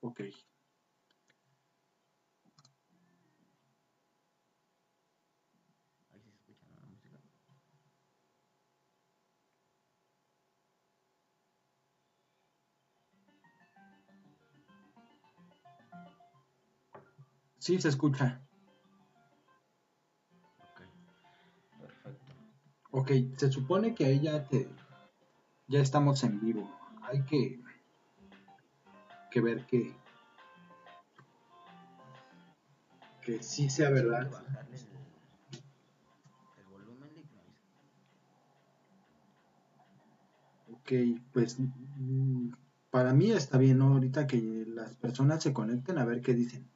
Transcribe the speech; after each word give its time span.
Ok. 0.00 0.20
Ahí 6.10 6.22
se 6.22 6.30
escucha 6.30 6.66
¿no? 6.70 6.80
la 6.80 6.86
música. 6.86 7.18
Sí, 17.58 17.80
se 17.80 17.88
escucha. 17.88 18.42
Ok. 20.58 20.80
Perfecto. 21.80 22.34
Ok, 22.90 23.10
se 23.36 23.50
supone 23.52 23.94
que 23.94 24.06
ahí 24.06 24.20
ya 24.20 24.44
te... 24.48 24.68
Ya 25.68 25.80
estamos 25.80 26.22
en 26.24 26.40
vivo. 26.40 26.70
Hay 27.02 27.24
que... 27.24 27.60
Que 29.30 29.40
ver 29.40 29.64
que... 29.66 29.94
Que 33.22 33.42
sí 33.42 33.68
sea 33.70 33.90
verdad. 33.90 34.30
Ok, 40.70 40.92
pues... 41.32 41.58
mm, 41.58 42.52
Para 42.90 43.12
mí 43.12 43.30
está 43.32 43.58
bien, 43.58 43.78
¿no? 43.78 43.88
Ahorita 43.94 44.26
que 44.26 44.64
las 44.66 44.96
personas 44.96 45.42
se 45.42 45.52
conecten 45.52 45.98
a 45.98 46.04
ver 46.04 46.22
qué 46.22 46.34
dicen. 46.34 46.70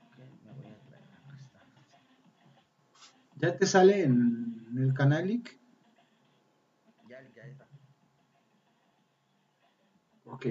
Ok, 0.00 0.18
me 0.44 0.52
voy 0.52 0.66
a 0.66 0.78
traer. 0.84 1.04
Acá 1.14 1.40
está. 1.40 1.60
¿Ya 3.48 3.56
te 3.56 3.64
sale 3.64 4.02
en 4.04 4.74
el 4.76 4.92
canal, 4.92 5.30
Ick? 5.30 5.58
Ya, 7.08 7.18
ya 7.34 7.42
está. 7.46 7.66
Ok. 10.24 10.46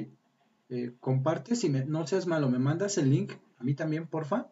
Eh, 0.69 0.95
compartes 0.99 1.63
y 1.63 1.69
me, 1.69 1.85
no 1.85 2.05
seas 2.07 2.27
malo, 2.27 2.49
me 2.49 2.59
mandas 2.59 2.97
el 2.97 3.09
link 3.09 3.33
a 3.59 3.63
mí 3.63 3.75
también, 3.75 4.07
porfa. 4.07 4.51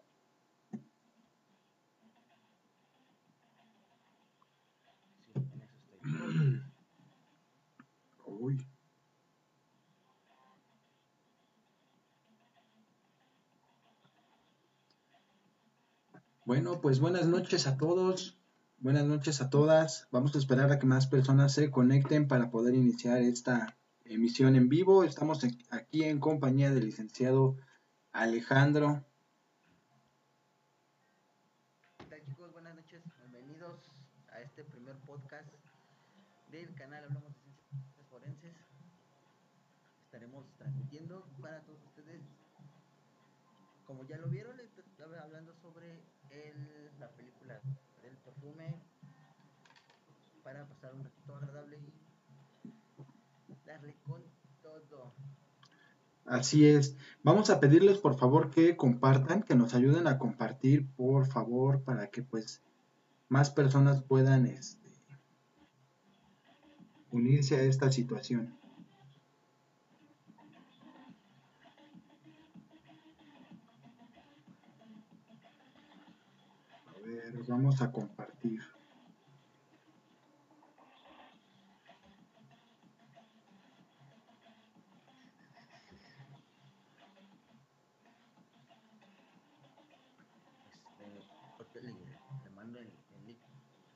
Sí, 5.33 5.49
en 5.51 5.61
eso 5.61 5.79
estoy. 5.79 6.61
Uy. 8.25 8.57
Bueno, 16.55 16.79
pues 16.79 17.01
buenas 17.01 17.27
noches 17.27 17.67
a 17.67 17.75
todos, 17.75 18.39
buenas 18.77 19.03
noches 19.03 19.41
a 19.41 19.49
todas. 19.49 20.07
Vamos 20.09 20.33
a 20.35 20.37
esperar 20.37 20.71
a 20.71 20.79
que 20.79 20.85
más 20.85 21.05
personas 21.05 21.51
se 21.53 21.69
conecten 21.69 22.29
para 22.29 22.49
poder 22.49 22.75
iniciar 22.75 23.17
esta 23.17 23.77
emisión 24.05 24.55
en 24.55 24.69
vivo. 24.69 25.03
Estamos 25.03 25.45
aquí 25.69 26.05
en 26.05 26.21
compañía 26.21 26.71
del 26.71 26.85
licenciado 26.85 27.57
Alejandro. 28.13 29.03
¿Qué 31.97 32.05
tal 32.05 32.23
chicos? 32.23 32.53
Buenas 32.53 32.73
noches. 32.73 33.03
Bienvenidos 33.19 33.91
a 34.29 34.39
este 34.39 34.63
primer 34.63 34.95
podcast 34.99 35.49
del 36.51 36.73
canal 36.75 37.03
Hablamos 37.03 37.33
de 37.33 37.41
Ciencias 37.41 38.07
Forenses. 38.09 38.55
Estaremos 40.05 40.45
transmitiendo 40.57 41.27
para 41.41 41.59
todos 41.65 41.83
ustedes. 41.83 42.21
Como 43.85 44.07
ya 44.07 44.17
lo 44.17 44.29
vieron, 44.29 44.55
hablando 45.21 45.53
sobre 45.61 46.14
la 46.99 47.09
película 47.11 47.61
del 48.01 48.17
perfume 48.17 48.75
para 50.43 50.65
pasar 50.67 50.93
un 50.93 51.03
ratito 51.03 51.35
agradable 51.35 51.77
y 51.77 52.73
darle 53.65 53.95
con 54.03 54.21
todo. 54.61 55.13
Así 56.25 56.67
es. 56.67 56.95
Vamos 57.23 57.49
a 57.49 57.59
pedirles 57.59 57.97
por 57.99 58.17
favor 58.17 58.49
que 58.49 58.75
compartan, 58.75 59.43
que 59.43 59.55
nos 59.55 59.73
ayuden 59.73 60.07
a 60.07 60.17
compartir, 60.17 60.87
por 60.95 61.27
favor, 61.27 61.83
para 61.83 62.07
que 62.07 62.23
pues 62.23 62.63
más 63.29 63.51
personas 63.51 64.01
puedan 64.03 64.45
este, 64.45 64.89
unirse 67.11 67.55
a 67.57 67.61
esta 67.63 67.91
situación. 67.91 68.57
Ver, 77.35 77.45
vamos 77.47 77.81
a 77.81 77.91
compartir. 77.91 78.61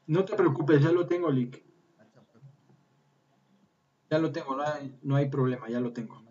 No 0.08 0.26
te 0.26 0.36
preocupes, 0.36 0.82
ya 0.82 0.92
lo 0.92 1.08
tengo, 1.08 1.32
Lick. 1.32 1.64
Ya 4.10 4.20
lo 4.20 4.32
tengo, 4.34 4.56
no 4.58 4.64
hay, 4.64 5.00
no 5.04 5.16
hay 5.16 5.30
problema, 5.30 5.70
ya 5.70 5.80
lo 5.80 5.94
tengo. 5.94 6.22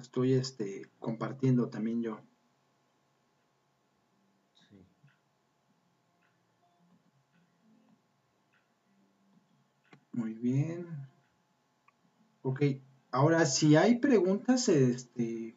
Estoy 0.00 0.32
este, 0.32 0.90
compartiendo 0.98 1.68
también 1.68 2.00
yo. 2.00 2.29
Muy 10.12 10.34
bien. 10.34 10.86
Ok, 12.42 12.62
ahora 13.10 13.46
si 13.46 13.76
hay 13.76 13.98
preguntas, 13.98 14.68
este, 14.68 15.56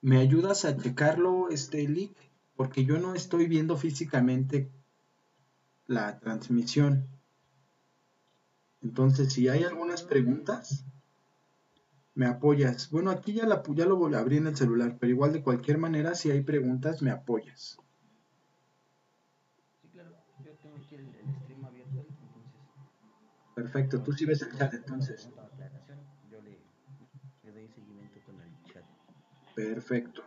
¿me 0.00 0.18
ayudas 0.18 0.64
a 0.64 0.76
checarlo, 0.76 1.48
este, 1.50 1.88
Lick? 1.88 2.16
Porque 2.56 2.84
yo 2.84 2.98
no 2.98 3.14
estoy 3.14 3.46
viendo 3.46 3.76
físicamente 3.76 4.70
la 5.86 6.18
transmisión. 6.18 7.06
Entonces, 8.80 9.32
si 9.32 9.48
hay 9.48 9.64
algunas 9.64 10.02
preguntas, 10.02 10.84
me 12.14 12.26
apoyas. 12.26 12.90
Bueno, 12.90 13.10
aquí 13.10 13.32
ya, 13.32 13.46
la, 13.46 13.62
ya 13.74 13.86
lo 13.86 14.04
abrí 14.16 14.38
en 14.38 14.48
el 14.48 14.56
celular, 14.56 14.96
pero 14.98 15.12
igual 15.12 15.32
de 15.32 15.42
cualquier 15.42 15.78
manera, 15.78 16.14
si 16.14 16.30
hay 16.30 16.42
preguntas, 16.42 17.00
me 17.02 17.10
apoyas. 17.10 17.78
Sí, 19.80 19.88
claro. 19.92 20.16
Yo 20.44 20.52
tengo 20.62 20.76
aquí 20.76 20.94
el, 20.96 21.06
el 21.14 21.34
stream 21.42 21.64
abierto, 21.64 21.98
entonces. 21.98 22.60
Perfecto, 23.58 24.00
tú 24.00 24.12
sí 24.12 24.24
ves 24.24 24.42
el 24.42 24.56
chat 24.56 24.72
entonces. 24.72 25.16
Pregunta 25.16 25.42
o 25.42 25.46
aclaración, 25.46 25.98
yo 26.30 26.40
le, 26.42 26.58
le 27.42 27.52
doy 27.52 27.68
seguimiento 27.68 28.20
con 28.24 28.36
el 28.40 28.72
chat. 28.72 28.84
Perfecto. 29.56 30.22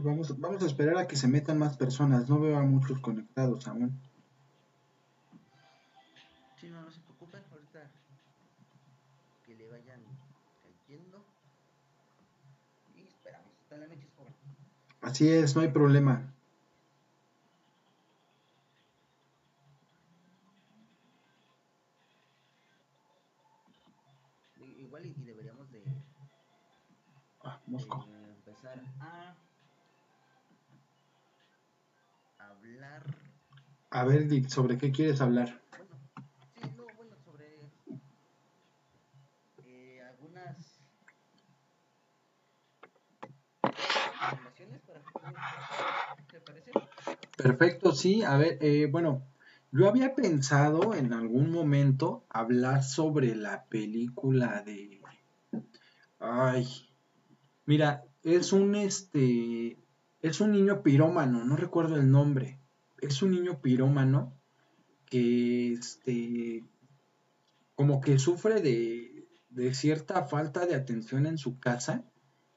Ver, 0.00 0.12
vamos, 0.12 0.38
vamos 0.40 0.62
a 0.62 0.66
esperar 0.66 0.96
a 0.98 1.06
que 1.06 1.16
se 1.16 1.28
metan 1.28 1.58
más 1.58 1.76
personas. 1.76 2.28
No 2.28 2.40
veo 2.40 2.56
a 2.58 2.62
muchos 2.62 2.98
conectados 3.00 3.66
aún. 3.68 3.98
Sí, 6.60 6.68
no, 6.68 6.82
no 6.82 6.90
se 6.90 7.00
preocupen, 7.00 7.42
ahorita 7.52 7.90
que 9.46 9.54
le 9.54 9.68
vayan 9.68 10.00
cayendo. 10.62 11.24
Y 12.96 13.02
esperamos. 13.02 13.52
Hasta 13.62 13.76
la 13.76 13.86
noche, 13.86 14.08
joven. 14.16 14.34
Así 15.00 15.28
es, 15.28 15.54
no 15.56 15.62
hay 15.62 15.68
problema. 15.68 16.34
Igual 24.78 25.06
y, 25.06 25.14
y 25.18 25.24
deberíamos 25.24 25.70
de, 25.70 25.82
Ah, 27.42 27.58
de 27.66 27.74
empezar 27.74 28.82
a 29.00 29.34
hablar. 32.62 33.02
A 33.90 34.04
ver, 34.04 34.28
Dick, 34.28 34.48
¿sobre 34.48 34.78
qué 34.78 34.92
quieres 34.92 35.20
hablar? 35.20 35.60
Bueno, 35.70 35.94
sí, 36.54 36.72
no, 36.76 36.84
bueno, 36.96 37.16
sobre 37.24 37.58
eh, 39.64 40.02
algunas 40.02 40.80
recomendaciones 44.44 44.80
para 44.82 45.00
te 46.30 46.40
parece? 46.40 46.70
Perfecto, 47.36 47.92
sí. 47.92 48.22
A 48.22 48.36
ver, 48.36 48.58
eh, 48.60 48.88
bueno, 48.90 49.22
yo 49.72 49.88
había 49.88 50.14
pensado 50.14 50.94
en 50.94 51.12
algún 51.12 51.50
momento 51.50 52.24
hablar 52.28 52.82
sobre 52.84 53.34
la 53.34 53.64
película 53.64 54.62
de... 54.62 55.00
Ay, 56.20 56.66
mira, 57.66 58.04
es 58.22 58.52
un 58.52 58.74
este, 58.76 59.76
es 60.22 60.40
un 60.40 60.52
niño 60.52 60.82
pirómano, 60.82 61.44
no 61.44 61.56
recuerdo 61.56 61.96
el 61.96 62.10
nombre. 62.10 62.58
Es 63.00 63.22
un 63.22 63.30
niño 63.30 63.60
pirómano 63.60 64.34
que 65.06 65.72
este, 65.72 66.64
como 67.74 68.00
que 68.00 68.18
sufre 68.18 68.60
de, 68.60 69.26
de 69.48 69.74
cierta 69.74 70.24
falta 70.26 70.66
de 70.66 70.74
atención 70.74 71.26
en 71.26 71.38
su 71.38 71.58
casa 71.58 72.04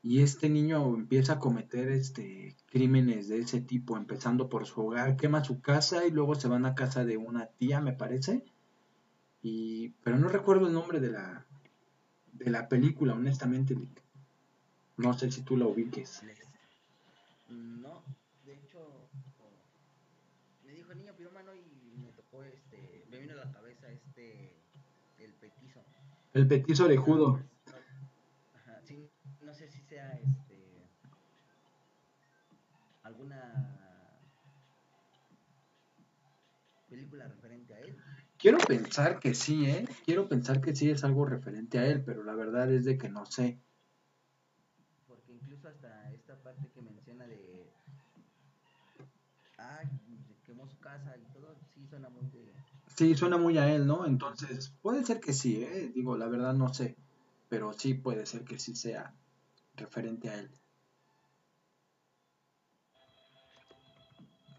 y 0.01 0.21
este 0.21 0.49
niño 0.49 0.93
empieza 0.93 1.33
a 1.33 1.39
cometer 1.39 1.87
este 1.87 2.57
crímenes 2.65 3.29
de 3.29 3.39
ese 3.39 3.61
tipo, 3.61 3.95
empezando 3.95 4.49
por 4.49 4.65
su 4.65 4.81
hogar, 4.81 5.15
quema 5.15 5.45
su 5.45 5.61
casa 5.61 6.05
y 6.05 6.11
luego 6.11 6.35
se 6.35 6.49
van 6.49 6.65
a 6.65 6.75
casa 6.75 7.05
de 7.05 7.15
una 7.15 7.45
tía, 7.47 7.79
me 7.79 7.93
parece. 7.93 8.43
Y 9.41 9.89
pero 10.03 10.17
no 10.17 10.27
recuerdo 10.27 10.67
el 10.67 10.73
nombre 10.73 10.99
de 10.99 11.11
la 11.11 11.45
de 12.33 12.49
la 12.51 12.67
película, 12.67 13.13
honestamente. 13.13 13.77
No 14.97 15.13
sé 15.17 15.31
si 15.31 15.41
tú 15.41 15.55
la 15.55 15.67
ubiques. 15.67 16.21
No, 17.53 18.03
de 18.45 18.55
hecho 18.55 19.09
me 20.63 20.73
dijo 20.73 20.93
niño 20.93 21.13
piromano 21.15 21.53
y 21.55 21.97
me 21.97 22.11
tocó 22.13 22.43
este, 22.43 23.05
me 23.09 23.19
vino 23.19 23.33
a 23.33 23.45
la 23.45 23.51
cabeza 23.51 23.89
este 23.89 24.55
el 25.19 25.33
petizo. 25.33 25.83
El 26.33 26.47
petizo 26.47 26.85
orejudo. 26.85 27.43
este 29.61 30.87
alguna 33.03 33.73
película 36.89 37.27
referente 37.27 37.73
a 37.73 37.79
él. 37.79 37.97
Quiero 38.37 38.57
pensar 38.57 39.19
que 39.19 39.33
sí, 39.33 39.65
¿eh? 39.65 39.87
Quiero 40.05 40.27
pensar 40.27 40.61
que 40.61 40.75
sí 40.75 40.89
es 40.89 41.03
algo 41.03 41.25
referente 41.25 41.79
a 41.79 41.85
él, 41.85 42.03
pero 42.03 42.23
la 42.23 42.35
verdad 42.35 42.71
es 42.71 42.85
de 42.85 42.97
que 42.97 43.09
no 43.09 43.25
sé. 43.25 43.59
Porque 45.07 45.33
incluso 45.33 45.67
hasta 45.67 46.11
esta 46.11 46.35
parte 46.41 46.69
que 46.73 46.81
menciona 46.81 47.25
de... 47.27 47.71
Ay, 49.57 49.87
su 50.67 50.79
casa 50.79 51.15
y 51.17 51.33
todo, 51.33 51.55
sí 51.73 51.85
suena 51.87 52.09
muy 52.09 52.25
de... 52.29 52.53
Sí, 52.95 53.15
suena 53.15 53.37
muy 53.37 53.57
a 53.57 53.73
él, 53.73 53.87
¿no? 53.87 54.05
Entonces, 54.05 54.73
puede 54.81 55.03
ser 55.05 55.19
que 55.19 55.33
sí, 55.33 55.63
¿eh? 55.63 55.91
Digo, 55.93 56.17
la 56.17 56.27
verdad 56.27 56.53
no 56.53 56.73
sé, 56.73 56.95
pero 57.49 57.73
sí 57.73 57.93
puede 57.93 58.25
ser 58.25 58.43
que 58.43 58.59
sí 58.59 58.75
sea 58.75 59.13
referente 59.75 60.29
a 60.29 60.39
él. 60.39 60.51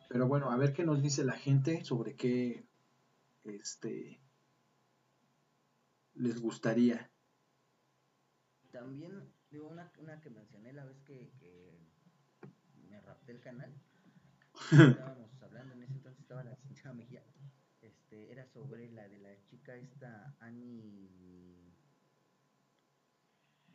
Pero 0.08 0.28
bueno, 0.28 0.50
a 0.50 0.56
ver 0.56 0.72
qué 0.72 0.84
nos 0.84 1.02
dice 1.02 1.24
la 1.24 1.32
gente 1.32 1.84
sobre 1.84 2.14
qué 2.14 2.64
este 3.42 4.20
les 6.14 6.40
gustaría. 6.40 7.10
También 8.70 9.28
digo 9.50 9.68
una, 9.68 9.90
una 9.98 10.20
que 10.20 10.30
mencioné 10.30 10.72
la 10.72 10.84
vez 10.84 11.00
que, 11.02 11.32
que 11.40 11.78
me 12.88 13.00
rapté 13.00 13.32
el 13.32 13.40
canal. 13.40 13.74
Estábamos 14.70 15.42
hablando 15.42 15.74
en 15.74 15.82
ese 15.82 15.94
entonces 15.94 16.13
estaba 16.24 16.42
la 16.42 16.56
señora 16.56 16.94
Mejía. 16.94 17.22
Este, 17.82 18.32
era 18.32 18.46
sobre 18.46 18.90
la 18.90 19.06
de 19.08 19.18
la 19.18 19.44
chica 19.44 19.76
esta 19.76 20.34
Annie. 20.40 21.70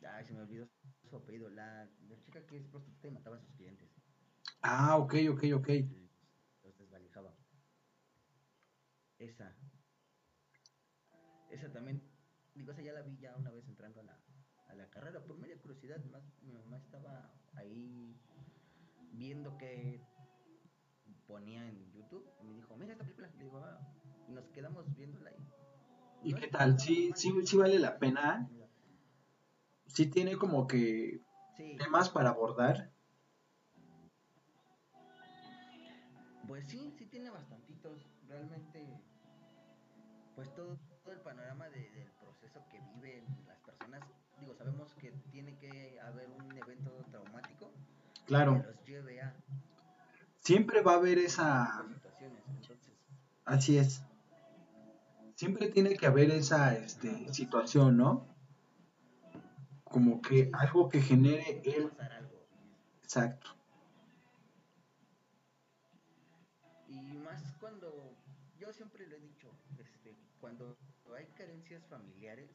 Ay, 0.02 0.24
se 0.24 0.32
me 0.32 0.40
olvidó 0.40 0.68
su 1.08 1.16
apellido, 1.16 1.48
la, 1.48 1.88
la 2.08 2.20
chica 2.22 2.44
que 2.46 2.56
es 2.56 2.66
prostituta 2.66 3.06
y 3.06 3.10
mataba 3.12 3.36
a 3.36 3.40
sus 3.40 3.54
clientes. 3.54 3.88
Ah, 4.62 4.96
ok, 4.96 5.14
ok, 5.30 5.44
ok. 5.54 5.68
Los 6.64 6.76
desvalijaba. 6.76 7.36
Esa. 9.18 9.56
Esa 11.50 11.72
también, 11.72 12.02
digo, 12.54 12.72
esa 12.72 12.82
ya 12.82 12.92
la 12.92 13.02
vi 13.02 13.16
ya 13.18 13.36
una 13.36 13.50
vez 13.50 13.66
entrando 13.68 14.00
a 14.00 14.04
la, 14.04 14.18
a 14.68 14.74
la 14.74 14.90
carrera, 14.90 15.22
por 15.22 15.38
media 15.38 15.58
curiosidad, 15.58 16.02
más 16.06 16.24
mi 16.42 16.52
mamá 16.52 16.78
estaba 16.78 17.32
ahí 17.54 18.16
viendo 19.12 19.56
que 19.56 20.00
ponía 21.30 21.66
en 21.66 21.92
YouTube 21.92 22.26
y 22.42 22.44
me 22.44 22.54
dijo, 22.54 22.76
mira 22.76 22.92
esta 22.92 23.04
película, 23.04 23.28
le 23.38 23.44
digo, 23.44 23.58
ah", 23.58 23.78
y 24.28 24.32
nos 24.32 24.48
quedamos 24.48 24.84
viéndola 24.96 25.30
ahí. 25.30 25.36
¿Y 26.22 26.34
qué 26.34 26.48
tal? 26.48 26.78
¿Sí, 26.78 27.12
sí, 27.14 27.32
sí 27.46 27.56
vale 27.56 27.78
la 27.78 27.98
pena? 27.98 28.50
sí 29.86 30.06
tiene 30.06 30.36
como 30.36 30.66
que 30.66 31.20
temas 31.78 32.10
para 32.10 32.30
abordar. 32.30 32.90
Pues 36.46 36.66
sí, 36.68 36.92
sí 36.98 37.06
tiene 37.06 37.30
bastantitos. 37.30 38.06
Realmente, 38.28 38.84
pues 40.34 40.52
todo, 40.54 40.78
todo 41.04 41.12
el 41.12 41.20
panorama 41.20 41.68
de, 41.70 41.90
del 41.90 42.10
proceso 42.12 42.60
que 42.70 42.80
viven 42.94 43.24
las 43.46 43.58
personas. 43.60 44.00
Digo, 44.40 44.54
sabemos 44.54 44.94
que 44.94 45.12
tiene 45.30 45.56
que 45.58 46.00
haber 46.00 46.28
un 46.30 46.56
evento 46.56 46.90
traumático 47.10 47.72
claro. 48.26 48.62
los. 48.64 48.79
Siempre 50.50 50.82
va 50.82 50.94
a 50.94 50.96
haber 50.96 51.16
esa. 51.18 51.86
Así 53.44 53.78
es. 53.78 54.02
Siempre 55.36 55.68
tiene 55.68 55.96
que 55.96 56.06
haber 56.06 56.32
esa 56.32 56.74
este, 56.74 57.32
situación, 57.32 57.96
¿no? 57.96 58.26
como 59.84 60.20
que 60.20 60.50
algo 60.52 60.88
que 60.88 61.00
genere 61.00 61.62
él. 61.64 61.92
Exacto. 63.00 63.50
Y 66.88 67.00
más 67.18 67.52
cuando, 67.60 68.16
yo 68.58 68.72
siempre 68.72 69.06
lo 69.06 69.14
he 69.14 69.20
dicho, 69.20 69.52
este, 69.78 70.16
cuando 70.40 70.76
hay 71.16 71.26
carencias 71.36 71.86
familiares, 71.86 72.50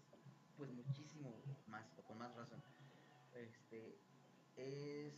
pues 0.58 0.70
muchísimo 0.70 1.34
más, 1.68 1.86
o 1.98 2.02
con 2.04 2.18
más 2.18 2.36
razón, 2.36 2.62
este, 3.34 3.98
es 4.58 5.14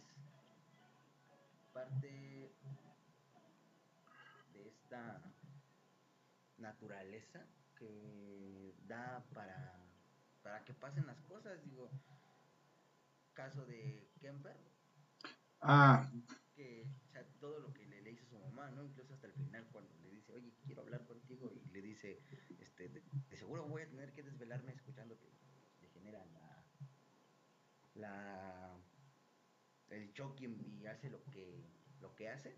parte 1.77 2.51
esta 4.87 5.21
naturaleza 6.57 7.45
que 7.75 8.73
da 8.87 9.21
para 9.33 9.83
para 10.41 10.63
que 10.63 10.73
pasen 10.73 11.05
las 11.05 11.19
cosas, 11.23 11.61
digo, 11.65 11.91
caso 13.33 13.65
de 13.65 14.09
Kemper. 14.21 14.55
Ah. 15.59 16.09
Que, 16.55 16.87
o 17.05 17.11
sea, 17.11 17.27
todo 17.41 17.59
lo 17.59 17.73
que 17.73 17.85
le, 17.85 18.01
le, 18.01 18.11
dice 18.11 18.25
su 18.27 18.39
mamá, 18.39 18.71
¿no? 18.71 18.85
Incluso 18.85 19.13
hasta 19.13 19.27
el 19.27 19.33
final 19.33 19.67
cuando 19.73 19.93
le 20.01 20.09
dice, 20.09 20.31
oye, 20.31 20.53
quiero 20.65 20.83
hablar 20.83 21.05
contigo 21.05 21.51
y 21.53 21.69
le 21.73 21.81
dice, 21.81 22.21
este, 22.61 22.87
de, 22.87 23.03
seguro 23.35 23.67
voy 23.67 23.81
a 23.81 23.89
tener 23.89 24.13
que 24.13 24.23
desvelarme 24.23 24.71
escuchándote. 24.71 25.27
Le 25.81 25.89
genera 25.89 26.25
la, 26.27 26.63
la, 27.95 28.77
el 29.89 30.13
shock 30.13 30.39
y, 30.39 30.85
hace 30.85 31.09
lo 31.09 31.21
que, 31.25 31.67
lo 31.99 32.15
que 32.15 32.29
hace. 32.29 32.55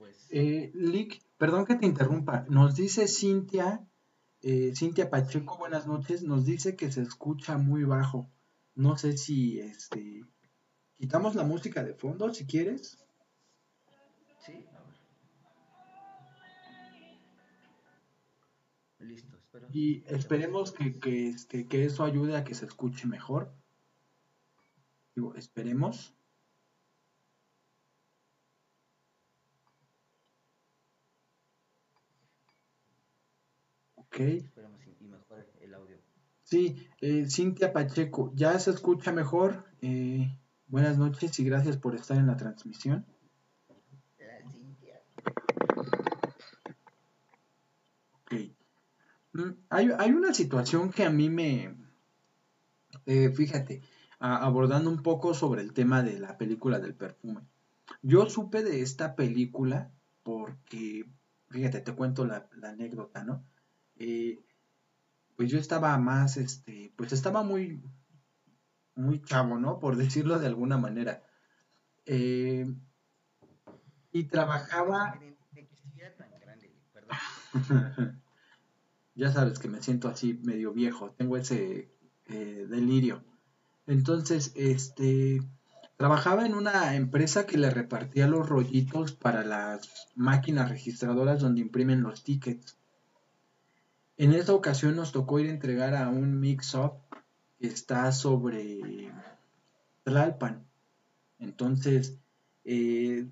Pues... 0.00 0.26
Eh, 0.30 0.70
Lick, 0.72 1.22
perdón 1.36 1.66
que 1.66 1.74
te 1.74 1.84
interrumpa, 1.84 2.46
nos 2.48 2.74
dice 2.74 3.06
Cintia 3.06 3.84
eh, 4.40 4.72
Cintia 4.74 5.10
Pacheco, 5.10 5.58
buenas 5.58 5.86
noches, 5.86 6.22
nos 6.22 6.46
dice 6.46 6.74
que 6.74 6.90
se 6.90 7.02
escucha 7.02 7.58
muy 7.58 7.84
bajo. 7.84 8.30
No 8.74 8.96
sé 8.96 9.18
si 9.18 9.60
este 9.60 10.24
quitamos 10.96 11.34
la 11.34 11.44
música 11.44 11.84
de 11.84 11.92
fondo 11.92 12.32
si 12.32 12.46
quieres. 12.46 12.96
Sí, 14.38 14.64
a 14.72 14.80
ver. 18.98 19.10
Listo, 19.10 19.36
espero. 19.36 19.68
Y 19.70 20.04
esperemos 20.06 20.72
que, 20.72 20.98
que, 20.98 21.28
este, 21.28 21.66
que 21.66 21.84
eso 21.84 22.04
ayude 22.04 22.34
a 22.38 22.44
que 22.44 22.54
se 22.54 22.64
escuche 22.64 23.06
mejor. 23.06 23.52
Digo, 25.14 25.34
esperemos. 25.34 26.14
Ok. 34.12 34.18
Y 34.18 35.06
mejor 35.06 35.46
el 35.60 35.72
audio. 35.72 35.96
Sí, 36.42 36.88
eh, 37.00 37.26
Cintia 37.30 37.72
Pacheco, 37.72 38.32
¿ya 38.34 38.58
se 38.58 38.72
escucha 38.72 39.12
mejor? 39.12 39.64
Eh, 39.82 40.36
buenas 40.66 40.98
noches 40.98 41.38
y 41.38 41.44
gracias 41.44 41.76
por 41.76 41.94
estar 41.94 42.16
en 42.16 42.26
la 42.26 42.36
transmisión. 42.36 43.06
La 44.18 44.50
Cintia. 44.50 45.00
Ok. 48.24 48.34
Mm, 49.32 49.50
hay, 49.68 49.90
hay, 49.96 50.10
una 50.10 50.34
situación 50.34 50.90
que 50.90 51.04
a 51.04 51.10
mí 51.10 51.30
me... 51.30 51.76
Eh, 53.06 53.30
fíjate, 53.30 53.80
abordando 54.18 54.90
un 54.90 55.04
poco 55.04 55.34
sobre 55.34 55.62
el 55.62 55.72
tema 55.72 56.02
de 56.02 56.18
la 56.18 56.36
película 56.36 56.80
del 56.80 56.96
perfume. 56.96 57.42
Yo 58.02 58.28
supe 58.28 58.64
de 58.64 58.82
esta 58.82 59.14
película 59.14 59.92
porque, 60.24 61.08
fíjate, 61.48 61.80
te 61.80 61.94
cuento 61.94 62.24
la, 62.24 62.48
la 62.56 62.70
anécdota, 62.70 63.22
¿no? 63.22 63.44
Eh, 64.00 64.42
pues 65.36 65.50
yo 65.50 65.58
estaba 65.58 65.96
más, 65.98 66.36
este, 66.36 66.92
pues 66.96 67.12
estaba 67.12 67.42
muy, 67.42 67.82
muy 68.94 69.22
chavo, 69.22 69.58
¿no? 69.58 69.78
Por 69.78 69.96
decirlo 70.04 70.38
de 70.38 70.46
alguna 70.46 70.76
manera. 70.76 71.22
Eh, 72.06 72.66
y 74.10 74.24
trabajaba... 74.24 75.20
ya 79.14 79.32
sabes 79.32 79.58
que 79.58 79.68
me 79.68 79.82
siento 79.82 80.08
así 80.08 80.40
medio 80.44 80.72
viejo, 80.72 81.10
tengo 81.12 81.36
ese 81.36 81.92
eh, 82.26 82.66
delirio. 82.68 83.22
Entonces, 83.86 84.52
este, 84.54 85.42
trabajaba 85.96 86.46
en 86.46 86.54
una 86.54 86.96
empresa 86.96 87.44
que 87.44 87.58
le 87.58 87.68
repartía 87.70 88.26
los 88.26 88.48
rollitos 88.48 89.12
para 89.12 89.44
las 89.44 90.08
máquinas 90.14 90.70
registradoras 90.70 91.40
donde 91.40 91.60
imprimen 91.60 92.02
los 92.02 92.24
tickets. 92.24 92.79
En 94.20 94.34
esta 94.34 94.52
ocasión 94.52 94.96
nos 94.96 95.12
tocó 95.12 95.40
ir 95.40 95.46
a 95.46 95.54
entregar 95.54 95.94
a 95.94 96.10
un 96.10 96.40
mix-up 96.40 96.92
que 97.58 97.68
está 97.68 98.12
sobre 98.12 99.10
Tlalpan. 100.02 100.62
Entonces, 101.38 102.18
eh, 102.66 103.30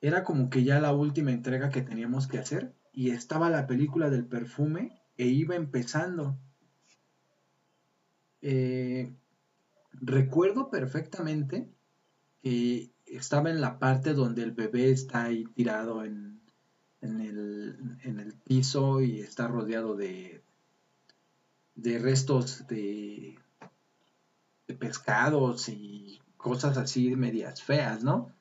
era 0.00 0.22
como 0.22 0.48
que 0.48 0.62
ya 0.62 0.78
la 0.78 0.92
última 0.92 1.32
entrega 1.32 1.70
que 1.70 1.82
teníamos 1.82 2.28
que 2.28 2.38
hacer 2.38 2.72
y 2.92 3.10
estaba 3.10 3.50
la 3.50 3.66
película 3.66 4.10
del 4.10 4.26
perfume 4.26 5.02
e 5.16 5.26
iba 5.26 5.56
empezando. 5.56 6.38
Eh, 8.42 9.12
recuerdo 9.90 10.70
perfectamente 10.70 11.68
que 12.44 12.92
estaba 13.06 13.50
en 13.50 13.60
la 13.60 13.80
parte 13.80 14.14
donde 14.14 14.44
el 14.44 14.52
bebé 14.52 14.92
está 14.92 15.24
ahí 15.24 15.46
tirado 15.56 16.04
en, 16.04 16.39
el, 17.02 18.34
piso 18.44 19.00
y 19.00 19.20
está 19.20 19.48
rodeado 19.48 19.96
de, 19.96 20.42
de 21.74 21.98
restos 21.98 22.66
de, 22.66 23.38
de 24.66 24.74
pescados 24.74 25.68
y 25.68 26.20
cosas 26.36 26.76
así 26.76 27.14
medias 27.16 27.62
feas, 27.62 28.02
¿no? 28.02 28.32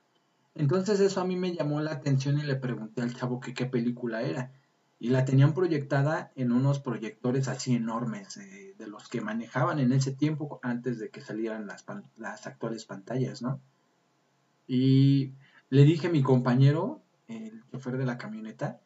Entonces 0.56 1.00
eso 1.00 1.22
a 1.22 1.26
mí 1.26 1.36
me 1.36 1.54
llamó 1.54 1.80
la 1.80 1.92
atención 1.92 2.40
y 2.40 2.44
le 2.44 2.56
pregunté 2.56 3.02
al 3.02 3.16
chavo 3.16 3.40
que 3.40 3.54
qué 3.54 3.66
película 3.66 4.24
era. 4.24 4.52
Y 5.00 5.10
la 5.10 5.24
tenían 5.24 5.54
proyectada 5.54 6.34
en 6.36 6.52
unos 6.52 6.80
proyectores 6.80 7.48
así 7.48 7.74
enormes, 7.74 8.36
eh, 8.36 8.76
de 8.78 8.88
los 8.88 9.08
que 9.08 9.22
manejaban 9.22 9.80
en 9.80 9.94
ese 9.94 10.12
tiempo 10.12 10.60
antes 10.62 11.00
de 11.00 11.10
que 11.10 11.22
salieran 11.22 11.68
las, 11.68 11.86
las 12.18 12.48
actuales 12.48 12.84
pantallas, 12.84 13.42
¿no? 13.42 13.62
Y 14.68 15.34
le 15.70 15.84
dije 15.84 16.08
a 16.08 16.12
mi 16.12 16.22
compañero, 16.22 17.02
el 17.30 17.64
chofer 17.72 17.98
de 17.98 18.06
la 18.06 18.18
camioneta, 18.18 18.82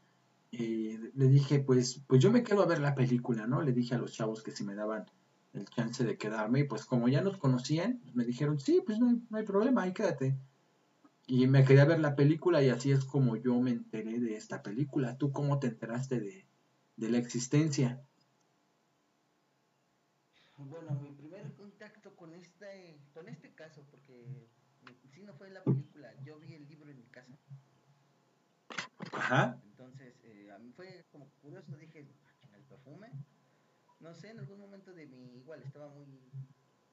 eh, 0.51 0.99
le 1.15 1.27
dije, 1.27 1.59
pues, 1.59 2.03
pues 2.07 2.21
yo 2.21 2.31
me 2.31 2.43
quedo 2.43 2.61
a 2.61 2.67
ver 2.67 2.79
la 2.79 2.93
película, 2.93 3.47
¿no? 3.47 3.61
Le 3.61 3.73
dije 3.73 3.95
a 3.95 3.97
los 3.97 4.13
chavos 4.13 4.43
que 4.43 4.51
si 4.51 4.63
me 4.63 4.75
daban 4.75 5.05
el 5.53 5.65
chance 5.65 6.03
de 6.03 6.17
quedarme, 6.17 6.61
y 6.61 6.63
pues 6.65 6.85
como 6.85 7.07
ya 7.07 7.21
nos 7.21 7.37
conocían, 7.37 8.01
me 8.13 8.25
dijeron, 8.25 8.59
sí, 8.59 8.81
pues 8.85 8.99
no 8.99 9.09
hay, 9.09 9.21
no 9.29 9.37
hay 9.37 9.45
problema, 9.45 9.83
ahí 9.83 9.93
quédate. 9.93 10.37
Y 11.25 11.47
me 11.47 11.63
quería 11.63 11.85
ver 11.85 11.99
la 11.99 12.15
película 12.15 12.61
y 12.61 12.69
así 12.69 12.91
es 12.91 13.05
como 13.05 13.37
yo 13.37 13.59
me 13.59 13.71
enteré 13.71 14.19
de 14.19 14.35
esta 14.35 14.61
película. 14.61 15.17
¿Tú 15.17 15.31
cómo 15.31 15.57
te 15.57 15.67
enteraste 15.67 16.19
de, 16.19 16.45
la 16.97 17.17
existencia? 17.17 18.03
Bueno, 20.57 20.91
mi 21.01 21.11
primer 21.11 21.53
contacto 21.53 22.15
con 22.15 22.33
este, 22.33 22.99
con 23.13 23.27
este 23.29 23.53
caso, 23.53 23.85
porque 23.89 24.49
si 25.13 25.21
no 25.23 25.33
fue 25.33 25.49
la 25.49 25.63
película, 25.63 26.13
yo 26.23 26.39
vi 26.39 26.53
el 26.53 26.67
libro 26.67 26.91
en 26.91 26.97
mi 26.97 27.07
casa. 27.07 27.37
Ajá. 29.13 29.61
Entonces, 29.65 30.19
eh, 30.23 30.51
a 30.51 30.57
mí 30.59 30.71
fue 30.71 31.05
como 31.11 31.29
curioso, 31.41 31.75
dije, 31.77 32.07
ah, 32.43 32.57
el 32.57 32.63
perfume. 32.63 33.09
No 33.99 34.13
sé, 34.13 34.31
en 34.31 34.39
algún 34.39 34.59
momento 34.59 34.93
de 34.93 35.05
mi, 35.07 35.37
igual 35.37 35.61
estaba 35.63 35.87
muy, 35.89 36.05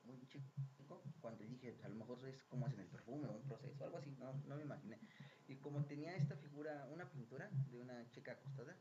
muy 0.04 0.26
chico 0.28 1.02
cuando 1.20 1.44
dije, 1.44 1.76
a 1.82 1.88
lo 1.88 1.96
mejor 1.96 2.26
es 2.26 2.42
como 2.44 2.66
hacen 2.66 2.80
el 2.80 2.86
perfume 2.86 3.28
o 3.28 3.32
un 3.32 3.46
proceso, 3.46 3.84
algo 3.84 3.98
así, 3.98 4.10
no, 4.18 4.32
no 4.46 4.56
me 4.56 4.62
imaginé. 4.62 4.98
Y 5.48 5.56
como 5.56 5.84
tenía 5.84 6.14
esta 6.16 6.36
figura, 6.36 6.86
una 6.92 7.10
pintura 7.10 7.48
de 7.70 7.78
una 7.80 8.08
chica 8.10 8.32
acostada, 8.32 8.76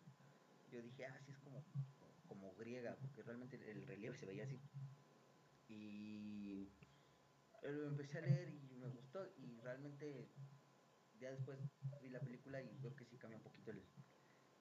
yo 0.71 0.81
dije, 0.81 1.05
ah, 1.05 1.19
sí 1.25 1.31
es 1.31 1.37
como, 1.39 1.63
como 2.27 2.53
griega, 2.55 2.95
porque 3.01 3.23
realmente 3.23 3.59
el 3.71 3.85
relieve 3.87 4.17
se 4.17 4.25
veía 4.25 4.43
así. 4.43 4.59
Y 5.67 6.67
lo 7.63 7.87
empecé 7.87 8.19
a 8.19 8.21
leer 8.21 8.49
y 8.49 8.75
me 8.75 8.87
gustó 8.87 9.25
y 9.37 9.59
realmente 9.61 10.29
ya 11.19 11.31
después 11.31 11.59
vi 12.01 12.09
la 12.09 12.19
película 12.19 12.61
y 12.61 12.77
veo 12.79 12.95
que 12.95 13.05
sí 13.05 13.17
cambia 13.17 13.37
un 13.37 13.43
poquito 13.43 13.71
el, 13.71 13.83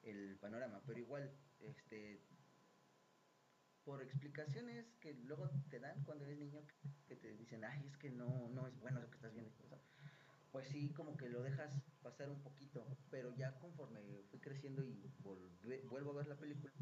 el 0.03 0.37
panorama, 0.39 0.83
pero 0.87 0.99
igual, 0.99 1.31
este, 1.61 2.21
por 3.85 4.03
explicaciones 4.03 4.87
que 5.01 5.15
luego 5.15 5.49
te 5.71 5.81
dan 5.81 6.03
cuando 6.05 6.25
eres 6.25 6.39
niño, 6.39 6.61
que 7.07 7.17
te 7.17 7.33
dicen, 7.37 7.65
ay, 7.65 7.87
es 7.87 7.97
que 7.97 8.11
no, 8.11 8.49
no 8.49 8.67
es 8.67 8.79
bueno 8.81 9.01
lo 9.01 9.09
que 9.09 9.17
estás 9.17 9.33
viendo. 9.33 9.51
Pues 10.53 10.69
sí, 10.69 10.93
como 10.93 11.17
que 11.17 11.29
lo 11.29 11.43
dejas 11.43 11.71
pasar 12.03 12.31
un 12.31 12.43
poquito, 12.43 12.87
pero 13.11 13.35
ya 13.37 13.59
conforme 13.59 14.01
fui 14.31 14.41
creciendo 14.41 14.83
y 14.83 15.11
vuelvo 15.89 16.11
a 16.11 16.15
ver 16.15 16.27
la 16.27 16.37
película, 16.37 16.73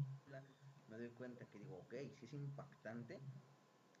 me 0.87 0.97
doy 0.97 1.09
cuenta 1.11 1.45
que 1.45 1.59
digo, 1.59 1.77
ok, 1.79 1.93
sí 2.17 2.25
es 2.25 2.33
impactante 2.33 3.19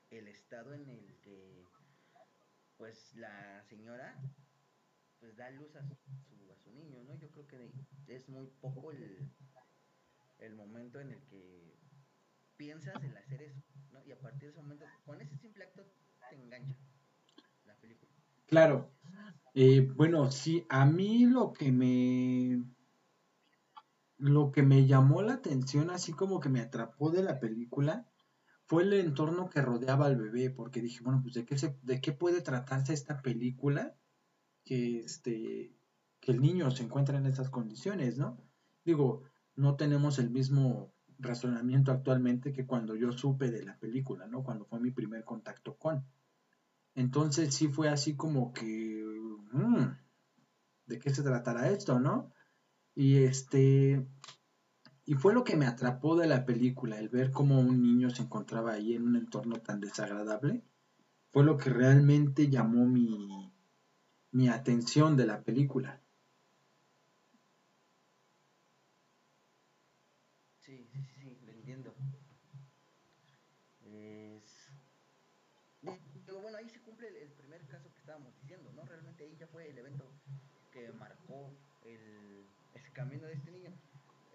el 0.09 0.27
estado 0.27 0.73
en 0.73 0.89
el 0.89 1.19
que 1.21 1.65
pues 2.77 3.13
la 3.15 3.63
señora 3.63 4.15
pues 5.19 5.35
da 5.35 5.49
luz 5.51 5.75
a 5.75 5.83
su, 5.83 5.93
a 5.93 6.55
su 6.63 6.71
niño, 6.71 7.03
¿no? 7.03 7.15
Yo 7.15 7.29
creo 7.31 7.47
que 7.47 7.71
es 8.07 8.29
muy 8.29 8.47
poco 8.61 8.91
el, 8.91 9.29
el 10.39 10.55
momento 10.55 10.99
en 10.99 11.11
el 11.11 11.21
que 11.25 11.77
piensas 12.55 13.01
en 13.03 13.15
hacer 13.17 13.41
eso, 13.41 13.61
¿no? 13.91 14.03
Y 14.05 14.11
a 14.11 14.19
partir 14.19 14.41
de 14.41 14.49
ese 14.49 14.61
momento, 14.61 14.85
con 15.05 15.21
ese 15.21 15.37
simple 15.37 15.63
acto, 15.63 15.85
te 16.29 16.35
engancha 16.35 16.75
la 17.65 17.75
película. 17.75 18.11
Claro. 18.47 18.91
Eh, 19.53 19.81
bueno, 19.95 20.31
sí, 20.31 20.65
a 20.69 20.85
mí 20.85 21.25
lo 21.25 21.53
que 21.53 21.71
me 21.71 22.63
lo 24.19 24.51
que 24.51 24.63
me 24.63 24.87
llamó 24.87 25.21
la 25.21 25.33
atención, 25.33 25.91
así 25.91 26.11
como 26.11 26.39
que 26.39 26.49
me 26.49 26.61
atrapó 26.61 27.11
de 27.11 27.21
la 27.21 27.39
película, 27.39 28.07
fue 28.65 28.83
el 28.83 28.93
entorno 28.93 29.47
que 29.49 29.61
rodeaba 29.61 30.07
al 30.07 30.17
bebé, 30.17 30.49
porque 30.49 30.81
dije, 30.81 31.03
bueno, 31.03 31.21
pues 31.21 31.35
de 31.35 31.45
qué 31.45 31.57
se, 31.57 31.77
de 31.83 32.01
qué 32.01 32.13
puede 32.13 32.41
tratarse 32.41 32.93
esta 32.93 33.21
película 33.21 33.95
que 34.67 34.99
este 34.99 35.73
que 36.19 36.31
el 36.31 36.41
niño 36.41 36.69
se 36.71 36.83
encuentra 36.83 37.17
en 37.17 37.25
esas 37.25 37.49
condiciones, 37.49 38.17
¿no? 38.17 38.37
Digo, 38.83 39.23
no 39.55 39.75
tenemos 39.75 40.19
el 40.19 40.29
mismo 40.29 40.93
razonamiento 41.19 41.91
actualmente 41.91 42.51
que 42.51 42.65
cuando 42.65 42.95
yo 42.95 43.11
supe 43.11 43.49
de 43.49 43.63
la 43.63 43.77
película, 43.79 44.27
¿no? 44.27 44.43
Cuando 44.43 44.65
fue 44.65 44.79
mi 44.79 44.91
primer 44.91 45.23
contacto 45.23 45.77
con. 45.77 46.05
Entonces 46.95 47.53
sí 47.53 47.67
fue 47.69 47.89
así 47.89 48.15
como 48.15 48.51
que, 48.51 49.03
mm, 49.51 49.85
¿de 50.87 50.99
qué 50.99 51.09
se 51.11 51.23
tratará 51.23 51.69
esto, 51.69 51.99
no? 51.99 52.31
Y 52.95 53.17
este, 53.23 54.05
y 55.05 55.13
fue 55.13 55.33
lo 55.33 55.43
que 55.43 55.55
me 55.55 55.67
atrapó 55.67 56.15
de 56.17 56.27
la 56.27 56.45
película, 56.45 56.99
el 56.99 57.09
ver 57.09 57.31
cómo 57.31 57.59
un 57.59 57.81
niño 57.81 58.09
se 58.09 58.23
encontraba 58.23 58.73
ahí 58.73 58.95
en 58.95 59.03
un 59.03 59.15
entorno 59.15 59.61
tan 59.61 59.79
desagradable, 59.79 60.63
fue 61.29 61.43
lo 61.43 61.57
que 61.57 61.69
realmente 61.69 62.49
llamó 62.49 62.85
mi, 62.85 63.46
mi 64.37 64.49
atención 64.49 65.17
de 65.17 65.25
la 65.25 65.41
película. 65.41 65.99
el 79.69 79.77
evento 79.77 80.05
que 80.71 80.91
marcó 80.93 81.51
el, 81.83 82.45
camino 82.93 83.27
de 83.27 83.33
este 83.33 83.51
niño. 83.51 83.71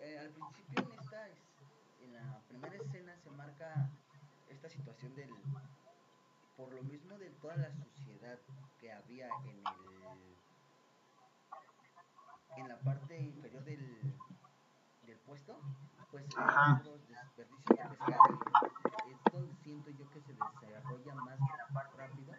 Eh, 0.00 0.18
al 0.18 0.30
principio 0.30 0.85
en 0.85 1.00
esta, 1.00 1.28
en 2.00 2.12
la 2.12 2.40
primera 2.49 2.76
escena 2.76 3.16
se 3.16 3.30
marca 3.30 3.90
esta 4.49 4.68
situación 4.68 5.14
del, 5.16 5.30
por 6.56 6.73
lo 6.73 6.82
mismo 6.85 7.18
de 7.18 7.30
toda 7.30 7.56
la 7.56 7.73
suciedad 7.73 8.38
que 8.83 8.91
había 8.91 9.29
en 9.29 9.49
el, 9.49 9.62
en 12.57 12.69
la 12.69 12.77
parte 12.81 13.17
inferior 13.17 13.62
del, 13.62 13.79
del 15.07 15.19
puesto, 15.19 15.57
pues 16.11 16.25
los 16.85 17.09
desperdicios 17.09 17.79
de 17.79 17.89
pescado 17.89 18.41
es 19.07 19.33
donde 19.33 19.55
siento 19.62 19.91
yo 19.91 20.11
que 20.11 20.21
se 20.21 20.33
desarrolla 20.33 21.15
más 21.15 21.97
rápido 21.97 22.35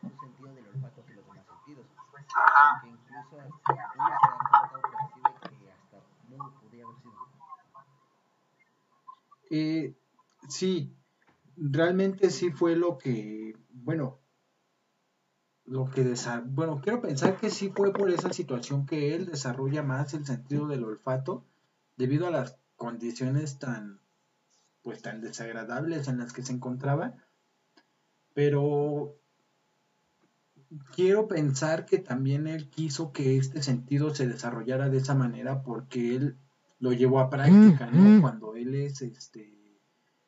su 0.00 0.18
sentido 0.18 0.54
del 0.54 0.66
olfato 0.68 1.04
que 1.04 1.12
los 1.12 1.26
demás 1.26 1.46
sentidos. 1.46 1.86
Porque 2.10 2.88
incluso 2.88 3.40
hasta 3.40 3.92
uno 3.94 4.08
se 4.08 4.28
da 4.30 4.70
cuenta 4.70 4.78
o 4.78 4.80
percibe 4.80 5.60
que 5.60 5.72
hasta 5.72 5.98
mudo 6.28 6.54
podría 6.58 6.84
haber 6.84 6.96
sido. 7.02 7.14
Eh, 9.50 9.94
sí, 10.48 10.96
realmente 11.58 12.30
sí 12.30 12.50
fue 12.50 12.76
lo 12.76 12.96
que, 12.96 13.54
bueno, 13.68 14.21
lo 15.64 15.88
que 15.90 16.14
bueno, 16.46 16.80
quiero 16.82 17.00
pensar 17.00 17.36
que 17.36 17.50
sí 17.50 17.72
fue 17.74 17.92
por 17.92 18.10
esa 18.10 18.32
situación 18.32 18.86
que 18.86 19.14
él 19.14 19.26
desarrolla 19.26 19.82
más 19.82 20.12
el 20.14 20.26
sentido 20.26 20.66
del 20.66 20.84
olfato 20.84 21.44
debido 21.96 22.26
a 22.26 22.30
las 22.30 22.56
condiciones 22.76 23.58
tan 23.58 24.00
pues 24.82 25.00
tan 25.00 25.20
desagradables 25.20 26.08
en 26.08 26.18
las 26.18 26.32
que 26.32 26.42
se 26.42 26.52
encontraba 26.52 27.14
pero 28.34 29.14
quiero 30.94 31.28
pensar 31.28 31.86
que 31.86 31.98
también 31.98 32.46
él 32.46 32.68
quiso 32.68 33.12
que 33.12 33.36
este 33.36 33.62
sentido 33.62 34.14
se 34.14 34.26
desarrollara 34.26 34.88
de 34.88 34.98
esa 34.98 35.14
manera 35.14 35.62
porque 35.62 36.16
él 36.16 36.36
lo 36.78 36.92
llevó 36.92 37.20
a 37.20 37.30
práctica, 37.30 37.90
¿no? 37.90 38.20
Cuando 38.20 38.56
él 38.56 38.74
es 38.74 39.02
este 39.02 39.54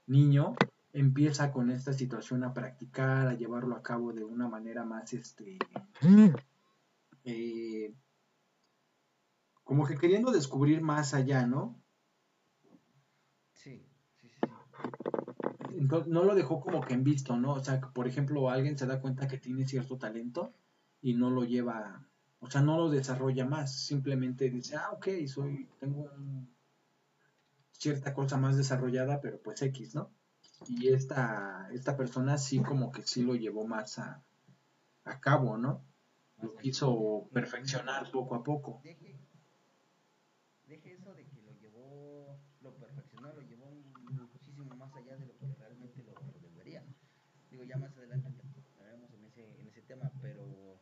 niño, 0.06 0.54
empieza 0.94 1.50
con 1.50 1.70
esta 1.70 1.92
situación 1.92 2.44
a 2.44 2.54
practicar, 2.54 3.26
a 3.26 3.34
llevarlo 3.34 3.74
a 3.74 3.82
cabo 3.82 4.12
de 4.12 4.22
una 4.24 4.48
manera 4.48 4.84
más, 4.84 5.12
este, 5.12 5.58
eh, 7.24 7.92
como 9.64 9.86
que 9.86 9.96
queriendo 9.96 10.30
descubrir 10.30 10.80
más 10.82 11.12
allá, 11.12 11.46
¿no? 11.46 11.82
Sí, 13.52 13.84
sí, 14.20 14.28
sí. 14.28 14.40
Entonces, 15.76 16.12
no 16.12 16.22
lo 16.22 16.36
dejó 16.36 16.60
como 16.60 16.80
que 16.80 16.94
en 16.94 17.02
visto, 17.02 17.36
¿no? 17.36 17.54
O 17.54 17.64
sea, 17.64 17.80
que, 17.80 17.88
por 17.88 18.06
ejemplo, 18.06 18.48
alguien 18.48 18.78
se 18.78 18.86
da 18.86 19.00
cuenta 19.00 19.26
que 19.26 19.38
tiene 19.38 19.66
cierto 19.66 19.98
talento 19.98 20.54
y 21.02 21.14
no 21.14 21.28
lo 21.28 21.42
lleva, 21.42 22.06
o 22.38 22.48
sea, 22.48 22.60
no 22.60 22.76
lo 22.76 22.88
desarrolla 22.88 23.44
más, 23.44 23.74
simplemente 23.74 24.48
dice, 24.48 24.76
ah, 24.76 24.90
ok, 24.92 25.08
soy, 25.26 25.68
tengo 25.80 26.02
un, 26.02 26.54
cierta 27.72 28.14
cosa 28.14 28.36
más 28.36 28.56
desarrollada, 28.56 29.20
pero 29.20 29.42
pues 29.42 29.60
X, 29.60 29.96
¿no? 29.96 30.12
Y 30.68 30.88
esta, 30.88 31.68
esta 31.72 31.96
persona 31.96 32.38
sí 32.38 32.62
como 32.62 32.90
que 32.92 33.02
sí 33.02 33.22
lo 33.22 33.34
llevó 33.34 33.66
más 33.66 33.98
a, 33.98 34.22
a 35.04 35.20
cabo, 35.20 35.56
¿no? 35.56 35.84
Lo 36.40 36.56
quiso 36.56 37.28
perfeccionar 37.32 38.10
poco 38.10 38.34
a 38.34 38.42
poco. 38.42 38.80
Deje, 38.82 39.18
deje 40.66 40.92
eso 40.94 41.14
de 41.14 41.24
que 41.26 41.42
lo 41.42 41.52
llevó, 41.60 42.38
lo 42.62 42.74
perfeccionó, 42.76 43.32
lo 43.32 43.42
llevó 43.42 43.66
muchísimo 44.10 44.64
más 44.76 44.94
allá 44.94 45.16
de 45.16 45.26
lo 45.26 45.36
que 45.38 45.46
realmente 45.54 46.02
lo, 46.02 46.12
lo 46.12 46.48
debería. 46.48 46.84
Digo, 47.50 47.64
ya 47.64 47.76
más 47.76 47.96
adelante 47.96 48.28
entraremos 48.28 49.12
en 49.12 49.24
ese, 49.24 49.60
en 49.60 49.68
ese 49.68 49.82
tema, 49.82 50.10
pero 50.20 50.80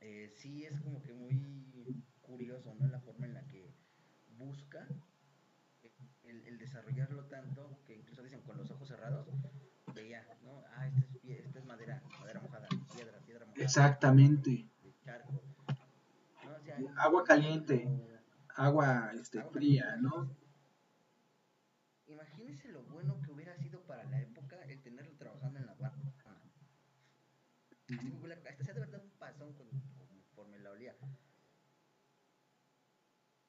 eh, 0.00 0.32
sí 0.36 0.64
es 0.64 0.80
como 0.80 1.02
que 1.02 1.12
muy 1.12 2.04
curioso, 2.22 2.74
¿no? 2.74 2.86
La 2.88 3.00
forma 3.00 3.26
en 3.26 3.34
la 3.34 3.46
que 3.46 3.72
busca 4.36 4.86
el, 6.24 6.46
el 6.46 6.58
desarrollarlo 6.58 7.24
tanto 7.26 7.79
veía, 9.94 10.26
¿no? 10.42 10.62
Ah, 10.76 10.86
esta 10.88 11.00
es, 11.28 11.44
esta 11.46 11.58
es 11.58 11.64
madera, 11.64 12.02
madera 12.20 12.40
mojada, 12.40 12.68
piedra, 12.94 13.18
piedra 13.24 13.46
mojada, 13.46 13.64
Exactamente. 13.64 14.68
charco, 15.04 15.42
¿no? 16.44 16.52
O 16.54 16.60
sea, 16.64 16.78
Agua 16.96 17.24
caliente, 17.24 17.88
agua 18.56 19.12
este, 19.14 19.40
agua 19.40 19.52
fría, 19.52 19.84
caliente, 19.84 20.08
¿no? 20.08 20.36
Imagínense 22.06 22.68
lo 22.72 22.82
bueno 22.84 23.20
que 23.22 23.30
hubiera 23.32 23.56
sido 23.56 23.80
para 23.86 24.04
la 24.04 24.20
época 24.20 24.56
el 24.68 24.82
tenerlo 24.82 25.16
trabajando 25.16 25.58
en 25.60 25.66
la 25.66 25.72
aduana. 25.72 25.94
Así 27.98 28.10
hasta 28.48 28.64
se 28.64 28.70
ha 28.70 28.74
de 28.74 28.80
verdad 28.80 29.02
un 29.04 29.10
pasón 29.18 29.52
con- 29.54 29.68
conforme 29.98 30.58
la 30.58 30.70
olía. 30.70 30.94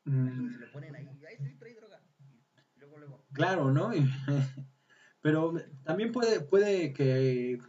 Imagínense, 0.06 0.58
Mm, 0.58 0.60
lo 0.62 0.72
ponen 0.72 0.96
ahí, 0.96 1.08
ahí 1.26 1.38
sí 1.38 1.56
trae 1.60 1.76
droga. 1.76 2.02
Y 2.76 2.80
luego, 2.80 2.98
luego, 2.98 3.26
claro, 3.34 3.72
¿no? 3.72 3.92
Pero 5.22 5.54
también 5.84 6.12
puede, 6.12 6.42
puede 6.42 6.94
que, 6.94 7.60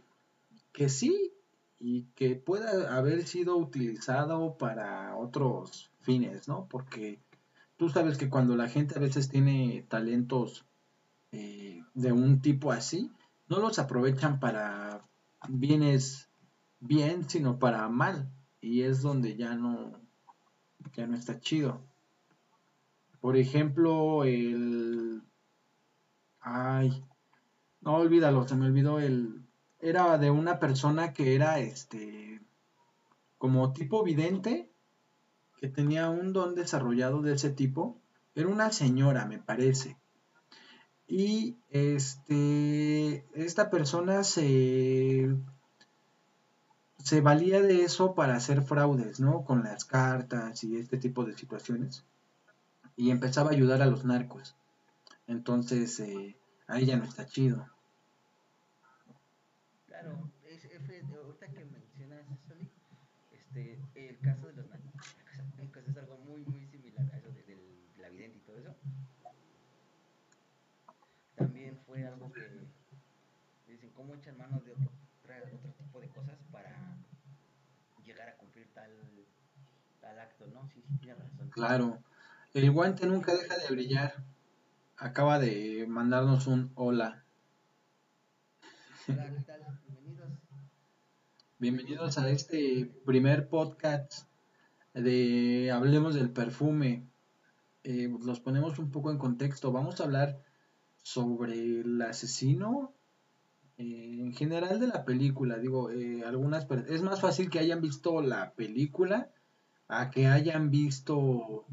que 0.71 0.89
sí 0.89 1.33
y 1.79 2.03
que 2.15 2.35
pueda 2.35 2.97
haber 2.97 3.27
sido 3.27 3.57
utilizado 3.57 4.57
para 4.57 5.15
otros 5.15 5.91
fines, 6.01 6.47
¿no? 6.47 6.67
Porque 6.69 7.19
tú 7.77 7.89
sabes 7.89 8.17
que 8.17 8.29
cuando 8.29 8.55
la 8.55 8.69
gente 8.69 8.95
a 8.97 9.01
veces 9.01 9.29
tiene 9.29 9.85
talentos 9.89 10.65
eh, 11.31 11.83
de 11.93 12.11
un 12.11 12.41
tipo 12.41 12.71
así, 12.71 13.11
no 13.47 13.59
los 13.59 13.79
aprovechan 13.79 14.39
para 14.39 15.05
bienes 15.49 16.29
bien, 16.79 17.29
sino 17.29 17.59
para 17.59 17.87
mal. 17.89 18.29
Y 18.61 18.83
es 18.83 19.01
donde 19.01 19.35
ya 19.35 19.55
no, 19.55 19.91
ya 20.95 21.05
no 21.05 21.15
está 21.15 21.39
chido. 21.39 21.81
Por 23.19 23.37
ejemplo, 23.37 24.23
el... 24.23 25.21
Ay, 26.39 27.03
no 27.83 27.95
olvídalo, 27.95 28.47
se 28.47 28.55
me 28.55 28.67
olvidó 28.67 28.99
el... 28.99 29.41
Era 29.79 30.17
de 30.17 30.31
una 30.31 30.59
persona 30.59 31.13
que 31.13 31.35
era 31.35 31.59
este... 31.59 32.41
como 33.37 33.73
tipo 33.73 34.03
vidente, 34.03 34.69
que 35.57 35.67
tenía 35.67 36.09
un 36.09 36.33
don 36.33 36.55
desarrollado 36.55 37.21
de 37.21 37.33
ese 37.33 37.49
tipo. 37.49 37.97
Era 38.35 38.47
una 38.47 38.71
señora, 38.71 39.25
me 39.25 39.39
parece. 39.39 39.97
Y 41.07 41.57
este, 41.69 43.25
esta 43.33 43.69
persona 43.69 44.23
se, 44.23 45.35
se 46.97 47.21
valía 47.21 47.61
de 47.61 47.83
eso 47.83 48.15
para 48.15 48.35
hacer 48.35 48.61
fraudes, 48.61 49.19
¿no? 49.19 49.43
Con 49.43 49.63
las 49.63 49.85
cartas 49.85 50.63
y 50.63 50.77
este 50.77 50.97
tipo 50.97 51.25
de 51.25 51.37
situaciones. 51.37 52.05
Y 52.95 53.11
empezaba 53.11 53.49
a 53.49 53.53
ayudar 53.53 53.81
a 53.81 53.87
los 53.87 54.05
narcos. 54.05 54.55
Entonces, 55.27 55.99
eh, 55.99 56.37
ahí 56.67 56.85
ya 56.85 56.97
no 56.97 57.03
está 57.03 57.25
chido. 57.25 57.67
Claro, 60.03 60.29
es, 60.43 60.65
F, 60.65 61.01
ahorita 61.15 61.47
que 61.47 61.63
mencionas 61.63 62.25
eso, 62.29 62.55
este, 63.31 63.79
el 63.95 64.19
caso 64.19 64.47
de 64.47 64.53
los 64.53 64.67
narcos 64.67 65.87
es 65.87 65.97
algo 65.97 66.17
muy, 66.17 66.43
muy 66.43 66.67
similar 66.67 67.09
a 67.13 67.17
eso 67.17 67.29
de, 67.29 67.43
del, 67.43 67.59
de 67.95 68.01
la 68.01 68.09
vidente 68.09 68.37
y 68.37 68.41
todo 68.41 68.57
eso. 68.57 68.75
También 71.35 71.79
fue 71.87 72.05
algo 72.05 72.31
que 72.33 72.41
dicen, 73.65 73.91
¿cómo 73.91 74.15
echan 74.15 74.37
mano 74.37 74.59
de 74.59 74.71
otro, 74.71 74.91
tipo 75.77 75.99
de 76.01 76.09
cosas 76.09 76.37
para 76.51 76.97
llegar 78.03 78.27
a 78.27 78.37
cumplir 78.37 78.67
tal, 78.73 78.91
tal 80.01 80.19
acto? 80.19 80.47
No, 80.47 80.67
sí, 80.67 80.83
sí, 80.85 80.97
tienes 80.99 81.17
razón. 81.17 81.49
Claro, 81.49 82.03
el 82.53 82.71
guante 82.71 83.07
nunca 83.07 83.33
deja 83.33 83.57
de 83.57 83.69
brillar. 83.69 84.15
Acaba 84.97 85.39
de 85.39 85.85
mandarnos 85.87 86.45
un 86.47 86.73
hola. 86.75 87.22
Bienvenidos. 91.59 92.17
A 92.17 92.29
este 92.29 92.89
primer 93.05 93.49
podcast 93.49 94.29
de 94.93 95.71
Hablemos 95.71 96.15
del 96.15 96.29
perfume. 96.29 97.05
Eh, 97.83 98.09
los 98.23 98.39
ponemos 98.39 98.79
un 98.79 98.91
poco 98.91 99.11
en 99.11 99.17
contexto. 99.17 99.73
Vamos 99.73 99.99
a 99.99 100.05
hablar 100.05 100.41
sobre 101.01 101.81
el 101.81 102.01
asesino 102.01 102.93
eh, 103.77 104.19
en 104.19 104.33
general 104.33 104.79
de 104.79 104.87
la 104.87 105.03
película. 105.03 105.57
Digo, 105.57 105.91
eh, 105.91 106.23
algunas 106.25 106.65
es 106.87 107.01
más 107.01 107.19
fácil 107.19 107.49
que 107.49 107.59
hayan 107.59 107.81
visto 107.81 108.21
la 108.21 108.53
película 108.53 109.29
a 109.89 110.11
que 110.11 110.27
hayan 110.27 110.69
visto, 110.69 111.65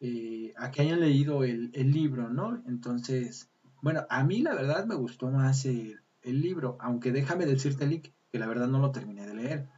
eh, 0.00 0.52
a 0.58 0.70
que 0.70 0.82
hayan 0.82 1.00
leído 1.00 1.44
el, 1.44 1.70
el 1.72 1.92
libro, 1.92 2.28
¿no? 2.28 2.62
Entonces, 2.66 3.48
bueno, 3.80 4.06
a 4.10 4.22
mí 4.22 4.42
la 4.42 4.54
verdad 4.54 4.84
me 4.84 4.96
gustó 4.96 5.30
más 5.30 5.64
el, 5.64 6.00
el 6.22 6.40
libro, 6.40 6.76
aunque 6.80 7.12
déjame 7.12 7.46
decirte, 7.46 7.86
Lick, 7.86 8.12
que 8.30 8.38
la 8.38 8.46
verdad 8.46 8.68
no 8.68 8.78
lo 8.78 8.92
terminé 8.92 9.26
de 9.26 9.34
leer, 9.34 9.68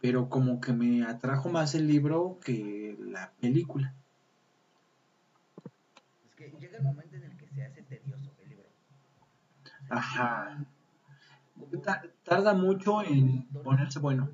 pero 0.00 0.28
como 0.28 0.60
que 0.60 0.72
me 0.72 1.04
atrajo 1.04 1.48
más 1.48 1.74
el 1.74 1.86
libro 1.86 2.38
que 2.44 2.96
la 3.00 3.32
película. 3.40 3.94
Es 6.24 6.34
que 6.36 6.50
llega 6.58 6.78
el 6.78 6.84
momento 6.84 7.16
en 7.16 7.24
el 7.24 7.36
que 7.36 7.46
se 7.48 7.64
hace 7.64 7.82
tedioso 7.82 8.32
el 8.42 8.48
libro. 8.48 8.66
Ajá. 9.90 10.64
Ta- 11.84 12.02
Tarda 12.24 12.54
mucho 12.54 13.02
en 13.02 13.44
ponerse 13.48 13.98
bueno. 13.98 14.30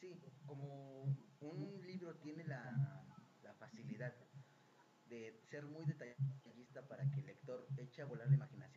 Sí, 0.00 0.14
como 0.46 1.04
un 1.40 1.80
libro 1.86 2.14
tiene 2.16 2.44
la, 2.44 3.04
la 3.42 3.52
facilidad 3.54 4.12
de 5.08 5.34
ser 5.50 5.64
muy 5.66 5.84
detallista 5.84 6.82
para 6.88 7.04
que 7.10 7.20
el 7.20 7.26
lector 7.26 7.66
eche 7.76 8.02
a 8.02 8.06
volar 8.06 8.28
la 8.28 8.36
imaginación 8.36 8.69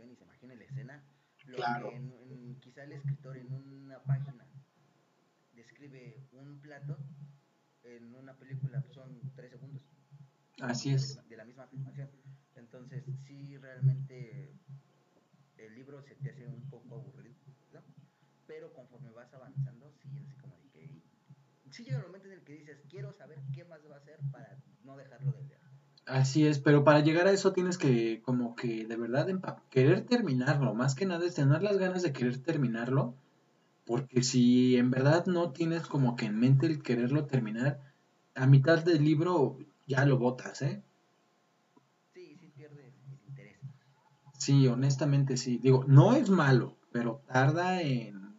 imagine 0.43 0.55
la 0.55 0.63
escena, 0.65 1.03
lo 1.45 1.57
Claro. 1.57 1.89
que 1.89 1.95
en, 1.95 2.11
en- 2.31 2.59
quizá 2.59 2.83
el 2.83 2.93
escritor 2.93 3.37
en 3.37 3.51
una 3.51 3.99
página 4.03 4.45
describe 5.53 6.27
un 6.31 6.59
plato, 6.59 6.97
en 7.83 8.15
una 8.15 8.33
película 8.37 8.81
son 8.93 9.19
tres 9.35 9.51
segundos 9.51 9.83
Así 10.61 10.89
de, 10.89 10.95
es. 10.95 11.29
de 11.29 11.37
la 11.37 11.45
misma 11.45 11.63
afirmación. 11.63 12.09
Entonces, 12.55 13.03
sí, 13.25 13.57
realmente 13.57 14.53
el 15.57 15.75
libro 15.75 16.01
se 16.01 16.15
te 16.15 16.29
hace 16.31 16.47
un 16.47 16.69
poco 16.69 16.95
aburrido, 16.95 17.35
pero 18.47 18.73
conforme 18.73 19.09
vas 19.11 19.33
avanzando, 19.33 19.91
sí, 20.01 20.09
es 20.17 20.23
así 20.25 20.35
como 20.37 20.57
de 20.59 20.69
que... 20.69 21.01
Sí 21.71 21.83
llega 21.83 21.97
el 21.97 22.05
momento 22.05 22.27
en 22.27 22.33
el 22.33 22.43
que 22.43 22.53
dices, 22.53 22.79
quiero 22.87 23.11
saber 23.13 23.39
qué 23.51 23.63
más 23.65 23.79
va 23.89 23.95
a 23.95 23.97
hacer 23.99 24.19
para 24.31 24.61
no 24.83 24.95
dejarlo 24.95 25.31
de 25.31 25.43
leer. 25.43 25.62
Así 26.05 26.45
es, 26.45 26.59
pero 26.59 26.83
para 26.83 26.99
llegar 26.99 27.27
a 27.27 27.31
eso 27.31 27.53
tienes 27.53 27.77
que 27.77 28.21
como 28.23 28.55
que 28.55 28.85
de 28.85 28.97
verdad 28.97 29.27
querer 29.69 30.05
terminarlo, 30.05 30.73
más 30.73 30.95
que 30.95 31.05
nada 31.05 31.25
es 31.25 31.35
tener 31.35 31.63
las 31.63 31.77
ganas 31.77 32.01
de 32.01 32.11
querer 32.11 32.37
terminarlo, 32.43 33.15
porque 33.85 34.23
si 34.23 34.75
en 34.75 34.91
verdad 34.91 35.25
no 35.27 35.51
tienes 35.51 35.87
como 35.87 36.15
que 36.15 36.25
en 36.25 36.39
mente 36.39 36.65
el 36.65 36.81
quererlo 36.81 37.25
terminar, 37.25 37.79
a 38.35 38.47
mitad 38.47 38.83
del 38.83 39.03
libro 39.03 39.57
ya 39.87 40.05
lo 40.05 40.17
botas, 40.17 40.61
¿eh? 40.61 40.81
Sí, 42.13 42.37
sí 42.39 42.47
pierdes 42.55 42.93
el 43.07 43.19
interés. 43.27 43.59
Sí, 44.37 44.67
honestamente 44.67 45.37
sí. 45.37 45.57
Digo, 45.57 45.83
no 45.87 46.15
es 46.15 46.29
malo, 46.29 46.77
pero 46.91 47.21
tarda 47.27 47.81
en, 47.81 48.37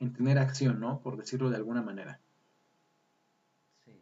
en 0.00 0.12
tener 0.12 0.38
acción, 0.38 0.80
¿no? 0.80 1.00
Por 1.00 1.16
decirlo 1.16 1.50
de 1.50 1.56
alguna 1.56 1.82
manera. 1.82 2.20
Sí. 3.84 4.00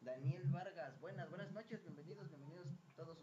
Daniel 0.00 0.48
Vargas, 0.48 0.98
buenas, 1.00 1.28
buenas 1.28 1.52
noches, 1.52 1.82
bienvenidos, 1.82 2.28
bienvenidos 2.30 2.68
todos 2.96 3.18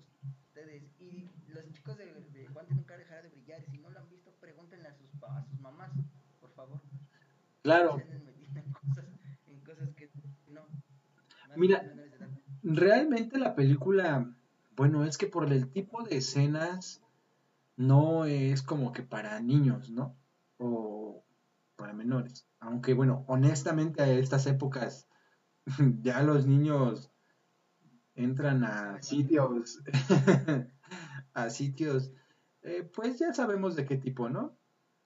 ustedes. 0.48 0.84
Y 1.00 1.30
los 1.48 1.66
chicos 1.84 1.98
de, 1.98 2.06
de 2.40 2.48
Juan 2.48 2.66
nunca 2.70 2.98
dejará 2.98 3.22
de 3.22 3.30
brillar, 3.30 3.62
y 3.62 3.72
si 3.72 3.78
no 3.78 3.90
lo 3.90 4.00
han 4.00 4.10
visto, 4.10 4.32
pregúntenle 4.40 4.88
a 4.88 4.94
sus, 4.94 5.24
a 5.24 5.44
sus 5.44 5.60
mamás, 5.60 5.92
por 6.40 6.50
favor. 6.52 6.80
Claro. 7.62 7.98
En 8.00 8.72
cosas, 8.72 9.06
en 9.48 9.60
cosas 9.62 9.90
que 9.96 10.10
no. 10.48 10.62
Mira, 11.58 11.94
realmente 12.62 13.38
la 13.38 13.54
película, 13.56 14.34
bueno, 14.78 15.04
es 15.04 15.18
que 15.18 15.28
por 15.28 15.52
el 15.52 15.70
tipo 15.72 16.04
de 16.04 16.18
escenas 16.18 17.02
no 17.76 18.26
es 18.26 18.62
como 18.62 18.94
que 18.94 19.04
para 19.04 19.40
niños, 19.42 19.90
¿no? 19.90 20.16
O 20.60 21.26
para 21.76 21.92
menores. 21.92 22.48
Aunque 22.60 22.94
bueno, 22.94 23.26
honestamente 23.28 24.04
a 24.04 24.10
estas 24.10 24.46
épocas 24.48 25.10
ya 26.02 26.22
los 26.22 26.46
niños 26.46 27.12
entran 28.16 28.64
a 28.64 29.02
sitios, 29.02 29.82
a 31.34 31.50
sitios, 31.50 32.14
eh, 32.62 32.84
pues 32.84 33.20
ya 33.20 33.34
sabemos 33.34 33.76
de 33.76 33.86
qué 33.86 33.98
tipo, 33.98 34.30
¿no? 34.30 34.58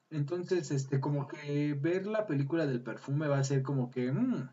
Entonces, 0.09 0.71
este, 0.71 0.99
como 0.99 1.27
que 1.27 1.73
ver 1.73 2.05
la 2.07 2.27
película 2.27 2.65
del 2.65 2.81
perfume 2.81 3.27
va 3.27 3.39
a 3.39 3.43
ser 3.43 3.61
como 3.61 3.91
que, 3.91 4.11
mmm, 4.11 4.49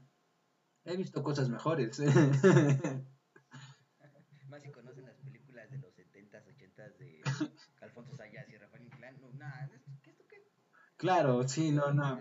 he 0.85 0.97
visto 0.97 1.23
cosas 1.23 1.49
mejores. 1.49 1.99
Más 4.49 4.63
si 4.63 4.71
conocen 4.71 5.05
las 5.05 5.17
películas 5.17 5.71
de 5.71 5.79
los 5.79 5.93
70s, 5.95 6.45
80s 6.47 6.99
de 6.99 7.23
Alfonso 7.81 8.17
Sayas 8.17 8.49
y 8.49 8.57
Rafael 8.57 8.85
Inclán, 8.85 9.21
no, 9.21 9.33
nada, 9.33 9.71
¿qué 10.03 10.11
esto 10.11 10.25
qué? 10.29 10.49
Claro, 10.97 11.47
sí, 11.49 11.71
no, 11.73 11.93
no. 11.93 12.19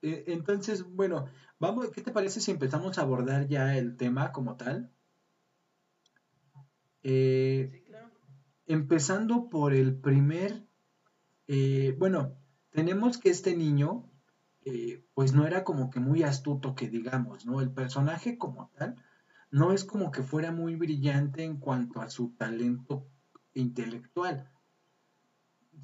Eh, 0.00 0.24
entonces, 0.28 0.84
bueno, 0.84 1.28
vamos, 1.58 1.90
¿qué 1.90 2.02
te 2.02 2.12
parece 2.12 2.40
si 2.40 2.50
empezamos 2.50 2.98
a 2.98 3.02
abordar 3.02 3.48
ya 3.48 3.76
el 3.76 3.96
tema 3.96 4.32
como 4.32 4.56
tal? 4.56 4.92
Eh. 7.02 7.87
Empezando 8.68 9.48
por 9.48 9.74
el 9.74 9.96
primer 9.96 10.68
eh, 11.50 11.96
bueno, 11.98 12.36
tenemos 12.70 13.16
que 13.16 13.30
este 13.30 13.56
niño, 13.56 14.04
eh, 14.66 15.02
pues 15.14 15.32
no 15.32 15.46
era 15.46 15.64
como 15.64 15.88
que 15.88 15.98
muy 15.98 16.22
astuto 16.22 16.74
que 16.74 16.90
digamos, 16.90 17.46
¿no? 17.46 17.62
El 17.62 17.72
personaje 17.72 18.36
como 18.36 18.70
tal 18.76 18.96
no 19.50 19.72
es 19.72 19.84
como 19.84 20.10
que 20.10 20.22
fuera 20.22 20.52
muy 20.52 20.76
brillante 20.76 21.42
en 21.42 21.56
cuanto 21.56 22.02
a 22.02 22.10
su 22.10 22.34
talento 22.36 23.08
intelectual. 23.54 24.50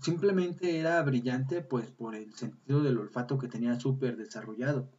Simplemente 0.03 0.79
era 0.79 1.01
brillante 1.03 1.62
pues 1.62 1.90
por 1.90 2.14
el 2.14 2.35
sentido 2.35 2.83
del 2.83 2.99
olfato 2.99 3.38
que 3.38 3.49
tenía 3.49 3.81
súper 3.81 4.18
desarrollado. 4.18 4.90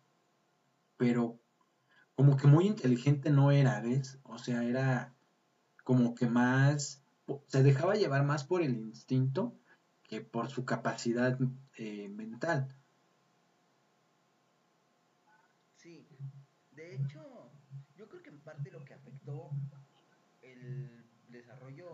Pero 0.98 1.40
como 2.16 2.38
que 2.38 2.48
muy 2.48 2.66
inteligente 2.66 3.30
no 3.30 3.52
era, 3.52 3.80
¿ves? 3.82 4.20
O 4.24 4.40
sea, 4.40 4.64
era 4.64 5.14
como 5.84 6.16
que 6.16 6.28
más, 6.28 7.05
se 7.48 7.64
dejaba 7.64 7.96
llevar 7.96 8.24
más 8.24 8.44
por 8.44 8.62
el 8.62 8.76
instinto 8.76 9.58
que 10.04 10.22
por 10.22 10.50
su 10.50 10.66
capacidad 10.66 11.38
eh, 11.78 12.10
mental. 12.10 12.68
Sí, 15.78 16.08
de 16.72 16.96
hecho, 16.96 17.52
yo 17.96 18.08
creo 18.08 18.22
que 18.22 18.30
en 18.30 18.40
parte 18.40 18.72
lo 18.72 18.84
que 18.86 18.94
afectó 18.94 19.52
el 20.42 21.06
desarrollo 21.30 21.92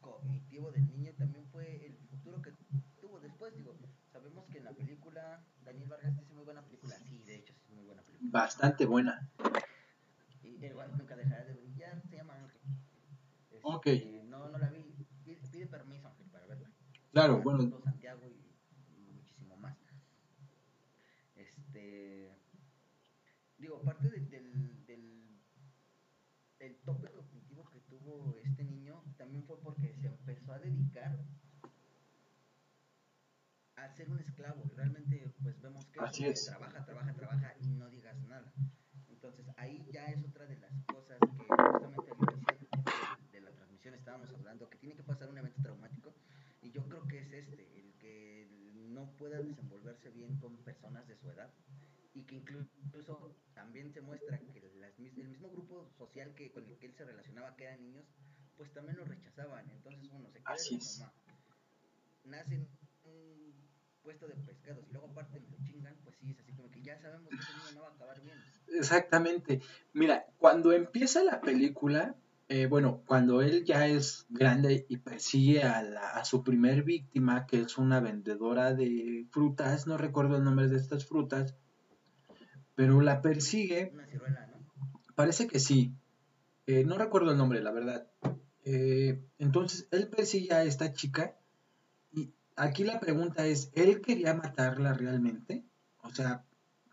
cognitivo 0.00 0.72
del 0.72 0.86
niño 0.88 1.12
también 1.18 1.46
fue 1.52 1.86
el 1.86 1.98
futuro 2.08 2.40
que 2.42 2.52
tuvo 3.00 3.20
después. 3.20 3.54
Digo, 3.54 3.76
sabemos 4.12 4.46
que 4.48 4.58
en 4.58 4.64
la 4.64 4.72
película, 4.72 5.44
Daniel 5.64 5.88
Vargas 5.88 6.16
dice 6.16 6.32
muy 6.34 6.44
buena 6.44 6.62
película. 6.62 6.96
Sí, 6.96 7.22
de 7.26 7.36
hecho, 7.36 7.52
es 7.52 7.70
muy 7.74 7.84
buena 7.84 8.02
película. 8.02 8.30
Bastante 8.30 8.86
buena. 8.86 9.30
Y 10.42 10.64
el 10.64 10.74
nunca 10.96 11.16
dejará 11.16 11.44
de 11.44 11.54
brillar, 11.54 12.02
se 12.08 12.16
llama 12.16 12.34
Ángel. 12.34 12.60
Ok. 13.62 13.86
Este, 13.86 14.24
no, 14.24 14.48
no 14.48 14.58
la 14.58 14.70
vi. 14.70 14.94
Pide, 15.24 15.66
permiso, 15.66 16.08
Ángel. 16.08 16.26
Claro, 17.12 17.42
bueno. 17.42 17.80
Santiago 17.82 18.22
y 18.28 19.12
muchísimo 19.12 19.56
más. 19.56 19.76
Este. 21.36 22.36
Digo, 23.58 23.78
aparte 23.78 24.08
del, 24.08 24.30
del, 24.30 24.86
del, 26.58 26.76
tope 26.84 27.10
cognitivo 27.10 27.68
que 27.70 27.80
tuvo 27.80 28.36
este 28.42 28.64
niño, 28.64 29.02
también 29.18 29.44
fue 29.44 29.60
porque 29.60 29.94
se 29.94 30.06
empezó 30.06 30.52
a 30.52 30.58
dedicar 30.58 31.18
a 33.76 33.88
ser 33.90 34.10
un 34.10 34.18
esclavo. 34.20 34.62
Y 34.64 34.70
realmente, 34.70 35.34
pues 35.42 35.60
vemos 35.60 35.84
que 35.86 35.92
trabaja, 35.92 36.84
trabaja, 36.84 37.14
trabaja 37.14 37.54
y 37.60 37.68
no 37.68 37.88
digas 37.90 38.16
nada. 38.22 38.52
Entonces, 39.22 39.46
ahí 39.58 39.86
ya 39.92 40.06
es 40.06 40.24
otra 40.24 40.46
de 40.46 40.56
las 40.56 40.72
cosas 40.86 41.18
que 41.20 41.28
justamente 41.36 42.10
al 42.10 42.56
inicio 42.56 42.82
de 43.29 43.29
estábamos 44.20 44.40
hablando, 44.40 44.68
que 44.68 44.78
tiene 44.78 44.96
que 44.96 45.02
pasar 45.02 45.28
un 45.28 45.38
evento 45.38 45.62
traumático 45.62 46.14
y 46.62 46.70
yo 46.70 46.84
creo 46.84 47.06
que 47.06 47.20
es 47.20 47.32
este, 47.32 47.80
el 47.80 47.92
que 47.98 48.48
no 48.90 49.10
pueda 49.16 49.40
desenvolverse 49.40 50.10
bien 50.10 50.38
con 50.38 50.56
personas 50.58 51.06
de 51.08 51.16
su 51.16 51.30
edad 51.30 51.50
y 52.12 52.24
que 52.24 52.34
incluso 52.34 53.36
también 53.54 53.92
se 53.92 54.00
muestra 54.00 54.38
que 54.38 54.60
el 55.16 55.28
mismo 55.28 55.50
grupo 55.50 55.90
social 55.96 56.34
que 56.34 56.50
con 56.50 56.66
el 56.66 56.76
que 56.78 56.86
él 56.86 56.94
se 56.94 57.04
relacionaba, 57.04 57.56
que 57.56 57.64
eran 57.64 57.80
niños, 57.80 58.04
pues 58.56 58.72
también 58.72 58.96
lo 58.96 59.04
rechazaban. 59.04 59.70
Entonces 59.70 60.10
uno 60.12 60.28
se 60.30 60.42
queda 60.42 60.56
con 60.56 60.98
mamá. 60.98 61.12
Nace 62.24 62.54
en 62.54 62.68
un 63.04 63.54
puesto 64.02 64.26
de 64.26 64.34
pescados 64.34 64.84
y 64.88 64.92
luego 64.92 65.08
aparte 65.08 65.40
me 65.40 65.48
lo 65.48 65.56
chingan, 65.62 65.96
pues 66.02 66.16
sí, 66.18 66.30
es 66.30 66.38
así 66.40 66.52
como 66.52 66.70
que 66.70 66.82
ya 66.82 67.00
sabemos 67.00 67.28
que 67.28 67.36
ese 67.36 67.52
niño 67.52 67.72
no 67.74 67.82
va 67.82 67.88
a 67.88 67.92
acabar 67.92 68.20
bien. 68.22 68.36
Exactamente. 68.68 69.60
Mira, 69.92 70.26
cuando 70.38 70.72
empieza 70.72 71.22
la 71.22 71.40
película, 71.40 72.16
eh, 72.52 72.66
bueno, 72.66 73.04
cuando 73.06 73.42
él 73.42 73.64
ya 73.64 73.86
es 73.86 74.26
grande 74.28 74.84
y 74.88 74.96
persigue 74.96 75.62
a, 75.62 76.24
su 76.24 76.42
primer 76.42 76.82
víctima, 76.82 77.46
que 77.46 77.60
es 77.60 77.78
una 77.78 78.00
vendedora 78.00 78.74
de 78.74 79.24
frutas, 79.30 79.86
no 79.86 79.96
recuerdo 79.96 80.36
el 80.36 80.42
nombre 80.42 80.66
de 80.66 80.76
estas 80.76 81.06
frutas, 81.06 81.54
pero 82.74 83.02
la 83.02 83.22
persigue. 83.22 83.92
Una 83.94 84.06
ciruela, 84.08 84.48
¿no? 84.48 85.00
Parece 85.14 85.46
que 85.46 85.60
sí. 85.60 85.94
Eh, 86.66 86.82
no 86.84 86.98
recuerdo 86.98 87.30
el 87.30 87.38
nombre, 87.38 87.62
la 87.62 87.70
verdad. 87.70 88.10
Eh, 88.64 89.22
entonces, 89.38 89.86
él 89.92 90.08
persigue 90.08 90.52
a 90.52 90.64
esta 90.64 90.92
chica 90.92 91.36
y 92.10 92.34
aquí 92.56 92.82
la 92.82 92.98
pregunta 92.98 93.46
es, 93.46 93.70
¿él 93.74 94.00
quería 94.00 94.34
matarla 94.34 94.92
realmente? 94.92 95.64
O 96.02 96.10
sea, 96.10 96.44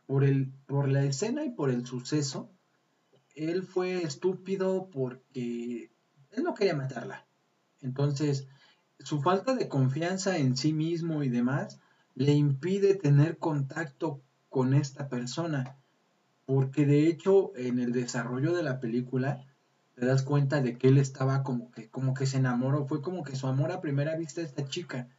por, 0.06 0.24
el, 0.24 0.54
por 0.68 0.88
la 0.88 1.04
escena 1.04 1.46
y 1.46 1.50
por 1.50 1.72
el 1.72 1.84
suceso, 1.88 2.52
él 3.38 3.64
fue 3.64 4.04
estúpido 4.04 4.90
porque 4.92 5.92
él 6.32 6.44
no 6.44 6.56
quería 6.56 6.76
matarla. 6.76 7.26
Entonces, 7.82 8.48
su 9.00 9.22
falta 9.22 9.56
de 9.56 9.70
confianza 9.70 10.38
en 10.38 10.58
sí 10.58 10.74
mismo 10.74 11.24
y 11.24 11.30
demás 11.30 11.80
le 12.16 12.34
impide 12.34 12.96
tener 12.96 13.38
contacto 13.38 14.22
con 14.50 14.74
esta 14.74 15.08
persona. 15.08 15.78
Porque 16.46 16.86
de 16.86 17.08
hecho, 17.08 17.52
en 17.56 17.80
el 17.80 17.92
desarrollo 17.92 18.56
de 18.56 18.64
la 18.64 18.80
película, 18.80 19.46
te 19.94 20.06
das 20.06 20.24
cuenta 20.24 20.62
de 20.62 20.78
que 20.78 20.88
él 20.88 20.98
estaba 20.98 21.44
como 21.44 21.70
que, 21.72 21.90
como 21.90 22.16
que 22.16 22.26
se 22.26 22.38
enamoró. 22.38 22.88
Fue 22.88 23.02
como 23.02 23.24
que 23.24 23.36
su 23.36 23.48
amor 23.48 23.72
a 23.72 23.82
primera 23.82 24.16
vista 24.16 24.42
a 24.42 24.46
esta 24.46 24.66
chica. 24.66 25.10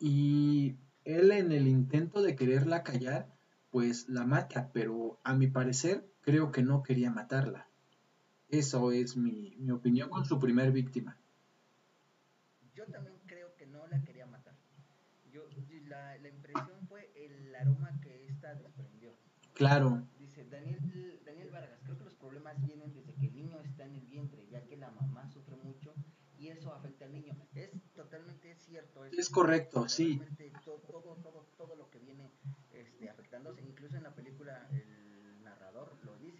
Y 0.00 0.76
él 1.04 1.30
en 1.30 1.52
el 1.52 1.68
intento 1.68 2.22
de 2.22 2.34
quererla 2.34 2.82
callar, 2.82 3.28
pues 3.70 4.08
la 4.08 4.24
mata. 4.24 4.70
Pero 4.72 5.20
a 5.22 5.34
mi 5.34 5.46
parecer, 5.46 6.08
creo 6.28 6.52
que 6.52 6.62
no 6.62 6.82
quería 6.82 7.10
matarla. 7.10 7.66
Eso 8.50 8.92
es 8.92 9.16
mi, 9.16 9.56
mi 9.56 9.70
opinión 9.70 10.10
con 10.10 10.26
su 10.26 10.38
primer 10.38 10.72
víctima. 10.72 11.16
Yo 12.74 12.84
también 12.84 13.16
creo 13.24 13.54
que 13.56 13.66
no 13.66 13.86
la 13.86 14.02
quería 14.02 14.26
matar. 14.26 14.54
Yo, 15.32 15.44
la, 15.86 16.18
la 16.18 16.28
impresión 16.28 16.86
fue 16.86 17.10
el 17.16 17.54
aroma 17.54 17.98
que 18.02 18.26
ésta 18.28 18.54
desprendió. 18.56 19.14
Claro. 19.54 20.06
Dice 20.18 20.44
Daniel, 20.44 21.18
Daniel 21.24 21.48
Vargas, 21.50 21.80
creo 21.82 21.96
que 21.96 22.04
los 22.04 22.14
problemas 22.16 22.60
vienen 22.60 22.92
desde 22.92 23.14
que 23.14 23.28
el 23.28 23.34
niño 23.34 23.58
está 23.62 23.86
en 23.86 23.94
el 23.94 24.06
vientre, 24.06 24.46
ya 24.50 24.62
que 24.66 24.76
la 24.76 24.90
mamá 24.90 25.26
sufre 25.30 25.56
mucho 25.56 25.94
y 26.38 26.48
eso 26.48 26.74
afecta 26.74 27.06
al 27.06 27.12
niño. 27.12 27.34
Es 27.54 27.70
totalmente 27.94 28.54
cierto. 28.54 29.06
Es, 29.06 29.18
es 29.18 29.30
correcto, 29.30 29.88
sí. 29.88 30.20
Todo, 30.62 30.76
todo, 30.80 31.16
todo, 31.22 31.46
todo, 31.56 31.74
lo 31.74 31.88
que 31.88 31.98
viene 31.98 32.30
este, 32.74 33.08
afectándose, 33.08 33.62
incluso 33.62 33.96
en 33.96 34.02
la 34.02 34.14
película, 34.14 34.68
el 34.72 34.97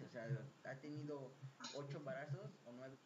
o 0.09 0.11
sea, 0.11 0.71
ha 0.71 0.75
tenido 0.79 1.35
ocho 1.75 1.97
embarazos 1.97 2.49
o 2.65 2.71
nueve 2.71 2.97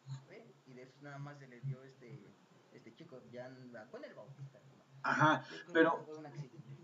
y 0.66 0.72
de 0.72 0.82
eso 0.82 0.96
nada 1.02 1.18
más 1.18 1.38
se 1.38 1.46
le 1.46 1.60
dio 1.60 1.82
este, 1.84 2.26
este 2.72 2.94
chico, 2.94 3.20
ya 3.30 3.50
con 3.90 4.02
el 4.04 4.14
Bautista. 4.14 4.60
Ajá, 5.02 5.44
pero 5.72 6.06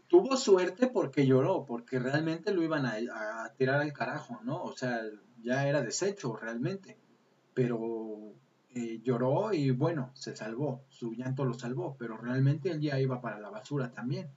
tuvo 0.09 0.37
suerte 0.37 0.89
porque 0.89 1.27
lloró, 1.27 1.65
porque 1.65 1.99
realmente 1.99 2.53
lo 2.53 2.63
iban 2.63 2.85
a, 2.85 3.55
tirar 3.57 3.81
al 3.81 3.95
carajo, 3.95 4.41
¿no? 4.43 4.63
O 4.63 4.77
sea, 4.77 5.01
ya 5.39 5.67
era 5.67 5.81
desecho 5.81 6.37
realmente, 6.37 6.99
pero 7.55 8.35
eh, 8.75 9.01
lloró 9.03 9.55
y 9.55 9.71
bueno, 9.71 10.11
se 10.15 10.37
salvó, 10.37 10.85
su 10.91 11.15
llanto 11.15 11.47
lo 11.47 11.55
salvó, 11.55 11.97
pero 11.99 12.19
realmente 12.19 12.71
él 12.71 12.81
ya 12.81 13.01
iba 13.01 13.23
para 13.23 13.41
la 13.41 13.49
basura 13.49 13.91
también. 13.91 14.31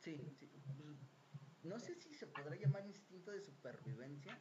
Sí, 0.00 0.32
sí. 0.38 0.50
No 1.62 1.80
sé 1.80 1.96
si 1.96 2.14
se 2.14 2.28
podrá 2.28 2.54
llamar 2.54 2.86
instinto 2.86 3.32
de 3.32 3.40
supervivencia. 3.40 4.38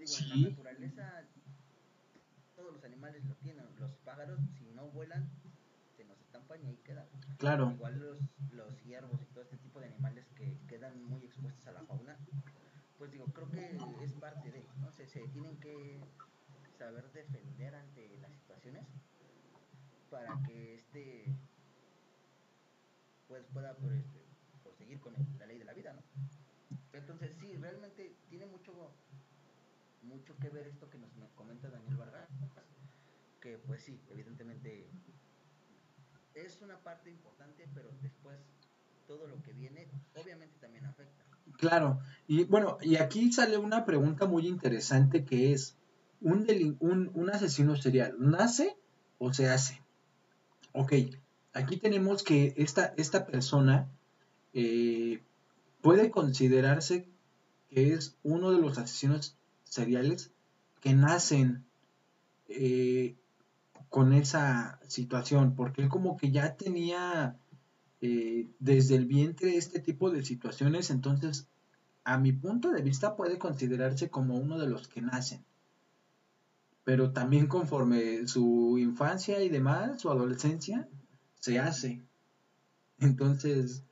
Digo, 0.00 0.12
en 0.18 0.28
la 0.42 0.48
naturaleza 0.50 1.24
todos 2.56 2.72
los 2.72 2.84
animales 2.84 3.24
lo 3.24 3.34
tienen. 3.36 3.64
Los 3.78 3.92
pájaros, 4.04 4.40
si 4.58 4.64
no 4.70 4.88
vuelan, 4.90 5.28
se 5.96 6.04
nos 6.04 6.18
estampan 6.20 6.62
y 6.64 6.68
ahí 6.68 6.76
quedan. 6.84 7.06
Claro. 7.38 7.70
Igual 7.70 7.98
los, 7.98 8.18
los 8.52 8.74
ciervos 8.82 9.20
y 9.22 9.26
todo 9.26 9.42
este 9.44 9.56
tipo 9.58 9.80
de 9.80 9.86
animales 9.86 10.26
que 10.36 10.58
quedan 10.68 11.02
muy 11.04 11.24
expuestos 11.24 11.66
a 11.66 11.72
la 11.72 11.82
fauna, 11.82 12.16
pues 12.98 13.10
digo, 13.10 13.26
creo 13.32 13.48
que 13.50 13.76
es 14.02 14.12
parte 14.12 14.50
de, 14.50 14.64
¿no? 14.80 14.92
Se, 14.92 15.06
se 15.06 15.26
tienen 15.28 15.58
que 15.58 16.00
saber 16.78 17.10
defender 17.12 17.74
ante 17.74 18.16
las 18.18 18.32
situaciones 18.32 18.86
para 20.10 20.40
que 20.42 20.74
este 20.74 21.34
pues 23.28 23.44
pueda 23.52 23.74
pues, 23.76 23.94
este, 24.04 24.20
proseguir 24.62 25.00
con 25.00 25.14
el- 25.16 25.38
la 25.38 25.46
ley 25.46 25.58
de 25.58 25.64
la 25.64 25.72
vida, 25.72 25.92
¿no? 25.94 26.02
Entonces 26.92 27.34
sí, 27.40 27.56
realmente 27.56 28.14
tiene 28.28 28.46
mucho 28.46 28.94
mucho 30.02 30.36
que 30.38 30.48
ver 30.48 30.66
esto 30.66 30.88
que 30.90 30.98
nos 30.98 31.14
me 31.16 31.28
comenta 31.34 31.68
Daniel 31.70 31.96
Vargas, 31.96 32.28
que 33.40 33.58
pues 33.58 33.82
sí, 33.82 34.00
evidentemente 34.10 34.88
es 36.34 36.60
una 36.62 36.78
parte 36.78 37.10
importante, 37.10 37.68
pero 37.74 37.90
después 38.00 38.38
todo 39.06 39.26
lo 39.26 39.42
que 39.42 39.52
viene 39.52 39.88
obviamente 40.14 40.56
también 40.60 40.86
afecta. 40.86 41.24
Claro, 41.58 42.00
y 42.26 42.44
bueno, 42.44 42.78
y 42.80 42.96
aquí 42.96 43.32
sale 43.32 43.58
una 43.58 43.84
pregunta 43.84 44.26
muy 44.26 44.46
interesante 44.46 45.24
que 45.24 45.52
es, 45.52 45.76
¿un, 46.20 46.46
un, 46.80 47.10
un 47.14 47.30
asesino 47.30 47.76
serial 47.76 48.14
nace 48.18 48.76
o 49.18 49.32
se 49.32 49.50
hace? 49.50 49.82
Ok, 50.72 50.94
aquí 51.52 51.76
tenemos 51.76 52.22
que 52.22 52.54
esta, 52.56 52.94
esta 52.96 53.26
persona 53.26 53.90
eh, 54.54 55.22
puede 55.82 56.10
considerarse 56.10 57.08
que 57.70 57.92
es 57.94 58.16
uno 58.22 58.50
de 58.50 58.60
los 58.60 58.78
asesinos 58.78 59.36
seriales 59.72 60.32
que 60.80 60.92
nacen 60.92 61.64
eh, 62.48 63.16
con 63.88 64.12
esa 64.12 64.78
situación, 64.86 65.54
porque 65.54 65.80
él 65.80 65.88
como 65.88 66.18
que 66.18 66.30
ya 66.30 66.56
tenía 66.56 67.38
eh, 68.02 68.50
desde 68.58 68.96
el 68.96 69.06
vientre 69.06 69.56
este 69.56 69.80
tipo 69.80 70.10
de 70.10 70.22
situaciones, 70.22 70.90
entonces 70.90 71.48
a 72.04 72.18
mi 72.18 72.32
punto 72.32 72.70
de 72.70 72.82
vista 72.82 73.16
puede 73.16 73.38
considerarse 73.38 74.10
como 74.10 74.36
uno 74.36 74.58
de 74.58 74.68
los 74.68 74.88
que 74.88 75.00
nacen. 75.00 75.42
Pero 76.84 77.12
también 77.12 77.46
conforme 77.46 78.26
su 78.26 78.76
infancia 78.78 79.42
y 79.42 79.48
demás, 79.48 80.02
su 80.02 80.10
adolescencia, 80.10 80.86
se 81.38 81.58
hace. 81.58 82.02
Entonces, 82.98 83.84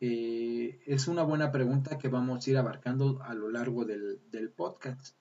eh, 0.00 0.80
es 0.86 1.08
una 1.08 1.22
buena 1.22 1.50
pregunta 1.52 1.98
que 1.98 2.08
vamos 2.08 2.46
a 2.46 2.50
ir 2.50 2.56
abarcando 2.58 3.22
a 3.22 3.34
lo 3.34 3.50
largo 3.50 3.84
del, 3.84 4.20
del 4.30 4.50
podcast. 4.50 5.16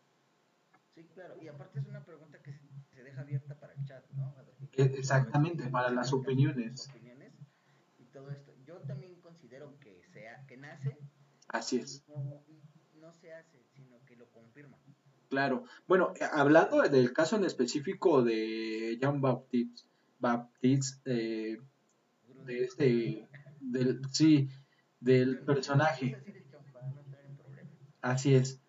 Sí, 0.93 1.03
claro, 1.13 1.35
y 1.41 1.47
aparte 1.47 1.79
es 1.79 1.87
una 1.87 2.03
pregunta 2.03 2.39
que 2.41 2.53
se, 2.53 3.03
deja 3.03 3.21
abierta 3.21 3.55
para 3.59 3.73
el 3.73 3.85
chat, 3.85 4.03
¿no? 4.11 4.33
E- 4.73 4.83
Exactamente, 4.97 5.67
para 5.69 5.89
las 5.91 6.11
opiniones. 6.13 6.89
opiniones 6.89 7.33
y 7.99 8.05
todo 8.05 8.29
esto. 8.31 8.53
Yo 8.65 8.75
también 8.81 9.15
considero 9.21 9.77
que 9.79 10.01
sea 10.13 10.45
que 10.47 10.57
nace 10.57 10.97
Así 11.49 11.77
es. 11.77 12.03
no, 12.07 12.41
no 12.99 13.13
se 13.13 13.33
hace, 13.33 13.63
sino 13.75 14.03
que 14.05 14.15
lo 14.15 14.25
confirma. 14.31 14.77
Claro. 15.29 15.63
Bueno, 15.87 16.13
eh, 16.19 16.23
hablando 16.31 16.81
del 16.81 17.11
caso 17.13 17.35
en 17.35 17.45
específico 17.45 18.23
de 18.23 18.97
Jean 18.99 19.21
Baptiste, 19.21 19.83
Baptiste 20.19 21.01
eh, 21.05 21.61
de 22.45 22.63
este, 22.63 23.27
del, 23.59 24.01
sí, 24.11 24.49
del 25.05 25.37
personaje, 25.39 26.17
Así 28.01 28.35
es, 28.35 28.59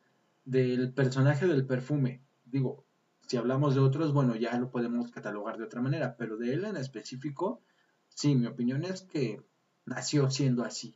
del 0.45 0.93
personaje 0.93 1.47
del 1.47 1.67
perfume. 1.67 2.21
Digo, 2.45 2.85
si 3.27 3.37
hablamos 3.37 3.75
de 3.75 3.81
otros, 3.81 4.13
bueno, 4.13 4.37
ya 4.37 4.57
lo 4.59 4.71
podemos 4.71 5.11
catalogar 5.11 5.59
de 5.59 5.65
otra 5.65 5.81
manera, 5.81 6.17
pero 6.17 6.37
de 6.37 6.55
él 6.55 6.65
en 6.65 6.77
específico, 6.77 7.61
sí, 8.09 8.35
mi 8.35 8.47
opinión 8.47 8.85
es 8.85 9.03
que 9.03 9.43
nació 9.85 10.31
siendo 10.31 10.63
así. 10.65 10.95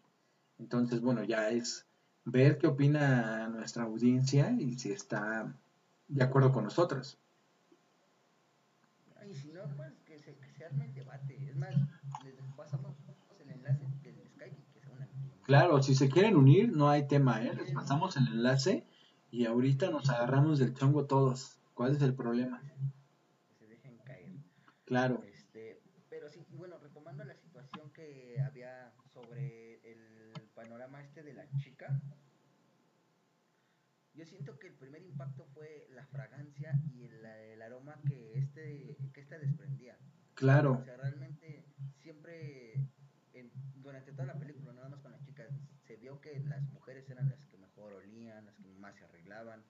Entonces, 0.59 1.01
bueno, 1.01 1.25
ya 1.25 1.51
es 1.51 1.87
ver 2.25 2.59
qué 2.59 2.67
opina 2.67 3.49
nuestra 3.49 3.85
audiencia 3.85 4.53
y 4.53 4.79
si 4.79 4.93
está 4.93 5.55
de 6.09 6.23
acuerdo 6.23 6.53
con 6.53 6.65
nosotros. 6.65 7.19
Y 9.29 9.35
si 9.35 9.53
no, 9.53 9.61
pues 9.77 9.93
que 10.05 10.19
se, 10.19 10.35
que 10.35 10.53
se 10.53 10.65
arme 10.65 10.87
el 10.87 10.95
debate. 10.95 11.49
Es 11.49 11.57
más, 11.57 11.75
les 12.25 12.35
pasamos 12.57 12.97
el 13.39 13.51
enlace 13.51 13.85
del 14.03 14.29
Skype 14.29 14.57
y 14.59 14.73
que 14.73 14.81
se 14.81 14.89
unan. 14.89 15.09
Claro, 15.51 15.83
si 15.83 15.97
se 15.97 16.09
quieren 16.09 16.37
unir, 16.37 16.71
no 16.71 16.89
hay 16.91 17.09
tema, 17.09 17.45
¿eh? 17.45 17.53
Les 17.57 17.73
pasamos 17.73 18.17
el 18.17 18.29
enlace 18.29 18.85
y 19.33 19.47
ahorita 19.47 19.91
nos 19.91 20.09
agarramos 20.09 20.61
del 20.61 20.75
chongo 20.75 21.07
todos. 21.07 21.59
¿Cuál 21.75 21.97
es 21.97 22.03
el 22.03 22.15
problema? 22.15 22.63
Que 23.49 23.55
se 23.57 23.67
dejen 23.67 23.99
caer. 24.05 24.31
Claro, 24.85 25.25
Este, 25.25 25.81
pero 26.09 26.29
sí, 26.29 26.47
y 26.53 26.55
bueno, 26.57 26.79
retomando 26.79 27.25
la 27.25 27.35
situación 27.35 27.91
que 27.93 28.41
había 28.47 28.93
sobre 29.13 29.81
el 29.91 30.31
panorama 30.55 31.03
este 31.03 31.25
de 31.25 31.35
la 31.35 31.51
chica, 31.59 32.01
yo 34.15 34.25
siento 34.27 34.57
que 34.57 34.69
el 34.69 34.75
primer 34.75 35.03
impacto 35.03 35.47
fue 35.53 35.89
la 35.91 36.07
fragancia 36.07 36.81
y 36.95 37.07
el, 37.07 37.25
el 37.27 37.61
aroma 37.63 37.97
que 38.07 38.39
este 38.39 38.97
que 39.13 39.21
esta 39.21 39.37
desprendía. 39.37 39.97
O 40.31 40.35
claro, 40.35 40.83
sea, 40.85 40.97
realmente 40.97 41.65
siempre 42.03 42.75
en- 43.33 43.51
durante 43.77 44.13
toda 44.13 44.27
la 44.27 44.39
película, 44.39 44.73
nada 44.73 44.89
más 44.89 45.01
con 45.01 45.13
la 45.13 45.21
chica, 45.21 45.45
se 45.87 45.90
vio 46.01 46.21
que 46.21 46.39
las 46.41 46.63
mujeres 46.73 47.09
eran 47.11 47.29
las 47.29 47.45
que 47.47 47.57
mejor 47.59 47.93
olían, 47.93 48.47
las 48.47 48.57
que 48.57 48.69
más 48.79 48.97
se 48.97 49.05
arreglaban, 49.05 49.63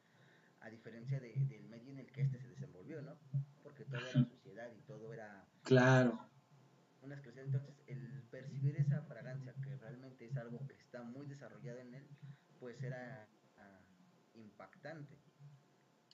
a 0.60 0.68
diferencia 0.70 1.20
de- 1.20 1.34
del 1.48 1.64
medio 1.68 1.90
en 1.92 1.98
el 2.00 2.06
que 2.12 2.22
este 2.22 2.38
se 2.38 2.48
desenvolvió, 2.48 3.02
¿no? 3.02 3.16
Porque 3.62 3.84
todo 3.84 4.00
era 4.00 4.24
suciedad 4.24 4.70
y 4.76 4.80
todo 4.82 5.12
era 5.12 5.44
claro. 5.62 6.12
una. 7.02 7.14
Entonces, 7.14 7.48
el 7.86 8.22
percibir 8.30 8.76
esa 8.76 9.02
fragancia, 9.02 9.54
que 9.64 9.76
realmente 9.76 10.26
es 10.26 10.36
algo 10.36 10.66
que 10.66 10.74
está 10.74 11.02
muy 11.02 11.26
desarrollado 11.26 11.78
en 11.80 11.94
él, 11.94 12.06
pues 12.58 12.82
era 12.82 13.26
ah, 13.56 13.80
impactante. 14.34 15.16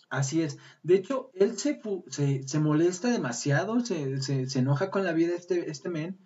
Así 0.09 0.42
es. 0.42 0.59
De 0.85 0.94
hecho, 0.94 1.33
él 1.35 1.59
se, 1.59 1.81
se, 2.09 2.46
se 2.46 2.61
molesta 2.61 3.11
demasiado, 3.11 3.81
se, 3.81 4.22
se, 4.22 4.48
se 4.48 4.59
enoja 4.61 4.90
con 4.90 5.05
la 5.05 5.12
vida 5.12 5.35
este, 5.35 5.68
este 5.70 5.88
men, 5.88 6.16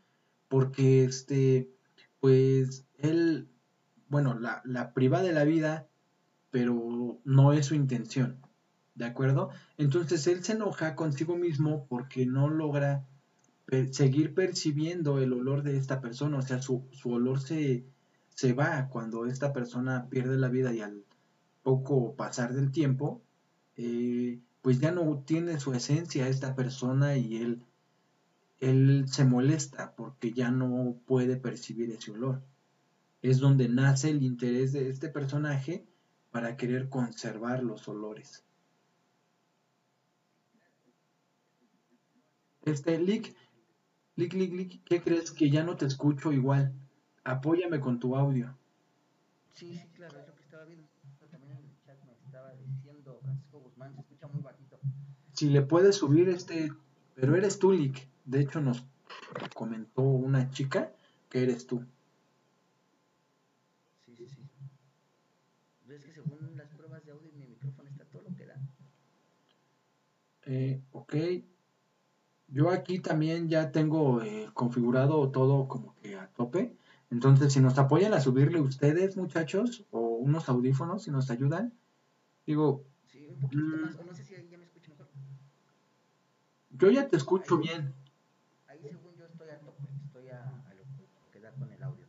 porque 0.48 1.04
este, 1.04 1.70
pues 2.20 2.84
él, 2.98 3.48
bueno, 4.10 4.38
la, 4.38 4.60
la 4.66 4.92
priva 4.92 5.22
de 5.22 5.32
la 5.32 5.44
vida, 5.44 5.88
pero 6.50 7.18
no 7.24 7.52
es 7.54 7.66
su 7.66 7.74
intención, 7.74 8.36
¿de 8.94 9.06
acuerdo? 9.06 9.50
Entonces 9.78 10.26
él 10.26 10.44
se 10.44 10.52
enoja 10.52 10.94
consigo 10.94 11.36
mismo 11.36 11.86
porque 11.88 12.26
no 12.26 12.50
logra 12.50 13.06
seguir 13.92 14.34
percibiendo 14.34 15.18
el 15.20 15.32
olor 15.32 15.62
de 15.62 15.76
esta 15.76 16.00
persona, 16.00 16.38
o 16.38 16.42
sea, 16.42 16.60
su, 16.60 16.84
su 16.90 17.12
olor 17.12 17.40
se, 17.40 17.84
se 18.34 18.52
va 18.52 18.88
cuando 18.88 19.26
esta 19.26 19.52
persona 19.52 20.08
pierde 20.10 20.36
la 20.36 20.48
vida 20.48 20.72
y 20.72 20.80
al 20.80 21.04
poco 21.62 22.14
pasar 22.16 22.52
del 22.52 22.72
tiempo, 22.72 23.22
eh, 23.76 24.40
pues 24.62 24.80
ya 24.80 24.90
no 24.90 25.22
tiene 25.24 25.60
su 25.60 25.72
esencia 25.72 26.28
esta 26.28 26.54
persona 26.56 27.16
y 27.16 27.36
él, 27.36 27.62
él 28.58 29.04
se 29.08 29.24
molesta 29.24 29.94
porque 29.94 30.32
ya 30.32 30.50
no 30.50 30.96
puede 31.06 31.36
percibir 31.36 31.90
ese 31.90 32.10
olor. 32.10 32.42
Es 33.22 33.38
donde 33.38 33.68
nace 33.68 34.10
el 34.10 34.22
interés 34.22 34.72
de 34.72 34.88
este 34.88 35.08
personaje 35.08 35.86
para 36.30 36.56
querer 36.56 36.88
conservar 36.88 37.62
los 37.62 37.86
olores. 37.88 38.44
Este, 42.62 42.98
Lick, 42.98 43.34
Lick, 44.16 44.34
Lick, 44.34 44.52
Lick, 44.52 44.84
¿qué 44.84 45.00
crees 45.00 45.30
que 45.30 45.50
ya 45.50 45.64
no 45.64 45.76
te 45.76 45.86
escucho 45.86 46.30
igual? 46.32 46.72
Apóyame 47.24 47.80
con 47.80 47.98
tu 47.98 48.16
audio. 48.16 48.56
Sí, 49.54 49.74
sí, 49.74 49.88
claro, 49.94 50.20
es 50.20 50.28
lo 50.28 50.34
que 50.34 50.42
estaba 50.42 50.64
viendo. 50.64 50.86
También 51.30 51.52
en 51.52 51.64
el 51.64 51.80
chat 51.84 52.02
me 52.04 52.12
estaba 52.12 52.52
diciendo 52.54 53.18
Francisco 53.22 53.60
Guzmán, 53.60 53.94
se 53.94 54.00
escucha 54.00 54.28
muy 54.28 54.42
bajito. 54.42 54.78
Si 55.32 55.48
le 55.48 55.62
puedes 55.62 55.96
subir 55.96 56.28
este, 56.28 56.72
pero 57.14 57.34
eres 57.34 57.58
tú, 57.58 57.72
Lick. 57.72 58.08
De 58.24 58.40
hecho, 58.40 58.60
nos 58.60 58.84
comentó 59.54 60.02
una 60.02 60.50
chica 60.50 60.92
que 61.28 61.42
eres 61.42 61.66
tú. 61.66 61.84
Sí, 64.04 64.14
sí, 64.16 64.26
sí. 64.28 64.42
Ves 65.86 66.04
que 66.04 66.12
según 66.12 66.56
las 66.56 66.68
pruebas 66.68 67.04
de 67.04 67.12
audio 67.12 67.30
mi 67.32 67.46
micrófono 67.46 67.88
está 67.88 68.04
todo 68.04 68.22
lo 68.22 68.36
que 68.36 68.46
da. 68.46 68.56
Eh, 70.50 70.82
ok. 70.90 71.14
Yo 72.48 72.70
aquí 72.70 72.98
también 72.98 73.48
ya 73.48 73.70
tengo 73.70 74.20
eh, 74.22 74.48
configurado 74.52 75.30
todo 75.30 75.68
como 75.68 75.94
que 76.02 76.16
a 76.16 76.26
tope. 76.26 76.74
Entonces, 77.08 77.52
si 77.52 77.60
nos 77.60 77.78
apoyan 77.78 78.14
a 78.14 78.20
subirle 78.20 78.60
ustedes, 78.60 79.16
muchachos, 79.16 79.84
o 79.92 80.00
unos 80.16 80.48
audífonos, 80.48 81.04
si 81.04 81.12
nos 81.12 81.30
ayudan. 81.30 81.72
Digo, 82.46 82.84
Sí, 83.06 83.28
un 83.28 83.38
poquito 83.40 83.62
más, 83.62 83.94
o 83.96 84.04
no 84.04 84.12
sé 84.12 84.24
si 84.24 84.34
ya 84.50 84.58
me 84.58 84.64
escucho 84.64 84.90
mejor. 84.90 85.06
yo 86.70 86.90
ya 86.90 87.06
te 87.08 87.16
escucho 87.16 87.58
bien. 87.58 87.94
Ahí 88.66 88.80
según 88.82 89.14
yo 89.16 89.26
estoy 89.26 89.50
a 89.50 89.60
tope, 89.60 89.82
estoy 90.04 90.28
a, 90.30 90.42
a 90.42 90.74
lo 90.74 90.82
que 91.32 91.40
da 91.40 91.52
con 91.52 91.70
el 91.70 91.80
audio. 91.82 92.06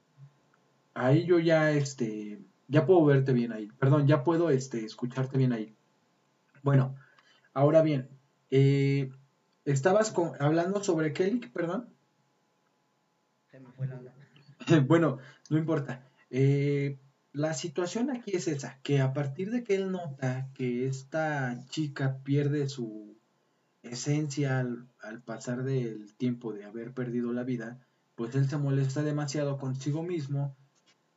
Ahí 0.96 1.26
yo 1.28 1.38
ya, 1.38 1.72
este, 1.72 2.40
ya 2.68 2.88
puedo 2.88 3.06
verte 3.06 3.34
bien 3.34 3.52
ahí. 3.52 3.68
Perdón, 3.80 4.08
ya 4.08 4.24
puedo, 4.24 4.50
este, 4.50 4.84
escucharte 4.84 5.38
bien 5.38 5.54
ahí. 5.54 5.76
Bueno, 6.64 6.96
ahora 7.54 7.82
bien, 7.82 8.10
eh, 8.52 9.10
estabas 9.66 10.14
hablando 10.40 10.84
sobre 10.84 11.14
Kelly, 11.14 11.40
perdón. 11.54 11.90
Se 13.50 13.60
me 13.60 13.72
fue 13.72 13.88
la 13.88 14.00
bueno, 14.88 15.18
no 15.50 15.58
importa. 15.58 16.08
Eh, 16.30 17.00
la 17.34 17.54
situación 17.54 18.10
aquí 18.12 18.32
es 18.36 18.48
esa, 18.48 18.80
que 18.84 19.00
a 19.02 19.14
partir 19.14 19.52
de 19.52 19.64
que 19.64 19.76
él 19.76 19.92
nota 19.92 20.50
que 20.54 20.86
esta 20.86 21.66
chica 21.70 22.20
pierde 22.24 22.68
su 22.68 23.18
esencia 23.84 24.60
al, 24.60 25.22
pasar 25.24 25.64
del 25.64 26.14
tiempo 26.16 26.54
de 26.54 26.66
haber 26.66 26.94
perdido 26.94 27.34
la 27.34 27.44
vida, 27.44 27.80
pues 28.16 28.36
él 28.36 28.50
se 28.50 28.58
molesta 28.58 29.02
demasiado 29.02 29.58
consigo 29.58 30.04
mismo 30.04 30.56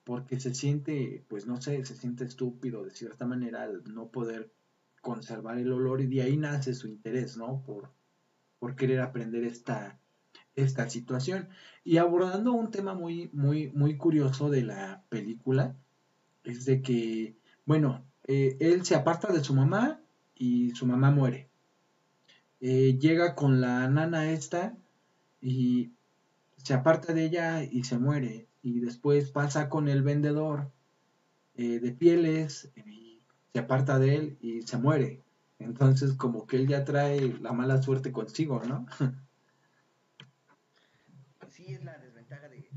porque 0.04 0.38
se 0.38 0.54
siente, 0.54 1.24
pues 1.28 1.46
no 1.46 1.60
sé, 1.60 1.84
se 1.84 1.96
siente 1.96 2.24
estúpido 2.24 2.84
de 2.84 2.90
cierta 2.90 3.26
manera 3.26 3.62
al 3.62 3.82
no 3.92 4.08
poder 4.08 4.52
conservar 5.04 5.58
el 5.58 5.70
olor 5.70 6.00
y 6.00 6.06
de 6.06 6.22
ahí 6.22 6.36
nace 6.36 6.74
su 6.74 6.88
interés, 6.88 7.36
¿no? 7.36 7.62
Por, 7.64 7.92
por 8.58 8.74
querer 8.74 9.00
aprender 9.00 9.44
esta, 9.44 10.00
esta 10.56 10.88
situación. 10.90 11.48
Y 11.84 11.98
abordando 11.98 12.52
un 12.52 12.70
tema 12.70 12.94
muy, 12.94 13.30
muy, 13.32 13.70
muy 13.72 13.96
curioso 13.96 14.50
de 14.50 14.62
la 14.62 15.04
película, 15.10 15.76
es 16.42 16.64
de 16.64 16.82
que, 16.82 17.36
bueno, 17.66 18.04
eh, 18.26 18.56
él 18.58 18.84
se 18.84 18.94
aparta 18.96 19.32
de 19.32 19.44
su 19.44 19.54
mamá 19.54 20.00
y 20.34 20.70
su 20.72 20.86
mamá 20.86 21.10
muere. 21.10 21.50
Eh, 22.60 22.98
llega 22.98 23.34
con 23.34 23.60
la 23.60 23.86
nana 23.88 24.32
esta 24.32 24.74
y 25.42 25.92
se 26.56 26.72
aparta 26.72 27.12
de 27.12 27.26
ella 27.26 27.62
y 27.62 27.84
se 27.84 27.98
muere. 27.98 28.48
Y 28.62 28.80
después 28.80 29.30
pasa 29.30 29.68
con 29.68 29.88
el 29.88 30.02
vendedor 30.02 30.70
eh, 31.56 31.78
de 31.78 31.92
pieles 31.92 32.72
y 32.74 33.13
se 33.54 33.60
aparta 33.60 34.00
de 34.00 34.16
él 34.16 34.38
y 34.40 34.62
se 34.62 34.76
muere. 34.78 35.22
Entonces 35.60 36.14
como 36.14 36.44
que 36.44 36.56
él 36.56 36.66
ya 36.66 36.84
trae 36.84 37.38
la 37.40 37.52
mala 37.52 37.80
suerte 37.80 38.10
consigo, 38.10 38.60
¿no? 38.66 38.84
Sí, 41.50 41.72
es 41.72 41.84
la 41.84 41.96
desventaja 41.98 42.48
de, 42.48 42.68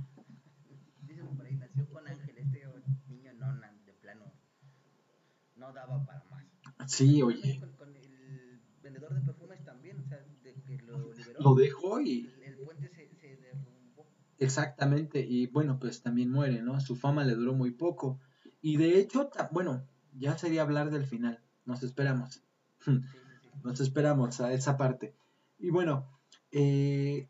no 5.55 5.73
daba 5.73 6.05
para 6.05 6.23
más. 6.29 6.45
Sí, 6.85 7.23
oye. 7.23 7.59
Con, 7.77 7.95
el 7.95 8.61
vendedor 8.83 9.15
de 9.15 9.21
perfumes 9.21 9.65
también, 9.65 9.99
o 9.99 10.07
sea, 10.07 10.23
de 10.43 10.53
que 10.61 10.77
lo 10.83 11.11
liberó. 11.11 11.39
Lo 11.39 11.55
dejó 11.55 11.99
y... 11.99 12.31
El, 12.45 12.55
puente 12.57 12.87
se, 12.89 13.09
se, 13.15 13.35
derrumbó. 13.37 14.05
Exactamente, 14.37 15.19
y 15.19 15.47
bueno, 15.47 15.79
pues 15.79 16.03
también 16.03 16.29
muere, 16.29 16.61
¿no? 16.61 16.79
Su 16.79 16.95
fama 16.95 17.25
le 17.25 17.33
duró 17.33 17.53
muy 17.53 17.71
poco. 17.71 18.19
Y 18.61 18.77
de 18.77 18.99
hecho, 18.99 19.31
bueno, 19.51 19.83
ya 20.17 20.37
sería 20.37 20.61
hablar 20.61 20.91
del 20.91 21.05
final. 21.05 21.39
Nos 21.65 21.83
esperamos. 21.83 22.43
Nos 23.63 23.79
esperamos 23.79 24.39
a 24.41 24.53
esa 24.53 24.77
parte. 24.77 25.15
Y 25.57 25.69
bueno, 25.69 26.07
eh, 26.51 27.29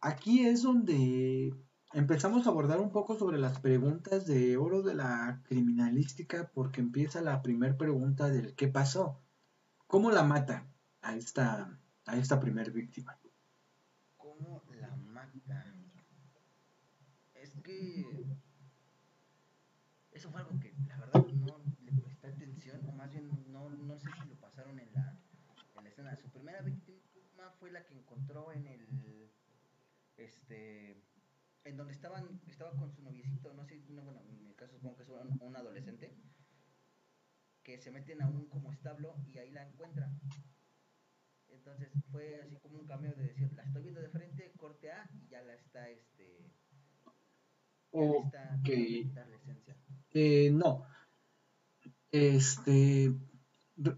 aquí 0.00 0.46
es 0.46 0.62
donde 0.62 1.54
empezamos 1.92 2.46
a 2.46 2.50
abordar 2.50 2.80
un 2.80 2.90
poco 2.90 3.18
sobre 3.18 3.38
las 3.38 3.58
preguntas 3.60 4.26
de 4.26 4.56
oro 4.56 4.82
de 4.82 4.94
la 4.94 5.42
criminalística 5.44 6.50
porque 6.54 6.80
empieza 6.80 7.20
la 7.20 7.42
primera 7.42 7.76
pregunta 7.76 8.28
del 8.28 8.54
qué 8.54 8.68
pasó. 8.68 9.20
¿Cómo 9.86 10.10
la 10.10 10.24
mata 10.24 10.66
a 11.02 11.16
esta, 11.16 11.78
a 12.06 12.16
esta 12.16 12.40
primer 12.40 12.72
víctima? 12.72 13.18
¿Cómo 14.16 14.62
la 14.80 14.94
mata? 14.96 15.64
Es 17.34 17.54
que 17.62 18.26
eso 20.12 20.30
fue 20.30 20.40
algo 20.40 20.58
que 20.58 20.74
la 20.88 20.96
verdad 20.96 21.26
no 21.26 21.60
le 21.84 21.92
presté 22.00 22.28
atención, 22.28 22.80
o 22.88 22.92
más 22.92 23.10
bien 23.10 23.28
no, 23.52 23.68
no 23.70 23.98
sé 23.98 24.08
si 24.20 24.28
lo 24.28 24.34
pasaron 24.36 24.78
en 24.78 24.92
la, 24.94 25.20
Su 26.14 26.30
primera 26.30 26.60
víctima 26.62 27.50
fue 27.58 27.70
la 27.72 27.84
que 27.84 27.94
encontró 27.94 28.52
en 28.52 28.66
el 28.66 29.30
este 30.16 31.02
en 31.64 31.76
donde 31.76 31.92
estaban, 31.92 32.40
estaba 32.46 32.70
con 32.76 32.92
su 32.92 33.02
noviecito, 33.02 33.52
no 33.52 33.64
sé, 33.64 33.82
no, 33.88 34.02
bueno, 34.04 34.20
en 34.20 34.46
mi 34.46 34.54
caso 34.54 34.74
supongo 34.74 34.96
que 34.96 35.02
es 35.02 35.08
un, 35.08 35.56
adolescente, 35.56 36.16
que 37.64 37.78
se 37.78 37.90
meten 37.90 38.22
a 38.22 38.28
un 38.28 38.48
como 38.48 38.70
establo 38.72 39.16
y 39.26 39.38
ahí 39.38 39.50
la 39.50 39.66
encuentran. 39.66 40.20
Entonces 41.48 41.90
fue 42.12 42.40
así 42.40 42.56
como 42.58 42.78
un 42.78 42.86
cambio 42.86 43.12
de 43.14 43.24
decir, 43.24 43.52
la 43.54 43.64
estoy 43.64 43.82
viendo 43.82 44.00
de 44.00 44.10
frente, 44.10 44.52
corte 44.56 44.92
A 44.92 45.10
y 45.12 45.26
ya 45.26 45.42
la 45.42 45.54
está, 45.54 45.88
este... 45.90 46.52
O 47.90 48.30
que... 48.64 49.10
Eh, 50.12 50.50
no. 50.52 50.86
Este... 52.12 53.12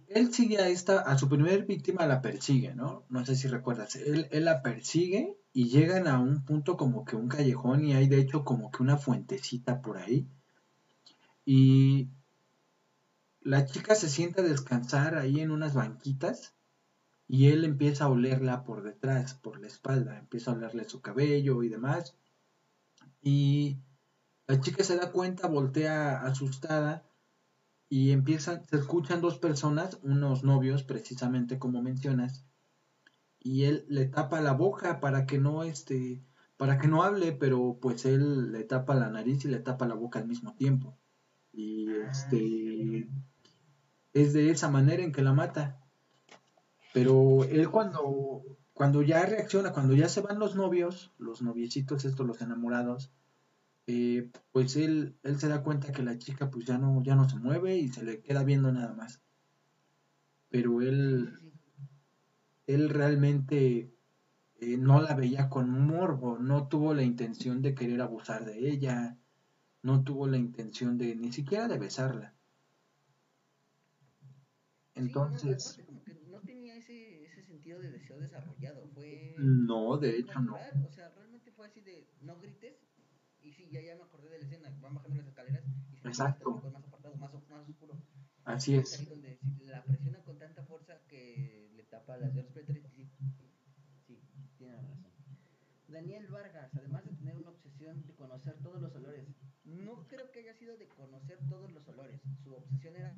Él 0.08 0.34
sigue 0.34 0.58
a 0.58 0.68
esta, 0.68 1.00
a 1.00 1.16
su 1.16 1.28
primer 1.28 1.64
víctima 1.64 2.06
la 2.06 2.20
persigue, 2.20 2.74
¿no? 2.74 3.04
No 3.08 3.24
sé 3.24 3.36
si 3.36 3.46
recuerdas. 3.46 3.94
Él, 3.96 4.26
él 4.30 4.44
la 4.44 4.62
persigue 4.62 5.36
y 5.52 5.68
llegan 5.68 6.08
a 6.08 6.18
un 6.18 6.44
punto 6.44 6.76
como 6.76 7.04
que 7.04 7.16
un 7.16 7.28
callejón 7.28 7.84
y 7.84 7.94
hay 7.94 8.08
de 8.08 8.18
hecho 8.20 8.44
como 8.44 8.70
que 8.70 8.82
una 8.82 8.96
fuentecita 8.96 9.80
por 9.80 9.98
ahí. 9.98 10.26
Y 11.44 12.08
la 13.40 13.64
chica 13.64 13.94
se 13.94 14.08
sienta 14.08 14.42
a 14.42 14.44
descansar 14.44 15.16
ahí 15.16 15.40
en 15.40 15.50
unas 15.50 15.74
banquitas 15.74 16.54
y 17.28 17.48
él 17.48 17.64
empieza 17.64 18.04
a 18.04 18.08
olerla 18.08 18.64
por 18.64 18.82
detrás, 18.82 19.34
por 19.34 19.60
la 19.60 19.68
espalda, 19.68 20.18
empieza 20.18 20.50
a 20.50 20.54
olerle 20.54 20.84
su 20.84 21.00
cabello 21.00 21.62
y 21.62 21.68
demás. 21.68 22.16
Y 23.22 23.78
la 24.46 24.60
chica 24.60 24.82
se 24.82 24.96
da 24.96 25.12
cuenta, 25.12 25.46
voltea 25.46 26.22
asustada 26.22 27.08
y 27.88 28.11
empiezan, 28.11 28.64
se 28.66 28.77
escuchan 28.77 29.20
dos 29.20 29.38
personas, 29.38 29.98
unos 30.03 30.44
novios 30.44 30.83
precisamente 30.83 31.59
como 31.59 31.83
mencionas, 31.83 32.44
y 33.40 33.64
él 33.64 33.87
le 33.88 34.07
tapa 34.07 34.40
la 34.40 34.53
boca 34.53 35.01
para 35.01 35.27
que 35.27 35.38
no 35.38 35.62
este 35.62 36.24
para 36.57 36.79
que 36.79 36.88
no 36.88 37.05
hable, 37.05 37.33
pero 37.33 37.79
pues 37.81 38.05
él 38.05 38.51
le 38.51 38.64
tapa 38.64 38.96
la 38.96 39.09
nariz 39.11 39.44
y 39.44 39.48
le 39.48 39.61
tapa 39.61 39.87
la 39.87 39.94
boca 39.94 40.18
al 40.18 40.27
mismo 40.27 40.55
tiempo. 40.57 40.98
Y 41.53 41.88
este 42.11 43.09
es 44.12 44.33
de 44.33 44.51
esa 44.51 44.68
manera 44.68 45.05
en 45.05 45.12
que 45.12 45.22
la 45.22 45.33
mata. 45.33 45.81
Pero 46.92 47.44
él 47.44 47.70
cuando 47.70 48.42
cuando 48.72 49.03
ya 49.03 49.24
reacciona, 49.24 49.72
cuando 49.72 49.94
ya 49.94 50.09
se 50.09 50.20
van 50.20 50.40
los 50.40 50.57
novios, 50.57 51.12
los 51.16 51.42
noviecitos 51.42 52.05
estos, 52.05 52.27
los 52.27 52.42
enamorados, 52.42 53.12
eh, 53.90 54.31
pues 54.53 54.77
él, 54.77 55.16
él 55.22 55.40
se 55.40 55.48
da 55.48 55.62
cuenta 55.62 55.92
que 55.92 56.03
la 56.03 56.18
chica 56.18 56.51
pues 56.51 56.66
ya 56.66 56.77
no, 56.77 57.03
ya 57.03 57.14
no 57.14 57.27
se 57.27 57.37
mueve 57.37 57.79
y 57.79 57.88
se 57.88 58.05
le 58.05 58.20
queda 58.20 58.44
viendo 58.44 58.70
nada 58.70 58.92
más. 58.92 59.22
Pero 60.51 60.83
él, 60.83 61.33
él 62.66 62.90
realmente 62.90 63.90
eh, 64.57 64.77
no 64.77 65.01
la 65.01 65.14
veía 65.14 65.48
con 65.48 65.70
morbo, 65.70 66.38
no 66.38 66.68
tuvo 66.68 66.92
la 66.92 67.03
intención 67.03 67.62
de 67.62 67.74
querer 67.74 68.03
abusar 68.03 68.44
de 68.44 68.68
ella, 68.68 69.16
no 69.83 70.05
tuvo 70.05 70.29
la 70.29 70.37
intención 70.37 70.98
de 70.98 71.16
ni 71.16 71.33
siquiera 71.33 71.66
de 71.66 71.79
besarla. 71.79 72.35
Entonces... 74.94 75.83
no, 76.27 76.42
tenía 76.42 76.77
ese, 76.77 77.24
ese, 77.24 77.42
sentido 77.42 77.79
de 77.79 77.90
deseo 77.90 78.18
desarrollado, 78.18 78.87
fue... 78.88 79.35
No, 79.38 79.96
de 79.96 80.18
hecho 80.18 80.38
no. 80.40 80.57
O 80.87 80.92
sea, 80.92 81.09
realmente 81.09 81.53
fue 81.53 81.68
así 81.68 81.81
de, 81.81 82.07
no 82.20 82.38
grites, 82.38 82.67
y 82.67 82.67
sí, 83.68 83.74
ya, 83.74 83.83
ya 83.83 83.96
me 83.96 84.02
acordé 84.02 84.31
de 84.31 84.38
la 84.38 84.44
escena, 84.44 84.76
van 84.81 84.94
bajando 84.94 85.16
las 85.16 85.26
escaleras 85.26 85.64
y 85.92 85.96
se 85.96 86.09
Exacto. 86.09 86.50
más 86.50 86.85
apartado, 86.85 87.16
más, 87.16 87.33
más 87.48 87.68
oscuro. 87.68 87.94
Así 88.44 88.76
es. 88.76 88.98
Ahí 88.98 89.07
donde 89.07 89.38
la 89.66 89.83
presiona 89.85 90.18
con 90.24 90.38
tanta 90.38 90.64
fuerza 90.64 90.98
que 91.09 91.68
para 92.07 92.20
las 92.20 92.35
respiratorias. 92.35 92.87
Sí, 94.07 94.16
sí, 94.16 94.50
tiene 94.57 94.76
razón. 94.76 95.04
Daniel 95.88 96.27
Vargas, 96.29 96.71
además 96.75 97.04
de 97.04 97.12
tener 97.12 97.37
una 97.37 97.50
obsesión 97.50 98.06
de 98.06 98.14
conocer 98.14 98.56
todos 98.62 98.81
los 98.81 98.94
olores, 98.94 99.27
no 99.64 100.06
creo 100.06 100.31
que 100.31 100.40
haya 100.40 100.54
sido 100.54 100.77
de 100.77 100.87
conocer 100.88 101.38
todos 101.48 101.71
los 101.73 101.87
olores. 101.88 102.21
Su 102.44 102.54
obsesión 102.54 102.96
era 102.96 103.14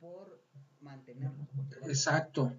por 0.00 0.44
mantenerlos. 0.80 1.48
Exacto. 1.82 2.52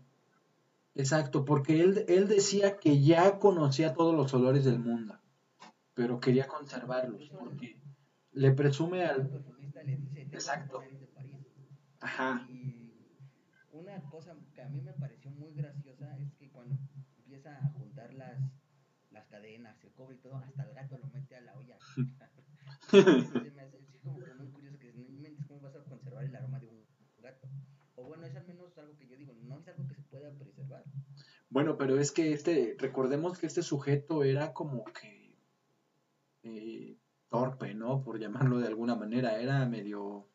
Exacto, 0.96 1.46
porque 1.46 1.82
él, 1.82 2.06
él 2.08 2.28
decía 2.28 2.78
que 2.78 3.02
ya 3.02 3.40
conocía 3.40 3.94
todos 3.94 4.16
los 4.16 4.34
olores 4.34 4.66
del 4.66 4.80
mundo, 4.80 5.19
pero 6.00 6.18
quería 6.18 6.47
conservarlos, 6.47 7.30
porque 7.38 7.78
le 8.32 8.52
presume 8.54 9.04
al... 9.04 9.43
Exacto. 10.32 10.82
Ajá. 12.00 12.47
Y 12.47 12.93
una 13.74 14.00
cosa 14.04 14.34
que 14.54 14.62
a 14.62 14.70
mí 14.70 14.80
me 14.80 14.93
pareció 14.93 15.30
muy 15.32 15.54
graciosa 15.54 16.18
es 16.20 16.34
que 16.36 16.50
cuando 16.52 16.78
empieza 17.18 17.58
a 17.58 17.70
juntar 17.72 18.14
las, 18.14 18.39
las 19.12 19.28
cadenas, 19.28 19.84
el 19.84 19.91
cobre 19.91 20.16
y 20.16 20.20
todo, 20.20 20.38
hasta 20.38 20.64
el 20.64 20.74
gato 20.74 20.97
lo 21.00 21.08
mete 21.08 21.36
a 21.36 21.41
la 21.41 21.58
olla. 21.58 21.78
Entonces 22.93 23.54
me 23.54 23.62
hace 23.62 23.86
como 24.02 24.20
que 24.20 24.34
muy 24.36 24.47
curioso 24.52 24.80
que 24.80 24.93
cómo 25.50 25.60
vas 25.60 25.76
a 25.76 25.84
conservar 25.84 26.24
el 26.24 26.34
aroma 26.34 26.62
de 26.62 26.68
un 26.68 26.86
gato. 27.22 27.50
O 27.95 28.06
bueno, 28.06 28.26
es 28.26 28.34
al 28.38 28.47
menos 28.47 28.78
algo 28.78 28.95
que 28.95 29.06
yo 29.06 29.18
digo, 29.18 29.34
no 29.34 29.60
es 29.60 29.68
algo 29.68 29.86
que 29.86 29.95
se 29.95 30.04
pueda 30.04 30.32
preservar. 30.32 30.86
Bueno, 31.50 31.78
pero 31.78 32.00
es 32.00 32.14
que 32.14 32.32
este, 32.32 32.78
recordemos 32.80 33.38
que 33.38 33.47
este 33.47 33.64
sujeto 33.64 34.24
era 34.24 34.54
como 34.54 34.86
que 34.86 35.19
eh, 36.56 36.97
torpe, 37.30 37.74
¿no? 37.74 38.02
Por, 38.02 38.20
llamarlo 38.20 38.60
de 38.60 38.68
alguna 38.68 38.95
manera, 38.95 39.39
era 39.39 39.66
medio 39.66 40.28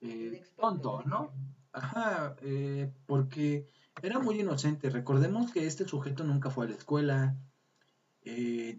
eh, 0.00 0.42
tonto, 0.56 1.02
¿no? 1.04 1.32
Ajá, 1.72 2.36
eh, 2.42 2.92
porque 3.06 3.68
era 4.02 4.18
muy 4.18 4.40
inocente. 4.40 4.90
Recordemos 4.90 5.52
que 5.52 5.66
este 5.66 5.86
sujeto 5.86 6.24
nunca 6.24 6.50
fue 6.50 6.66
a 6.66 6.68
la 6.68 6.76
escuela, 6.76 7.36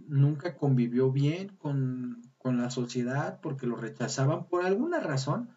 nunca 0.08 0.56
convivió 0.56 1.12
bien 1.12 1.56
con, 1.58 2.22
con 2.38 2.58
la 2.58 2.70
sociedad 2.70 3.40
porque 3.42 3.66
lo 3.66 3.76
rechazaban, 3.76 4.48
por 4.48 4.64
alguna 4.64 5.00
razón 5.00 5.50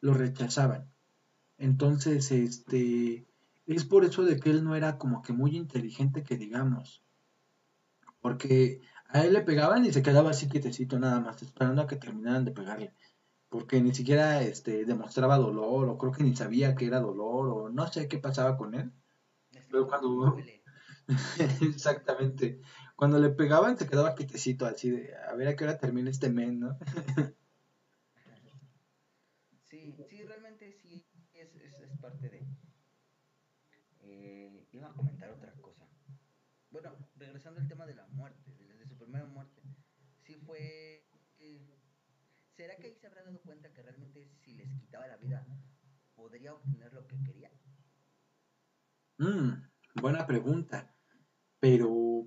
lo 0.00 0.12
rechazaban. 0.12 0.90
Entonces, 1.58 2.30
este, 2.30 3.26
es 3.66 3.84
por 3.84 4.04
eso 4.04 4.24
de 4.24 4.38
que 4.38 4.50
él 4.50 4.64
no 4.64 4.76
era 4.76 4.96
como 4.96 5.22
que 5.22 5.32
muy 5.32 5.56
inteligente 5.56 6.22
que 6.22 6.36
digamos. 6.36 7.02
Porque 8.20 8.80
a 9.08 9.24
él 9.24 9.32
le 9.32 9.40
pegaban 9.40 9.84
y 9.84 9.92
se 9.92 10.02
quedaba 10.02 10.30
así 10.30 10.48
quietecito 10.48 10.98
nada 10.98 11.20
más, 11.20 11.42
esperando 11.42 11.82
a 11.82 11.86
que 11.86 11.96
terminaran 11.96 12.44
de 12.44 12.52
pegarle. 12.52 12.94
Porque 13.48 13.80
ni 13.80 13.94
siquiera 13.94 14.42
este, 14.42 14.84
demostraba 14.84 15.38
dolor, 15.38 15.88
o 15.88 15.98
creo 15.98 16.12
que 16.12 16.22
ni 16.22 16.36
sabía 16.36 16.74
que 16.74 16.86
era 16.86 17.00
dolor, 17.00 17.48
o 17.48 17.68
no 17.70 17.86
sé 17.90 18.08
qué 18.08 18.18
pasaba 18.18 18.56
con 18.56 18.74
él. 18.74 18.92
Pero 19.70 19.86
cuando... 19.86 20.36
Exactamente. 21.62 22.60
Cuando 22.98 23.18
le 23.18 23.30
pegaban 23.30 23.78
se 23.78 23.88
quedaba 23.88 24.14
quietecito, 24.14 24.66
así 24.66 24.90
de, 24.90 25.14
a 25.14 25.34
ver 25.34 25.48
a 25.48 25.56
qué 25.56 25.64
hora 25.64 25.78
termina 25.78 26.10
este 26.10 26.30
men, 26.30 26.58
¿no? 26.60 26.76
sí, 29.70 29.94
sí, 30.08 30.22
realmente 30.24 30.72
sí, 30.72 31.06
es, 31.32 31.54
es, 31.54 31.80
es 31.80 31.96
parte 31.98 32.28
de... 32.28 32.46
Eh, 34.00 34.66
iba 34.72 34.88
a 34.88 34.92
comentar 34.94 35.30
otra 35.30 35.52
cosa. 35.62 35.86
Bueno, 36.70 36.90
regresando 37.16 37.60
al 37.60 37.68
tema 37.68 37.86
de 37.86 37.94
la 37.94 38.06
muerte, 38.08 38.50
de, 38.52 38.86
su 38.86 38.96
primera 38.98 39.26
muerte, 39.26 39.62
sí 40.24 40.34
fue... 40.44 41.06
Eh, 41.38 41.78
¿Será 42.58 42.74
que 42.74 42.88
ahí 42.88 42.94
se 42.96 43.06
habrá 43.06 43.22
dado 43.22 43.40
cuenta 43.42 43.72
que 43.72 43.84
realmente 43.84 44.32
si 44.40 44.52
les 44.54 44.68
quitaba 44.80 45.06
la 45.06 45.16
vida 45.16 45.46
podría 46.16 46.54
obtener 46.54 46.92
lo 46.92 47.06
que 47.06 47.22
quería? 47.22 47.52
Mm, 49.18 49.62
buena 50.02 50.26
pregunta. 50.26 50.92
Pero 51.60 52.26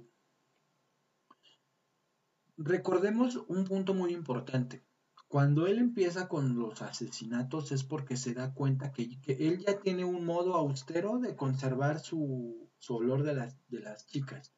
recordemos 2.55 3.43
un 3.49 3.65
punto 3.65 3.93
muy 3.93 4.13
importante. 4.13 4.85
Cuando 5.27 5.67
él 5.67 5.79
empieza 5.79 6.29
con 6.29 6.57
los 6.57 6.81
asesinatos 6.81 7.73
es 7.73 7.83
porque 7.83 8.15
se 8.15 8.33
da 8.33 8.53
cuenta 8.53 8.93
que, 8.93 9.19
él 9.27 9.57
ya 9.57 9.81
tiene 9.81 10.05
un 10.05 10.23
modo 10.23 10.55
austero 10.55 11.19
de 11.19 11.35
conservar 11.35 11.99
su, 11.99 12.71
su 12.77 12.95
olor 12.95 13.23
de 13.23 13.33
las, 13.33 13.57
de 13.67 13.81
las 13.81 14.07
chicas. 14.07 14.53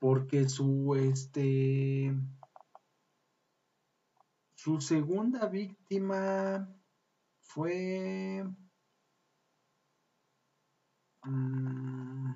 Porque 0.00 0.48
su, 0.48 0.96
este, 0.96 2.12
su 4.62 4.80
segunda 4.80 5.48
víctima 5.48 6.72
fue... 7.40 8.44
Mm, 11.24 12.32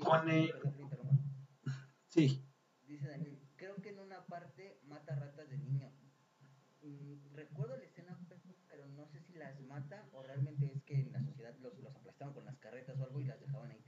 con 0.00 0.28
el, 0.28 0.52
Sí. 2.08 2.44
Dice 2.82 3.06
Daniel, 3.06 3.40
creo 3.54 3.76
que 3.76 3.90
en 3.90 4.00
una 4.00 4.26
parte 4.26 4.80
mata 4.86 5.14
ratas 5.14 5.48
de 5.48 5.58
niño. 5.58 5.92
Mm, 6.82 7.32
recuerdo 7.36 7.76
la 7.76 7.84
escena, 7.84 8.18
pero 8.66 8.88
no 8.88 9.06
sé 9.06 9.20
si 9.20 9.34
las 9.34 9.60
mata 9.60 10.08
o 10.10 10.24
realmente 10.24 10.66
es 10.66 10.82
que 10.82 11.00
en 11.00 11.12
la 11.12 11.22
sociedad 11.22 11.56
los, 11.60 11.78
los 11.78 11.94
aplastaban 11.94 12.34
con 12.34 12.44
las 12.44 12.58
carretas 12.58 12.98
o 12.98 13.04
algo 13.04 13.20
y 13.20 13.26
las 13.26 13.38
dejaban 13.38 13.70
ahí. 13.70 13.79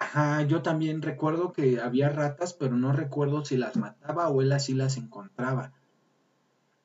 Ajá, 0.00 0.40
yo 0.44 0.62
también 0.62 1.02
recuerdo 1.02 1.52
que 1.52 1.78
había 1.78 2.08
ratas, 2.08 2.54
pero 2.54 2.74
no 2.74 2.90
recuerdo 2.90 3.44
si 3.44 3.58
las 3.58 3.76
mataba 3.76 4.30
o 4.30 4.40
él 4.40 4.50
así 4.50 4.72
las 4.72 4.96
encontraba. 4.96 5.72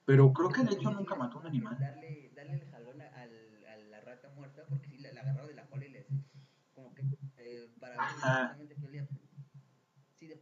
Pero 0.03 0.33
creo 0.33 0.49
que 0.49 0.63
de 0.63 0.73
hecho 0.73 0.91
nunca 0.91 1.15
mató 1.15 1.39
un 1.39 1.47
animal. 1.47 1.77
Darle, 1.79 2.29
darle 2.35 2.55
el 2.55 2.65
jalón 2.69 3.01
a, 3.01 3.05
a, 3.05 3.77
la 3.77 4.01
rata 4.01 4.29
muerta 4.35 4.63
porque 4.67 4.89
si 4.89 4.97
la, 4.97 5.13
la 5.13 5.21
agarraba 5.21 5.47
de 5.47 5.53
la 5.53 5.65
cola 5.65 5.85
y 5.85 5.91
le 5.91 6.05
como 6.73 6.93
que 6.93 7.03
eh, 7.37 7.69
para 7.79 7.95
ver 7.95 8.05
exactamente 8.11 8.75
qué 8.75 8.85
olía 8.85 9.07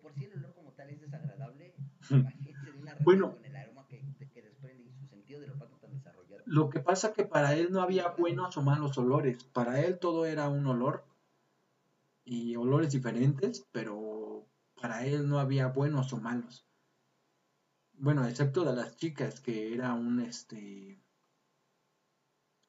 por 0.02 0.14
sí 0.16 0.26
el 0.26 0.34
olor 0.40 0.56
como 0.56 0.72
tal 0.72 0.90
es 0.90 1.00
desagradable, 1.00 1.76
imagínense 2.10 2.66
de 2.66 2.72
una 2.72 2.96
bueno, 3.00 3.34
con 3.36 3.46
el 3.46 3.56
aroma 3.56 3.86
que, 3.88 4.02
que, 4.34 4.42
desprende 4.42 4.84
y 4.84 4.92
su 5.00 5.08
sentido 5.08 5.42
del 5.42 5.52
olfato 5.52 5.78
tan 5.78 5.94
desarrollado. 5.94 6.42
Lo 6.46 6.72
que 6.72 6.80
pasa 6.80 7.14
que 7.14 7.24
para 7.24 7.54
él 7.54 7.72
no 7.72 7.84
había 7.84 8.10
buenos 8.10 8.58
o 8.58 8.64
malos 8.64 8.98
olores, 8.98 9.44
para 9.44 9.80
él 9.82 10.00
todo 10.00 10.26
era 10.26 10.50
un 10.50 10.66
olor 10.66 11.04
y 12.26 12.56
olores 12.56 12.92
diferentes, 12.92 13.66
pero 13.72 14.48
para 14.82 15.06
él 15.06 15.28
no 15.28 15.40
había 15.40 15.68
buenos 15.68 16.14
o 16.14 16.18
malos. 16.18 16.66
Bueno, 17.94 18.26
excepto 18.28 18.64
de 18.66 18.76
las 18.76 18.96
chicas, 18.98 19.40
que 19.40 19.74
era 19.74 19.94
un 19.94 20.20
este 20.20 21.02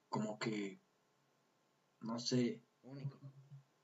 como 0.09 0.39
que 0.39 0.81
no 2.05 2.19
sé. 2.19 2.63
Único. 2.83 3.19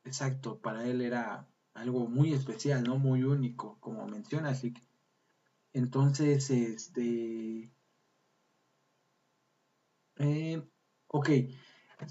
Exacto, 0.05 0.61
para 0.61 0.87
él 0.87 1.01
era 1.01 1.49
algo 1.75 2.07
muy 2.07 2.33
especial, 2.33 2.85
¿no? 2.85 2.99
Muy 2.99 3.25
único, 3.25 3.79
como 3.81 4.07
mencionas, 4.07 4.63
Entonces, 5.73 6.51
este... 6.51 7.73
Eh, 10.17 10.63
ok, 11.07 11.31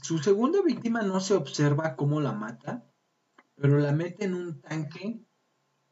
su 0.01 0.18
segunda 0.18 0.62
víctima 0.64 1.03
no 1.03 1.20
se 1.20 1.36
observa 1.36 1.95
cómo 1.95 2.22
la 2.22 2.32
mata, 2.32 2.89
pero 3.60 3.78
la 3.80 3.91
mete 3.91 4.26
en 4.26 4.34
un 4.34 4.62
tanque 4.62 5.26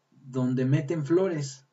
donde 0.09 0.65
meten 0.65 1.05
flores. 1.05 1.67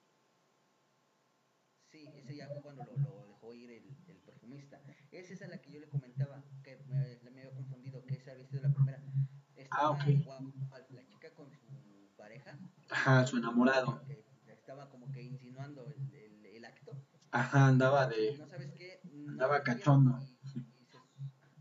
Sí, 1.90 2.06
ese 2.16 2.36
ya 2.36 2.48
fue 2.48 2.62
cuando 2.62 2.84
lo, 2.84 3.26
dejó 3.28 3.54
ir 3.54 3.70
el, 3.70 3.84
perfumista. 4.24 4.80
Esa 5.10 5.32
es 5.32 5.48
la 5.48 5.60
que 5.60 5.72
yo 5.72 5.80
le 5.80 5.88
comentaba, 5.88 6.44
que 6.62 6.76
me, 6.86 7.30
me 7.30 7.40
había 7.42 7.54
confundido, 7.54 8.04
que 8.04 8.14
esa 8.14 8.32
había 8.32 8.46
sido 8.46 8.62
la 8.62 8.74
primera. 8.74 9.02
ah, 9.70 9.90
ok. 9.90 10.04
Ajá, 12.90 13.26
su 13.26 13.36
enamorado. 13.36 14.00
Estaba 14.46 14.88
como 14.88 15.10
que 15.12 15.22
insinuando 15.22 15.86
el, 15.88 16.14
el, 16.14 16.46
el 16.46 16.64
acto. 16.64 16.92
Ajá, 17.30 17.66
andaba 17.66 18.06
de... 18.06 18.38
¿No 18.38 18.46
sabes 18.46 18.72
qué? 18.72 19.00
andaba 19.28 19.62
cachondo. 19.62 20.18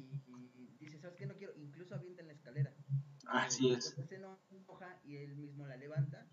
y 0.55 0.85
dice, 0.85 0.99
¿sabes 0.99 1.17
qué? 1.17 1.25
No 1.25 1.35
quiero, 1.35 1.53
incluso 1.57 1.95
avienta 1.95 2.21
en 2.21 2.27
la 2.27 2.33
escalera. 2.33 2.73
Así 3.27 3.71
es. 3.71 3.95
Se 4.07 4.15
enoja 4.15 4.99
y 5.03 5.17
él 5.17 5.35
mismo 5.35 5.67
la 5.67 5.77
levanta 5.77 6.25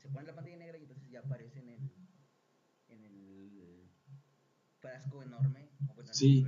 se 0.00 0.08
pone 0.08 0.26
la 0.26 0.34
pantalla 0.34 0.56
negra 0.56 0.78
y 0.78 0.82
entonces 0.82 1.10
ya 1.10 1.20
aparece 1.20 1.60
en 1.60 1.68
el, 1.68 1.90
en 2.88 3.04
el 3.04 3.90
frasco 4.80 5.22
enorme, 5.22 5.68
bueno, 5.94 6.12
sí. 6.12 6.46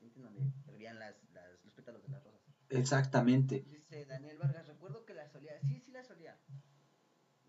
en 0.00 0.22
donde 0.22 0.50
servían 0.64 0.98
las, 0.98 1.14
las, 1.32 1.64
los 1.64 1.74
pétalos 1.74 2.02
de 2.02 2.08
las 2.08 2.24
rosas. 2.24 2.40
Exactamente. 2.70 3.64
Daniel 3.90 4.38
Vargas, 4.38 4.66
recuerdo 4.66 5.04
que 5.04 5.14
la 5.14 5.28
solía, 5.28 5.52
sí, 5.60 5.80
sí 5.84 5.90
la 5.90 6.04
solía. 6.04 6.38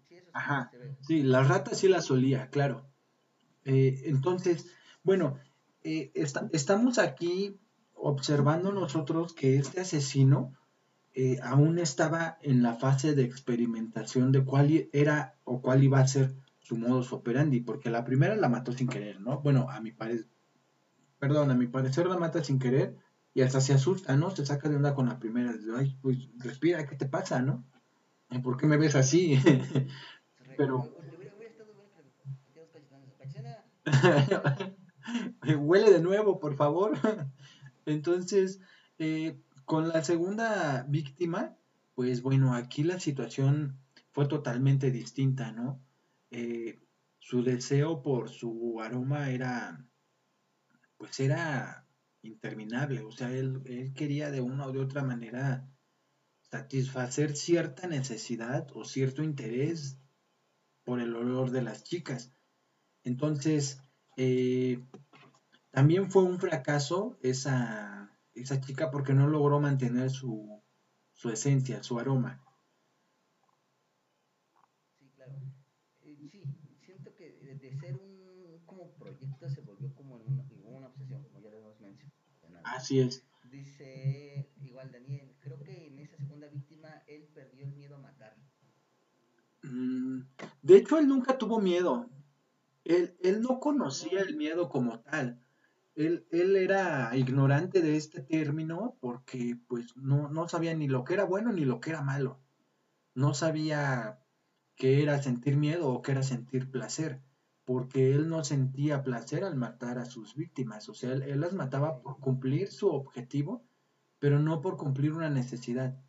Sí, 0.08 0.16
eso 0.16 0.26
sí, 0.28 0.32
Ajá. 0.34 0.70
Se 0.72 0.78
ve. 0.78 0.98
Sí, 1.02 1.24
las 1.24 1.48
ratas 1.48 1.78
sí 1.78 1.88
la 1.88 2.02
solía, 2.02 2.50
claro. 2.50 2.86
Eh, 3.66 4.04
entonces, 4.06 4.68
bueno, 5.04 5.38
eh, 5.84 6.12
está, 6.16 6.50
estamos 6.54 6.98
aquí 6.98 7.60
observando 7.94 8.72
nosotros 8.72 9.34
que 9.34 9.58
este 9.58 9.82
asesino 9.82 10.54
eh, 11.14 11.40
aún 11.44 11.80
estaba 11.80 12.38
en 12.42 12.64
la 12.64 12.76
fase 12.76 13.14
de 13.14 13.24
experimentación 13.24 14.32
de 14.32 14.46
cuál 14.46 14.90
era 14.94 15.36
o 15.44 15.62
cuál 15.62 15.84
iba 15.84 16.00
a 16.00 16.08
ser 16.08 16.34
su 16.60 16.78
modus 16.78 17.12
operandi, 17.12 17.60
porque 17.62 17.90
la 17.90 18.06
primera 18.06 18.36
la 18.36 18.48
mató 18.48 18.72
sin 18.72 18.88
querer, 18.88 19.20
¿no? 19.20 19.42
Bueno, 19.42 19.70
a 19.70 19.82
mi 19.82 19.92
parecer, 19.92 20.28
perdón, 21.18 21.52
a 21.52 21.56
mi 21.56 21.68
parecer 21.68 22.08
la 22.08 22.18
mata 22.18 22.44
sin 22.44 22.60
querer 22.60 22.96
y 23.40 23.42
hasta 23.42 23.62
se 23.62 23.72
asusta, 23.72 24.18
¿no? 24.18 24.32
Se 24.32 24.46
saca 24.46 24.68
de 24.68 24.76
onda 24.76 24.94
con 24.94 25.08
la 25.08 25.18
primera, 25.18 25.56
ay, 25.78 25.98
pues 26.02 26.28
respira, 26.40 26.86
¿qué 26.86 26.98
te 26.98 27.06
pasa, 27.06 27.42
no? 27.42 27.64
¿Por 28.44 28.58
qué 28.58 28.68
me 28.68 28.76
ves 28.76 28.96
así? 28.96 29.40
Pero... 30.58 30.94
Huele 35.58 35.90
de 35.90 36.02
nuevo, 36.02 36.38
por 36.42 36.58
favor. 36.58 36.98
Entonces, 37.86 38.60
eh, 38.98 39.40
con 39.64 39.88
la 39.88 40.04
segunda 40.04 40.86
víctima, 40.90 41.56
pues 41.96 42.22
bueno, 42.22 42.54
aquí 42.54 42.84
la 42.84 43.00
situación 43.00 43.80
fue 44.12 44.28
totalmente 44.28 44.92
distinta, 44.92 45.54
¿no? 45.54 45.80
Eh, 46.30 46.78
su 47.20 47.42
deseo 47.42 48.02
por 48.02 48.28
su 48.28 48.82
aroma 48.82 49.30
era, 49.30 49.86
pues 50.98 51.22
era 51.22 51.86
interminable, 52.22 53.02
o 53.02 53.12
sea, 53.12 53.32
él, 53.32 53.62
él 53.66 53.94
quería 53.94 54.32
de 54.32 54.42
una 54.42 54.68
o 54.68 54.72
de 54.72 54.80
otra 54.80 55.04
manera 55.04 55.70
satisfacer 56.42 57.36
cierta 57.36 57.88
necesidad 57.88 58.68
o 58.74 58.84
cierto 58.84 59.24
interés 59.24 60.00
por 60.84 61.00
el 61.00 61.16
olor 61.16 61.52
de 61.52 61.62
las 61.62 61.84
chicas. 61.84 62.34
Entonces, 63.04 63.82
eh, 64.18 64.84
también 65.72 66.10
fue 66.10 66.24
un 66.24 66.40
fracaso 66.40 67.18
esa, 67.22 68.18
esa 68.34 68.60
chica 68.60 68.90
porque 68.90 69.14
no 69.14 69.28
logró 69.28 69.60
mantener 69.60 70.10
su, 70.10 70.64
su 71.14 71.30
esencia, 71.30 71.84
su 71.84 72.00
aroma. 72.00 72.44
Sí, 74.98 75.12
claro. 75.16 75.40
Eh, 76.02 76.28
sí, 76.32 76.44
siento 76.84 77.14
que 77.16 77.32
de 77.32 77.80
ser 77.80 77.96
un 77.96 78.64
como 78.66 78.92
proyecto 78.96 79.50
se 79.50 79.62
volvió 79.62 79.94
como 79.94 80.20
en 80.20 80.34
una, 80.34 80.44
una 80.64 80.88
obsesión, 80.88 81.24
como 81.24 81.40
ya 81.40 81.50
lo 81.52 81.58
hemos 81.60 81.80
mencionado. 81.80 82.59
Así 82.76 83.00
es. 83.00 83.24
Dice 83.44 84.50
igual 84.62 84.92
Daniel, 84.92 85.36
creo 85.40 85.62
que 85.64 85.88
en 85.88 86.00
esa 86.00 86.18
segunda 86.18 86.48
víctima 86.48 87.04
él 87.08 87.28
perdió 87.34 87.66
el 87.66 87.74
miedo 87.74 87.96
a 87.96 88.00
matar. 88.00 88.36
Mm, 89.64 90.22
de 90.62 90.78
hecho, 90.78 91.00
él 91.00 91.08
nunca 91.08 91.38
tuvo 91.38 91.60
miedo. 91.60 92.10
Él, 92.84 93.16
él 93.22 93.42
no 93.42 93.60
conocía 93.60 94.22
el 94.22 94.36
miedo 94.36 94.70
como 94.70 95.00
tal. 95.02 95.42
Él, 95.96 96.26
él, 96.32 96.56
era 96.56 97.16
ignorante 97.16 97.82
de 97.82 97.98
este 97.98 98.22
término 98.22 98.96
porque 99.02 99.58
pues 99.68 99.98
no, 99.98 100.30
no, 100.30 100.48
sabía 100.48 100.74
ni 100.74 100.88
lo 100.88 101.04
que 101.04 101.14
era 101.16 101.26
bueno 101.26 101.52
ni 101.52 101.66
lo 101.66 101.82
que 101.82 101.90
era 101.90 102.02
malo. 102.02 102.40
No 103.16 103.34
sabía 103.34 104.20
qué 104.76 105.04
era 105.04 105.22
sentir 105.22 105.58
miedo 105.58 105.90
o 105.90 106.02
qué 106.02 106.14
era 106.14 106.24
sentir 106.24 106.72
placer, 106.72 107.22
porque 107.70 108.16
él 108.16 108.28
no 108.30 108.44
sentía 108.44 109.04
placer 109.04 109.44
al 109.44 109.56
matar 109.56 110.00
a 110.00 110.06
sus 110.06 110.34
víctimas. 110.34 110.90
O 110.90 110.96
sea, 110.96 111.14
él, 111.14 111.22
él 111.22 111.40
las 111.40 111.54
mataba 111.54 112.02
por 112.02 112.20
cumplir 112.20 112.72
su 112.72 112.90
objetivo, 112.90 113.64
pero 114.18 114.40
no 114.40 114.60
por 114.60 114.76
cumplir 114.76 115.14
una 115.14 115.30
necesidad. 115.30 116.04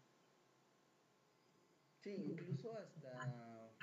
Sí, 2.03 2.15
incluso 2.15 2.75
hasta, 2.79 3.75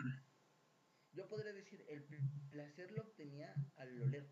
yo 1.14 1.30
podría 1.30 1.54
decir, 1.54 1.86
el 1.88 2.04
placer 2.50 2.94
lo 2.94 3.04
obtenía 3.04 3.54
al 3.76 4.02
oler. 4.02 4.28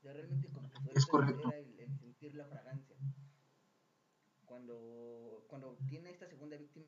Ya 0.00 0.14
realmente 0.14 0.48
como 0.50 0.70
que 0.70 0.78
era 0.78 1.58
el, 1.58 1.78
el, 1.80 1.98
sentir 1.98 2.34
la 2.34 2.46
fragancia. 2.46 2.96
Cuando, 4.46 5.44
cuando 5.48 5.76
tiene 5.86 6.08
esta 6.08 6.26
segunda 6.26 6.56
víctima 6.56 6.86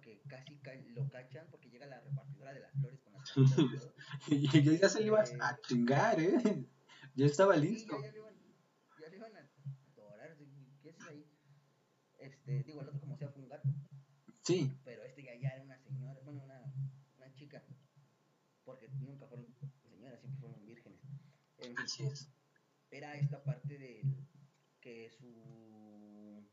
que 0.00 0.20
casi 0.28 0.56
ca 0.58 0.72
lo 0.94 1.08
cachan 1.08 1.46
porque 1.50 1.70
llega 1.70 1.86
la 1.86 2.00
repartidora 2.00 2.52
de 2.52 2.60
las 2.60 2.72
flores 2.72 3.00
con 3.00 3.12
las 3.14 3.32
flores 3.32 3.88
y, 4.28 4.34
y 4.58 4.78
ya 4.78 4.88
se 4.88 5.00
le 5.00 5.06
iba 5.06 5.20
a 5.20 5.60
chingar, 5.60 6.20
¿eh? 6.20 6.32
Ya 7.16 7.26
estaba 7.26 7.56
listo. 7.56 7.96
Sí, 7.96 8.02
ya, 8.02 8.06
ya, 8.06 8.12
le 8.12 8.18
iban, 8.18 8.34
ya 9.00 9.08
le 9.08 9.16
iban 9.16 9.36
a 9.36 9.50
adorar. 9.96 10.36
¿Qué 10.80 10.90
haces 10.90 11.08
ahí? 11.08 11.26
Este, 12.18 12.62
digo, 12.62 12.82
el 12.82 12.88
otro 12.88 13.00
como 13.00 13.16
sea 13.16 13.28
fue 13.30 13.42
un 13.42 13.48
gato. 13.48 13.68
Sí. 14.42 14.72
Pero 14.84 15.02
este 15.02 15.24
ya, 15.24 15.34
ya 15.34 15.48
era 15.48 15.64
una 15.64 15.78
señora, 15.78 16.20
bueno, 16.22 16.44
una, 16.44 16.72
una 17.16 17.34
chica. 17.34 17.64
Porque 18.64 18.88
nunca 18.90 19.26
fueron 19.26 19.52
señoras, 19.82 20.20
siempre 20.20 20.40
fueron 20.40 20.64
vírgenes. 20.64 21.00
En 21.58 21.74
fin, 21.76 21.84
Así 21.84 22.04
es. 22.04 22.30
Era 22.92 23.16
esta 23.16 23.42
parte 23.42 23.76
de 23.76 24.02
que 24.80 25.10
su 25.10 26.46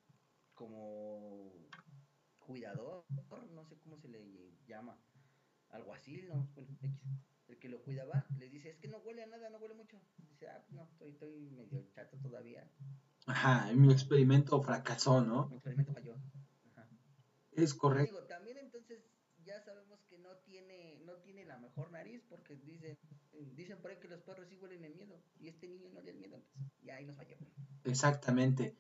como 0.54 1.54
cuidador, 2.48 3.06
no 3.54 3.66
sé 3.66 3.78
cómo 3.78 3.98
se 3.98 4.08
le 4.08 4.56
llama, 4.66 4.98
algo 5.70 5.94
así, 5.94 6.24
¿no? 6.24 6.50
El 7.48 7.60
que 7.60 7.70
lo 7.70 7.82
cuidaba 7.84 8.26
le 8.38 8.50
dice, 8.50 8.70
es 8.70 8.78
que 8.78 8.88
no 8.88 8.98
huele 9.00 9.24
a 9.24 9.28
nada, 9.28 9.50
no 9.50 9.58
huele 9.58 9.76
mucho. 9.76 10.02
Dice, 10.30 10.48
ah, 10.48 10.66
no, 10.70 10.88
estoy, 10.92 11.10
estoy 11.12 11.50
medio 11.52 11.86
chato 11.92 12.18
todavía. 12.18 12.68
Ajá, 13.26 13.72
mi 13.74 13.92
experimento 13.92 14.62
fracasó, 14.62 15.22
¿no? 15.22 15.48
Mi 15.48 15.56
experimento 15.56 15.94
falló. 15.94 16.16
Ajá. 16.76 16.88
Es 17.52 17.74
correcto. 17.74 18.16
Digo, 18.16 18.28
también 18.28 18.58
entonces 18.58 19.04
ya 19.44 19.62
sabemos 19.62 20.00
que 20.10 20.18
no 20.18 20.36
tiene, 20.46 21.00
no 21.06 21.16
tiene 21.18 21.46
la 21.46 21.58
mejor 21.58 21.92
nariz 21.92 22.24
porque 22.30 22.56
dicen, 22.56 22.98
dicen 23.56 23.78
por 23.82 23.92
ahí 23.92 23.98
que 23.98 24.08
los 24.08 24.22
perros 24.22 24.48
sí 24.50 24.58
huelen 24.58 24.84
el 24.86 24.96
miedo 24.96 25.22
y 25.40 25.50
este 25.50 25.68
niño 25.68 25.90
no 25.90 26.02
le 26.02 26.12
el 26.12 26.18
miedo, 26.18 26.36
entonces 26.36 26.72
ya 26.82 26.96
ahí 26.96 27.06
nos 27.06 27.18
falló. 27.18 27.36
Exactamente. 27.84 28.78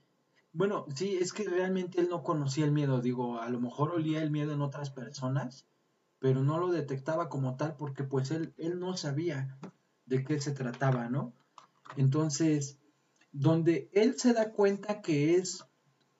Bueno, 0.53 0.85
sí, 0.95 1.17
es 1.19 1.33
que 1.33 1.43
realmente 1.43 1.99
él 1.99 2.07
no 2.09 2.23
conocía 2.23 2.65
el 2.65 2.71
miedo, 2.71 3.01
digo, 3.01 3.39
a 3.39 3.49
lo 3.49 3.59
mejor 3.59 3.91
olía 3.91 4.23
el 4.23 4.31
miedo 4.31 4.53
en 4.53 4.61
otras 4.61 4.89
personas, 4.89 5.67
pero 6.19 6.43
no 6.43 6.57
lo 6.57 6.71
detectaba 6.71 7.29
como 7.29 7.57
tal 7.57 7.75
porque 7.75 8.03
pues 8.03 8.31
él, 8.31 8.53
él 8.57 8.79
no 8.79 8.97
sabía 8.97 9.57
de 10.05 10.23
qué 10.23 10.39
se 10.39 10.51
trataba, 10.51 11.09
¿no? 11.09 11.33
Entonces, 11.95 12.79
donde 13.31 13.89
él 13.93 14.17
se 14.17 14.33
da 14.33 14.51
cuenta 14.51 15.01
que 15.01 15.35
es 15.35 15.65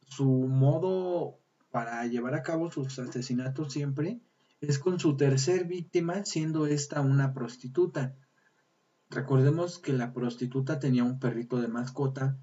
su 0.08 0.26
modo 0.26 1.40
para 1.72 2.06
llevar 2.06 2.36
a 2.36 2.44
cabo 2.44 2.72
sus 2.72 3.00
asesinatos 3.00 3.74
siempre, 3.74 4.22
es 4.62 4.80
con 4.80 5.00
su 5.00 5.18
tercer 5.18 5.66
víctima, 5.66 6.26
siendo 6.26 6.68
esta 6.68 7.02
una 7.02 7.34
prostituta. 7.34 8.16
Recordemos 9.10 9.80
que 9.80 9.94
la 9.94 10.14
prostituta 10.14 10.80
tenía 10.80 11.04
un 11.04 11.20
perrito 11.20 11.62
de 11.62 11.68
mascota 11.68 12.38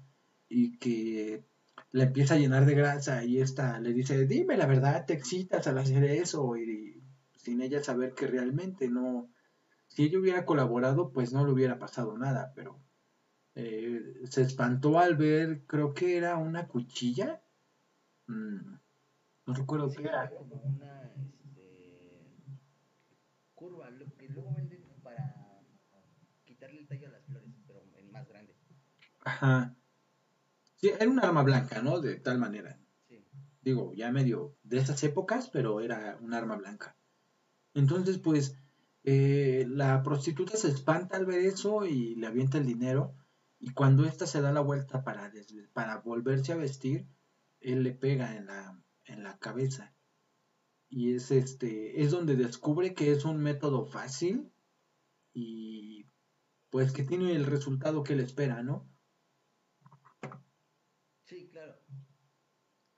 y 0.47 0.77
que 0.77 1.45
la 1.91 2.03
empieza 2.03 2.33
a 2.33 2.37
llenar 2.37 2.65
de 2.65 2.75
grasa 2.75 3.23
y 3.23 3.39
esta 3.39 3.79
le 3.79 3.93
dice, 3.93 4.25
dime 4.25 4.57
la 4.57 4.65
verdad, 4.65 5.05
te 5.05 5.13
excitas 5.13 5.67
al 5.67 5.77
hacer 5.77 6.03
eso 6.03 6.57
y, 6.57 7.01
sin 7.37 7.61
ella 7.61 7.83
saber 7.83 8.13
que 8.13 8.27
realmente 8.27 8.89
no, 8.89 9.29
si 9.87 10.03
ella 10.03 10.19
hubiera 10.19 10.45
colaborado 10.45 11.11
pues 11.11 11.31
no 11.31 11.45
le 11.45 11.51
hubiera 11.51 11.79
pasado 11.79 12.17
nada, 12.17 12.51
pero 12.55 12.81
eh, 13.55 14.01
se 14.29 14.41
espantó 14.41 14.99
al 14.99 15.15
ver, 15.15 15.65
creo 15.67 15.93
que 15.93 16.17
era 16.17 16.37
una 16.37 16.67
cuchilla, 16.67 17.41
mm, 18.27 18.75
no 19.45 19.53
recuerdo 19.53 19.89
sí, 19.89 19.97
qué 19.97 20.07
era. 20.09 20.29
como 20.31 20.55
una 20.55 21.13
este, 21.15 22.33
curva, 23.53 23.89
lo 23.91 24.13
que 24.17 24.27
luego 24.27 24.53
venden 24.55 24.83
para 25.03 25.61
quitarle 26.43 26.79
el 26.79 26.87
tallo 26.87 27.07
a 27.07 27.11
las 27.11 27.25
flores, 27.25 27.53
pero 27.67 27.83
en 27.95 28.11
más 28.11 28.27
grande. 28.27 28.53
Ajá. 29.23 29.75
Era 30.89 31.09
un 31.09 31.19
arma 31.19 31.43
blanca, 31.43 31.81
¿no? 31.81 31.99
De 31.99 32.15
tal 32.15 32.37
manera. 32.39 32.79
Sí. 33.07 33.23
Digo, 33.61 33.93
ya 33.93 34.11
medio 34.11 34.55
de 34.63 34.77
esas 34.77 35.03
épocas, 35.03 35.49
pero 35.51 35.81
era 35.81 36.17
un 36.21 36.33
arma 36.33 36.55
blanca. 36.55 36.95
Entonces, 37.73 38.17
pues, 38.17 38.57
eh, 39.03 39.65
la 39.69 40.01
prostituta 40.01 40.57
se 40.57 40.69
espanta 40.69 41.17
al 41.17 41.25
ver 41.25 41.41
eso 41.41 41.85
y 41.85 42.15
le 42.15 42.27
avienta 42.27 42.57
el 42.57 42.65
dinero. 42.65 43.15
Y 43.59 43.71
cuando 43.71 44.05
ésta 44.05 44.27
se 44.27 44.41
da 44.41 44.51
la 44.51 44.61
vuelta 44.61 45.03
para, 45.03 45.31
para 45.73 45.97
volverse 45.97 46.53
a 46.53 46.57
vestir, 46.57 47.07
él 47.59 47.83
le 47.83 47.91
pega 47.91 48.35
en 48.35 48.47
la, 48.47 48.79
en 49.05 49.23
la 49.23 49.37
cabeza. 49.37 49.93
Y 50.89 51.15
es 51.15 51.31
este, 51.31 52.01
es 52.03 52.11
donde 52.11 52.35
descubre 52.35 52.93
que 52.93 53.11
es 53.11 53.25
un 53.25 53.37
método 53.37 53.85
fácil 53.85 54.51
y 55.33 56.07
pues 56.69 56.91
que 56.91 57.03
tiene 57.03 57.35
el 57.35 57.45
resultado 57.45 58.03
que 58.03 58.13
él 58.13 58.19
espera, 58.19 58.63
¿no? 58.63 58.89
Sí, 61.23 61.49
claro. 61.51 61.75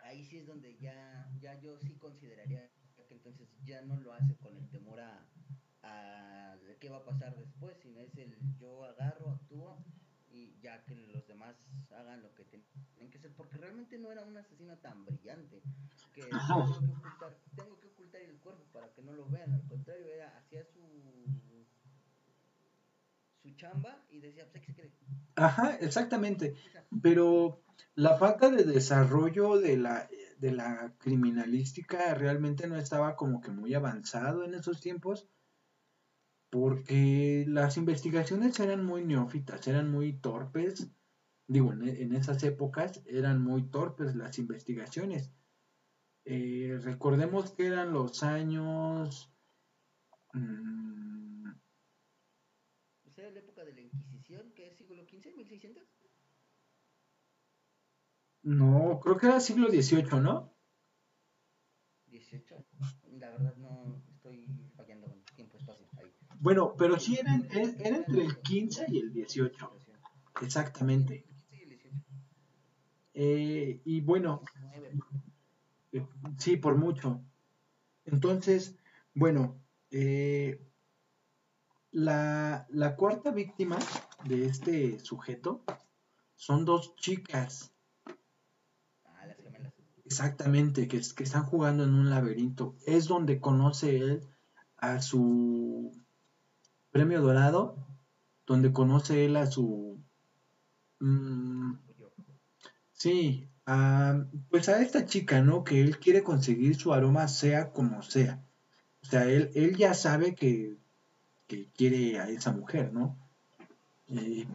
Ahí 0.07 0.23
sí 0.25 0.37
es 0.37 0.47
donde 0.47 0.77
ya, 0.77 1.29
ya 1.41 1.59
yo 1.59 1.77
sí 1.77 1.95
consideraría 1.95 2.69
que 3.07 3.13
entonces 3.13 3.47
ya 3.65 3.81
no 3.81 3.97
lo 3.97 4.13
hace 4.13 4.35
con 4.37 4.55
el 4.57 4.69
temor 4.69 4.99
a, 4.99 5.25
a 5.83 6.57
qué 6.79 6.89
va 6.89 6.97
a 6.97 7.05
pasar 7.05 7.35
después, 7.35 7.77
sino 7.81 8.01
es 8.01 8.15
el 8.17 8.35
yo 8.57 8.85
agarro, 8.85 9.31
actúo 9.31 9.83
y 10.29 10.57
ya 10.61 10.83
que 10.85 10.95
los 11.07 11.27
demás 11.27 11.55
hagan 11.91 12.21
lo 12.21 12.33
que 12.35 12.45
tienen 12.45 13.11
que 13.11 13.17
hacer, 13.17 13.33
porque 13.35 13.57
realmente 13.57 13.97
no 13.97 14.11
era 14.11 14.23
un 14.23 14.37
asesino 14.37 14.77
tan 14.77 15.05
brillante 15.05 15.61
que 16.13 16.21
tengo 16.21 16.79
que 16.79 16.85
ocultar, 16.85 17.37
tengo 17.55 17.79
que 17.79 17.87
ocultar 17.87 18.21
el 18.21 18.37
cuerpo 18.39 18.63
para 18.71 18.93
que 18.93 19.01
no 19.01 19.13
lo 19.13 19.27
vean, 19.29 19.53
al 19.53 19.67
contrario, 19.67 20.05
era, 20.07 20.37
hacía 20.37 20.63
su 20.65 20.79
su 23.41 23.51
chamba 23.55 24.03
y 24.09 24.19
decía, 24.19 24.47
pues, 24.51 24.63
¿qué 24.63 24.73
se 24.73 24.81
cree? 24.81 24.91
Ajá, 25.35 25.75
exactamente. 25.75 26.55
Pero 27.01 27.61
la 27.97 28.15
falta 28.15 28.51
de 28.51 28.63
desarrollo 28.63 29.57
de 29.57 29.75
la, 29.75 30.07
de 30.37 30.51
la 30.51 30.93
criminalística 30.99 32.13
realmente 32.13 32.67
no 32.67 32.77
estaba 32.77 33.15
como 33.15 33.41
que 33.41 33.49
muy 33.49 33.73
avanzado 33.73 34.43
en 34.43 34.53
esos 34.53 34.79
tiempos 34.79 35.27
porque 36.51 37.43
las 37.47 37.75
investigaciones 37.75 38.59
eran 38.59 38.85
muy 38.85 39.03
neófitas, 39.03 39.67
eran 39.67 39.91
muy 39.91 40.13
torpes. 40.13 40.91
Digo, 41.47 41.73
en, 41.73 42.13
esas 42.13 42.43
épocas 42.43 43.01
eran 43.07 43.41
muy 43.41 43.63
torpes 43.63 44.15
las 44.15 44.37
investigaciones. 44.37 45.31
Eh, 46.23 46.79
recordemos 46.83 47.51
que 47.51 47.65
eran 47.65 47.93
los 47.93 48.21
años... 48.21 49.33
Mmm, 50.33 50.97
sea, 53.17 53.31
la 53.31 53.39
época 53.39 53.65
de 53.65 53.73
la 53.73 53.81
Inquisición, 53.81 54.51
que 54.53 54.67
es 54.67 54.77
siglo 54.77 55.03
XV, 55.03 55.35
1600. 55.35 55.86
No, 58.51 58.99
creo 59.01 59.17
que 59.17 59.27
era 59.27 59.39
siglo 59.39 59.67
XVIII, 59.69 60.19
¿no? 60.21 60.51
18. 62.07 62.65
La 63.19 63.29
verdad 63.31 63.55
no 63.57 64.01
estoy 64.09 64.45
fallando 64.75 65.07
con 65.07 65.23
tiempo, 65.35 65.57
espacio. 65.57 65.87
Ahí. 65.97 66.11
Bueno, 66.39 66.75
pero 66.77 66.99
sí 66.99 67.17
era, 67.19 67.35
era, 67.51 67.97
entre 67.97 68.23
el 68.23 68.41
15 68.41 68.85
y 68.89 68.99
el 68.99 69.13
18. 69.13 69.71
Exactamente. 70.41 71.25
Eh, 73.13 73.81
y 73.83 74.01
bueno, 74.01 74.43
eh, 75.91 76.05
sí, 76.37 76.57
por 76.57 76.77
mucho. 76.77 77.21
Entonces, 78.05 78.77
bueno, 79.13 79.59
eh, 79.91 80.61
La, 81.91 82.65
la 82.69 82.95
cuarta 82.95 83.31
víctima 83.31 83.77
de 84.23 84.45
este 84.45 84.99
sujeto 84.99 85.65
son 86.35 86.63
dos 86.63 86.95
chicas. 86.95 87.73
Exactamente, 90.07 90.87
que, 90.87 91.01
que 91.01 91.23
están 91.23 91.43
jugando 91.43 91.83
en 91.83 91.93
un 91.93 92.09
laberinto. 92.09 92.75
Es 92.85 93.07
donde 93.07 93.41
conoce 93.41 93.97
él 93.97 94.21
a 94.77 95.01
su 95.01 95.91
premio 96.91 97.21
dorado, 97.21 97.75
donde 98.45 98.71
conoce 98.71 99.25
él 99.25 99.35
a 99.35 99.47
su... 99.47 100.01
mm, 101.01 101.73
sí, 102.93 103.49
pues 104.49 104.69
a 104.69 104.81
esta 104.81 105.05
chica, 105.05 105.41
¿no? 105.41 105.65
Que 105.65 105.81
él 105.81 105.99
quiere 105.99 106.23
conseguir 106.23 106.77
su 106.77 106.93
aroma 106.93 107.27
sea 107.27 107.73
como 107.73 108.01
sea. 108.01 108.41
O 109.03 109.05
sea, 109.05 109.27
él, 109.29 109.51
él 109.55 109.75
ya 109.75 109.93
sabe 109.93 110.35
que, 110.35 110.77
que 111.47 111.69
quiere 111.75 112.19
a 112.21 112.29
esa 112.29 112.53
mujer, 112.53 112.93
¿no? 112.93 113.17
Eh, 114.07 114.47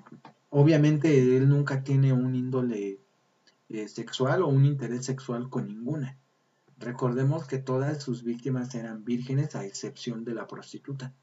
obviamente 0.48 1.36
él 1.36 1.46
nunca 1.50 1.82
tiene 1.84 2.14
un 2.14 2.34
índole 2.34 3.01
eh, 3.72 3.88
sexual 3.88 4.42
o 4.42 4.48
un 4.48 4.64
interés 4.64 5.06
sexual 5.06 5.48
con 5.48 5.66
ninguna. 5.66 6.18
Recordemos 6.78 7.46
que 7.46 7.58
todas 7.58 8.02
sus 8.02 8.22
víctimas 8.22 8.74
eran 8.74 9.04
vírgenes 9.04 9.54
a 9.54 9.64
excepción 9.64 10.24
de 10.24 10.34
la 10.34 10.46
prostituta. 10.46 11.14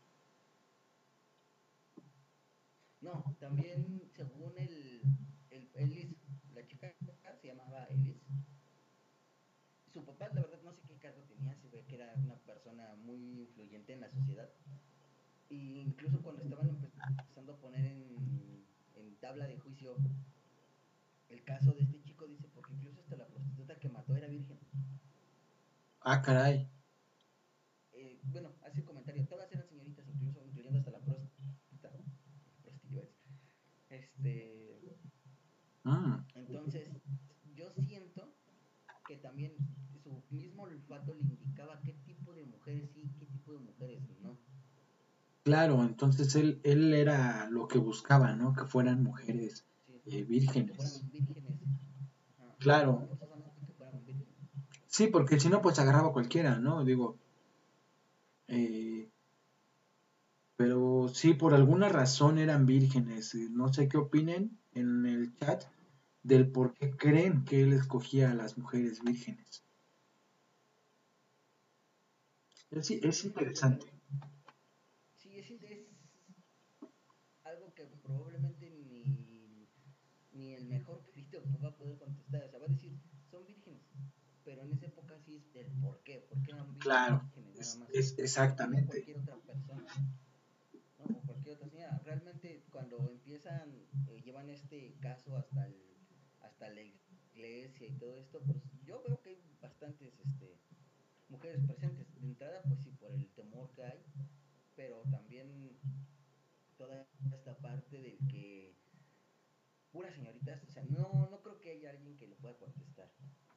No, 3.02 3.36
también 3.40 4.10
según 4.16 4.54
el, 4.58 5.02
el 5.50 5.70
Ellis, 5.74 6.16
la 6.54 6.66
chica 6.66 6.94
se 7.42 7.48
llamaba 7.48 7.86
Ellis. 7.86 8.18
Su 9.92 10.06
papá, 10.06 10.30
la 10.34 10.42
verdad, 10.42 10.60
no 10.64 10.74
sé 10.74 10.82
qué 10.88 10.98
cargo 10.98 11.22
tenía, 11.24 11.56
se 11.56 11.70
ve 11.70 11.84
que 11.86 11.96
era 11.96 12.14
una 12.18 12.36
persona 12.36 12.96
muy 12.96 13.42
influyente 13.42 13.94
en 13.94 14.02
la 14.02 14.10
sociedad. 14.10 14.50
Y 15.50 15.80
incluso 15.80 16.22
cuando 16.22 16.44
estaban 16.44 16.70
empezando 16.70 17.54
a 17.54 17.58
poner 17.58 17.86
en, 17.86 18.64
en 18.96 19.16
tabla 19.16 19.48
de 19.48 19.58
juicio 19.58 19.98
el 21.30 21.44
caso 21.44 21.72
de 21.74 21.82
este 21.82 22.02
chico, 22.02 22.28
dice, 22.28 22.48
porque 22.54 22.74
incluso 22.74 23.02
hasta 23.02 23.16
la 23.16 23.28
prostituta 23.28 23.80
que 23.80 23.90
mató 23.90 24.16
era 24.16 24.28
virgen. 24.28 24.60
Ah, 26.12 26.22
caray. 26.24 26.68
Eh, 27.94 28.20
bueno, 28.24 28.50
hace 28.66 28.84
comentario, 28.84 29.28
todas 29.28 29.52
eran 29.52 29.68
señoritas, 29.70 30.08
incluso 30.08 30.44
incluyendo 30.44 30.80
hasta 30.80 30.92
la 30.92 31.00
prostituta. 31.00 31.92
Este, 33.90 34.80
Mm, 35.84 36.16
Entonces, 36.36 36.90
yo 37.56 37.72
siento 37.88 38.34
que 39.08 39.18
también 39.18 39.54
su 40.04 40.22
mismo 40.30 40.64
olfato 40.64 41.14
le 41.14 41.22
indicaba 41.22 41.80
qué 41.82 41.94
tipo 42.06 42.34
de 42.34 42.44
mujeres 42.46 42.90
sí, 42.94 43.10
qué 43.20 43.26
tipo 43.28 43.54
de 43.54 43.60
mujeres 43.60 44.02
no. 44.22 44.38
claro, 45.44 45.84
entonces 45.84 46.36
él, 46.36 46.60
él 46.64 46.94
era 46.94 47.50
lo 47.50 47.68
que 47.68 47.78
buscaba, 47.80 48.36
¿no? 48.36 48.54
Que 48.54 48.66
fueran 48.66 49.04
mujeres 49.04 49.66
Sí, 49.86 49.94
eh, 49.94 50.02
que 50.04 50.24
vírgenes. 50.24 50.76
fueran 50.76 51.12
vírgenes. 51.12 51.60
Ajá, 52.40 52.56
Claro, 52.60 52.92
No 52.94 53.08
forzosamente 53.08 53.66
que 53.66 53.74
fueran 53.74 54.06
vírgenes. 54.06 54.36
Sí, 54.90 55.08
porque 55.08 55.40
si 55.40 55.48
no, 55.48 55.62
pues 55.62 55.80
agarraba 55.80 56.12
cualquiera, 56.12 56.58
¿no? 56.60 56.84
Digo, 56.84 57.18
eh, 58.48 59.10
pero 60.56 61.08
sí, 61.08 61.34
por 61.34 61.56
alguna 61.56 61.90
razón 61.90 62.38
eran 62.38 62.68
vírgenes. 62.68 63.34
Eh, 63.34 63.48
No 63.50 63.74
sé 63.74 63.88
qué 63.90 63.98
opinen 63.98 64.60
en 64.74 65.08
el 65.08 65.34
chat 65.36 65.64
del 66.22 66.52
por 66.52 66.76
qué 66.76 66.92
creen 66.92 67.46
que 67.46 67.64
él 67.64 67.74
escogía 67.74 68.30
a 68.30 68.36
las 68.36 68.58
mujeres 68.60 69.02
vírgenes. 69.04 69.64
Es, 72.72 72.90
es 72.92 73.26
interesante. 73.26 73.86
Sí, 75.14 75.38
es, 75.38 75.52
es 75.52 75.88
algo 77.44 77.74
que 77.74 77.86
probablemente 77.86 78.70
ni, 78.70 79.68
ni 80.32 80.54
el 80.54 80.66
mejor 80.68 81.04
perito 81.04 81.42
va 81.64 81.70
a 81.70 81.76
poder 81.78 81.98
contestar. 81.98 82.44
O 82.46 82.50
sea, 82.50 82.60
va 82.60 82.66
a 82.66 82.70
decir, 82.70 82.98
son 83.30 83.46
vírgenes. 83.46 83.82
Pero 84.44 84.64
en 84.64 84.72
esa 84.72 84.86
época 84.88 85.20
sí 85.20 85.36
es 85.36 85.56
el 85.56 85.72
por 85.82 85.99
qué. 86.10 86.20
¿Por 86.28 86.42
qué 86.42 86.52
eran 86.52 86.74
Claro, 86.80 87.22
vírgenes 87.36 87.56
nada 87.56 87.60
es, 87.62 87.78
más? 87.78 87.90
es 87.92 88.18
No 88.18 88.24
exactamente. 88.24 88.88
cualquier 88.88 89.18
otra 89.18 89.36
persona. 89.38 89.94
¿no? 90.98 91.06
O 91.06 91.22
cualquier 91.26 91.56
otra 91.56 91.70
señora. 91.70 92.02
Realmente 92.04 92.66
cuando 92.72 93.10
empiezan, 93.12 93.70
eh, 94.08 94.22
llevan 94.24 94.50
este 94.50 94.96
caso 95.00 95.36
hasta 95.38 95.68
el, 95.68 95.76
hasta 96.42 96.70
la 96.70 96.82
iglesia 96.82 97.88
y 97.88 97.94
todo 97.94 98.18
esto, 98.18 98.42
pues 98.46 98.58
yo 98.86 99.02
veo 99.04 99.22
que 99.22 99.30
hay 99.30 99.42
bastantes 99.62 100.14
este, 100.20 100.58
mujeres 101.30 101.62
presentes. 101.66 102.08
De 102.20 102.28
entrada, 102.28 102.62
pues 102.68 102.80
sí, 102.82 102.92
por 102.92 103.12
el 103.14 103.28
temor 103.34 103.72
que 103.74 103.84
hay, 103.84 104.04
pero 104.76 105.04
también 105.12 105.78
toda 106.78 107.08
esta 107.32 107.56
parte 107.58 108.02
del 108.02 108.18
que 108.28 108.76
puras 109.92 110.14
señoritas, 110.16 110.64
o 110.64 110.72
sea, 110.72 110.84
no, 110.84 111.28
no 111.30 111.42
creo 111.42 111.60
que 111.60 111.72
haya 111.72 111.92
alguien 111.92 112.18
que 112.18 112.28
lo 112.28 112.36
pueda 112.38 112.58
contestar. 112.58 113.12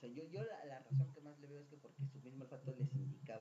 Yo, 0.08 0.24
yo 0.30 0.42
la, 0.42 0.80
razón 0.80 1.12
que 1.14 1.20
más 1.20 1.38
le 1.38 1.46
veo 1.46 1.60
es 1.60 1.68
que 1.68 1.76
porque 1.76 2.04
su 2.12 2.20
mismo 2.20 2.42
olfato 2.44 2.74
les 2.76 2.92
indicaba 2.92 3.40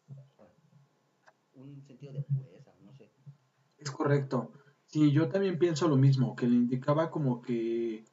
un 1.55 1.83
sentido 1.87 2.13
de 2.13 2.21
pureza, 2.21 2.71
no 2.83 2.93
sé. 2.93 3.11
Es 3.79 3.89
correcto. 3.89 4.51
Sí, 4.85 5.11
yo 5.11 5.27
también 5.29 5.57
pienso 5.57 5.87
lo 5.87 5.97
mismo, 5.97 6.35
que 6.35 6.47
le 6.47 6.55
indicaba 6.55 7.09
como 7.09 7.41
que 7.41 8.05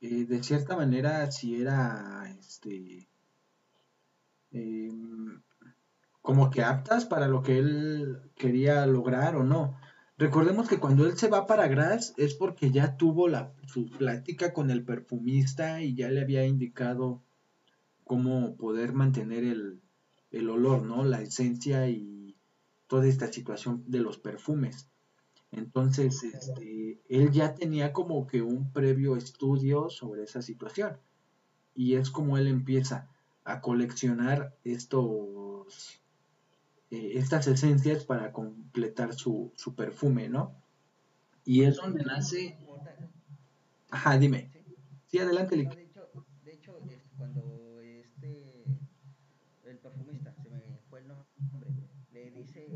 eh, 0.00 0.24
de 0.24 0.42
cierta 0.42 0.76
manera 0.76 1.30
si 1.30 1.60
era 1.60 2.24
este 2.38 3.08
em, 4.52 5.42
como 6.22 6.50
que 6.50 6.62
aptas 6.62 7.04
para 7.04 7.28
lo 7.28 7.42
que 7.42 7.58
él 7.58 8.32
quería 8.36 8.86
lograr 8.86 9.36
o 9.36 9.44
no. 9.44 9.78
Recordemos 10.16 10.66
que 10.66 10.80
cuando 10.80 11.06
él 11.06 11.18
se 11.18 11.28
va 11.28 11.46
para 11.46 11.68
Graz 11.68 12.14
es 12.16 12.34
porque 12.34 12.70
ya 12.70 12.96
tuvo 12.96 13.28
la, 13.28 13.52
su 13.66 13.86
plática 13.86 14.54
con 14.54 14.70
el 14.70 14.82
perfumista 14.82 15.82
y 15.82 15.94
ya 15.94 16.08
le 16.08 16.22
había 16.22 16.46
indicado 16.46 17.25
cómo 18.06 18.56
poder 18.56 18.92
mantener 18.92 19.44
el, 19.44 19.82
el 20.30 20.48
olor, 20.48 20.82
¿no? 20.82 21.04
La 21.04 21.20
esencia 21.20 21.88
y 21.88 22.36
toda 22.86 23.06
esta 23.06 23.26
situación 23.32 23.82
de 23.88 23.98
los 24.00 24.16
perfumes. 24.18 24.88
Entonces, 25.50 26.22
este, 26.22 27.00
él 27.08 27.30
ya 27.32 27.54
tenía 27.54 27.92
como 27.92 28.26
que 28.26 28.42
un 28.42 28.72
previo 28.72 29.16
estudio 29.16 29.90
sobre 29.90 30.22
esa 30.22 30.40
situación. 30.40 30.98
Y 31.74 31.94
es 31.94 32.10
como 32.10 32.38
él 32.38 32.46
empieza 32.46 33.08
a 33.44 33.60
coleccionar 33.60 34.56
estos, 34.64 36.00
eh, 36.90 37.12
estas 37.14 37.46
esencias 37.48 38.04
para 38.04 38.32
completar 38.32 39.14
su, 39.14 39.52
su 39.56 39.74
perfume, 39.74 40.28
¿no? 40.28 40.54
Y 41.44 41.64
es 41.64 41.76
donde 41.76 42.04
nace... 42.04 42.56
Ajá, 43.90 44.18
dime. 44.18 44.50
¿sí? 44.52 44.74
Sí, 45.06 45.18
adelante, 45.18 45.56
No, 45.56 45.62
Lick. 45.62 45.76
de 45.76 45.82
hecho, 45.84 46.08
de 46.44 46.52
hecho, 46.52 46.78
este, 46.90 47.08
cuando 47.16 47.80
este 47.80 48.64
el 49.64 49.78
perfumista, 49.78 50.34
se 50.42 50.50
me 50.50 50.60
fue 50.90 51.00
el 51.00 51.08
nombre, 51.08 51.26
le 52.12 52.30
dice, 52.32 52.66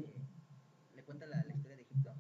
le 0.95 1.03
cuenta 1.05 1.27
la, 1.27 1.43
la 1.45 1.53
historia 1.55 1.77
de 1.77 1.83
Egipto, 1.83 2.13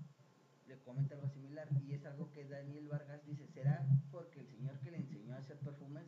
algo 1.10 1.28
similar 1.28 1.68
y 1.86 1.94
es 1.94 2.04
algo 2.04 2.30
que 2.30 2.46
Daniel 2.46 2.88
Vargas 2.88 3.24
dice, 3.24 3.46
¿será 3.48 3.86
porque 4.10 4.40
el 4.40 4.48
señor 4.48 4.78
que 4.80 4.90
le 4.90 4.98
enseñó 4.98 5.34
a 5.34 5.38
hacer 5.38 5.58
perfumes 5.58 6.04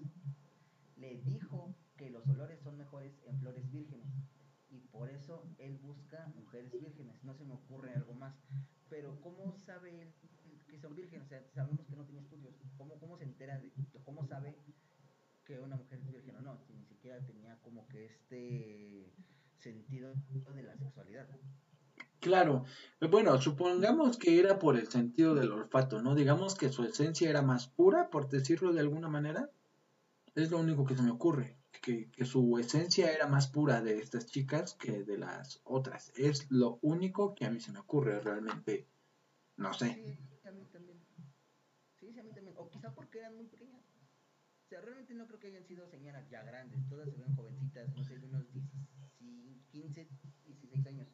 le 0.97 1.20
dijo 1.22 1.74
que 1.97 2.11
los 2.11 2.26
olores 2.28 2.61
son 2.61 2.76
mejores 2.76 3.12
en 3.26 3.38
flores 3.38 3.70
vírgenes 3.70 4.09
y 4.70 4.80
por 4.80 5.11
eso 5.11 5.45
él 5.59 5.78
busca 5.78 6.26
mujeres 6.36 6.72
vírgenes? 6.72 7.22
No 7.24 7.34
se 7.34 7.45
me 7.45 7.55
ocurre 7.55 7.95
algo 7.95 8.14
más, 8.14 8.34
pero 8.88 9.20
¿cómo 9.20 9.57
sabe 9.57 10.03
él 10.03 10.14
que 10.68 10.78
son 10.78 10.95
vírgenes? 10.95 11.26
O 11.26 11.28
sea, 11.28 11.43
sabemos 11.55 11.86
que 11.86 11.97
no 11.97 12.05
tiene 12.05 12.20
estudios, 12.20 12.55
¿cómo, 12.76 12.99
cómo 12.99 13.16
se 13.16 13.24
entera 13.24 13.59
de, 13.59 13.72
cómo 14.05 14.24
sabe 14.24 14.57
que 15.45 15.59
una 15.59 15.76
mujer 15.76 15.99
es 15.99 16.07
virgen 16.07 16.36
o 16.36 16.40
no, 16.40 16.59
si 16.59 16.72
ni 16.72 16.84
siquiera 16.84 17.24
tenía 17.24 17.61
como 17.62 17.88
que 17.88 18.07
este 18.07 19.12
sentido 19.59 20.14
de 20.55 20.62
la 20.62 20.76
sexualidad. 20.76 21.28
Claro, 22.23 22.64
eh, 23.01 23.09
bueno, 23.09 23.37
supongamos 23.41 24.16
que 24.16 24.39
era 24.39 24.57
por 24.57 24.77
el 24.77 24.87
sentido 24.87 25.35
del 25.35 25.51
olfato, 25.51 26.01
¿no? 26.01 26.14
Digamos 26.14 26.55
que 26.55 26.68
su 26.68 26.85
esencia 26.85 27.29
era 27.29 27.43
más 27.43 27.66
pura, 27.66 28.11
por 28.11 28.29
decirlo 28.29 28.73
de 28.73 28.79
alguna 28.79 29.09
manera. 29.09 29.51
Es 30.37 30.53
lo 30.53 30.61
único 30.61 30.87
que 30.87 30.95
se 30.95 31.03
me 31.03 31.11
ocurre, 31.11 31.59
que, 31.83 32.12
que 32.12 32.25
su 32.25 32.59
esencia 32.59 33.12
era 33.12 33.27
más 33.27 33.49
pura 33.49 33.83
de 33.83 33.99
estas 33.99 34.27
chicas 34.27 34.75
que 34.75 35.03
de 35.03 35.18
las 35.18 35.61
otras. 35.64 36.12
Es 36.14 36.49
lo 36.49 36.79
único 36.83 37.35
que 37.35 37.45
a 37.45 37.51
mí 37.51 37.59
se 37.59 37.73
me 37.73 37.81
ocurre 37.81 38.20
realmente. 38.20 38.87
No 39.57 39.75
sé. 39.75 39.93
Sí, 39.93 40.49
a 40.49 40.53
mí 40.53 40.64
también. 40.66 41.05
Sí, 41.99 42.12
sí, 42.12 42.20
a 42.20 42.23
mí 42.23 42.33
también. 42.33 42.55
O 42.57 42.70
quizá 42.70 42.95
porque 42.95 43.18
eran 43.18 43.35
muy 43.35 43.47
pequeñas. 43.47 43.83
O 44.64 44.68
sea, 44.68 44.81
realmente 44.81 45.12
no 45.14 45.27
creo 45.27 45.41
que 45.41 45.49
hayan 45.49 45.66
sido 45.66 45.89
señoras 45.89 46.31
ya 46.31 46.45
grandes. 46.45 46.89
Todas 46.89 47.11
se 47.11 47.18
ven 47.18 47.35
jovencitas, 47.35 47.93
no 47.97 48.05
sé, 48.05 48.16
de 48.16 48.27
unos 48.27 48.47
10, 48.53 48.64
15, 49.73 50.09
16 50.47 50.87
años. 50.87 51.09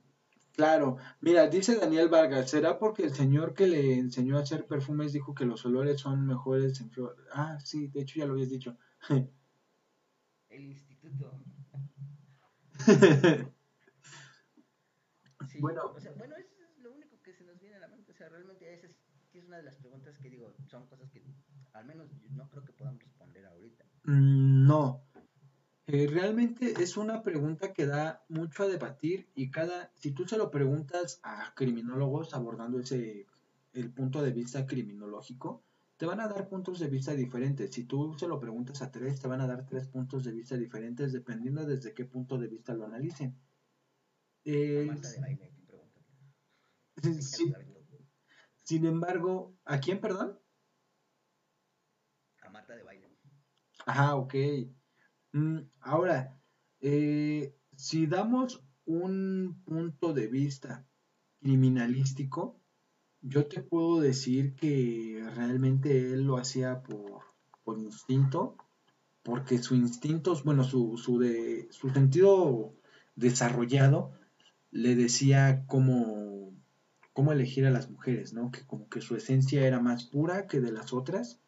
Claro, 0.59 0.97
mira, 1.21 1.47
dice 1.47 1.77
Daniel 1.77 2.09
Vargas, 2.09 2.51
¿será 2.51 2.81
porque 2.81 3.05
el 3.05 3.15
señor 3.15 3.55
que 3.55 3.69
le 3.69 3.95
enseñó 3.95 4.37
a 4.39 4.41
hacer 4.41 4.67
perfumes 4.67 5.13
dijo 5.13 5.33
que 5.33 5.45
los 5.45 5.65
olores 5.65 6.01
son 6.01 6.27
mejores 6.27 6.81
en 6.81 6.91
flor? 6.91 7.15
Ah, 7.33 7.61
sí, 7.61 7.87
de 7.87 8.01
hecho 8.01 8.19
ya 8.19 8.27
lo 8.27 8.33
habías 8.33 8.51
dicho. 8.51 8.77
El 10.51 10.63
instituto. 10.65 11.31
Sí, 15.47 15.61
Bueno. 15.61 15.83
o 15.95 16.01
sea, 16.01 16.11
bueno, 16.13 16.35
eso 16.35 16.51
es 16.61 16.83
lo 16.83 16.91
único 16.91 17.23
que 17.23 17.33
se 17.33 17.45
nos 17.45 17.61
viene 17.61 17.77
a 17.77 17.79
la 17.79 17.87
mente. 17.87 18.13
sea, 18.13 18.29
realmente 18.29 18.75
esa 18.75 18.89
es, 18.89 18.97
es 19.33 19.45
una 19.45 19.59
de 19.59 19.63
las 19.63 19.77
preguntas 19.77 20.19
que 20.19 20.29
digo, 20.29 20.53
son 20.67 20.87
cosas 20.89 21.09
que 21.11 21.23
al 21.73 21.85
menos 21.85 22.09
no 22.35 22.51
creo 22.51 22.65
que 22.65 22.73
podamos 22.73 23.01
responder 23.01 23.47
ahorita. 23.47 23.85
Mm, 24.07 24.67
no. 24.67 25.08
Eh, 25.91 26.07
realmente 26.07 26.74
es 26.82 26.99
una 26.99 27.22
pregunta 27.22 27.72
que 27.72 27.86
da 27.86 28.22
mucho 28.28 28.64
a 28.64 28.68
debatir 28.68 29.26
y 29.34 29.51
cada, 29.51 29.91
si 29.95 30.12
tú 30.12 30.28
se 30.28 30.36
lo 30.36 30.51
preguntas 30.51 31.18
a 31.22 31.55
criminólogos 31.55 32.34
abordando 32.34 32.78
ese, 32.78 33.26
el 33.72 33.91
punto 33.95 34.20
de 34.20 34.30
vista 34.32 34.66
criminológico, 34.66 35.64
te 35.97 36.05
van 36.05 36.20
a 36.20 36.28
dar 36.28 36.47
puntos 36.51 36.78
de 36.78 36.89
vista 36.89 37.14
diferentes. 37.14 37.74
Si 37.74 37.84
tú 37.84 38.14
se 38.18 38.28
lo 38.28 38.39
preguntas 38.39 38.82
a 38.82 38.91
tres, 38.91 39.18
te 39.18 39.28
van 39.28 39.41
a 39.41 39.47
dar 39.47 39.64
tres 39.64 39.89
puntos 39.89 40.24
de 40.24 40.32
vista 40.32 40.59
diferentes 40.59 41.11
dependiendo 41.11 41.64
desde 41.64 41.95
qué 41.95 42.05
punto 42.05 42.36
de 42.36 42.49
vista 42.49 42.74
lo 42.74 42.84
analicen. 42.84 43.34
Eh, 44.45 44.91
sin 48.62 48.84
embargo, 48.84 49.57
¿a 49.64 49.80
quién, 49.80 50.03
perdón? 50.03 50.39
A 52.43 52.51
Marta 52.51 52.76
de 52.76 52.82
baile. 52.82 53.09
Ajá, 53.86 54.16
ok. 54.16 54.34
Mm, 55.39 55.68
ahora, 55.82 56.36
eh, 56.80 57.55
si 57.76 58.07
damos 58.07 58.64
un 58.86 59.62
punto 59.64 60.12
de 60.12 60.26
vista 60.26 60.84
criminalístico, 61.41 62.61
yo 63.20 63.47
te 63.47 63.62
puedo 63.62 64.01
decir 64.01 64.55
que 64.57 65.24
realmente 65.36 66.12
él 66.12 66.22
lo 66.24 66.39
hacía 66.39 66.82
por, 66.82 67.22
por 67.62 67.78
instinto, 67.78 68.57
porque 69.22 69.59
su 69.59 69.76
instinto, 69.76 70.34
bueno, 70.45 70.64
su, 70.64 70.97
su, 70.97 71.18
de, 71.20 71.68
su 71.70 71.91
sentido 71.91 72.74
desarrollado 73.14 74.12
le 74.72 74.97
decía 74.97 75.64
cómo 75.66 76.53
cómo 77.12 77.32
elegir 77.32 77.66
a 77.66 77.70
las 77.70 77.91
mujeres, 77.91 78.32
¿no? 78.32 78.53
Que 78.53 78.64
como 78.64 78.89
que 78.89 79.01
su 79.01 79.16
esencia 79.16 79.66
era 79.66 79.80
más 79.80 80.05
pura 80.05 80.47
que 80.47 80.61
de 80.61 80.70
las 80.70 80.93
otras. 80.93 81.41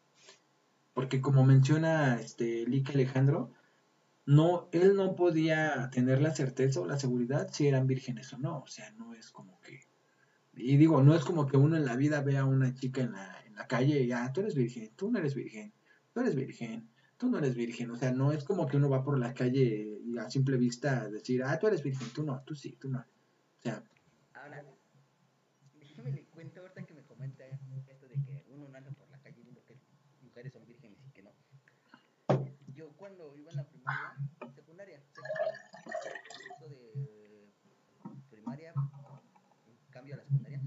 Porque 0.95 1.21
como 1.21 1.45
menciona 1.45 2.21
este 2.21 2.67
Lick 2.67 2.91
Alejandro, 2.91 3.53
no, 4.31 4.69
él 4.71 4.95
no 4.95 5.17
podía 5.17 5.91
tener 5.91 6.23
la 6.23 6.33
certeza 6.33 6.81
o 6.81 6.87
la 6.87 7.01
seguridad 7.01 7.49
si 7.53 7.67
eran 7.67 7.89
vírgenes 7.89 8.33
o 8.33 8.39
no. 8.39 8.61
O 8.61 8.69
sea, 8.69 8.93
no 8.93 9.13
es 9.13 9.33
como 9.33 9.61
que. 9.61 9.81
Y 10.55 10.77
digo, 10.77 11.03
no 11.03 11.17
es 11.17 11.25
como 11.25 11.49
que 11.49 11.57
uno 11.57 11.77
en 11.77 11.85
la 11.85 11.97
vida 11.97 12.21
vea 12.23 12.43
a 12.43 12.45
una 12.45 12.73
chica 12.73 13.01
en 13.01 13.11
la, 13.11 13.43
en 13.45 13.57
la 13.57 13.67
calle 13.67 14.03
y, 14.05 14.13
ah, 14.13 14.31
tú 14.33 14.41
eres 14.41 14.55
virgen, 14.55 14.93
tú 14.95 15.11
no 15.11 15.19
eres 15.19 15.35
virgen, 15.35 15.73
tú 16.13 16.21
eres 16.21 16.37
virgen, 16.37 16.89
tú 17.17 17.29
no 17.29 17.39
eres 17.39 17.57
virgen. 17.57 17.91
O 17.91 17.97
sea, 17.97 18.13
no 18.13 18.31
es 18.31 18.45
como 18.45 18.69
que 18.69 18.77
uno 18.77 18.89
va 18.89 19.03
por 19.03 19.19
la 19.19 19.35
calle 19.35 19.99
y 20.05 20.17
a 20.17 20.31
simple 20.31 20.57
vista 20.57 21.09
decir, 21.09 21.43
ah, 21.43 21.59
tú 21.59 21.67
eres 21.67 21.83
virgen, 21.83 22.09
tú 22.15 22.23
no, 22.23 22.41
tú 22.47 22.55
sí, 22.55 22.77
tú 22.81 22.89
no. 22.89 23.01
O 23.01 23.63
sea, 23.63 23.83
me 26.05 26.13
le 26.13 26.25
cuento 26.27 26.61
ahorita 26.61 26.85
que 26.85 26.95
me 26.95 27.03
comenta 27.03 27.45
esto 27.89 28.07
de 28.07 28.15
que 28.23 28.45
uno 28.49 28.69
no 28.69 28.79
anda 28.79 28.93
por 28.93 29.11
la 29.11 29.19
calle 29.19 29.43
que 29.67 29.77
mujeres 30.23 30.53
son 30.53 30.65
vírgenes 30.65 30.99
y 31.05 31.11
que 31.11 31.23
no. 31.23 31.33
Yo 32.69 32.93
cuando 32.93 33.37
iba 33.37 33.53
la 33.53 33.65
primaria, 33.91 34.55
secundaria, 34.55 35.03
de 36.61 37.53
primaria, 38.31 38.75
cambio 39.91 40.15
a 40.15 40.19
la 40.19 40.25
secundaria, 40.25 40.61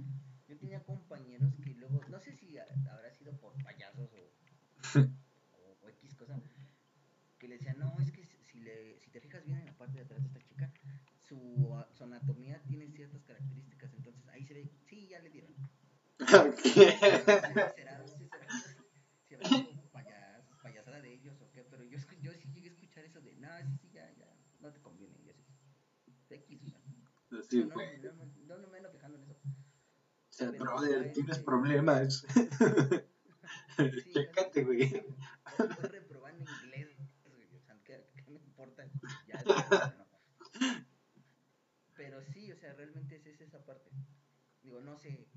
yo 0.47 0.57
tenía 0.57 0.83
compañeros 0.83 1.55
que 1.63 1.73
luego, 1.75 2.01
no 2.09 2.19
sé 2.19 2.33
si 2.33 2.57
habrá 2.57 3.11
sido 3.11 3.33
por 3.37 3.53
payasos 3.63 4.09
o, 4.13 4.31
o, 5.81 5.89
X 5.89 6.15
cosa, 6.15 6.39
que 7.39 7.47
le 7.47 7.57
decían, 7.57 7.79
no, 7.79 7.95
es 7.99 8.11
que 8.11 8.25
si, 8.25 8.59
le, 8.59 8.99
si 8.99 9.09
te 9.09 9.19
fijas 9.21 9.43
bien 9.45 9.59
en 9.59 9.65
la 9.65 9.73
parte 9.73 9.97
de 9.97 10.03
atrás 10.03 10.21
de 10.21 10.27
esta 10.27 10.41
chica, 10.41 10.71
su, 11.21 11.83
su 11.91 12.03
anatomía 12.03 12.61
tiene 12.63 12.87
ciertas 12.89 13.23
características, 13.23 13.93
entonces 13.93 14.27
ahí 14.27 14.45
se 14.45 14.53
ve 14.53 14.69
ya 15.09 15.19
le 15.19 15.29
dieron. 15.29 15.53
¿Será, 16.63 18.05
será, 19.27 19.47
payas, 19.91 20.47
payasada 20.61 21.01
de 21.01 21.13
ellos 21.13 21.41
o 21.41 21.51
qué? 21.51 21.63
Pero 21.63 21.83
yo, 21.83 21.97
yo 22.21 22.33
sí 22.33 22.49
llegué 22.53 22.69
a 22.69 22.71
escuchar 22.71 23.03
eso 23.05 23.21
de, 23.21 23.35
no, 23.35 23.49
sí, 23.65 23.77
sí, 23.81 23.89
ya, 23.93 24.11
ya, 24.17 24.27
no 24.59 24.71
te 24.71 24.79
conviene. 24.81 25.15
Y 25.25 25.29
así, 25.29 25.43
X, 26.29 26.61
o 26.63 26.69
sea. 26.69 26.81
Sí, 27.53 27.63
no, 27.65 27.75
no, 28.47 28.57
no, 28.57 28.67
me 28.67 28.77
ando 28.77 28.91
quejando 28.91 29.17
en 29.17 29.23
eso. 29.29 29.39
O 29.45 30.33
sea, 30.33 30.51
pero, 30.51 30.63
brother, 30.63 31.13
tienes 31.13 31.39
problemas. 31.39 32.25
sí, 33.77 34.11
Chécate, 34.13 34.63
güey. 34.63 34.81
Estoy 34.83 35.89
reprobando 35.89 36.45
inglés, 36.63 36.89
güey. 37.23 37.55
O 37.55 37.61
sea, 37.61 37.79
¿qué, 37.83 38.07
qué 38.15 38.31
me 38.31 38.39
importa? 38.39 38.85
Ya, 39.27 39.43
no. 39.43 39.53
Pero 41.95 42.23
sí, 42.25 42.51
o 42.51 42.57
sea, 42.57 42.73
realmente 42.73 43.21
es 43.23 43.41
esa 43.41 43.63
parte 43.63 43.91
digo, 44.63 44.79
no 44.81 44.97
sé, 44.97 45.27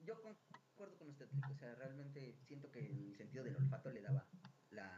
yo 0.00 0.20
concuerdo 0.22 0.96
con 0.96 1.08
usted, 1.08 1.28
o 1.50 1.54
sea, 1.56 1.74
realmente 1.74 2.38
siento 2.46 2.70
que 2.70 2.86
el 2.86 3.16
sentido 3.16 3.44
del 3.44 3.56
olfato 3.56 3.90
le 3.90 4.00
daba 4.00 4.26
la, 4.70 4.96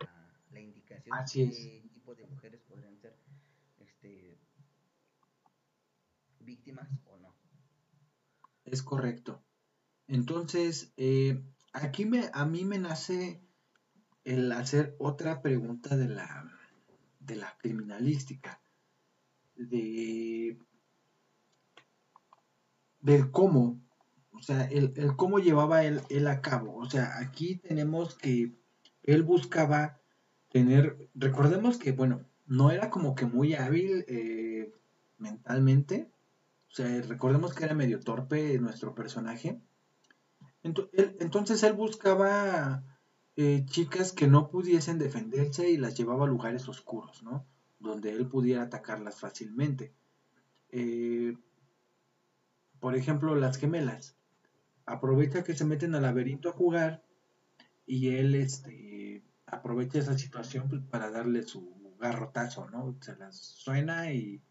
la 0.51 0.61
indicación 0.61 1.17
de 1.19 1.83
qué 1.83 1.89
tipo 1.93 2.15
de 2.15 2.27
mujeres 2.27 2.61
podrían 2.63 2.97
ser 2.99 3.17
este, 3.79 4.39
víctimas 6.47 6.89
o 7.05 7.19
no. 7.19 7.35
Es 8.65 8.83
correcto. 8.83 9.43
Entonces, 10.07 10.93
eh, 10.97 11.43
aquí 11.73 12.07
me, 12.07 12.31
a 12.33 12.47
mí 12.47 12.65
me 12.65 12.79
nace 12.79 13.43
el 14.25 14.51
hacer 14.53 14.97
otra 14.99 15.43
pregunta 15.43 15.97
de 15.97 16.09
la, 16.09 16.51
de 17.21 17.37
la 17.37 17.57
criminalística, 17.59 18.61
de 19.57 20.59
ver 23.01 23.31
cómo, 23.31 23.81
o 24.33 24.43
sea, 24.43 24.65
el, 24.65 25.15
cómo 25.17 25.39
llevaba 25.39 25.85
él, 25.85 26.01
él, 26.09 26.27
a 26.27 26.41
cabo. 26.41 26.77
O 26.77 26.91
sea, 26.91 27.19
aquí 27.19 27.57
tenemos 27.57 28.17
que 28.17 28.53
él 29.03 29.23
buscaba 29.23 30.01
tener, 30.51 31.09
recordemos 31.15 31.79
que, 31.79 31.93
bueno, 31.93 32.25
no 32.47 32.71
era 32.71 32.91
como 32.91 33.15
que 33.15 33.27
muy 33.27 33.55
hábil 33.55 34.05
eh, 34.09 34.73
mentalmente, 35.19 36.11
sea, 36.77 37.03
recordemos 37.03 37.55
que 37.55 37.65
era 37.65 37.75
medio 37.75 38.01
torpe 38.01 38.59
nuestro 38.59 38.95
personaje. 38.95 39.61
Entonces 40.63 41.63
él 41.63 41.73
buscaba 41.73 42.85
eh, 43.37 43.65
chicas 43.67 44.13
que 44.13 44.27
no 44.27 44.51
pudiesen 44.51 44.99
defenderse 44.99 45.71
y 45.71 45.79
las 45.79 45.97
llevaba 45.97 46.25
a 46.25 46.29
lugares 46.29 46.69
oscuros, 46.69 47.23
¿no? 47.23 47.47
Donde 47.79 48.11
él 48.13 48.27
pudiera 48.27 48.65
atacarlas 48.65 49.21
fácilmente. 49.21 49.95
Eh, 50.71 51.37
por 52.79 52.95
ejemplo, 52.95 53.35
las 53.37 53.57
gemelas. 53.57 54.19
Aprovecha 54.85 55.45
que 55.45 55.55
se 55.55 55.65
meten 55.65 55.95
al 55.95 56.03
laberinto 56.03 56.51
a 56.51 56.53
jugar 56.53 57.05
y 57.87 58.17
él 58.17 58.35
este, 58.35 59.25
aprovecha 59.47 60.01
esa 60.01 60.19
situación 60.19 60.69
pues, 60.69 60.83
para 60.83 61.11
darle 61.11 61.43
su 61.45 61.97
garrotazo, 61.99 62.69
¿no? 62.69 62.99
Se 63.01 63.17
las 63.17 63.37
suena 63.37 64.13
y, 64.13 64.43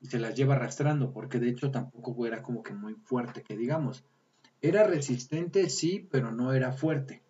y, 0.00 0.06
se 0.06 0.18
las 0.18 0.34
lleva 0.34 0.54
arrastrando, 0.54 1.12
porque 1.12 1.38
de 1.38 1.48
hecho 1.48 1.70
tampoco 1.70 2.26
era 2.26 2.42
como 2.42 2.62
que 2.62 2.74
muy 2.74 2.94
fuerte, 2.94 3.42
que 3.42 3.56
digamos. 3.56 4.04
Era 4.62 4.84
resistente, 4.84 5.68
sí, 5.68 6.08
pero 6.10 6.32
no 6.32 6.52
era 6.52 6.72
fuerte. 6.72 7.22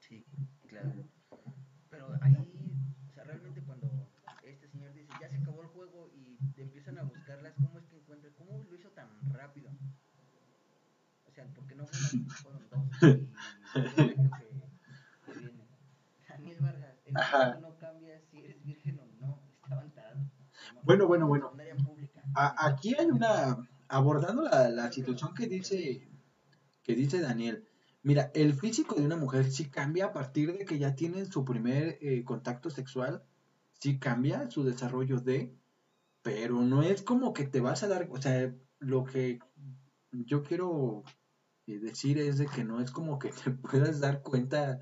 Sí, 0.00 0.24
claro. 0.66 0.92
Pero 1.90 2.18
ahí 2.20 2.34
a 6.96 7.02
buscarlas, 7.02 7.52
¿cómo 7.54 7.78
es 7.78 7.84
que 7.86 7.96
encuentra? 7.96 8.30
¿Cómo 8.38 8.62
lo 8.62 8.74
hizo 8.74 8.88
tan 8.90 9.08
rápido? 9.30 9.70
O 11.26 11.30
sea, 11.30 11.46
porque 11.54 11.74
no 11.74 11.86
fueron 11.86 12.68
dos. 12.70 12.88
Y, 13.02 13.28
que, 15.34 15.38
viene. 15.38 15.68
Daniel 16.28 16.58
Vargas, 16.60 16.96
el 17.04 17.16
Ajá. 17.16 17.58
no 17.60 17.76
cambia 17.76 18.20
si 18.30 18.38
eres 18.38 18.64
virgen 18.64 18.98
o 19.00 19.06
no, 19.20 19.42
estaban 19.62 19.90
tarados. 19.92 20.26
Bueno, 20.88 21.06
bueno, 21.06 21.26
bueno. 21.26 21.52
A, 22.34 22.66
aquí 22.66 22.94
hay 22.98 23.04
una, 23.10 23.58
abordando 23.88 24.44
la, 24.44 24.70
la 24.70 24.90
situación 24.90 25.34
que 25.34 25.46
dice, 25.46 26.08
que 26.82 26.94
dice 26.94 27.20
Daniel. 27.20 27.68
Mira, 28.02 28.30
el 28.32 28.54
físico 28.54 28.94
de 28.94 29.04
una 29.04 29.16
mujer 29.16 29.50
sí 29.50 29.66
cambia 29.66 30.06
a 30.06 30.12
partir 30.14 30.56
de 30.56 30.64
que 30.64 30.78
ya 30.78 30.94
tienen 30.94 31.30
su 31.30 31.44
primer 31.44 31.98
eh, 32.00 32.24
contacto 32.24 32.70
sexual, 32.70 33.22
sí 33.78 33.98
cambia 33.98 34.50
su 34.50 34.64
desarrollo 34.64 35.20
de, 35.20 35.54
pero 36.22 36.62
no 36.62 36.82
es 36.82 37.02
como 37.02 37.34
que 37.34 37.44
te 37.44 37.60
vas 37.60 37.82
a 37.82 37.88
dar, 37.88 38.08
o 38.10 38.16
sea, 38.16 38.54
lo 38.78 39.04
que 39.04 39.40
yo 40.10 40.42
quiero 40.42 41.04
eh, 41.66 41.80
decir 41.80 42.16
es 42.16 42.38
de 42.38 42.46
que 42.46 42.64
no 42.64 42.80
es 42.80 42.90
como 42.90 43.18
que 43.18 43.28
te 43.28 43.50
puedas 43.50 44.00
dar 44.00 44.22
cuenta 44.22 44.80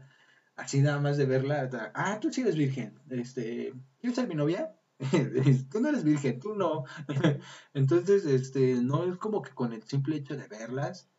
así 0.54 0.82
nada 0.82 1.00
más 1.00 1.16
de 1.16 1.26
verla, 1.26 1.68
ah, 1.94 2.20
tú 2.20 2.32
sí 2.32 2.42
eres 2.42 2.54
virgen, 2.54 2.96
este, 3.10 3.72
¿quieres 3.98 4.14
ser 4.14 4.28
mi 4.28 4.36
novia? 4.36 4.72
tú 5.70 5.80
no 5.80 5.88
eres 5.88 6.04
virgen, 6.04 6.40
tú 6.40 6.54
no. 6.54 6.84
Entonces, 7.74 8.24
este, 8.24 8.76
no 8.76 9.04
es 9.04 9.18
como 9.18 9.42
que 9.42 9.52
con 9.52 9.72
el 9.72 9.82
simple 9.82 10.16
hecho 10.16 10.36
de 10.36 10.48
verlas 10.48 11.10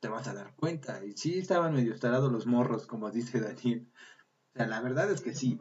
te 0.00 0.08
vas 0.08 0.28
a 0.28 0.34
dar 0.34 0.54
cuenta. 0.54 1.04
Y 1.04 1.12
sí 1.16 1.38
estaban 1.38 1.74
medio 1.74 1.92
estarados 1.92 2.30
los 2.30 2.46
morros, 2.46 2.86
como 2.86 3.10
dice 3.10 3.40
Daniel. 3.40 3.88
O 4.54 4.58
sea, 4.58 4.66
la 4.66 4.80
verdad 4.80 5.10
es 5.10 5.20
que 5.20 5.34
sí. 5.34 5.58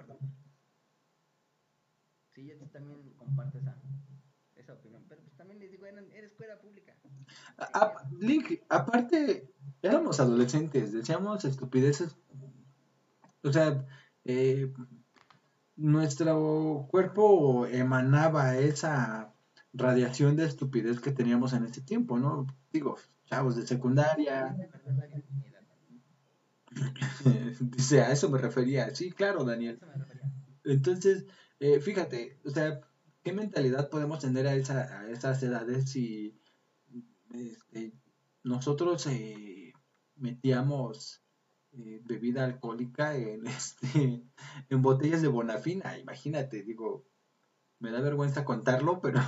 Sí, 2.33 2.45
yo 2.45 2.57
también 2.69 3.13
comparto 3.15 3.57
esa, 3.57 3.75
esa 4.55 4.73
opinión. 4.73 5.03
Pero 5.09 5.21
pues 5.23 5.35
también 5.35 5.59
les 5.59 5.71
digo, 5.71 5.87
era, 5.87 6.01
escuela 6.01 6.59
pública. 6.59 6.95
Link, 8.19 8.61
aparte, 8.69 9.51
éramos 9.81 10.19
adolescentes, 10.19 10.93
decíamos 10.93 11.43
estupideces. 11.45 12.15
O 13.43 13.51
sea, 13.51 13.87
eh, 14.25 14.71
nuestro 15.77 16.87
cuerpo 16.89 17.67
emanaba 17.67 18.57
esa 18.57 19.33
radiación 19.73 20.35
de 20.35 20.45
estupidez 20.45 20.99
que 20.99 21.11
teníamos 21.11 21.53
en 21.53 21.65
ese 21.65 21.81
tiempo, 21.81 22.17
¿no? 22.17 22.47
Digo, 22.71 22.97
chavos 23.25 23.55
de 23.55 23.65
secundaria. 23.65 24.57
Dice, 27.59 28.01
a 28.01 28.11
eso 28.11 28.29
me 28.29 28.39
refería. 28.39 28.93
Sí, 28.93 29.11
claro, 29.11 29.43
Daniel. 29.43 29.79
Entonces, 30.63 31.25
eh, 31.59 31.79
fíjate, 31.79 32.39
o 32.43 32.49
sea, 32.49 32.81
¿qué 33.23 33.33
mentalidad 33.33 33.89
podemos 33.89 34.19
tener 34.19 34.47
a, 34.47 34.55
esa, 34.55 34.99
a 34.99 35.09
esas 35.09 35.41
edades 35.43 35.91
si 35.91 36.39
este, 37.33 37.93
nosotros 38.43 39.05
eh, 39.07 39.73
metíamos 40.15 41.21
eh, 41.77 42.01
bebida 42.03 42.43
alcohólica 42.43 43.15
en, 43.15 43.47
este, 43.47 44.23
en 44.69 44.81
botellas 44.81 45.21
de 45.21 45.27
bonafina? 45.27 45.97
Imagínate, 45.97 46.63
digo, 46.63 47.07
me 47.79 47.91
da 47.91 48.01
vergüenza 48.01 48.45
contarlo, 48.45 49.01
pero... 49.01 49.19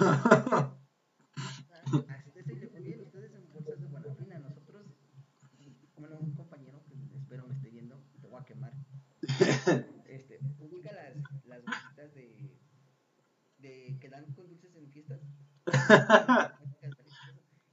este, 10.08 10.40
ubica 10.60 10.92
las, 10.94 11.16
las 11.46 11.64
bolsitas 11.64 12.14
de, 12.14 13.98
que 14.00 14.10
dan 14.10 14.34
con 14.34 14.48
dulces 14.48 14.76
en 14.76 14.90
fiestas. 14.92 15.22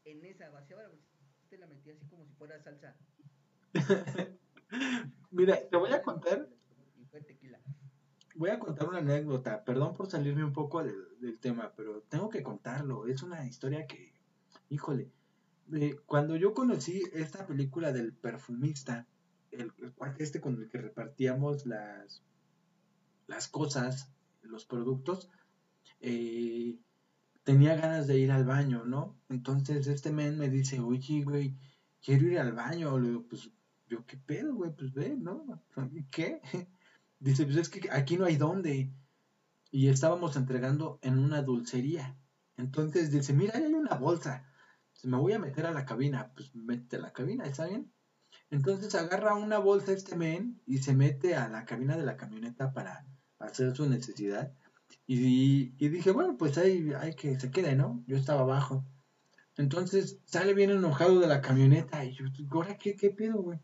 en 0.05 0.25
esa 0.25 0.51
vaciaba 0.51 0.83
la 1.59 1.67
metía 1.67 1.95
así 1.95 2.07
como 2.07 2.27
si 2.27 2.35
fuera 2.35 2.63
salsa. 2.63 2.95
Mira, 5.31 5.59
te 5.69 5.77
voy 5.77 5.93
a 5.93 6.03
contar. 6.03 6.49
Voy 8.35 8.51
a 8.51 8.59
contar 8.59 8.89
una 8.89 8.99
anécdota. 8.99 9.65
Perdón 9.65 9.95
por 9.95 10.11
salirme 10.11 10.45
un 10.45 10.53
poco 10.53 10.83
del, 10.83 11.39
tema, 11.41 11.73
pero 11.77 12.03
tengo 12.03 12.29
que 12.29 12.43
contarlo. 12.43 13.07
Es 13.07 13.23
una 13.23 13.47
historia 13.47 13.87
que, 13.87 14.13
híjole, 14.69 15.11
cuando 16.05 16.37
yo 16.37 16.53
conocí 16.53 17.03
esta 17.13 17.47
película 17.47 17.93
del 17.93 18.13
perfumista, 18.13 19.07
el, 19.51 19.73
cuate 19.95 20.23
este 20.23 20.41
con 20.41 20.61
el 20.61 20.69
que 20.69 20.79
repartíamos 20.79 21.67
las, 21.67 22.23
las 23.27 23.49
cosas, 23.49 24.13
los 24.43 24.67
productos, 24.67 25.31
eh, 26.01 26.79
tenía 27.43 27.77
ganas 27.77 28.07
de 28.07 28.19
ir 28.19 28.33
al 28.33 28.45
baño, 28.45 28.85
¿no? 28.85 29.17
Entonces 29.29 29.87
este 29.87 30.13
men 30.13 30.39
me 30.39 30.51
dice, 30.51 30.81
oye, 30.81 31.23
güey, 31.23 31.57
quiero 32.03 32.27
ir 32.27 32.39
al 32.39 32.53
baño. 32.53 32.99
Le 32.99 33.09
digo, 33.09 33.27
pues, 33.29 33.51
yo, 33.89 34.05
¿qué 34.07 34.17
pedo, 34.17 34.55
güey? 34.55 34.73
Pues 34.75 34.93
ve, 34.93 35.17
¿no? 35.17 35.63
¿Qué? 36.11 36.41
Dice, 37.19 37.45
pues 37.45 37.57
es 37.57 37.69
que 37.69 37.89
aquí 37.91 38.17
no 38.17 38.25
hay 38.25 38.37
dónde. 38.37 38.93
Y 39.71 39.89
estábamos 39.89 40.37
entregando 40.37 40.99
en 41.03 41.19
una 41.19 41.43
dulcería. 41.43 42.17
Entonces 42.57 43.11
dice, 43.11 43.33
mira, 43.33 43.57
ahí 43.57 43.65
hay 43.65 43.75
una 43.75 43.97
bolsa. 43.97 44.47
me 45.03 45.17
voy 45.17 45.33
a 45.33 45.39
meter 45.39 45.67
a 45.67 45.73
la 45.73 45.85
cabina. 45.85 46.33
Pues 46.35 46.55
mete 46.55 46.97
a 46.97 47.01
la 47.01 47.13
cabina, 47.13 47.45
¿está 47.45 47.67
bien? 47.67 47.93
Entonces 48.51 48.95
agarra 48.95 49.35
una 49.35 49.59
bolsa 49.59 49.93
este 49.93 50.17
men 50.17 50.61
y 50.67 50.79
se 50.79 50.95
mete 50.95 51.35
a 51.35 51.49
la 51.49 51.65
cabina 51.65 51.97
de 51.97 52.05
la 52.05 52.17
camioneta 52.17 52.73
para 52.73 53.07
hacer 53.39 53.75
su 53.75 53.89
necesidad. 53.89 54.53
Y, 55.07 55.71
dije, 55.89 56.11
bueno, 56.11 56.37
pues 56.37 56.59
ahí 56.59 56.93
hay 56.99 57.15
que 57.15 57.39
se 57.39 57.51
quede, 57.51 57.77
¿no? 57.77 58.05
Yo 58.07 58.17
estaba 58.17 58.43
abajo. 58.43 58.85
Entonces 59.57 60.21
sale 60.27 60.55
bien 60.55 60.71
enojado 60.71 61.19
de 61.21 61.29
la 61.29 61.41
camioneta 61.41 62.05
y 62.05 62.13
yo, 62.13 62.25
¿ahora 62.51 62.77
qué, 62.77 62.95
qué 62.95 63.11
pedo, 63.11 63.43
güey? 63.43 63.59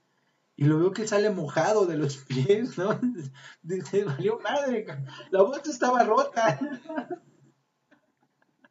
Y 0.56 0.64
lo 0.64 0.78
veo 0.78 0.92
que 0.92 1.08
sale 1.08 1.30
mojado 1.30 1.86
de 1.86 1.96
los 1.96 2.16
pies, 2.28 2.76
¿no? 2.78 2.98
Dice, 3.62 4.04
valió 4.04 4.38
madre, 4.40 4.86
la 5.30 5.42
bolsa 5.42 5.70
estaba 5.70 6.04
rota. 6.04 6.58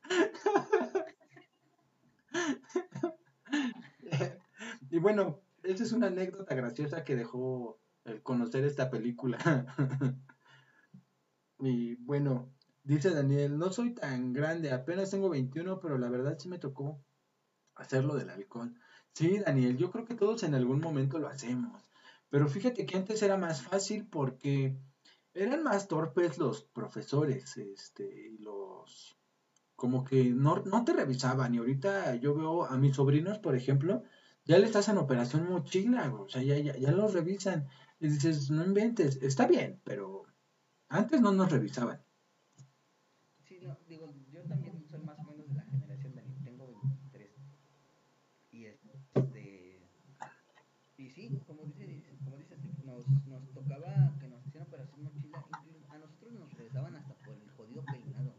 y 4.89 4.99
bueno, 4.99 5.41
esa 5.63 5.83
es 5.83 5.91
una 5.91 6.07
anécdota 6.07 6.55
graciosa 6.55 7.03
que 7.03 7.15
dejó 7.15 7.79
el 8.05 8.21
conocer 8.21 8.65
esta 8.65 8.89
película. 8.89 9.37
y 11.59 11.95
bueno, 11.95 12.51
dice 12.83 13.11
Daniel, 13.11 13.57
no 13.57 13.71
soy 13.71 13.93
tan 13.93 14.33
grande, 14.33 14.71
apenas 14.71 15.11
tengo 15.11 15.29
21, 15.29 15.79
pero 15.79 15.97
la 15.97 16.09
verdad 16.09 16.37
sí 16.39 16.49
me 16.49 16.59
tocó 16.59 17.03
hacerlo 17.75 18.15
del 18.15 18.29
alcohol. 18.29 18.73
Sí, 19.13 19.39
Daniel, 19.39 19.77
yo 19.77 19.91
creo 19.91 20.05
que 20.05 20.15
todos 20.15 20.43
en 20.43 20.55
algún 20.55 20.79
momento 20.79 21.19
lo 21.19 21.27
hacemos. 21.27 21.81
Pero 22.29 22.47
fíjate 22.47 22.85
que 22.85 22.97
antes 22.97 23.21
era 23.21 23.37
más 23.37 23.61
fácil 23.61 24.07
porque 24.07 24.77
eran 25.33 25.63
más 25.63 25.87
torpes 25.87 26.37
los 26.37 26.63
profesores, 26.63 27.57
este, 27.57 28.35
los 28.39 29.17
como 29.75 30.03
que 30.03 30.25
no, 30.25 30.57
no 30.63 30.85
te 30.85 30.93
revisaban. 30.93 31.55
Y 31.55 31.57
ahorita 31.57 32.15
yo 32.15 32.35
veo 32.35 32.65
a 32.65 32.77
mis 32.77 32.95
sobrinos, 32.95 33.39
por 33.39 33.55
ejemplo, 33.55 34.03
ya 34.45 34.59
les 34.59 34.75
hacen 34.75 34.97
operación 34.97 35.49
mochila, 35.49 36.13
o 36.13 36.29
sea, 36.29 36.43
ya, 36.43 36.57
ya, 36.59 36.77
ya 36.77 36.91
los 36.91 37.13
revisan. 37.13 37.67
Y 37.99 38.07
dices, 38.09 38.49
no 38.51 38.63
inventes, 38.63 39.21
está 39.21 39.47
bien, 39.47 39.81
pero 39.83 40.23
antes 40.87 41.19
no 41.19 41.31
nos 41.31 41.51
revisaban. 41.51 41.99
Sí, 43.43 43.59
no, 43.61 43.77
digo, 43.87 44.13
yo 44.31 44.41
también 44.43 44.85
soy 44.89 45.01
más 45.01 45.17
o 45.19 45.23
menos 45.23 45.47
de 45.47 45.55
la 45.55 45.63
generación 45.63 46.15
de 46.15 46.21
tengo 46.43 46.67
23. 46.67 47.31
Y 48.51 48.65
este 48.65 48.91
y 50.97 51.09
sí, 51.09 51.41
como 51.47 51.63
dices, 51.63 52.03
como 52.23 52.37
dices, 52.37 52.59
nos, 52.85 53.07
nos 53.25 53.49
tocaba 53.51 54.15
que 54.19 54.27
nos 54.27 54.45
hicieran 54.45 54.67
operación 54.67 55.03
mochila, 55.03 55.43
a 55.89 55.97
nosotros 55.97 56.33
nos 56.33 56.53
revisaban 56.53 56.95
hasta 56.95 57.15
por 57.25 57.35
el 57.35 57.49
jodido 57.49 57.83
peinado. 57.85 58.35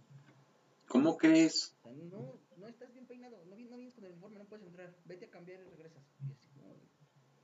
¿Cómo 1.03 1.17
crees? 1.19 1.77
no, 1.85 2.39
no 2.57 2.69
estás 2.69 2.93
bien 2.93 3.07
peinado, 3.07 3.45
no, 3.47 3.57
no 3.57 3.77
vienes 3.77 3.95
con 3.95 4.05
el 4.05 4.13
informe, 4.13 4.39
no 4.39 4.45
puedes 4.45 4.65
entrar, 4.65 4.95
vete 5.05 5.25
a 5.27 5.31
cambiar 5.31 5.61
y 5.61 5.65
regresas. 5.65 6.05
Y, 6.21 6.33
así 6.33 6.49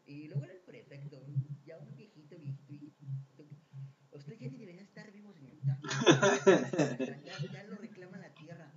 y 0.06 0.28
luego 0.28 0.44
era 0.44 0.54
el 0.54 0.60
prefecto, 0.60 1.20
ya 1.66 1.76
un 1.78 1.96
viejito, 1.96 2.38
viejito. 2.38 2.86
Usted 4.12 4.38
ya 4.38 4.48
ni 4.48 4.58
debería 4.58 4.82
estar 4.82 5.10
vivo, 5.10 5.32
señor. 5.32 5.56
Ya, 7.24 7.36
ya, 7.52 7.64
lo 7.64 7.76
reclama 7.76 8.18
la 8.18 8.32
tierra. 8.32 8.72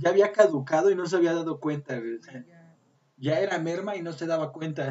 Ya, 0.00 0.10
había 0.10 0.32
caducado 0.32 0.90
y 0.90 0.96
no 0.96 1.06
se 1.06 1.16
había 1.16 1.34
dado 1.34 1.60
cuenta. 1.60 2.00
ya, 2.46 2.76
ya, 3.18 3.40
era 3.40 3.58
merma 3.58 3.94
y 3.94 4.02
no 4.02 4.12
se 4.14 4.26
daba 4.26 4.52
cuenta. 4.52 4.90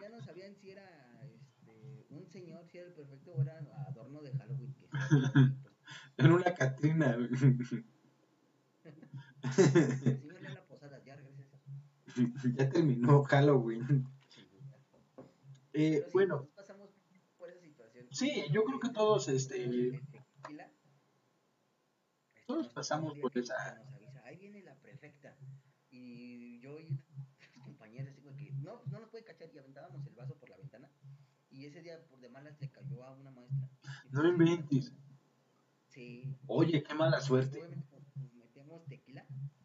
ya 0.00 0.08
no 0.10 0.20
sabían 0.20 0.54
si 0.54 0.70
era 0.70 1.26
este, 1.34 2.06
un 2.10 2.26
señor, 2.26 2.66
si 2.66 2.78
era 2.78 2.88
el 2.88 2.92
prefecto 2.92 3.32
o 3.32 3.42
era 3.42 3.58
adorno 3.88 4.22
de 4.22 4.32
Halloween. 4.36 4.74
Que 4.74 4.86
en 6.16 6.32
una 6.32 6.54
Catrina. 6.54 7.16
ya 12.56 12.70
terminó 12.70 13.22
Halloween. 13.24 14.06
Eh, 15.72 16.06
bueno. 16.12 16.48
Sí, 18.10 18.44
yo 18.52 18.64
creo 18.64 18.78
que 18.78 18.90
todos, 18.90 19.28
este. 19.28 20.00
Todos 22.46 22.68
pasamos 22.68 23.18
por 23.18 23.36
esa. 23.36 23.82
Ahí 24.24 24.36
viene 24.36 24.62
la 24.62 24.76
prefecta. 24.76 25.36
Y 25.90 26.60
yo 26.60 26.78
y 26.78 26.96
compañeros, 27.64 28.14
que 28.14 28.52
no, 28.52 28.82
no 28.86 29.00
nos 29.00 29.08
puede 29.08 29.24
cachar. 29.24 29.50
Y 29.52 29.58
aventábamos 29.58 30.06
el 30.06 30.14
vaso 30.14 30.36
por 30.36 30.48
la 30.48 30.56
ventana. 30.56 30.90
Y 31.50 31.66
ese 31.66 31.82
día, 31.82 32.00
por 32.08 32.20
de 32.20 32.28
malas, 32.28 32.60
le 32.60 32.70
cayó 32.70 33.04
a 33.04 33.12
una 33.12 33.30
maestra. 33.30 33.68
No 34.10 34.28
inventes. 34.28 34.92
Sí. 35.94 36.36
Oye, 36.48 36.82
qué 36.82 36.94
mala 36.94 37.20
suerte. 37.20 37.62
Metíamos 38.34 38.84
tequila 38.86 39.24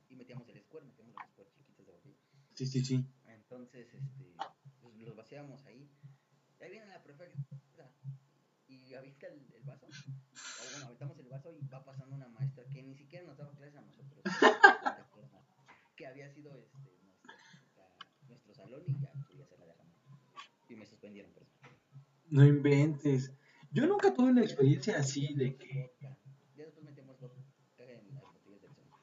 y 0.09 0.15
metíamos 0.15 0.47
el 0.49 0.61
square, 0.61 0.85
metíamos 0.85 1.15
los 1.15 1.25
square 1.31 1.49
chiquitos 1.57 1.85
de 1.85 1.91
botella. 1.91 2.15
Sí, 2.53 2.65
sí, 2.67 2.85
sí. 2.85 3.05
Entonces, 3.25 3.93
este, 3.93 4.35
pues, 4.81 4.95
los 4.97 5.15
vaciábamos 5.15 5.65
ahí. 5.65 5.89
Y 6.59 6.63
ahí 6.63 6.71
viene 6.71 6.87
la 6.87 7.01
prefecta 7.01 7.91
y 8.67 8.93
avienta 8.93 9.27
el, 9.27 9.51
el 9.53 9.63
vaso. 9.63 9.87
O 9.87 10.71
bueno, 10.71 10.85
aventamos 10.85 11.17
el 11.19 11.27
vaso 11.27 11.51
y 11.51 11.65
va 11.67 11.83
pasando 11.83 12.15
una 12.15 12.27
maestra 12.27 12.63
que 12.65 12.83
ni 12.83 12.93
siquiera 12.95 13.25
nos 13.25 13.37
daba 13.37 13.51
clases 13.55 13.75
a 13.75 13.81
nosotros. 13.81 14.21
que 15.95 16.07
había 16.07 16.29
sido 16.29 16.55
este, 16.55 16.77
nuestro, 16.77 17.83
nuestro 18.29 18.53
salón 18.53 18.83
y 18.87 18.99
ya, 18.99 19.11
pues, 19.25 19.37
ya 19.37 19.45
se 19.45 19.57
la 19.57 19.65
dejamos. 19.65 19.93
Y 20.69 20.75
me 20.75 20.85
suspendieron 20.85 21.31
por 21.33 21.43
eso. 21.43 21.57
No 22.29 22.45
inventes. 22.45 23.33
Yo 23.71 23.85
nunca 23.85 24.13
tuve 24.13 24.29
una 24.29 24.41
experiencia 24.41 24.97
así 24.97 25.33
de 25.33 25.55
que... 25.55 25.91
Ya 26.55 26.65
después 26.65 26.85
metemos 26.85 27.19
vodka 27.19 27.41
en 27.77 28.15
las 28.15 28.23
botellas 28.23 28.61
del 28.61 28.71
centro. 28.71 28.97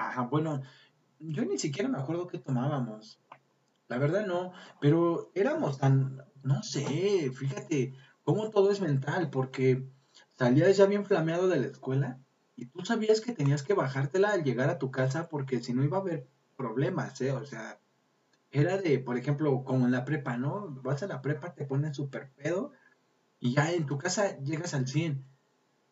Ajá, 0.00 0.22
bueno, 0.22 0.62
yo 1.18 1.44
ni 1.44 1.58
siquiera 1.58 1.86
me 1.86 1.98
acuerdo 1.98 2.26
qué 2.26 2.38
tomábamos. 2.38 3.20
La 3.88 3.98
verdad 3.98 4.26
no, 4.26 4.52
pero 4.80 5.30
éramos 5.34 5.76
tan, 5.78 6.24
no 6.42 6.62
sé, 6.62 7.30
fíjate 7.30 7.92
cómo 8.24 8.48
todo 8.48 8.70
es 8.70 8.80
mental, 8.80 9.28
porque 9.28 9.84
salías 10.38 10.78
ya 10.78 10.86
bien 10.86 11.04
flameado 11.04 11.48
de 11.48 11.60
la 11.60 11.66
escuela 11.66 12.18
y 12.56 12.64
tú 12.64 12.82
sabías 12.82 13.20
que 13.20 13.32
tenías 13.32 13.62
que 13.62 13.74
bajártela 13.74 14.30
al 14.30 14.42
llegar 14.42 14.70
a 14.70 14.78
tu 14.78 14.90
casa 14.90 15.28
porque 15.28 15.62
si 15.62 15.74
no 15.74 15.84
iba 15.84 15.98
a 15.98 16.00
haber 16.00 16.26
problemas, 16.56 17.20
¿eh? 17.20 17.32
O 17.32 17.44
sea, 17.44 17.78
era 18.52 18.78
de, 18.78 19.00
por 19.00 19.18
ejemplo, 19.18 19.64
como 19.64 19.84
en 19.84 19.92
la 19.92 20.06
prepa, 20.06 20.38
¿no? 20.38 20.68
Vas 20.82 21.02
a 21.02 21.08
la 21.08 21.20
prepa, 21.20 21.54
te 21.54 21.66
ponen 21.66 21.94
súper 21.94 22.30
pedo 22.30 22.72
y 23.38 23.52
ya 23.52 23.70
en 23.70 23.84
tu 23.84 23.98
casa 23.98 24.38
llegas 24.38 24.72
al 24.72 24.88
100. 24.88 25.22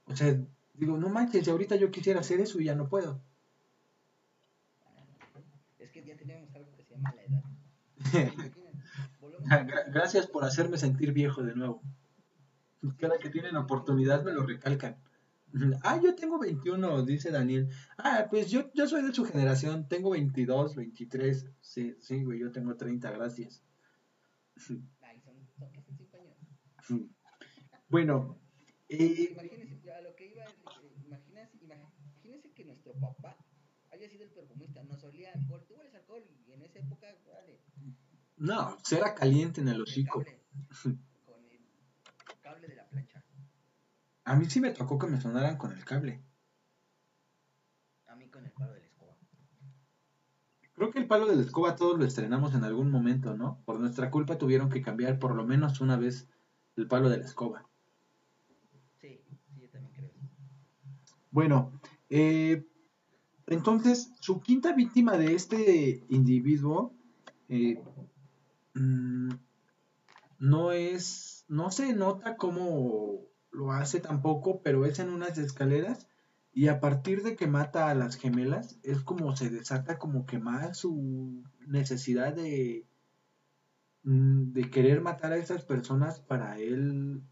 O 0.07 0.17
sea, 0.17 0.35
digo, 0.73 0.97
no 0.97 1.11
manches, 1.11 1.47
ahorita 1.49 1.77
yo 1.77 1.91
quisiera 1.91 2.21
hacer 2.21 2.41
eso 2.41 2.59
y 2.59 2.65
ya 2.65 2.75
no 2.75 2.89
puedo. 2.89 3.21
Es 5.79 5.91
que 5.91 6.05
ya 6.05 6.17
teníamos 7.03 7.45
algo 7.45 7.93
que 7.95 8.05
se 8.05 8.19
llama 8.21 8.43
la 8.43 8.43
edad. 9.63 9.87
Gracias 9.93 10.27
por 10.27 10.45
hacerme 10.45 10.79
sentir 10.79 11.13
viejo 11.13 11.43
de 11.43 11.55
nuevo. 11.55 11.83
Cada 12.99 13.19
que 13.19 13.31
tienen 13.31 13.57
oportunidad 13.57 14.25
me 14.25 14.33
lo 14.33 14.45
recalcan. 14.47 14.97
Ah, 15.83 15.99
yo 16.03 16.15
tengo 16.15 16.39
21, 16.39 17.05
dice 17.05 17.31
Daniel. 17.31 17.71
Ah, 17.97 18.27
pues 18.29 18.51
yo, 18.51 18.71
yo 18.75 18.87
soy 18.87 19.03
de 19.03 19.15
su 19.15 19.25
generación, 19.25 19.89
tengo 19.89 20.11
22, 20.11 20.77
23. 20.77 21.51
Sí, 21.61 21.97
sí, 22.01 22.23
güey, 22.23 22.41
yo 22.41 22.53
tengo 22.53 22.77
30, 22.77 23.11
gracias. 23.13 23.63
Ay, 25.01 25.21
son, 25.21 25.37
son 25.59 25.73
casi 25.73 25.95
5 25.95 26.19
años. 26.19 26.37
Bueno, 27.89 28.39
eh, 28.91 29.31
imagínense, 29.33 29.91
a 29.91 30.03
lo 30.03 30.15
que 30.15 30.27
iba, 30.27 30.45
eh, 30.45 31.03
imagínense, 31.07 31.57
imagínense 31.63 32.53
que 32.53 32.65
nuestro 32.65 32.93
papá 32.95 33.37
haya 33.91 34.09
sido 34.09 34.25
el 34.25 34.31
perfumista, 34.31 34.83
nos 34.83 35.03
olía 35.05 35.33
alcohol, 35.33 35.65
tú 35.67 35.77
hueles 35.77 35.95
alcohol 35.95 36.25
esa 36.79 36.87
época, 36.87 37.07
vale. 37.33 37.61
No, 38.37 38.77
cera 38.83 39.15
caliente 39.15 39.61
en 39.61 39.69
el 39.69 39.83
hocico. 39.83 40.23
Con 40.23 41.45
el 41.51 42.41
cable 42.41 42.69
de 42.69 42.75
la 42.77 42.87
plancha. 42.89 43.23
A 44.25 44.37
mí 44.37 44.45
sí 44.47 44.61
me 44.61 44.71
tocó 44.71 44.99
que 44.99 45.07
me 45.07 45.21
sonaran 45.21 45.57
con 45.57 45.73
el 45.73 45.85
cable. 45.85 46.23
A 48.07 48.15
mí 48.17 48.29
con 48.29 48.45
el 48.45 48.53
palo 48.53 48.73
de 48.73 48.81
la 48.81 48.87
escoba. 48.87 49.17
Creo 50.75 50.91
que 50.91 50.99
el 50.99 51.07
palo 51.07 51.27
de 51.27 51.37
la 51.37 51.43
escoba 51.43 51.77
todos 51.77 51.99
lo 51.99 52.05
estrenamos 52.05 52.55
en 52.55 52.65
algún 52.65 52.91
momento, 52.91 53.35
¿no? 53.35 53.61
Por 53.65 53.81
nuestra 53.81 54.11
culpa 54.11 54.39
tuvieron 54.39 54.69
que 54.69 54.83
cambiar 54.83 55.19
por 55.19 55.35
lo 55.35 55.45
menos 55.45 55.81
una 55.81 55.97
vez 55.97 56.29
el 56.77 56.87
palo 56.87 57.09
de 57.09 57.19
la 57.19 57.25
escoba. 57.25 57.69
Sí, 59.01 59.21
sí, 59.31 59.61
yo 59.61 59.69
también 59.71 59.93
creo. 59.95 60.11
Bueno, 61.31 61.81
eh, 62.11 62.65
entonces 63.51 64.13
su 64.21 64.41
quinta 64.41 64.73
víctima 64.73 65.17
de 65.17 65.35
este 65.35 66.05
individuo 66.09 66.95
eh, 67.49 67.83
mm, 68.75 69.31
no 70.39 70.73
es, 70.73 71.45
no 71.49 71.71
se 71.71 71.95
nota 71.95 72.37
como 72.37 73.27
lo 73.51 73.73
hace 73.73 74.01
tampoco, 74.01 74.61
pero 74.63 74.85
es 74.85 74.99
en 74.99 75.09
unas 75.09 75.39
escaleras 75.39 76.07
y 76.53 76.69
a 76.69 76.81
partir 76.81 77.23
de 77.23 77.37
que 77.37 77.47
mata 77.47 77.89
a 77.89 77.95
las 77.95 78.17
gemelas 78.17 78.79
es 78.83 79.01
como 79.01 79.35
se 79.37 79.51
desata 79.51 79.99
como 79.99 80.27
que 80.27 80.39
más 80.39 80.79
su 80.79 81.45
necesidad 81.67 82.35
de 82.35 82.87
mm, 84.03 84.53
de 84.53 84.71
querer 84.71 85.01
matar 85.01 85.33
a 85.33 85.39
esas 85.39 85.65
personas 85.65 86.21
para 86.21 86.59
él 86.59 87.23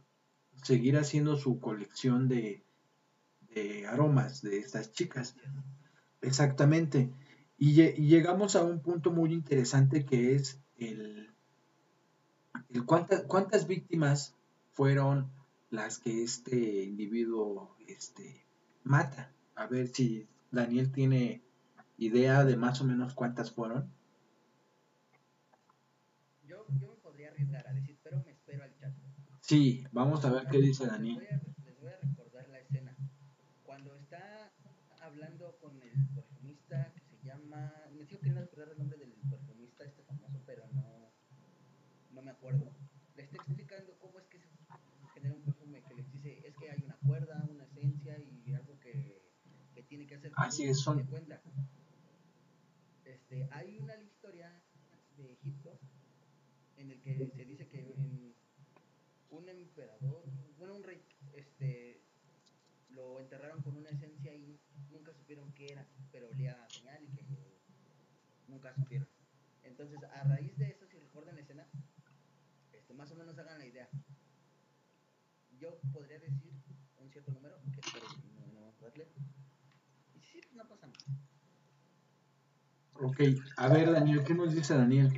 seguir 0.63 0.97
haciendo 0.97 1.37
su 1.37 1.61
colección 1.61 2.29
de, 2.29 2.65
de 3.55 3.87
aromas 3.87 4.43
de 4.43 4.59
estas 4.59 4.93
chicas. 4.93 5.37
Exactamente. 6.27 7.11
Y, 7.59 7.81
y, 7.81 8.09
llegamos 8.09 8.57
a 8.57 8.65
un 8.65 8.81
punto 8.81 9.11
muy 9.11 9.33
interesante 9.33 10.05
que 10.05 10.35
es 10.35 10.61
el, 10.77 11.31
cuántas 12.85 13.67
víctimas 13.67 14.35
fueron 14.73 15.31
las 15.71 15.99
que 15.99 16.23
este 16.23 16.85
individuo 16.85 17.77
este, 17.89 18.45
mata. 18.85 19.33
A 19.55 19.67
ver 19.67 19.89
si 19.89 20.29
Daniel 20.51 20.93
tiene 20.93 21.43
idea 21.97 22.45
de 22.45 22.57
más 22.57 22.81
o 22.81 22.85
menos 22.85 23.15
cuántas 23.15 23.51
fueron. 23.53 23.91
Yo, 26.47 26.67
yo 26.79 26.89
me 26.89 26.97
podría 26.97 27.29
arriesgar 27.31 27.67
a 27.67 27.73
decir, 27.73 27.99
pero 28.03 28.23
me 28.25 28.33
espero 28.33 28.65
al 28.65 28.75
chat. 28.77 28.93
Sí, 29.41 29.85
vamos 29.93 30.25
a 30.25 30.31
ver 30.31 30.47
qué 30.51 30.59
dice 30.59 30.87
Daniel. 30.87 31.19
Les 31.19 31.29
voy, 31.31 31.39
a, 31.39 31.65
les 31.65 31.81
voy 31.81 31.91
a 31.91 31.97
recordar 31.99 32.49
la 32.49 32.59
escena. 32.59 32.97
Cuando 33.65 33.95
está 33.97 34.53
hablando 35.01 35.57
con 35.61 35.81
el 35.83 36.09
perfumista 36.15 36.93
que 36.95 37.01
se 37.01 37.31
sigo 38.17 38.21
queriendo 38.21 38.41
recordar 38.41 38.73
el 38.73 38.79
nombre 38.79 38.99
del 38.99 39.13
perfumista 39.29 39.85
este 39.85 40.03
famoso, 40.03 40.41
pero 40.47 40.67
no, 40.73 41.13
no 42.13 42.23
me 42.23 42.31
acuerdo. 42.31 42.73
Le 43.15 43.23
está 43.23 43.37
explicando 43.37 43.99
cómo 43.99 44.19
es 44.19 44.27
que 44.27 44.39
se 44.39 44.49
genera 45.15 45.35
un 45.35 45.43
perfume 45.43 45.83
que 45.83 45.95
les 45.95 46.13
dice 46.13 46.47
es 46.47 46.55
que 46.57 46.71
hay 46.71 46.83
una 46.85 46.97
cuerda, 47.07 47.45
una 47.49 47.65
esencia 47.65 48.19
y 48.19 48.55
algo 48.55 48.79
que, 48.81 49.23
que 49.75 49.83
tiene 49.83 50.07
que 50.07 50.17
hacer. 50.17 50.33
Así 50.37 50.65
es, 50.65 50.81
son. 50.81 51.05
Cuenta. 51.07 51.43
Este, 53.05 53.49
hay 53.53 53.79
una 53.79 53.97
historia 54.01 54.51
de 55.17 55.33
Egipto 55.33 55.79
en 56.77 56.91
el 56.91 57.01
que 57.01 57.31
se 57.35 57.45
dice 57.45 57.69
que 57.69 57.81
en 57.81 58.35
un 59.31 59.49
emperador, 59.49 60.25
bueno, 60.59 60.75
un 60.75 60.83
rey, 60.83 61.03
este, 61.35 62.03
lo 62.91 63.21
enterraron 63.21 63.63
con 63.63 63.77
una 63.77 63.91
esencia 63.91 64.35
y 64.35 64.59
nunca 64.91 65.13
supieron 65.13 65.53
qué 65.53 65.67
era, 65.73 65.87
pero 66.11 66.29
olía 66.29 66.66
nunca 68.57 68.75
supieron. 68.75 69.09
Entonces, 69.63 70.03
a 70.03 70.25
raíz 70.25 70.57
de 70.57 70.71
eso, 70.71 70.87
si 70.87 70.99
recuerdan 70.99 71.37
la 71.37 71.43
escena, 71.43 71.67
este, 72.73 72.95
más 72.95 73.11
o 73.13 73.17
menos 73.17 73.39
hagan 73.39 73.59
la 73.59 73.67
idea 73.67 73.89
yo 75.61 75.79
podría 75.93 76.19
decir 76.19 76.53
un 76.99 77.11
cierto 77.11 77.33
número, 77.33 77.57
que 77.73 77.81
espero 77.81 78.07
no, 78.37 78.61
no 78.61 78.73
darle. 78.81 79.09
Y 80.15 80.21
sí, 80.21 80.41
no 80.55 80.67
pasa 80.69 80.87
nada. 80.87 80.99
Ok, 82.95 83.21
a 83.57 83.69
ver 83.69 83.93
Daniel, 83.93 84.25
¿qué 84.25 84.35
nos 84.35 84.55
dice 84.55 84.75
Daniel? 84.75 85.13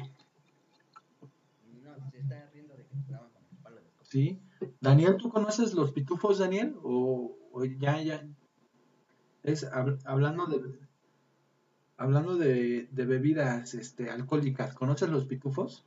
No, 1.82 2.10
se 2.10 2.18
está 2.18 2.50
riendo 2.52 2.76
de 2.76 2.84
que 2.86 2.96
jugaban 3.06 3.30
con 3.30 3.42
el 3.50 3.58
palo 3.58 3.76
de 3.76 3.90
Sí. 4.02 4.40
Daniel, 4.80 5.16
¿tú 5.16 5.30
conoces 5.30 5.74
los 5.74 5.92
pitufos, 5.92 6.38
Daniel? 6.38 6.76
O, 6.82 7.36
o 7.52 7.64
ya, 7.64 8.00
ya. 8.02 8.26
Es 9.44 9.64
hab, 9.64 9.98
hablando 10.04 10.46
de 10.46 10.87
hablando 11.98 12.36
de, 12.36 12.88
de, 12.92 13.04
bebidas 13.04 13.74
este, 13.74 14.08
alcohólicas, 14.08 14.72
¿conoces 14.72 15.10
los 15.10 15.26
pitufos? 15.26 15.84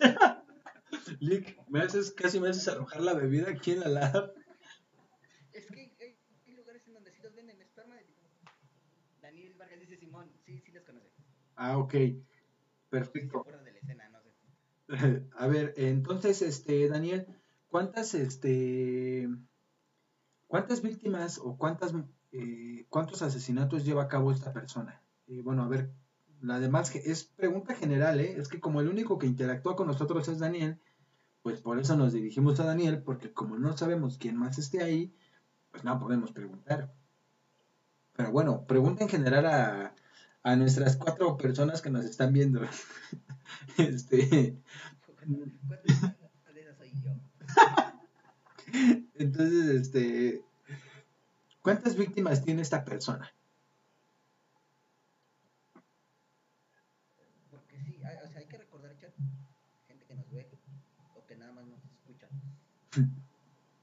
Lick, 1.20 1.58
me 1.68 1.80
haces, 1.80 2.12
casi 2.12 2.40
me 2.40 2.48
haces 2.48 2.66
arrojar 2.68 3.02
la 3.02 3.12
bebida 3.14 3.50
aquí 3.50 3.72
en 3.72 3.80
la 3.80 3.88
lab. 3.88 4.32
Es 5.52 5.66
que 5.66 5.92
hay, 6.00 6.16
hay, 6.46 6.54
lugares 6.54 6.86
en 6.86 6.94
donde 6.94 7.12
sí 7.12 7.20
los 7.22 7.34
venden 7.34 7.60
esperma 7.60 7.96
de 7.96 8.06
Daniel 9.20 9.54
Vargas 9.58 9.80
dice 9.80 9.96
Simón, 9.98 10.32
sí, 10.46 10.60
sí 10.64 10.72
les 10.72 10.84
conoce. 10.84 11.10
Ah, 11.56 11.76
ok. 11.76 11.94
Perfecto. 12.88 13.44
De 13.44 13.72
la 13.72 13.78
escena, 13.78 14.08
no 14.08 14.20
sé. 14.22 14.30
A 15.36 15.46
ver, 15.48 15.74
entonces, 15.76 16.40
este, 16.40 16.88
Daniel, 16.88 17.26
¿cuántas, 17.70 18.14
este, 18.14 19.28
cuántas 20.46 20.82
víctimas 20.82 21.38
o 21.38 21.56
cuántas, 21.56 21.94
eh, 22.32 22.86
cuántos 22.88 23.22
asesinatos 23.22 23.84
lleva 23.84 24.02
a 24.02 24.08
cabo 24.08 24.32
esta 24.32 24.52
persona? 24.52 25.00
Eh, 25.28 25.40
bueno, 25.42 25.62
a 25.62 25.68
ver, 25.68 25.90
la 26.42 26.58
demás 26.58 26.94
es 26.94 27.24
pregunta 27.24 27.74
general, 27.74 28.20
¿eh? 28.20 28.34
Es 28.38 28.48
que 28.48 28.60
como 28.60 28.80
el 28.80 28.88
único 28.88 29.18
que 29.18 29.26
interactúa 29.26 29.76
con 29.76 29.86
nosotros 29.86 30.28
es 30.28 30.38
Daniel, 30.38 30.80
pues 31.42 31.60
por 31.60 31.78
eso 31.78 31.96
nos 31.96 32.12
dirigimos 32.12 32.60
a 32.60 32.64
Daniel, 32.64 33.02
porque 33.02 33.32
como 33.32 33.56
no 33.56 33.76
sabemos 33.76 34.18
quién 34.18 34.36
más 34.36 34.58
esté 34.58 34.82
ahí, 34.82 35.14
pues 35.70 35.84
no 35.84 35.98
podemos 35.98 36.32
preguntar. 36.32 36.92
Pero 38.14 38.32
bueno, 38.32 38.66
pregunta 38.66 39.04
en 39.04 39.08
general 39.08 39.46
a, 39.46 39.94
a 40.42 40.56
nuestras 40.56 40.96
cuatro 40.96 41.36
personas 41.36 41.80
que 41.80 41.90
nos 41.90 42.04
están 42.04 42.32
viendo. 42.32 42.60
este. 43.78 44.58
Entonces, 49.14 49.66
este. 49.82 50.42
¿Cuántas 51.62 51.96
víctimas 51.96 52.42
tiene 52.42 52.62
esta 52.62 52.84
persona? 52.84 53.30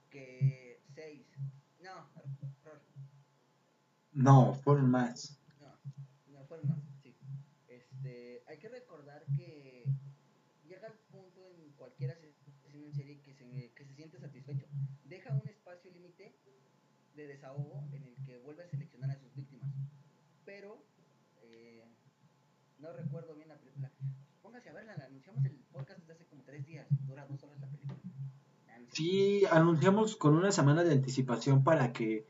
que 0.09 0.82
seis. 0.93 1.26
No, 1.82 2.09
error. 2.63 2.82
No, 4.13 4.53
fueron 4.53 4.89
más. 4.91 5.39
No, 5.59 6.39
no 6.39 6.45
fueron 6.45 6.70
más, 6.70 6.80
sí. 7.01 7.15
Este, 7.68 8.43
hay 8.47 8.57
que 8.57 8.70
recordar 8.70 9.24
que 9.36 9.86
llega 10.68 10.88
al 10.88 10.97
punto 11.11 11.47
en 11.49 11.72
cualquier 11.74 12.11
asesino 12.11 12.88
en 12.88 12.93
serie 12.93 13.22
que 13.22 13.34
se, 13.34 13.72
que 13.74 13.86
se 13.86 13.93
siente 13.93 14.18
satisfecho. 14.47 14.67
Deja 15.05 15.33
un 15.33 15.47
espacio 15.47 15.91
límite 15.91 16.35
de 17.15 17.27
desahogo 17.27 17.83
en 17.91 18.03
el 18.03 18.15
que 18.25 18.37
vuelve 18.39 18.63
a 18.63 18.67
seleccionar 18.67 19.11
a 19.11 19.15
sus 19.15 19.33
víctimas. 19.35 19.69
Pero, 20.45 20.83
eh, 21.41 21.83
no 22.79 22.93
recuerdo 22.93 23.35
bien 23.35 23.49
la 23.49 23.57
película. 23.57 23.91
Póngase 24.41 24.69
a 24.69 24.73
verla, 24.73 24.95
la 24.97 25.05
anunciamos 25.05 25.43
el 25.45 25.53
podcast 25.71 25.99
desde 25.99 26.13
hace 26.13 26.25
como 26.25 26.43
tres 26.43 26.65
días. 26.65 26.87
Sí, 28.91 29.43
anunciamos 29.51 30.15
con 30.15 30.35
una 30.35 30.51
semana 30.51 30.83
de 30.83 30.93
anticipación 30.93 31.63
para 31.63 31.91
que, 31.91 32.25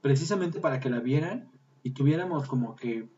precisamente 0.00 0.60
para 0.60 0.80
que 0.80 0.90
la 0.90 1.00
vieran 1.00 1.50
y 1.82 1.90
tuviéramos 1.90 2.46
como 2.46 2.76
que 2.76 3.08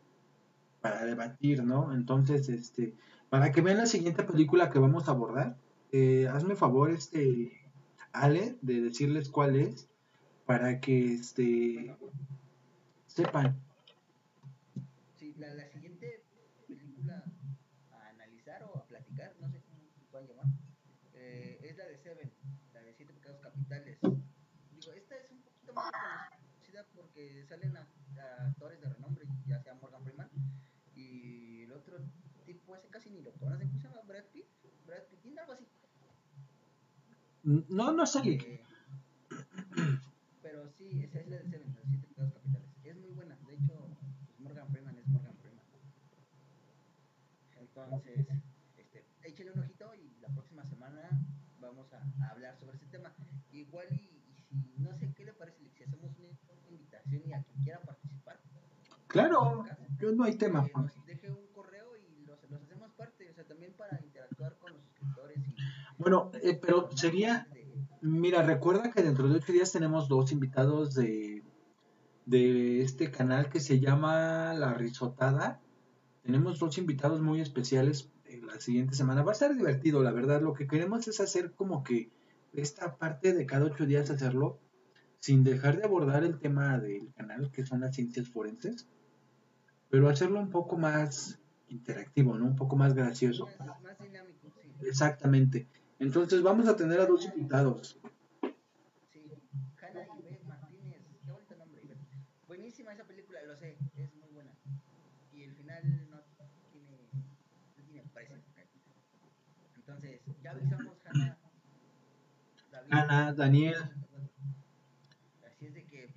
para 0.81 1.05
debatir, 1.05 1.63
¿no? 1.63 1.93
Entonces, 1.93 2.49
este, 2.49 2.95
para 3.29 3.51
que 3.51 3.61
vean 3.61 3.77
la 3.77 3.85
siguiente 3.85 4.23
película 4.23 4.71
que 4.71 4.79
vamos 4.79 5.07
a 5.07 5.11
abordar, 5.11 5.57
eh, 5.91 6.27
hazme 6.27 6.55
favor, 6.55 6.89
este, 6.91 7.60
Ale, 8.13 8.57
de 8.61 8.81
decirles 8.81 9.29
cuál 9.29 9.55
es, 9.55 9.87
para 10.45 10.79
que, 10.79 11.13
este, 11.13 11.95
sepan. 13.07 13.55
Sí, 15.15 15.33
la, 15.37 15.53
la 15.53 15.67
siguiente 15.69 16.23
película 16.67 17.23
a 17.91 18.09
analizar 18.09 18.63
o 18.63 18.77
a 18.77 18.85
platicar, 18.85 19.35
no 19.39 19.49
sé 19.49 19.61
cómo 19.61 19.81
se 19.93 20.05
pueden 20.11 20.27
llamar, 20.27 20.47
eh, 21.13 21.59
es 21.63 21.77
la 21.77 21.85
de 21.85 21.97
Seven, 21.97 22.31
la 22.73 22.81
de 22.81 22.93
Siete 22.93 23.13
Pecados 23.13 23.39
Capitales. 23.41 23.99
Digo, 24.01 24.93
esta 24.93 25.15
es 25.15 25.31
un 25.31 25.41
poquito 25.41 25.73
más 25.73 25.91
conocida 26.51 26.85
porque 26.95 27.45
salen 27.47 27.77
a, 27.77 27.87
a 28.17 28.47
actores 28.47 28.81
de 28.81 28.89
renombre, 28.89 29.25
ya 29.47 29.61
sea 29.61 29.75
Morgan 29.75 30.03
Freeman 30.03 30.29
y 30.95 31.61
el 31.63 31.71
otro 31.71 31.97
tipo, 32.45 32.75
ese 32.75 32.87
casi 32.89 33.09
ni 33.09 33.21
lo 33.21 33.31
conocen, 33.33 33.69
¿cómo 33.69 33.79
se 33.79 33.87
llama? 33.87 34.01
Brad 34.01 34.25
Pitt, 34.33 34.45
Brad 34.85 35.03
Pitt, 35.23 35.37
algo 35.37 35.53
así. 35.53 35.65
No, 37.43 37.91
no 37.91 38.05
sé. 38.05 38.19
Eh, 38.29 38.63
pero 40.41 40.69
sí, 40.77 41.03
esa 41.03 41.19
es 41.19 41.27
la 41.27 41.37
de 41.37 41.49
Seven, 41.49 41.73
los 41.75 41.85
siete 41.89 42.07
pecados 42.07 42.33
capitales. 42.33 42.69
Es 42.83 42.97
muy 42.97 43.11
buena. 43.11 43.35
De 43.47 43.53
hecho, 43.55 43.97
pues 43.99 44.39
Morgan 44.39 44.67
Freeman 44.69 44.97
es 44.97 45.07
Morgan 45.07 45.35
Freeman. 45.37 45.65
Entonces, 47.59 48.27
este, 48.77 49.05
échale 49.23 49.51
un 49.51 49.59
ojito 49.59 49.93
y 49.95 50.19
la 50.21 50.29
próxima 50.29 50.65
semana 50.65 51.09
vamos 51.59 51.91
a, 51.93 52.03
a 52.25 52.29
hablar 52.29 52.57
sobre 52.59 52.77
ese 52.77 52.87
tema. 52.87 53.13
Igual 53.51 53.87
y, 53.91 54.23
y, 54.51 54.61
si 54.61 54.75
no 54.77 54.93
sé 54.95 55.13
qué 55.13 55.25
le 55.25 55.33
parece, 55.33 55.69
si 55.69 55.83
hacemos 55.83 56.11
una, 56.17 56.29
una 56.59 56.69
invitación 56.69 57.23
y 57.25 57.33
a 57.33 57.43
quien 57.43 57.63
quiera 57.63 57.81
participar. 57.81 58.39
Claro, 59.07 59.65
yo 59.99 60.11
no 60.13 60.23
hay 60.23 60.35
tema. 60.35 60.65
Que 60.65 60.73
nos 60.73 61.05
deje 61.05 61.31
un 61.31 61.47
correo 61.53 61.97
y 61.97 62.23
los, 62.25 62.41
los 62.49 62.61
hacemos 62.61 62.91
parte, 62.93 63.29
o 63.29 63.33
sea, 63.33 63.45
también 63.45 63.73
para 63.73 63.99
interactuar 64.01 64.57
con 64.57 64.71
los 64.73 64.81
suscriptores 64.83 65.37
y 65.47 65.55
Bueno, 66.01 66.31
eh, 66.41 66.57
pero 66.59 66.89
sería, 66.95 67.47
mira, 68.01 68.41
recuerda 68.41 68.89
que 68.89 69.03
dentro 69.03 69.29
de 69.29 69.35
ocho 69.35 69.53
días 69.53 69.71
tenemos 69.71 70.09
dos 70.09 70.31
invitados 70.31 70.95
de, 70.95 71.43
de 72.25 72.81
este 72.81 73.11
canal 73.11 73.49
que 73.49 73.59
se 73.59 73.79
llama 73.79 74.55
La 74.55 74.73
Risotada. 74.73 75.61
Tenemos 76.23 76.57
dos 76.57 76.79
invitados 76.79 77.21
muy 77.21 77.39
especiales 77.39 78.09
en 78.25 78.47
la 78.47 78.59
siguiente 78.59 78.95
semana. 78.95 79.21
Va 79.21 79.29
a 79.29 79.33
estar 79.33 79.55
divertido, 79.55 80.01
la 80.01 80.11
verdad. 80.11 80.41
Lo 80.41 80.53
que 80.53 80.65
queremos 80.65 81.07
es 81.07 81.19
hacer 81.19 81.51
como 81.51 81.83
que 81.83 82.09
esta 82.51 82.97
parte 82.97 83.33
de 83.33 83.45
cada 83.45 83.65
ocho 83.65 83.85
días 83.85 84.09
hacerlo 84.09 84.57
sin 85.19 85.43
dejar 85.43 85.77
de 85.77 85.83
abordar 85.83 86.23
el 86.23 86.39
tema 86.39 86.79
del 86.79 87.13
canal, 87.13 87.51
que 87.51 87.63
son 87.63 87.81
las 87.81 87.95
ciencias 87.95 88.27
forenses, 88.27 88.87
pero 89.91 90.09
hacerlo 90.09 90.39
un 90.39 90.49
poco 90.49 90.77
más 90.77 91.39
interactivo, 91.67 92.39
¿no? 92.39 92.45
Un 92.45 92.55
poco 92.55 92.75
más 92.75 92.95
gracioso. 92.95 93.47
más, 93.59 93.79
más 93.83 93.99
dinámico, 93.99 94.49
sí. 94.49 94.71
Exactamente. 94.81 95.67
Entonces 96.01 96.41
vamos 96.41 96.67
a 96.67 96.75
tener 96.75 96.99
a 96.99 97.05
dos 97.05 97.25
invitados. 97.25 97.99
Sí, 99.13 99.21
Hanna 99.79 100.07
Ivette 100.19 100.43
Martínez, 100.45 100.99
qué 101.23 101.31
bonito 101.31 101.55
nombre. 101.55 101.81
Buenísima 102.47 102.93
esa 102.93 103.03
película, 103.03 103.39
lo 103.43 103.55
sé, 103.55 103.77
es 103.95 104.13
muy 104.15 104.29
buena. 104.31 104.51
Y 105.31 105.43
el 105.43 105.53
final 105.55 106.09
no 106.09 106.17
tiene, 106.71 107.07
no 107.77 107.83
tiene 107.85 108.03
precio. 108.13 108.35
Entonces, 109.75 110.21
ya 110.41 110.51
avisamos, 110.51 110.97
Hanna. 111.05 111.37
David, 112.71 112.93
Ana, 112.93 113.33
Daniel, 113.33 113.75
Así 115.45 115.67
es 115.67 115.73
de 115.75 115.85
que, 115.85 116.09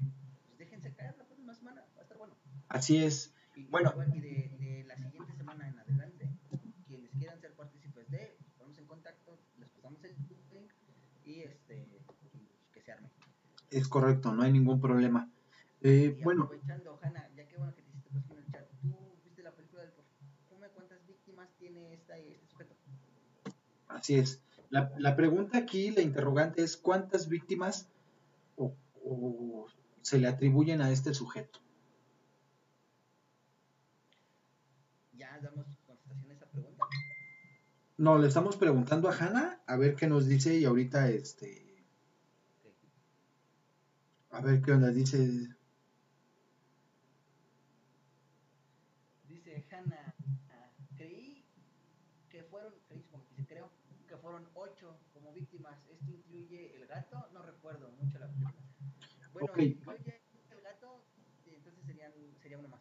pues 0.47 0.59
déjense 0.59 0.95
caer 0.95 1.15
la 1.19 1.25
próxima 1.25 1.53
semana, 1.55 1.85
va 1.95 2.01
a 2.01 2.03
estar 2.05 2.17
bueno. 2.17 2.35
así 2.69 2.97
es. 3.05 3.35
Y, 3.55 3.67
Bueno. 3.67 3.93
y 4.15 4.21
de, 4.21 4.57
de 4.59 4.85
la 4.89 4.97
siguiente 4.97 5.35
semana 5.37 5.69
en 5.69 5.79
adelante, 5.79 6.31
quienes 6.87 7.11
quieran 7.13 7.39
ser 7.41 7.53
partícipes 7.55 8.09
de, 8.11 8.37
nos 8.41 8.53
ponemos 8.55 8.79
en 8.79 8.87
contacto, 8.87 9.39
les 9.59 9.69
pasamos 9.71 10.03
el 10.05 10.15
link 10.51 10.71
y 11.25 11.41
este, 11.43 11.89
y 12.33 12.49
que 12.73 12.81
se 12.83 12.93
arme. 12.93 13.09
Es 13.71 13.89
correcto, 13.89 14.33
no 14.33 14.43
hay 14.43 14.53
ningún 14.53 14.81
problema. 14.81 15.31
Eh, 15.81 16.17
Y 16.19 16.23
bueno, 16.23 16.45
aprovechando, 16.45 16.99
Hanna, 17.03 17.29
ya 17.37 17.47
que 17.47 17.57
bueno 17.57 17.75
que 17.75 17.83
te 17.83 17.91
hiciste 17.91 18.33
en 18.33 18.39
el 18.39 18.47
chat, 18.53 18.67
¿tú 18.81 19.19
viste 19.25 19.43
la 19.43 19.53
película 19.53 19.83
del 19.83 19.93
perfume? 19.93 20.69
¿Cuántas 20.71 21.07
víctimas 21.07 21.49
tiene 21.59 21.95
esta, 21.95 22.17
este 22.19 22.47
sujeto? 22.47 22.75
así 23.89 24.17
es. 24.17 24.41
La, 24.71 24.93
la 24.99 25.15
pregunta 25.15 25.59
aquí, 25.59 25.91
la 25.91 26.01
interrogante 26.01 26.63
es 26.63 26.77
¿cuántas 26.77 27.29
víctimas 27.29 27.89
o, 28.57 28.75
o 29.05 29.67
se 30.03 30.19
le 30.19 30.27
atribuyen 30.29 30.81
a 30.81 30.91
este 30.91 31.15
sujeto? 31.15 31.61
Ya 35.13 35.39
damos 35.41 35.67
contestación 35.87 36.31
a 36.31 36.35
esa 36.35 36.47
pregunta. 36.47 36.85
No, 37.97 38.19
le 38.19 38.27
estamos 38.27 38.57
preguntando 38.57 39.09
a 39.09 39.17
Hanna 39.17 39.61
a 39.67 39.77
ver 39.77 39.95
qué 39.95 40.09
nos 40.09 40.27
dice 40.27 40.59
y 40.59 40.65
ahorita 40.65 41.09
este, 41.11 41.85
a 44.31 44.41
ver 44.41 44.61
qué 44.63 44.73
onda 44.73 44.89
dice. 44.89 45.49
Dice 49.29 49.65
Hanna, 49.71 50.13
ah, 50.51 50.71
creí 50.97 51.45
que 52.29 52.43
fueron, 52.43 52.73
creí 52.89 53.03
como 53.13 53.25
que 53.37 53.47
creo 53.47 53.71
que 54.09 54.17
fueron 54.17 54.49
ocho 54.55 54.99
como 55.13 55.33
víctimas. 55.33 55.79
¿Esto 55.89 56.11
incluye 56.11 56.75
el 56.75 56.89
gato? 56.89 57.29
No 57.33 57.43
recuerdo 57.43 57.91
mucho 58.03 58.19
la 58.19 58.27
película. 58.27 58.55
Bueno, 59.33 59.49
Ok. 59.53 59.57
si 59.57 59.65
incluye 59.67 60.21
el 60.51 60.61
gato, 60.63 61.05
entonces 61.47 61.85
serían, 61.87 62.13
sería 62.43 62.59
uno 62.59 62.69
más. 62.69 62.81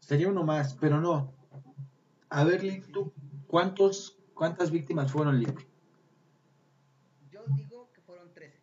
Sería 0.00 0.28
uno 0.28 0.44
más, 0.44 0.74
pero 0.74 1.00
no. 1.00 1.32
A 2.28 2.44
ver, 2.44 2.62
Lick, 2.62 2.90
¿tú 2.92 3.12
cuántos, 3.46 4.21
cuántas 4.42 4.72
víctimas 4.72 5.12
fueron, 5.12 5.38
Lick? 5.38 5.64
Yo 7.30 7.44
digo 7.54 7.88
que 7.94 8.00
fueron 8.00 8.34
trece. 8.34 8.60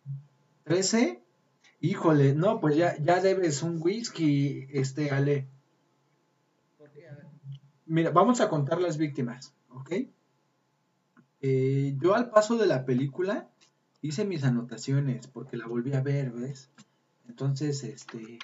¿13? 0.66 1.22
Híjole, 1.80 2.34
no, 2.34 2.60
pues 2.60 2.76
ya, 2.76 2.98
ya 2.98 3.22
debes 3.22 3.62
un 3.62 3.80
whisky, 3.80 4.66
este, 4.72 5.10
Ale. 5.10 5.48
¿Por 6.76 6.90
qué? 6.90 7.08
A 7.08 7.14
ver. 7.14 7.24
Mira, 7.86 8.10
vamos 8.10 8.42
a 8.42 8.50
contar 8.50 8.78
las 8.78 8.98
víctimas, 8.98 9.54
¿ok? 9.70 9.92
Eh, 11.40 11.96
yo 11.98 12.14
al 12.14 12.28
paso 12.28 12.58
de 12.58 12.66
la 12.66 12.84
película 12.84 13.48
hice 14.02 14.26
mis 14.26 14.44
anotaciones 14.44 15.28
porque 15.28 15.56
la 15.56 15.66
volví 15.66 15.94
a 15.94 16.02
ver, 16.02 16.30
¿ves? 16.30 16.68
Entonces, 17.26 17.84
este, 17.84 18.38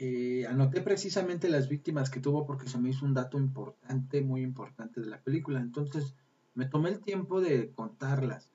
eh, 0.00 0.46
anoté 0.46 0.80
precisamente 0.80 1.48
las 1.48 1.68
víctimas 1.68 2.08
que 2.08 2.20
tuvo 2.20 2.46
porque 2.46 2.68
se 2.68 2.78
me 2.78 2.90
hizo 2.90 3.04
un 3.04 3.14
dato 3.14 3.36
importante, 3.36 4.20
muy 4.20 4.42
importante 4.42 5.00
de 5.00 5.08
la 5.08 5.20
película. 5.20 5.58
Entonces, 5.58 6.14
me 6.54 6.66
tomé 6.66 6.90
el 6.90 7.00
tiempo 7.00 7.40
de 7.40 7.72
contarlas. 7.72 8.48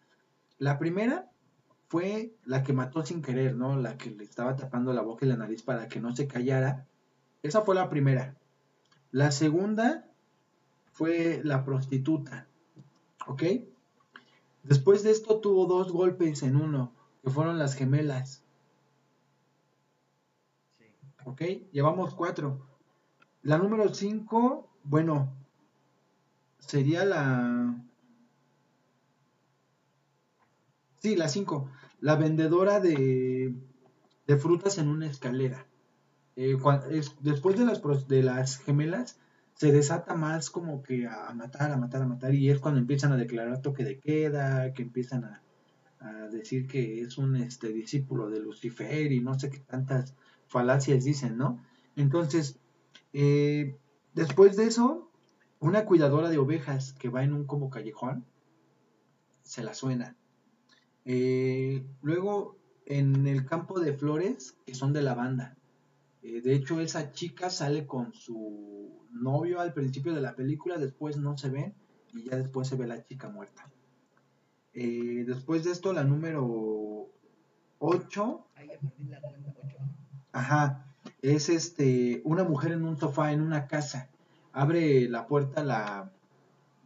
La 0.57 0.79
primera 0.79 1.29
fue 1.89 2.33
la 2.45 2.63
que 2.63 2.71
mató 2.71 3.05
sin 3.05 3.21
querer, 3.21 3.57
¿no? 3.57 3.75
La 3.75 3.97
que 3.97 4.09
le 4.09 4.23
estaba 4.23 4.55
tapando 4.55 4.93
la 4.93 5.01
boca 5.01 5.25
y 5.25 5.29
la 5.29 5.35
nariz 5.35 5.63
para 5.63 5.89
que 5.89 5.99
no 5.99 6.15
se 6.15 6.27
callara. 6.27 6.87
Esa 7.41 7.61
fue 7.61 7.75
la 7.75 7.89
primera. 7.89 8.37
La 9.11 9.31
segunda 9.31 10.07
fue 10.93 11.41
la 11.43 11.65
prostituta, 11.65 12.47
¿ok? 13.27 13.43
Después 14.63 15.03
de 15.03 15.11
esto 15.11 15.41
tuvo 15.41 15.65
dos 15.65 15.91
golpes 15.91 16.41
en 16.43 16.55
uno, 16.55 16.93
que 17.21 17.29
fueron 17.31 17.59
las 17.59 17.75
gemelas. 17.75 18.42
¿Ok? 21.25 21.41
Llevamos 21.71 22.13
cuatro. 22.15 22.67
La 23.41 23.57
número 23.57 23.93
cinco, 23.93 24.69
bueno, 24.83 25.35
sería 26.59 27.03
la... 27.05 27.75
Sí, 30.97 31.15
la 31.15 31.27
cinco. 31.27 31.69
La 31.99 32.15
vendedora 32.15 32.79
de, 32.79 33.53
de 34.27 34.37
frutas 34.37 34.77
en 34.77 34.87
una 34.87 35.07
escalera. 35.07 35.65
Eh, 36.35 36.57
después 37.19 37.57
de 37.57 37.65
las, 37.65 38.07
de 38.07 38.23
las 38.23 38.57
gemelas, 38.57 39.19
se 39.55 39.71
desata 39.71 40.15
más 40.15 40.49
como 40.49 40.81
que 40.81 41.05
a, 41.05 41.27
a 41.27 41.33
matar, 41.33 41.71
a 41.71 41.77
matar, 41.77 42.01
a 42.01 42.07
matar. 42.07 42.33
Y 42.33 42.49
es 42.49 42.59
cuando 42.59 42.79
empiezan 42.79 43.11
a 43.11 43.17
declarar 43.17 43.61
toque 43.61 43.83
de 43.83 43.99
queda, 43.99 44.73
que 44.73 44.81
empiezan 44.81 45.25
a, 45.25 45.43
a 45.99 46.27
decir 46.29 46.67
que 46.67 47.01
es 47.01 47.17
un 47.17 47.35
este, 47.35 47.69
discípulo 47.69 48.29
de 48.29 48.39
Lucifer 48.39 49.11
y 49.11 49.19
no 49.19 49.37
sé 49.37 49.49
qué 49.49 49.59
tantas 49.59 50.15
falacias 50.47 51.03
dicen, 51.03 51.37
¿no? 51.37 51.63
Entonces, 51.95 52.59
eh, 53.13 53.77
después 54.13 54.55
de 54.55 54.65
eso, 54.65 55.11
una 55.59 55.85
cuidadora 55.85 56.29
de 56.29 56.37
ovejas 56.37 56.93
que 56.93 57.09
va 57.09 57.23
en 57.23 57.33
un 57.33 57.45
como 57.45 57.69
callejón, 57.69 58.25
se 59.43 59.63
la 59.63 59.73
suena. 59.73 60.17
Eh, 61.05 61.85
luego, 62.01 62.57
en 62.85 63.27
el 63.27 63.45
campo 63.45 63.79
de 63.79 63.93
flores, 63.93 64.57
que 64.65 64.75
son 64.75 64.93
de 64.93 65.01
lavanda. 65.01 65.57
Eh, 66.21 66.41
de 66.41 66.53
hecho, 66.53 66.79
esa 66.79 67.11
chica 67.11 67.49
sale 67.49 67.85
con 67.85 68.13
su 68.13 69.07
novio 69.11 69.59
al 69.59 69.73
principio 69.73 70.13
de 70.13 70.21
la 70.21 70.35
película, 70.35 70.77
después 70.77 71.17
no 71.17 71.37
se 71.37 71.49
ven 71.49 71.75
y 72.13 72.29
ya 72.29 72.37
después 72.37 72.67
se 72.67 72.75
ve 72.75 72.87
la 72.87 73.05
chica 73.05 73.29
muerta. 73.29 73.69
Eh, 74.73 75.23
después 75.27 75.63
de 75.63 75.71
esto, 75.71 75.93
la 75.93 76.03
número 76.03 77.09
8. 77.79 78.47
Ahí 78.55 78.67
ya 78.69 78.79
perdí 78.79 79.03
la 79.09 79.21
cuenta, 79.21 79.53
8. 79.63 79.77
Ajá. 80.33 80.85
Es 81.21 81.47
este 81.47 82.21
una 82.25 82.43
mujer 82.43 82.73
en 82.73 82.83
un 82.83 82.97
sofá 82.97 83.31
en 83.31 83.41
una 83.41 83.67
casa. 83.67 84.09
Abre 84.51 85.07
la 85.07 85.27
puerta 85.27 85.63
la 85.63 86.11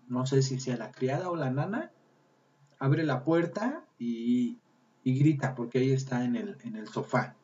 no 0.08 0.26
sé 0.26 0.42
si 0.42 0.60
sea 0.60 0.78
la 0.78 0.92
criada 0.92 1.30
o 1.32 1.36
la 1.36 1.50
nana. 1.50 1.92
Abre 2.80 3.04
la 3.04 3.24
puerta 3.24 3.84
y, 3.98 4.60
y 5.04 5.20
grita 5.20 5.56
porque 5.56 5.80
ahí 5.80 5.92
está 5.92 6.24
en 6.24 6.36
el, 6.36 6.58
en 6.64 6.76
el 6.76 6.88
sofá. 6.88 7.36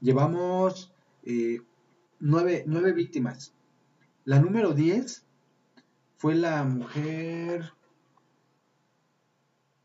Llevamos 0.00 0.92
eh, 1.24 1.60
nueve, 2.18 2.64
nueve 2.66 2.92
víctimas. 2.92 3.54
La 4.24 4.38
número 4.38 4.72
10 4.72 5.24
fue 6.16 6.34
la 6.34 6.64
mujer 6.64 7.72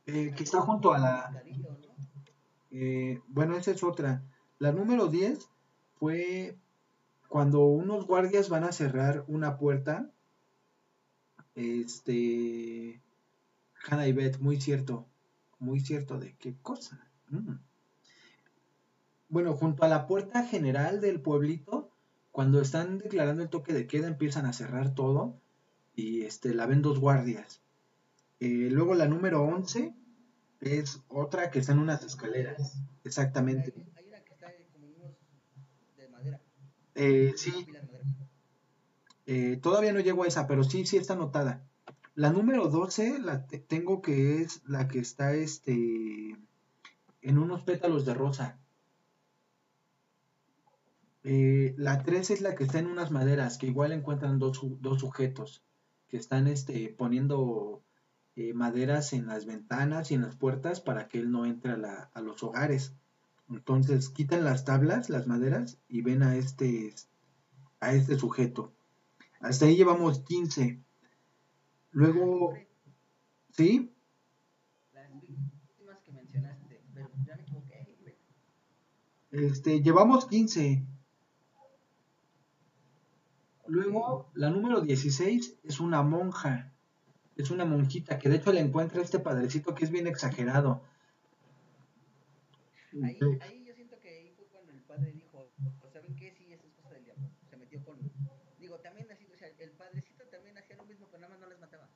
eh, 0.06 0.34
que 0.36 0.44
está 0.44 0.62
junto 0.62 0.94
a 0.94 1.00
la... 1.00 1.44
Eh, 2.72 3.22
bueno, 3.28 3.56
esa 3.56 3.72
es 3.72 3.84
otra. 3.84 4.24
La 4.60 4.72
número 4.72 5.08
10 5.08 5.50
fue 5.96 6.58
cuando 7.28 7.66
unos 7.66 8.06
guardias 8.06 8.50
van 8.50 8.64
a 8.64 8.72
cerrar 8.72 9.24
una 9.28 9.58
puerta. 9.58 10.10
Este... 11.56 13.02
Hannah 13.88 14.08
y 14.08 14.14
Beth, 14.14 14.40
muy 14.40 14.60
cierto. 14.60 15.08
Muy 15.60 15.80
cierto 15.80 16.20
de 16.20 16.36
qué 16.38 16.56
cosa. 16.62 17.08
Mm. 17.30 17.56
Bueno, 19.30 19.54
junto 19.54 19.84
a 19.84 19.88
la 19.88 20.08
puerta 20.08 20.46
general 20.46 21.02
del 21.02 21.20
pueblito, 21.22 21.90
cuando 22.32 22.62
están 22.62 23.00
declarando 23.00 23.44
el 23.44 23.50
toque 23.50 23.74
de 23.74 23.88
queda, 23.88 24.08
empiezan 24.08 24.46
a 24.46 24.54
cerrar 24.54 24.94
todo 24.94 25.40
y 25.96 26.24
este, 26.24 26.54
la 26.54 26.66
ven 26.66 26.82
dos 26.82 27.00
guardias. 27.00 27.62
Eh, 28.40 28.70
luego 28.72 28.94
la 28.96 29.08
número 29.08 29.44
11 29.44 29.96
es 30.62 31.02
otra 31.08 31.50
que 31.52 31.60
está 31.60 31.72
en 31.72 31.80
unas 31.80 32.04
escaleras. 32.04 32.82
Exactamente. 33.04 33.74
Hay, 33.76 33.92
hay 33.96 34.08
una 34.08 34.20
que 34.20 34.34
está 34.34 34.52
como 34.74 34.86
en 34.86 34.96
unos 34.96 35.16
de 35.98 36.10
madera. 36.10 36.42
Eh, 36.96 37.34
sí, 37.36 37.52
eh, 39.26 39.58
todavía 39.62 39.94
no 39.94 40.00
llego 40.00 40.24
a 40.24 40.28
esa, 40.28 40.48
pero 40.48 40.64
sí, 40.64 40.86
sí 40.86 40.98
está 40.98 41.14
anotada. 41.14 41.64
La 42.16 42.30
número 42.32 42.68
12 42.70 43.20
la 43.20 43.46
te- 43.48 43.60
tengo 43.60 44.02
que 44.02 44.42
es 44.42 44.62
la 44.68 44.88
que 44.88 45.00
está 45.00 45.34
este, 45.34 46.38
en 47.22 47.38
unos 47.38 47.64
pétalos 47.64 48.06
de 48.06 48.14
rosa. 48.14 48.60
Eh, 51.24 51.74
la 51.78 52.04
13 52.04 52.36
es 52.36 52.42
la 52.42 52.56
que 52.56 52.64
está 52.64 52.80
en 52.80 52.88
unas 52.88 53.12
maderas, 53.12 53.58
que 53.58 53.68
igual 53.68 53.92
encuentran 53.92 54.38
dos, 54.40 54.60
dos 54.80 55.00
sujetos 55.02 55.64
que 56.08 56.18
están 56.18 56.48
este, 56.48 56.90
poniendo 56.98 57.82
maderas 58.54 59.14
en 59.14 59.28
las 59.28 59.46
ventanas 59.46 60.12
y 60.12 60.16
en 60.16 60.22
las 60.22 60.36
puertas 60.36 60.82
para 60.82 61.08
que 61.08 61.20
él 61.20 61.32
no 61.32 61.46
entre 61.46 61.72
a, 61.72 61.78
la- 61.78 62.12
a 62.14 62.22
los 62.22 62.44
hogares. 62.44 62.94
Entonces 63.50 64.10
quitan 64.10 64.44
las 64.44 64.66
tablas, 64.66 65.10
las 65.10 65.28
maderas, 65.28 65.78
y 65.88 66.02
ven 66.02 66.24
a 66.24 66.36
este, 66.36 66.94
a 67.80 67.94
este 67.94 68.18
sujeto. 68.18 68.74
Hasta 69.40 69.66
ahí 69.66 69.76
llevamos 69.76 70.20
15. 70.20 70.82
Luego, 71.92 72.54
¿sí? 73.52 73.94
Las 74.94 75.22
víctimas 75.22 76.00
que 76.04 76.12
mencionaste, 76.12 76.82
pero 76.94 77.10
ya 77.26 77.36
me 77.36 77.44
equivoqué. 77.44 77.96
güey. 78.02 78.16
Este, 79.32 79.82
llevamos 79.82 80.26
15. 80.26 80.84
Luego, 83.68 84.30
la 84.34 84.50
número 84.50 84.82
16 84.82 85.60
es 85.64 85.80
una 85.80 86.02
monja. 86.04 86.72
Es 87.36 87.52
una 87.52 87.66
monjita 87.66 88.18
que 88.18 88.30
de 88.30 88.38
hecho 88.38 88.54
le 88.54 88.62
encuentra 88.62 89.02
este 89.02 89.20
padrecito 89.20 89.76
que 89.76 89.86
es 89.86 89.92
bien 89.92 90.08
exagerado. 90.08 90.82
Ahí, 93.04 93.20
ahí 93.42 93.66
yo 93.66 93.74
siento 93.74 94.00
que 94.00 94.10
ahí 94.10 94.32
fue 94.36 94.46
cuando 94.48 94.72
el 94.72 94.82
padre 94.82 95.12
dijo, 95.12 95.52
"Pues, 95.82 95.94
¿saben 95.94 96.16
qué? 96.16 96.32
Sí, 96.32 96.54
esa 96.54 96.66
es 96.68 96.74
cosa 96.74 96.90
del 96.96 97.04
diablo. 97.04 97.30
Se 97.50 97.58
metió 97.58 97.84
con... 97.84 98.00
Digo, 98.58 98.80
también 98.80 99.12
así, 99.12 99.26
o 99.32 99.36
sea, 99.36 99.50
el 99.50 99.72
padrecito 99.72 100.24
también 100.30 100.58
hacía 100.58 100.78
lo 100.78 100.86
mismo, 100.86 101.08
pero 101.08 101.20
nada 101.22 101.32
más 101.32 101.40
no 101.40 101.48
les 101.50 101.60
mataba. 101.60 101.90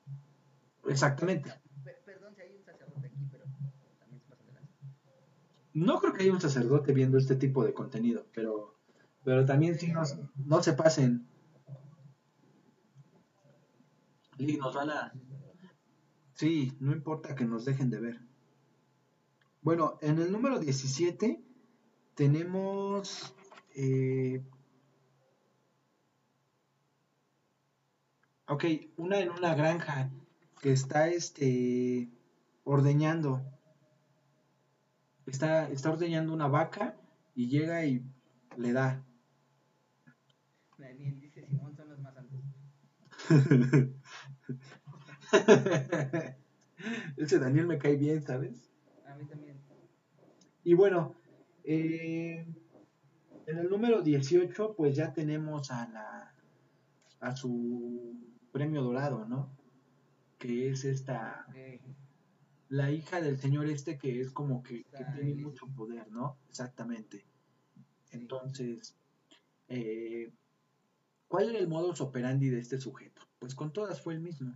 Exactamente. 0.87 1.51
Pe- 1.83 1.97
perdón 2.05 2.35
si 2.35 2.41
hay 2.41 2.53
un 2.53 2.63
sacerdote 2.63 3.07
aquí, 3.07 3.25
pero 3.31 3.45
también 3.99 4.19
se 4.21 4.27
pasa 4.27 4.43
de 4.43 4.51
lanza. 4.53 4.73
No 5.73 5.99
creo 5.99 6.13
que 6.13 6.23
haya 6.23 6.33
un 6.33 6.41
sacerdote 6.41 6.93
viendo 6.93 7.17
este 7.17 7.35
tipo 7.35 7.63
de 7.63 7.73
contenido, 7.73 8.25
pero, 8.33 8.75
pero 9.23 9.45
también 9.45 9.75
sí 9.77 9.91
nos- 9.91 10.17
no 10.35 10.61
se 10.61 10.73
pasen. 10.73 11.27
Lee, 14.37 14.57
nos 14.57 14.73
van 14.73 14.89
a... 14.89 15.13
Sí, 16.33 16.71
no 16.79 16.91
importa 16.93 17.35
que 17.35 17.45
nos 17.45 17.65
dejen 17.65 17.89
de 17.89 17.99
ver. 17.99 18.28
Bueno, 19.61 19.97
en 20.01 20.19
el 20.19 20.31
número 20.31 20.59
17 20.59 21.41
tenemos... 22.15 23.33
eh, 23.75 24.41
ok, 28.47 28.63
una 28.97 29.19
en 29.19 29.29
una 29.29 29.55
granja 29.55 30.09
que 30.61 30.71
está 30.71 31.07
este, 31.09 32.09
ordeñando. 32.63 33.41
Está, 35.25 35.69
está 35.69 35.91
ordeñando 35.91 36.33
una 36.33 36.47
vaca 36.47 36.95
y 37.35 37.49
llega 37.49 37.85
y 37.85 38.03
le 38.57 38.73
da. 38.73 39.03
Daniel 40.77 41.19
dice, 41.19 41.45
Simón 41.45 41.75
son 41.75 41.89
los 41.89 41.99
más 41.99 42.13
santos. 42.15 42.39
Ese 47.17 47.39
Daniel 47.39 47.67
me 47.67 47.77
cae 47.77 47.95
bien, 47.97 48.23
¿sabes? 48.23 48.71
A 49.05 49.15
mí 49.15 49.25
también. 49.25 49.48
Y 50.69 50.75
bueno, 50.75 51.15
eh, 51.63 52.45
en 53.47 53.57
el 53.57 53.69
número 53.71 54.03
18, 54.03 54.75
pues 54.75 54.95
ya 54.95 55.11
tenemos 55.13 55.71
a 55.71 55.87
la 55.89 56.35
a 57.21 57.35
su 57.35 58.13
premio 58.51 58.83
dorado, 58.83 59.25
¿no? 59.25 59.49
Que 60.37 60.69
es 60.69 60.85
esta, 60.85 61.47
Eh, 61.55 61.81
la 62.67 62.91
hija 62.91 63.19
del 63.19 63.39
señor 63.39 63.65
este 63.65 63.97
que 63.97 64.21
es 64.21 64.29
como 64.29 64.61
que, 64.61 64.85
tiene 65.15 65.33
mucho 65.43 65.65
poder, 65.75 66.11
¿no? 66.11 66.37
Exactamente. 66.49 67.25
Entonces, 68.11 68.95
eh, 69.69 70.31
¿cuál 71.27 71.49
era 71.49 71.57
el 71.57 71.67
modus 71.67 71.99
operandi 71.99 72.49
de 72.49 72.59
este 72.59 72.77
sujeto? 72.79 73.23
Pues 73.39 73.55
con 73.55 73.73
todas 73.73 74.03
fue 74.03 74.13
el 74.13 74.19
mismo, 74.19 74.53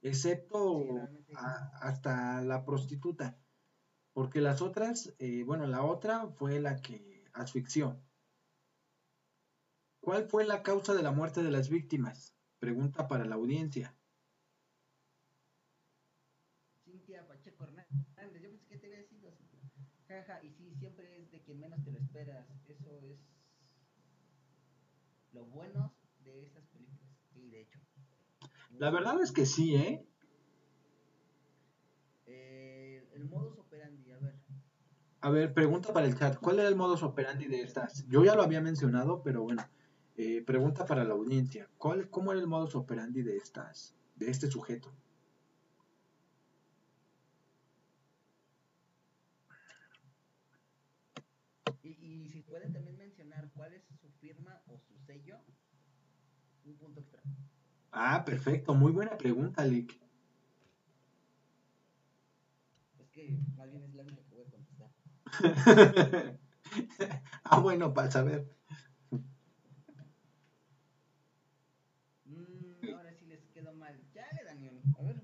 excepto 0.00 0.86
a- 1.34 1.70
hasta 1.80 2.40
la 2.42 2.64
prostituta, 2.64 3.36
porque 4.12 4.40
las 4.40 4.62
otras, 4.62 5.14
eh, 5.18 5.42
bueno, 5.44 5.66
la 5.66 5.82
otra 5.82 6.28
fue 6.28 6.60
la 6.60 6.80
que 6.80 7.24
asfixió. 7.32 8.00
¿Cuál 10.00 10.28
fue 10.28 10.44
la 10.44 10.62
causa 10.62 10.94
de 10.94 11.02
la 11.02 11.12
muerte 11.12 11.42
de 11.42 11.50
las 11.50 11.68
víctimas? 11.68 12.34
Pregunta 12.58 13.06
para 13.08 13.24
la 13.24 13.36
audiencia. 13.36 13.96
Cintia 16.84 17.26
Pacheco 17.26 17.64
Hernández, 17.64 18.42
yo 18.42 18.50
pensé 18.50 18.66
que 18.68 18.76
te 18.78 18.86
había 18.86 19.04
sido. 19.08 19.32
Jaja, 20.08 20.42
y 20.42 20.50
sí, 20.50 20.74
siempre 20.74 21.22
es 21.22 21.30
de 21.30 21.40
quien 21.42 21.60
menos 21.60 21.82
te 21.84 21.92
lo 21.92 21.98
esperas. 21.98 22.46
Eso 22.66 22.98
es 22.98 23.18
lo 25.32 25.44
bueno 25.46 25.94
de 26.24 26.42
estas 26.42 26.66
películas. 26.66 27.16
Y 27.34 27.48
de 27.50 27.62
hecho. 27.62 27.78
La 28.78 28.90
verdad 28.90 29.22
es 29.22 29.30
que 29.32 29.46
sí. 29.46 29.76
Eh, 32.26 33.08
el 33.14 33.24
modus 33.24 33.58
operandi, 33.58 34.10
a 34.10 34.18
ver. 34.18 34.34
A 35.22 35.30
ver, 35.30 35.54
pregunta 35.54 35.92
para 35.92 36.06
el 36.06 36.18
chat. 36.18 36.36
¿Cuál 36.38 36.58
era 36.58 36.68
el 36.68 36.76
modus 36.76 37.02
operandi 37.02 37.46
de 37.46 37.62
estas? 37.62 38.06
Yo 38.08 38.24
ya 38.24 38.34
lo 38.34 38.42
había 38.42 38.60
mencionado, 38.60 39.22
pero 39.22 39.42
bueno. 39.42 39.62
eh, 40.16 40.42
pregunta 40.44 40.84
para 40.84 41.04
la 41.04 41.14
audiencia. 41.14 41.70
¿Cuál, 41.78 42.10
¿Cómo 42.10 42.32
era 42.32 42.40
el 42.40 42.46
modus 42.46 42.74
operandi 42.74 43.22
de 43.22 43.36
estas, 43.38 43.96
de 44.16 44.30
este 44.30 44.48
sujeto? 44.50 44.94
Y, 51.82 51.90
y 51.90 52.28
si 52.28 52.42
pueden 52.42 52.72
también 52.72 52.96
mencionar 52.98 53.50
cuál 53.54 53.74
es 53.74 53.84
su 54.00 54.10
firma 54.20 54.62
o 54.66 54.78
su 54.78 54.98
sello, 54.98 55.38
un 56.64 56.76
punto 56.76 57.00
extra. 57.00 57.22
Ah, 57.92 58.24
perfecto. 58.24 58.74
Muy 58.74 58.92
buena 58.92 59.16
pregunta, 59.16 59.64
Lick. 59.64 60.00
Es 62.98 63.10
que 63.10 63.38
más 63.56 63.70
bien 63.70 63.82
es 63.84 63.94
la 63.94 64.02
única 64.02 64.22
que 64.24 64.34
voy 64.34 64.44
a 64.46 64.50
contestar. 64.50 64.90
ah, 67.44 67.60
bueno, 67.60 67.94
para 67.94 68.10
saber. 68.10 68.46
Mm, 72.24 72.94
ahora 72.94 73.12
sí 73.14 73.26
les 73.26 73.40
quedó 73.48 73.72
mal. 73.74 73.98
Ya 74.14 74.26
le 74.36 74.44
Daniel. 74.44 74.80
A 74.98 75.02
ver, 75.02 75.22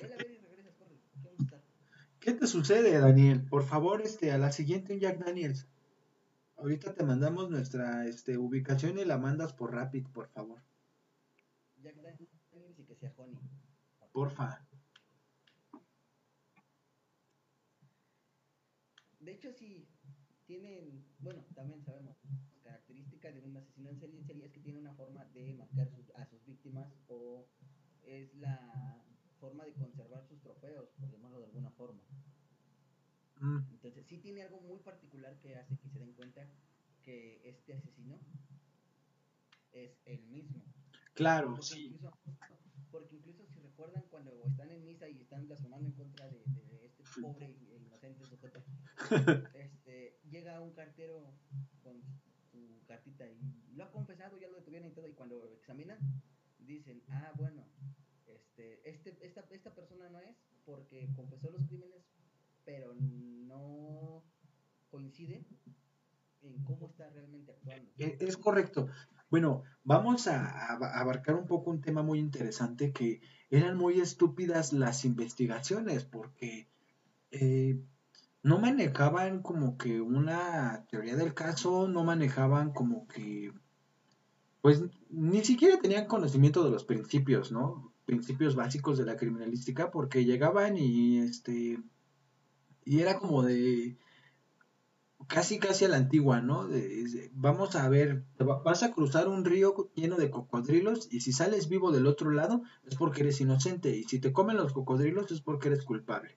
vele 0.00 0.14
a 0.14 0.16
ver 0.16 0.30
y 0.30 0.38
regresas, 0.38 0.74
corre. 0.76 1.00
¿Qué 1.12 1.18
vamos 1.24 1.40
a 1.40 1.44
estar? 1.44 1.62
¿Qué 2.20 2.32
te 2.32 2.46
sucede, 2.46 2.98
Daniel? 2.98 3.44
Por 3.48 3.64
favor, 3.64 4.02
este, 4.02 4.30
a 4.32 4.38
la 4.38 4.52
siguiente 4.52 4.94
un 4.94 5.00
Jack 5.00 5.18
Daniels. 5.18 5.66
Ahorita 6.56 6.94
te 6.94 7.04
mandamos 7.04 7.50
nuestra 7.50 8.06
este, 8.06 8.36
ubicación 8.36 8.98
y 8.98 9.04
la 9.04 9.18
mandas 9.18 9.52
por 9.52 9.72
Rapid, 9.72 10.08
por 10.08 10.28
favor. 10.28 10.60
Jack 11.82 11.96
Daniels 11.96 12.78
y 12.78 12.84
que 12.84 12.94
sea 12.96 13.12
Honey. 13.16 13.38
Porfa. 14.12 14.67
Hecho 19.48 19.58
sí, 19.58 19.88
tienen, 20.46 21.04
bueno, 21.20 21.44
también 21.54 21.82
sabemos, 21.82 22.16
característica 22.62 23.30
de 23.32 23.40
un 23.40 23.56
asesino 23.56 23.90
en 23.90 23.98
serie, 23.98 24.18
en 24.18 24.26
serie 24.26 24.46
es 24.46 24.52
que 24.52 24.60
tiene 24.60 24.78
una 24.78 24.94
forma 24.94 25.24
de 25.26 25.54
marcar 25.54 25.88
a 26.14 26.26
sus 26.26 26.44
víctimas 26.44 26.92
o 27.08 27.46
es 28.02 28.34
la 28.34 29.04
forma 29.40 29.64
de 29.64 29.72
conservar 29.74 30.24
sus 30.26 30.40
trofeos, 30.40 30.88
por 30.98 31.10
llamarlo 31.10 31.38
de 31.38 31.46
alguna 31.46 31.70
forma. 31.70 32.02
Mm. 33.40 33.58
Entonces 33.70 34.06
sí 34.06 34.18
tiene 34.18 34.42
algo 34.42 34.60
muy 34.60 34.80
particular 34.80 35.38
que 35.38 35.56
hace 35.56 35.76
que 35.78 35.88
se 35.88 35.98
den 35.98 36.12
cuenta 36.14 36.46
que 37.02 37.40
este 37.48 37.74
asesino 37.74 38.18
es 39.72 39.98
el 40.04 40.22
mismo. 40.26 40.62
Claro, 41.14 41.60
sí. 41.62 41.98
porque 42.90 43.16
incluso 43.16 43.44
si 43.46 43.58
recuerdan 43.60 44.04
cuando 44.10 44.44
están 44.44 44.70
en 44.70 44.84
misa 44.84 45.08
y 45.08 45.20
están 45.20 45.46
blasfemando 45.46 45.88
en 45.88 45.94
contra 45.94 46.28
de, 46.28 46.42
este 46.84 47.04
pobre 47.20 47.46
e 47.46 47.76
inocente 47.76 48.24
sujeto, 48.24 48.62
este, 49.54 50.18
llega 50.30 50.60
un 50.60 50.72
cartero 50.72 51.34
con 51.82 52.02
su 52.50 52.84
cartita 52.86 53.26
y 53.26 53.74
lo 53.74 53.84
ha 53.84 53.90
confesado, 53.90 54.38
ya 54.38 54.48
lo 54.48 54.56
detuvieron 54.56 54.88
y 54.88 54.92
todo, 54.92 55.06
y 55.06 55.12
cuando 55.12 55.50
examinan, 55.52 55.98
dicen, 56.58 57.02
ah, 57.08 57.32
bueno, 57.36 57.64
este, 58.26 58.88
este, 58.88 59.18
esta, 59.26 59.44
esta 59.50 59.74
persona 59.74 60.08
no 60.10 60.20
es 60.20 60.36
porque 60.64 61.08
confesó 61.14 61.50
los 61.50 61.66
crímenes, 61.66 62.02
pero 62.64 62.94
no 62.94 64.22
coincide 64.90 65.46
en 66.42 66.64
cómo 66.64 66.86
está 66.86 67.08
realmente 67.10 67.52
actuando. 67.52 67.90
E, 67.98 68.16
es 68.20 68.36
correcto. 68.36 68.88
Bueno, 69.30 69.62
vamos 69.84 70.26
a, 70.26 70.74
abarcar 71.00 71.34
un 71.34 71.46
poco 71.46 71.70
un 71.70 71.80
tema 71.80 72.02
muy 72.02 72.18
interesante 72.18 72.92
que 72.92 73.20
eran 73.50 73.76
muy 73.76 74.00
estúpidas 74.00 74.72
las 74.72 75.04
investigaciones 75.04 76.04
porque 76.04 76.68
eh, 77.30 77.82
no 78.42 78.58
manejaban 78.58 79.42
como 79.42 79.76
que 79.76 80.00
una 80.00 80.86
teoría 80.90 81.16
del 81.16 81.34
caso, 81.34 81.88
no 81.88 82.04
manejaban 82.04 82.72
como 82.72 83.06
que, 83.08 83.52
pues 84.60 84.82
ni 85.10 85.44
siquiera 85.44 85.78
tenían 85.80 86.06
conocimiento 86.06 86.64
de 86.64 86.70
los 86.70 86.84
principios, 86.84 87.52
¿no? 87.52 87.92
Principios 88.04 88.54
básicos 88.54 88.98
de 88.98 89.04
la 89.04 89.16
criminalística 89.16 89.90
porque 89.90 90.24
llegaban 90.24 90.76
y 90.76 91.18
este, 91.18 91.78
y 92.84 93.00
era 93.00 93.18
como 93.18 93.42
de, 93.42 93.98
casi 95.26 95.58
casi 95.58 95.84
a 95.84 95.88
la 95.88 95.96
antigua, 95.96 96.40
¿no? 96.40 96.68
vamos 97.32 97.76
a 97.76 97.88
ver, 97.88 98.24
vas 98.38 98.82
a 98.82 98.92
cruzar 98.92 99.28
un 99.28 99.44
río 99.44 99.90
lleno 99.94 100.16
de 100.16 100.30
cocodrilos 100.30 101.08
y 101.10 101.20
si 101.20 101.32
sales 101.32 101.68
vivo 101.68 101.92
del 101.92 102.06
otro 102.06 102.30
lado 102.30 102.62
es 102.86 102.94
porque 102.94 103.22
eres 103.22 103.40
inocente 103.40 103.94
y 103.96 104.04
si 104.04 104.20
te 104.20 104.32
comen 104.32 104.56
los 104.56 104.72
cocodrilos 104.72 105.30
es 105.30 105.40
porque 105.40 105.68
eres 105.68 105.84
culpable. 105.84 106.36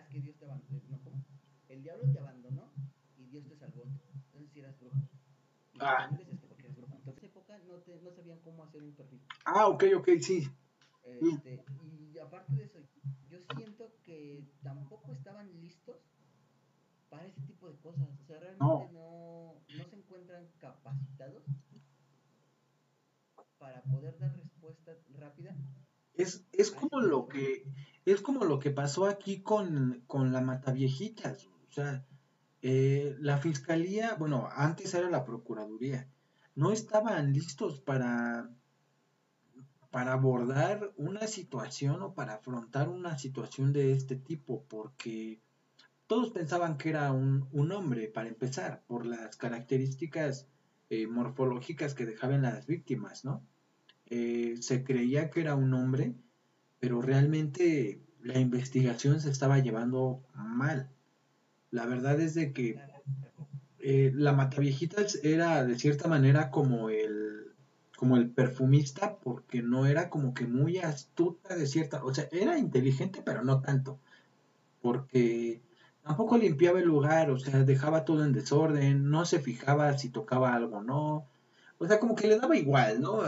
que 0.11 0.19
Dios 0.19 0.37
te 0.37 0.45
abandonó. 0.45 0.81
No, 0.89 0.99
¿cómo? 1.03 1.23
El 1.69 1.83
diablo 1.83 2.11
te 2.11 2.19
abandonó 2.19 2.69
y 3.17 3.25
Dios 3.27 3.47
te 3.47 3.55
salvó. 3.55 3.83
Entonces 3.83 4.51
si 4.51 4.59
eras 4.59 4.79
bruja. 4.79 5.01
Y 5.73 5.77
ah. 5.79 6.09
es 6.11 6.27
que 6.27 6.35
porque 6.35 6.63
eras 6.63 6.75
bruja. 6.75 6.95
Entonces 6.95 7.23
en 7.23 7.29
esa 7.29 7.39
época 7.39 7.57
no, 7.59 7.75
te, 7.77 7.95
no 8.01 8.11
sabían 8.11 8.39
cómo 8.39 8.63
hacer 8.63 8.83
un 8.83 8.93
perfil. 8.93 9.21
Ah, 9.45 9.67
ok, 9.67 9.85
ok, 9.97 10.09
sí. 10.19 10.47
Este, 11.03 11.63
y 12.13 12.17
aparte 12.19 12.53
de 12.53 12.63
eso, 12.63 12.79
yo 13.29 13.39
siento 13.55 13.91
que 14.03 14.45
tampoco 14.61 15.13
estaban 15.13 15.49
listos 15.59 15.97
para 17.09 17.25
ese 17.25 17.41
tipo 17.41 17.69
de 17.69 17.77
cosas. 17.77 18.07
O 18.21 18.25
sea, 18.25 18.39
realmente 18.39 18.93
no, 18.93 19.53
no, 19.77 19.89
se 19.89 19.95
encuentran 19.95 20.47
capacitados 20.59 21.43
para 23.57 23.81
poder 23.83 24.17
dar 24.19 24.35
respuesta 24.35 24.95
rápida. 25.13 25.55
Es, 26.13 26.45
es 26.51 26.71
como 26.71 26.99
lo 26.99 27.27
que 27.27 27.63
es 28.05 28.21
como 28.21 28.45
lo 28.45 28.59
que 28.59 28.71
pasó 28.71 29.05
aquí 29.05 29.41
con, 29.41 30.03
con 30.07 30.31
la 30.31 30.41
Mataviejitas. 30.41 31.47
O 31.69 31.71
sea, 31.71 32.05
eh, 32.61 33.15
la 33.19 33.37
fiscalía, 33.37 34.15
bueno, 34.15 34.49
antes 34.51 34.93
era 34.93 35.09
la 35.09 35.23
procuraduría, 35.23 36.07
no 36.55 36.71
estaban 36.71 37.33
listos 37.33 37.79
para 37.79 38.49
para 39.91 40.13
abordar 40.13 40.93
una 40.95 41.27
situación 41.27 42.01
o 42.01 42.13
para 42.13 42.35
afrontar 42.35 42.87
una 42.87 43.17
situación 43.17 43.73
de 43.73 43.91
este 43.91 44.15
tipo, 44.15 44.65
porque 44.69 45.41
todos 46.07 46.31
pensaban 46.31 46.77
que 46.77 46.89
era 46.89 47.11
un, 47.11 47.71
hombre, 47.71 48.07
para 48.07 48.29
empezar, 48.29 48.83
por 48.87 49.05
las 49.05 49.35
características 49.35 50.47
eh, 50.89 51.07
morfológicas 51.07 51.93
que 51.93 52.05
dejaban 52.05 52.41
las 52.41 52.65
víctimas, 52.67 53.25
¿no? 53.25 53.45
Eh, 54.05 54.55
se 54.61 54.83
creía 54.83 55.29
que 55.29 55.41
era 55.41 55.55
un 55.55 55.73
hombre, 55.73 56.15
pero 56.81 57.01
realmente 57.01 58.01
la 58.21 58.37
investigación 58.39 59.21
se 59.21 59.29
estaba 59.29 59.59
llevando 59.59 60.21
mal. 60.33 60.89
La 61.71 61.85
verdad 61.85 62.19
es 62.19 62.35
de 62.35 62.51
que 62.51 62.77
eh, 63.79 64.11
la 64.13 64.33
Mataviejitas 64.33 65.19
era 65.23 65.63
de 65.63 65.79
cierta 65.79 66.09
manera 66.09 66.51
como 66.51 66.89
el, 66.89 67.53
como 67.95 68.17
el 68.17 68.29
perfumista, 68.29 69.15
porque 69.15 69.61
no 69.61 69.85
era 69.85 70.09
como 70.09 70.33
que 70.33 70.45
muy 70.45 70.79
astuta 70.79 71.55
de 71.55 71.65
cierta, 71.65 72.03
o 72.03 72.13
sea, 72.13 72.27
era 72.33 72.57
inteligente, 72.57 73.21
pero 73.23 73.41
no 73.45 73.61
tanto, 73.61 73.97
porque 74.81 75.61
Tampoco 76.03 76.37
limpiaba 76.37 76.79
el 76.79 76.85
lugar, 76.85 77.29
o 77.29 77.37
sea, 77.37 77.63
dejaba 77.63 78.05
todo 78.05 78.25
en 78.25 78.33
desorden, 78.33 79.09
no 79.09 79.25
se 79.25 79.39
fijaba 79.39 79.97
si 79.97 80.09
tocaba 80.09 80.55
algo 80.55 80.77
o 80.77 80.83
no. 80.83 81.27
O 81.77 81.87
sea, 81.87 81.99
como 81.99 82.15
que 82.15 82.27
le 82.27 82.39
daba 82.39 82.57
igual, 82.57 83.01
¿no? 83.01 83.21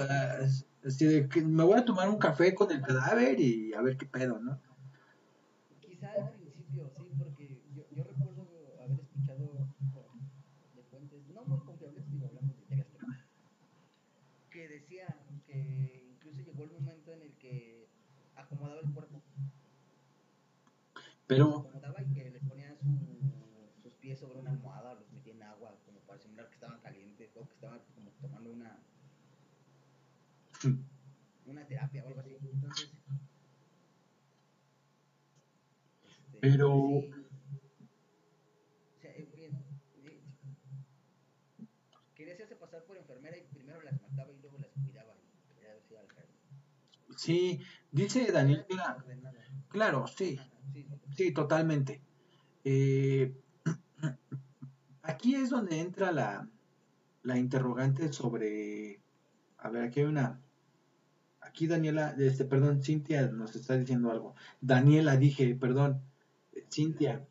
Así 0.85 1.05
de 1.05 1.29
que 1.29 1.41
me 1.41 1.63
voy 1.63 1.79
a 1.79 1.85
tomar 1.85 2.09
un 2.09 2.17
café 2.17 2.53
con 2.53 2.71
el 2.71 2.81
cadáver 2.81 3.39
y 3.39 3.73
a 3.73 3.81
ver 3.81 3.97
qué 3.97 4.05
pedo, 4.05 4.39
¿no? 4.39 4.59
Quizá 5.79 6.11
al 6.11 6.31
principio, 6.31 6.91
sí, 6.97 7.09
porque 7.17 7.61
yo, 7.73 7.83
yo 7.95 8.03
recuerdo 8.03 8.47
haber 8.83 8.99
escuchado 8.99 9.67
de 10.75 10.83
fuentes 10.83 11.27
no 11.33 11.43
muy 11.45 11.59
confiables, 11.59 12.11
digo, 12.11 12.27
hablamos 12.27 12.55
de 12.57 12.63
teorías 12.63 12.87
que 14.51 14.67
decía 14.67 15.17
que 15.47 16.09
incluso 16.11 16.41
llegó 16.41 16.63
el 16.63 16.71
momento 16.71 17.13
en 17.13 17.21
el 17.21 17.31
que 17.33 17.87
acomodaba 18.35 18.81
el 18.81 18.91
cuerpo. 18.91 19.21
Pero 21.25 21.65
sobre 24.15 24.39
una 24.39 24.51
almohada, 24.51 24.93
los 24.93 25.11
metí 25.11 25.31
en 25.31 25.43
agua, 25.43 25.75
como 25.85 25.99
para 26.01 26.19
simular 26.19 26.47
que 26.47 26.55
estaban 26.55 26.79
calientes, 26.81 27.35
o 27.35 27.45
que 27.47 27.53
estaban 27.53 27.79
como 27.95 28.11
tomando 28.21 28.51
una 28.51 28.79
una 31.45 31.62
terapia 31.73 32.03
o 32.03 32.07
algo 32.07 32.19
así. 32.19 32.37
Entonces, 32.53 32.91
este, 36.03 36.37
pero 36.39 36.71
o 36.73 37.01
sea, 39.01 39.11
quería 42.15 42.33
hacerse 42.33 42.55
pasar 42.55 42.83
por 42.83 42.97
enfermera 42.97 43.37
y 43.37 43.43
primero 43.53 43.81
las 43.81 43.99
mataba 44.01 44.31
y 44.31 44.39
luego 44.41 44.57
las 44.59 44.69
cuidaba. 44.71 45.13
Sí, 47.15 47.61
dice 47.91 48.31
Daniel 48.31 48.65
Claro, 49.69 50.07
sí, 50.07 50.39
sí, 51.15 51.31
totalmente. 51.31 52.01
Eh, 52.63 53.33
Aquí 55.03 55.35
es 55.35 55.49
donde 55.49 55.79
entra 55.79 56.11
la, 56.11 56.47
la 57.23 57.37
interrogante 57.37 58.11
sobre, 58.13 59.01
a 59.57 59.69
ver, 59.69 59.83
aquí 59.83 59.99
hay 59.99 60.05
una, 60.05 60.41
aquí 61.53 61.67
Daniela, 61.67 62.15
este, 62.17 62.45
perdón, 62.45 62.81
Cintia 62.81 63.27
nos 63.27 63.55
está 63.55 63.77
diciendo 63.77 64.09
algo. 64.09 64.33
Daniela, 64.59 65.17
dije, 65.17 65.55
perdón, 65.55 66.01
Cintia, 66.71 67.23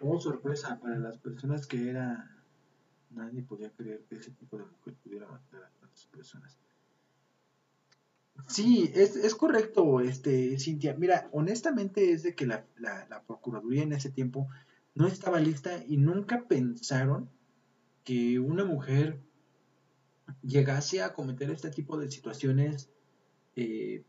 oh 0.00 0.20
sorpresa 0.20 0.78
para 0.80 0.96
las 0.96 1.18
personas 1.18 1.66
que 1.66 1.90
era, 1.90 2.30
nadie 3.10 3.42
podía 3.42 3.70
creer 3.70 4.04
que 4.08 4.14
ese 4.14 4.30
tipo 4.30 4.56
de 4.56 4.64
mujer 4.64 4.94
pudiera 5.02 5.26
matar 5.26 5.64
a 5.64 5.70
tantas 5.80 6.06
personas. 6.06 6.56
Sí, 8.46 8.92
es, 8.94 9.16
es 9.16 9.34
correcto, 9.34 10.00
este, 10.00 10.56
Cintia. 10.60 10.94
Mira, 10.94 11.28
honestamente 11.32 12.12
es 12.12 12.22
de 12.22 12.36
que 12.36 12.46
la, 12.46 12.64
la, 12.78 13.08
la 13.08 13.22
Procuraduría 13.22 13.82
en 13.82 13.92
ese 13.92 14.10
tiempo 14.10 14.46
no 14.94 15.08
estaba 15.08 15.40
lista 15.40 15.82
y 15.84 15.96
nunca 15.96 16.44
pensaron 16.46 17.28
que 18.04 18.38
una 18.38 18.64
mujer 18.64 19.18
llegase 20.42 21.02
a 21.02 21.12
cometer 21.12 21.50
este 21.50 21.70
tipo 21.70 21.98
de 21.98 22.08
situaciones, 22.08 22.88
eh, 23.56 24.04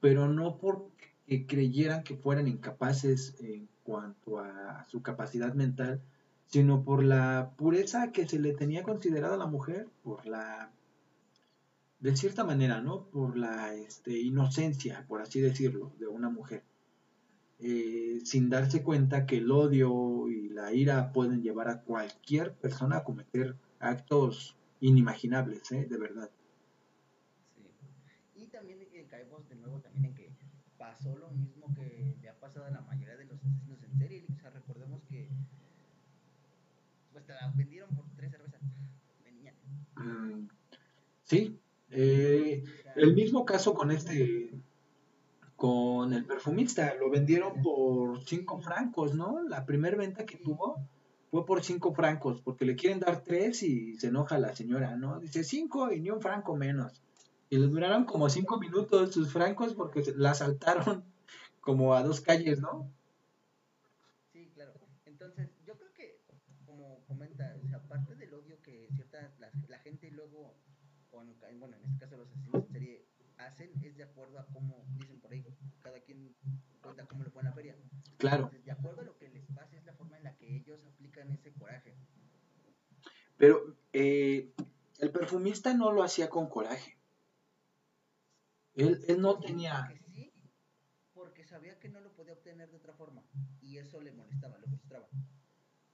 pero 0.00 0.28
no 0.28 0.58
por 0.58 0.90
que 1.26 1.46
creyeran 1.46 2.04
que 2.04 2.16
fueran 2.16 2.48
incapaces 2.48 3.36
en 3.40 3.68
cuanto 3.84 4.38
a 4.38 4.84
su 4.88 5.02
capacidad 5.02 5.54
mental, 5.54 6.00
sino 6.46 6.84
por 6.84 7.02
la 7.02 7.52
pureza 7.56 8.12
que 8.12 8.28
se 8.28 8.38
le 8.38 8.52
tenía 8.52 8.82
considerada 8.82 9.34
a 9.34 9.38
la 9.38 9.46
mujer, 9.46 9.88
por 10.02 10.26
la, 10.26 10.70
de 12.00 12.16
cierta 12.16 12.44
manera, 12.44 12.80
¿no? 12.80 13.04
Por 13.04 13.38
la 13.38 13.74
este, 13.74 14.18
inocencia, 14.18 15.06
por 15.08 15.22
así 15.22 15.40
decirlo, 15.40 15.92
de 15.98 16.08
una 16.08 16.28
mujer. 16.28 16.62
Eh, 17.60 18.20
sin 18.24 18.50
darse 18.50 18.82
cuenta 18.82 19.24
que 19.24 19.36
el 19.36 19.50
odio 19.50 20.28
y 20.28 20.48
la 20.48 20.72
ira 20.72 21.12
pueden 21.12 21.42
llevar 21.42 21.68
a 21.68 21.82
cualquier 21.82 22.52
persona 22.54 22.98
a 22.98 23.04
cometer 23.04 23.54
actos 23.78 24.56
inimaginables, 24.80 25.70
¿eh? 25.70 25.86
de 25.88 25.96
verdad. 25.96 26.28
Sí. 27.54 28.42
Y 28.42 28.46
también 28.48 28.82
eh, 28.92 29.06
caemos 29.22 29.48
de 29.48 29.56
nuevo 29.56 29.78
también 29.80 30.06
en 30.06 30.14
que 30.14 30.32
pasó 30.78 31.16
lo 31.16 31.30
mismo 31.30 31.72
que 31.74 32.16
le 32.20 32.28
ha 32.28 32.34
pasado 32.34 32.66
a 32.66 32.70
la 32.70 32.80
mayoría 32.80 33.16
de 33.16 33.26
los 33.26 33.38
asesinos 33.38 33.82
en 33.82 33.98
serie. 33.98 34.24
O 34.32 34.40
sea, 34.40 34.50
recordemos 34.50 35.02
que 35.08 35.28
pues 37.12 37.24
te 37.24 37.32
la 37.32 37.52
vendieron 37.54 37.94
por 37.94 38.04
tres 38.16 38.30
cervezas 38.30 38.60
de 39.24 39.32
niña. 39.32 39.54
Mm, 39.96 40.48
sí. 41.24 41.58
Eh, 41.90 42.64
el 42.96 43.14
mismo 43.14 43.44
caso 43.44 43.74
con 43.74 43.90
este 43.90 44.50
con 45.56 46.12
el 46.12 46.24
perfumista, 46.24 46.92
lo 46.94 47.08
vendieron 47.08 47.62
por 47.62 48.24
cinco 48.24 48.60
francos, 48.60 49.14
¿no? 49.14 49.44
La 49.44 49.64
primera 49.64 49.96
venta 49.96 50.26
que 50.26 50.36
tuvo 50.38 50.76
fue 51.30 51.46
por 51.46 51.62
cinco 51.62 51.94
francos, 51.94 52.40
porque 52.40 52.64
le 52.64 52.74
quieren 52.74 52.98
dar 52.98 53.22
tres 53.22 53.62
y 53.62 53.94
se 53.94 54.08
enoja 54.08 54.38
la 54.38 54.56
señora, 54.56 54.96
¿no? 54.96 55.20
Dice 55.20 55.44
cinco 55.44 55.92
y 55.92 56.00
ni 56.00 56.10
un 56.10 56.20
franco 56.20 56.56
menos. 56.56 57.00
Y 57.52 57.58
le 57.58 57.66
duraron 57.66 58.06
como 58.06 58.30
cinco 58.30 58.58
minutos 58.58 59.12
sus 59.12 59.30
francos 59.30 59.74
porque 59.74 60.02
la 60.16 60.30
asaltaron 60.30 61.04
como 61.60 61.92
a 61.92 62.02
dos 62.02 62.22
calles, 62.22 62.62
¿no? 62.62 62.90
Sí, 64.32 64.50
claro. 64.54 64.72
Entonces, 65.04 65.50
yo 65.66 65.76
creo 65.76 65.92
que, 65.92 66.18
como 66.64 67.04
comenta, 67.06 67.54
o 67.62 67.68
sea, 67.68 67.76
aparte 67.76 68.16
del 68.16 68.32
odio 68.32 68.58
que 68.62 68.88
cierta 68.94 69.30
la, 69.68 69.78
gente 69.80 70.10
luego, 70.12 70.54
bueno, 71.10 71.76
en 71.76 71.84
este 71.84 71.98
caso 71.98 72.16
los 72.16 72.28
asesinos 72.28 72.64
en 72.64 72.72
serie, 72.72 73.04
hacen, 73.36 73.70
es 73.82 73.98
de 73.98 74.04
acuerdo 74.04 74.38
a 74.38 74.46
cómo, 74.46 74.86
dicen 74.94 75.20
por 75.20 75.30
ahí, 75.30 75.44
cada 75.82 76.00
quien 76.00 76.34
cuenta 76.80 77.04
cómo 77.04 77.22
le 77.22 77.28
fue 77.28 77.42
en 77.42 77.48
la 77.48 77.52
feria. 77.52 77.76
Claro. 78.16 78.50
de 78.64 78.72
acuerdo 78.72 79.02
a 79.02 79.04
lo 79.04 79.18
que 79.18 79.28
les 79.28 79.44
pasa, 79.54 79.76
es 79.76 79.84
la 79.84 79.92
forma 79.92 80.16
en 80.16 80.24
la 80.24 80.34
que 80.38 80.56
ellos 80.56 80.86
aplican 80.86 81.30
ese 81.30 81.52
coraje. 81.52 81.94
Pero 83.36 83.76
eh, 83.92 84.50
el 85.00 85.10
perfumista 85.10 85.74
no 85.74 85.92
lo 85.92 86.02
hacía 86.02 86.30
con 86.30 86.48
coraje. 86.48 86.96
Él, 88.74 89.04
él 89.06 89.20
no 89.20 89.38
tenía... 89.38 89.92
Sí, 90.06 90.32
porque 91.12 91.44
sabía 91.44 91.78
que 91.78 91.88
no 91.88 92.00
lo 92.00 92.12
podía 92.12 92.32
obtener 92.32 92.70
de 92.70 92.76
otra 92.76 92.94
forma. 92.94 93.22
Y 93.60 93.78
eso 93.78 94.00
le 94.00 94.12
molestaba, 94.12 94.58
lo 94.58 94.66
frustraba. 94.66 95.08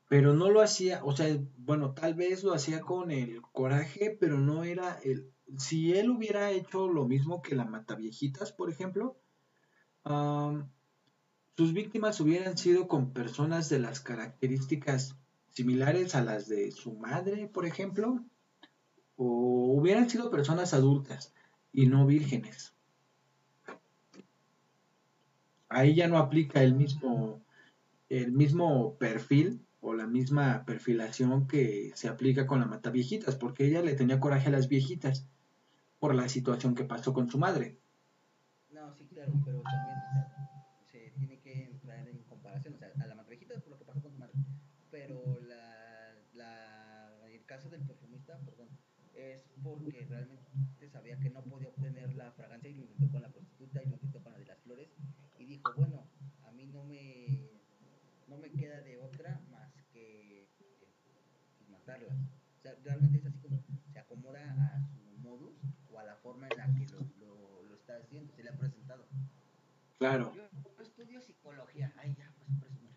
Pero 0.09 0.33
no 0.33 0.51
lo 0.51 0.63
hacía, 0.63 1.05
o 1.05 1.15
sea, 1.15 1.39
bueno, 1.59 1.93
tal 1.93 2.15
vez 2.15 2.43
lo 2.43 2.55
hacía 2.55 2.81
con 2.81 3.11
el 3.11 3.43
coraje, 3.43 4.17
pero 4.19 4.39
no 4.39 4.65
era 4.65 4.99
el... 5.05 5.33
Si 5.59 5.93
él 5.95 6.11
hubiera 6.11 6.51
hecho 6.51 6.89
lo 6.89 7.07
mismo 7.07 7.43
que 7.43 7.55
la 7.55 7.65
Mataviejitas, 7.65 8.53
por 8.53 8.71
ejemplo, 8.71 9.19
sus 11.57 11.73
víctimas 11.73 12.21
hubieran 12.21 12.57
sido 12.57 12.87
con 12.87 13.13
personas 13.13 13.69
de 13.69 13.81
las 13.81 14.01
características 14.01 15.17
similares 15.49 16.15
a 16.15 16.23
las 16.23 16.49
de 16.49 16.71
su 16.71 16.95
madre, 16.95 17.49
por 17.49 17.67
ejemplo, 17.67 18.25
o 19.17 19.73
hubieran 19.75 20.09
sido 20.09 20.31
personas 20.31 20.73
adultas 20.73 21.35
y 21.79 21.87
no 21.87 22.07
vírgenes. 22.07 22.75
Ahí 25.69 25.95
ya 25.95 26.09
no 26.09 26.19
aplica 26.19 26.61
el 26.61 26.75
mismo, 26.75 27.41
el 28.09 28.33
mismo 28.33 28.97
perfil 28.97 29.65
o 29.81 29.95
la 29.95 30.09
misma 30.09 30.65
perfilación 30.67 31.47
que 31.47 31.93
se 31.95 32.09
aplica 32.09 32.49
con 32.49 32.59
la 32.59 32.67
mata 32.67 32.91
viejitas, 32.91 33.37
porque 33.37 33.67
ella 33.67 33.81
le 33.81 33.95
tenía 33.95 34.19
coraje 34.19 34.49
a 34.49 34.51
las 34.51 34.67
viejitas 34.67 35.29
por 36.01 36.17
la 36.17 36.29
situación 36.29 36.75
que 36.75 36.83
pasó 36.83 37.13
con 37.13 37.31
su 37.31 37.39
madre. 37.39 37.79
No, 38.73 38.93
sí, 38.97 39.07
claro, 39.07 39.35
pero 39.45 39.63
también 39.63 39.99
se 40.91 41.13
tiene 41.17 41.39
que 41.39 41.63
entrar 41.63 42.09
en 42.09 42.25
comparación, 42.25 42.75
o 42.75 42.79
sea, 42.79 42.91
a 43.01 43.07
la 43.07 43.15
mata 43.15 43.31
viejita 43.31 43.55
por 43.61 43.71
lo 43.71 43.79
que 43.79 43.85
pasó 43.85 44.03
con 44.03 44.11
su 44.11 44.19
madre, 44.19 44.35
pero 44.91 45.39
la, 45.47 46.13
la, 46.35 47.29
el 47.31 47.45
caso 47.45 47.69
del 47.69 47.83
perfumista, 47.83 48.37
perdón, 48.41 48.67
es 49.15 49.45
porque 49.63 50.05
realmente 50.09 50.51
sabía 51.09 51.22
que 51.22 51.30
no 51.30 51.43
podía 51.43 51.68
obtener 51.68 52.14
la 52.14 52.30
fragancia 52.32 52.68
y 52.68 52.74
lo 52.74 52.82
intentó 52.82 53.10
con 53.10 53.22
la 53.22 53.28
prostituta 53.28 53.82
y 53.82 53.86
lo 53.86 53.94
intentó 53.94 54.22
con 54.22 54.32
la 54.32 54.39
de 54.39 54.44
las 54.44 54.59
flores 54.59 54.89
y 55.39 55.44
dijo, 55.47 55.72
bueno, 55.76 56.06
a 56.44 56.52
mí 56.52 56.66
no 56.66 56.85
me, 56.85 57.51
no 58.26 58.36
me 58.36 58.51
queda 58.51 58.80
de 58.82 58.98
otra 58.98 59.40
más 59.51 59.72
que 59.93 60.47
pues, 60.59 61.70
matarlas. 61.70 62.18
O 62.59 62.60
sea, 62.60 62.74
realmente 62.85 63.18
es 63.18 63.26
así 63.26 63.39
como 63.39 63.62
se 63.93 63.98
acomoda 63.98 64.40
a 64.43 64.82
su 64.82 65.18
modus 65.20 65.56
o 65.90 65.98
a 65.98 66.05
la 66.05 66.16
forma 66.16 66.48
en 66.48 66.59
la 66.59 66.74
que 66.74 66.86
lo, 66.93 67.01
lo, 67.20 67.62
lo 67.62 67.74
está 67.74 67.97
haciendo, 67.97 68.35
se 68.35 68.43
le 68.43 68.51
ha 68.51 68.56
presentado. 68.59 69.06
Claro. 69.98 70.35
Yo 70.35 70.48
estudio 70.82 71.20
psicología, 71.22 71.93
ay 71.97 72.14
ya, 72.18 72.32
pues 72.39 72.51
presumir, 72.60 72.89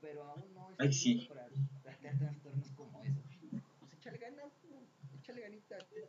pero 0.00 0.24
aún 0.24 0.52
no 0.52 0.68
estoy 0.70 0.92
sí. 0.92 1.26
para 1.28 1.46
plantear 1.82 2.18
trastornos 2.18 2.70
como 2.72 3.02
esos. 3.04 3.24
Pues 3.78 3.92
échale 3.94 4.18
ganas, 4.18 4.52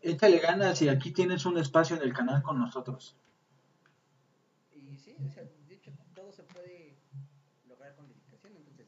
échale 0.02 0.40
ganas 0.40 0.81
y 0.81 0.90
aquí 0.90 1.11
tienes 1.11 1.45
un 1.45 1.57
espacio 1.57 1.95
en 1.95 2.03
el 2.03 2.14
canal 2.14 2.41
con 2.44 2.60
nosotros. 2.60 3.15
Y 4.72 4.98
sí, 4.98 5.15
o 5.26 5.30
sea, 5.30 5.44
de 5.44 5.73
hecho 5.73 5.91
todo 6.14 6.31
se 6.31 6.44
puede 6.44 6.98
lograr 7.68 7.95
con 7.95 8.07
dedicación, 8.07 8.53
entonces 8.56 8.88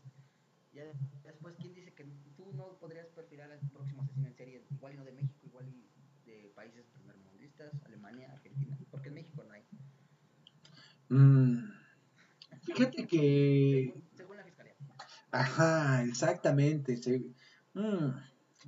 ya 0.73 0.83
después 1.23 1.55
quién 1.59 1.73
dice 1.73 1.93
que 1.93 2.05
tú 2.35 2.51
no 2.53 2.77
podrías 2.79 3.07
perfilar 3.07 3.51
al 3.51 3.59
próximo 3.69 4.03
asesino 4.03 4.27
en 4.27 4.35
serie, 4.35 4.63
igual 4.71 4.93
y 4.93 4.97
no 4.97 5.05
de 5.05 5.11
México, 5.13 5.39
igual 5.43 5.67
y 5.69 6.29
de 6.29 6.51
países 6.55 6.85
primermundistas, 6.93 7.71
Alemania, 7.85 8.31
Argentina, 8.33 8.77
porque 8.91 9.09
en 9.09 9.15
México 9.15 9.43
no 9.47 9.53
hay. 9.53 9.63
Mm, 11.09 11.71
fíjate 12.63 13.07
que... 13.07 13.93
Según, 14.15 14.37
la 14.37 14.43
fiscalía. 14.43 14.73
Ajá, 15.31 16.03
exactamente. 16.03 16.99
Mm, 17.73 18.09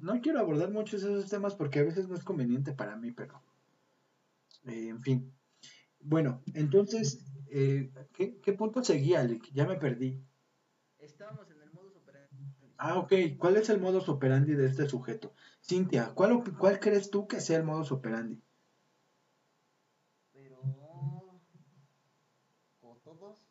no 0.02 0.22
quiero 0.22 0.40
abordar 0.40 0.72
muchos 0.72 1.04
esos 1.04 1.30
temas 1.30 1.56
porque 1.56 1.80
a 1.80 1.84
veces 1.84 2.08
no 2.08 2.16
es 2.16 2.24
conveniente 2.24 2.74
para 2.74 2.96
mí, 2.96 3.12
pero... 3.12 3.42
Eh, 4.66 4.90
en 4.90 5.02
fin. 5.02 5.34
Bueno, 6.00 6.44
entonces, 6.54 7.20
eh, 7.50 7.92
¿qué, 8.14 8.40
¿qué, 8.40 8.54
punto 8.54 8.84
seguía, 8.84 9.24
Lick? 9.24 9.52
Ya 9.54 9.66
me 9.66 9.78
perdí. 9.78 10.22
Estábamos 11.00 11.50
en 11.52 11.62
el 11.62 11.72
modus 11.72 11.96
operandi. 11.96 12.46
Ah, 12.78 13.00
ok. 13.00 13.14
¿Cuál 13.38 13.58
es 13.58 13.70
el 13.70 13.80
modus 13.80 14.10
operandi 14.10 14.54
de 14.54 14.68
este 14.68 14.88
sujeto? 14.88 15.34
Cintia, 15.62 16.14
¿cuál, 16.14 16.44
¿cuál 16.58 16.80
crees 16.80 17.10
tú 17.10 17.28
que 17.28 17.42
sea 17.42 17.58
el 17.58 17.64
modus 17.64 17.92
operandi? 17.92 18.42
Pero, 20.32 20.62
con 22.80 23.00
todos, 23.02 23.48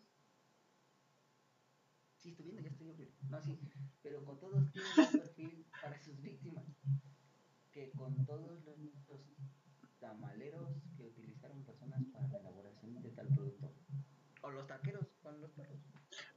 sí, 2.18 2.30
estoy 2.30 2.44
viendo, 2.46 2.62
ya 2.62 2.68
estoy 2.68 2.86
viendo. 2.86 3.14
No, 3.28 3.42
sí, 3.42 3.58
pero 4.02 4.24
con 4.24 4.38
todos 4.38 4.70
tiene 4.70 4.88
un 4.96 5.20
perfil 5.20 5.66
para 5.82 5.98
sus 6.02 6.20
víctimas. 6.22 6.64
Que 7.76 7.90
con 7.90 8.24
todos 8.24 8.64
los, 8.64 8.78
los 9.06 9.20
tamaleros 10.00 10.66
que 10.96 11.04
utilizaron 11.04 11.62
personas 11.62 12.00
para 12.10 12.26
la 12.28 12.38
elaboración 12.38 13.02
de 13.02 13.10
tal 13.10 13.26
producto. 13.26 13.70
O 14.40 14.50
los 14.50 14.66
taqueros 14.66 15.04
con 15.22 15.38
los 15.42 15.50
perros. 15.50 15.78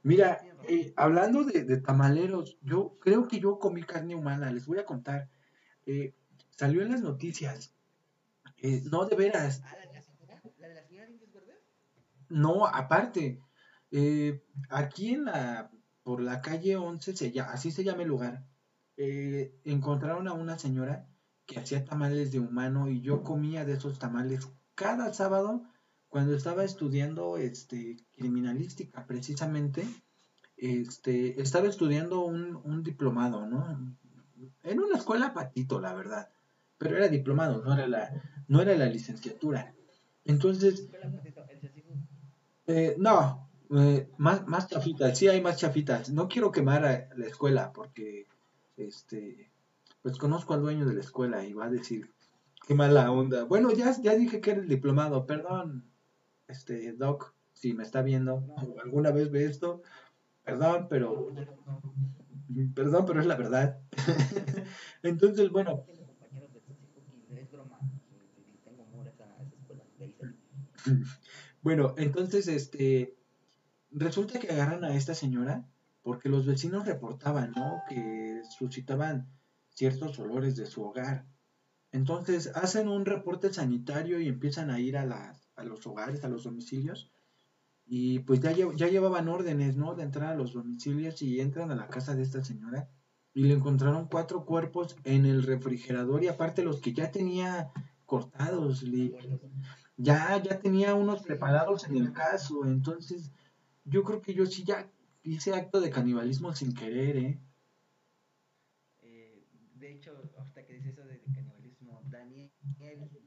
Mira, 0.02 0.42
eh, 0.68 0.92
hablando 0.96 1.44
de, 1.44 1.64
de, 1.64 1.78
tamaleros, 1.78 2.58
yo 2.60 2.98
creo 3.00 3.26
que 3.26 3.40
yo 3.40 3.58
comí 3.58 3.82
carne 3.84 4.14
humana, 4.14 4.52
les 4.52 4.66
voy 4.66 4.80
a 4.80 4.84
contar. 4.84 5.30
Eh, 5.86 6.14
salió 6.50 6.82
en 6.82 6.90
las 6.90 7.00
noticias. 7.00 7.74
Eh, 8.58 8.82
no, 8.92 9.06
de 9.06 9.16
veras. 9.16 9.62
¿Ah, 9.64 9.76
la 9.76 9.86
de 9.86 9.94
la 9.94 10.02
señora? 10.02 10.42
¿La 10.58 10.68
de 10.68 10.74
la 10.74 10.82
señora 10.82 11.08
Indios 11.08 11.32
Verdes? 11.32 11.56
No, 12.28 12.66
aparte. 12.66 13.40
Aquí 14.68 15.14
en 15.14 15.24
la, 15.24 15.70
por 16.02 16.20
la 16.20 16.42
calle 16.42 16.76
11, 16.76 17.16
se 17.16 17.40
así 17.40 17.70
se 17.70 17.82
llama 17.82 18.02
el 18.02 18.08
lugar, 18.08 18.44
encontraron 18.96 20.28
a 20.28 20.34
una 20.34 20.58
señora 20.58 21.09
que 21.50 21.58
hacía 21.58 21.84
tamales 21.84 22.30
de 22.30 22.38
humano 22.38 22.88
y 22.88 23.00
yo 23.00 23.24
comía 23.24 23.64
de 23.64 23.72
esos 23.72 23.98
tamales 23.98 24.46
cada 24.76 25.12
sábado 25.12 25.64
cuando 26.08 26.36
estaba 26.36 26.62
estudiando 26.62 27.38
este, 27.38 27.96
criminalística 28.16 29.04
precisamente. 29.04 29.84
Este, 30.56 31.40
estaba 31.42 31.66
estudiando 31.66 32.20
un, 32.20 32.54
un 32.62 32.84
diplomado, 32.84 33.46
¿no? 33.46 33.96
En 34.62 34.78
una 34.78 34.96
escuela 34.96 35.34
patito, 35.34 35.80
la 35.80 35.92
verdad. 35.92 36.28
Pero 36.78 36.96
era 36.96 37.08
diplomado, 37.08 37.64
no 37.64 37.74
era 37.74 37.88
la, 37.88 38.22
no 38.46 38.62
era 38.62 38.76
la 38.76 38.86
licenciatura. 38.86 39.74
Entonces, 40.24 40.88
eh, 42.68 42.94
no, 42.96 43.50
eh, 43.76 44.08
más, 44.18 44.46
más 44.46 44.68
chafitas, 44.68 45.18
sí 45.18 45.26
hay 45.26 45.40
más 45.40 45.56
chafitas. 45.56 46.10
No 46.10 46.28
quiero 46.28 46.52
quemar 46.52 46.84
a 46.84 47.08
la 47.16 47.26
escuela 47.26 47.72
porque, 47.72 48.28
este, 48.76 49.49
pues 50.02 50.18
conozco 50.18 50.54
al 50.54 50.62
dueño 50.62 50.86
de 50.86 50.94
la 50.94 51.00
escuela 51.00 51.44
y 51.44 51.52
va 51.52 51.66
a 51.66 51.70
decir, 51.70 52.12
qué 52.66 52.74
mala 52.74 53.10
onda. 53.10 53.44
Bueno, 53.44 53.70
ya, 53.72 53.94
ya 54.00 54.14
dije 54.14 54.40
que 54.40 54.52
era 54.52 54.60
el 54.60 54.68
diplomado, 54.68 55.26
perdón. 55.26 55.84
este 56.48 56.92
Doc, 56.92 57.34
si 57.52 57.74
me 57.74 57.82
está 57.82 58.02
viendo 58.02 58.44
alguna 58.82 59.10
vez 59.10 59.30
ve 59.30 59.44
esto, 59.44 59.82
perdón, 60.44 60.86
pero 60.88 61.32
perdón, 62.74 63.04
pero 63.06 63.20
es 63.20 63.26
la 63.26 63.36
verdad. 63.36 63.78
Entonces, 65.02 65.50
bueno. 65.50 65.84
Bueno, 71.62 71.94
entonces, 71.98 72.48
este, 72.48 73.14
resulta 73.90 74.38
que 74.38 74.50
agarran 74.50 74.82
a 74.82 74.94
esta 74.94 75.14
señora 75.14 75.68
porque 76.02 76.30
los 76.30 76.46
vecinos 76.46 76.86
reportaban, 76.86 77.52
¿no? 77.52 77.82
Que 77.86 78.40
suscitaban 78.58 79.28
ciertos 79.80 80.18
olores 80.18 80.56
de 80.56 80.66
su 80.66 80.82
hogar. 80.82 81.26
Entonces 81.90 82.50
hacen 82.54 82.86
un 82.86 83.06
reporte 83.06 83.50
sanitario 83.50 84.20
y 84.20 84.28
empiezan 84.28 84.68
a 84.68 84.78
ir 84.78 84.98
a, 84.98 85.06
las, 85.06 85.50
a 85.56 85.64
los 85.64 85.86
hogares, 85.86 86.22
a 86.22 86.28
los 86.28 86.44
domicilios. 86.44 87.10
Y 87.86 88.18
pues 88.18 88.40
ya, 88.40 88.52
ya 88.52 88.88
llevaban 88.88 89.28
órdenes, 89.28 89.78
¿no? 89.78 89.94
De 89.94 90.02
entrar 90.02 90.34
a 90.34 90.36
los 90.36 90.52
domicilios 90.52 91.22
y 91.22 91.40
entran 91.40 91.70
a 91.70 91.76
la 91.76 91.88
casa 91.88 92.14
de 92.14 92.22
esta 92.22 92.44
señora. 92.44 92.90
Y 93.32 93.44
le 93.44 93.54
encontraron 93.54 94.08
cuatro 94.08 94.44
cuerpos 94.44 94.96
en 95.04 95.24
el 95.24 95.44
refrigerador 95.44 96.22
y 96.22 96.28
aparte 96.28 96.62
los 96.62 96.80
que 96.80 96.92
ya 96.92 97.10
tenía 97.10 97.70
cortados. 98.04 98.84
ya, 99.96 100.42
ya 100.42 100.58
tenía 100.60 100.94
unos 100.94 101.22
preparados 101.22 101.86
en 101.88 101.96
el 101.96 102.12
caso. 102.12 102.66
Entonces 102.66 103.32
yo 103.84 104.02
creo 104.04 104.20
que 104.20 104.34
yo 104.34 104.44
sí 104.44 104.62
ya 104.62 104.90
hice 105.22 105.54
acto 105.54 105.80
de 105.80 105.88
canibalismo 105.88 106.54
sin 106.54 106.74
querer, 106.74 107.16
¿eh? 107.16 107.40
De 109.80 109.92
hecho, 109.92 110.30
hasta 110.38 110.64
que 110.64 110.74
dice 110.74 110.90
eso 110.90 111.04
de 111.04 111.20
canibalismo, 111.34 112.02
Daniel 112.10 112.50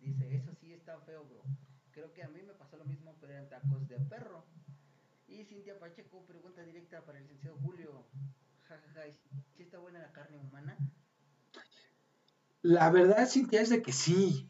dice, 0.02 0.36
eso 0.36 0.54
sí 0.54 0.72
está 0.74 1.00
feo, 1.02 1.26
bro. 1.26 1.44
Creo 1.92 2.14
que 2.14 2.24
a 2.24 2.30
mí 2.30 2.42
me 2.44 2.54
pasó 2.54 2.78
lo 2.78 2.86
mismo, 2.86 3.18
pero 3.20 3.34
eran 3.34 3.50
tacos 3.50 3.88
de 3.88 4.00
perro. 4.00 4.46
Y 5.28 5.46
Cintia 5.46 5.80
Pacheco, 5.80 6.26
pregunta 6.26 6.62
directa 6.62 7.04
para 7.04 7.18
el 7.18 7.24
licenciado 7.26 7.58
Julio. 7.58 8.06
Jajaja, 8.68 9.12
¿sí 9.56 9.64
está 9.64 9.80
buena 9.80 10.00
la 10.00 10.12
carne 10.12 10.38
humana? 10.38 10.78
La 12.62 12.90
verdad, 12.92 13.28
Cintia, 13.28 13.62
es 13.62 13.70
de 13.70 13.82
que 13.82 13.92
sí. 13.92 14.50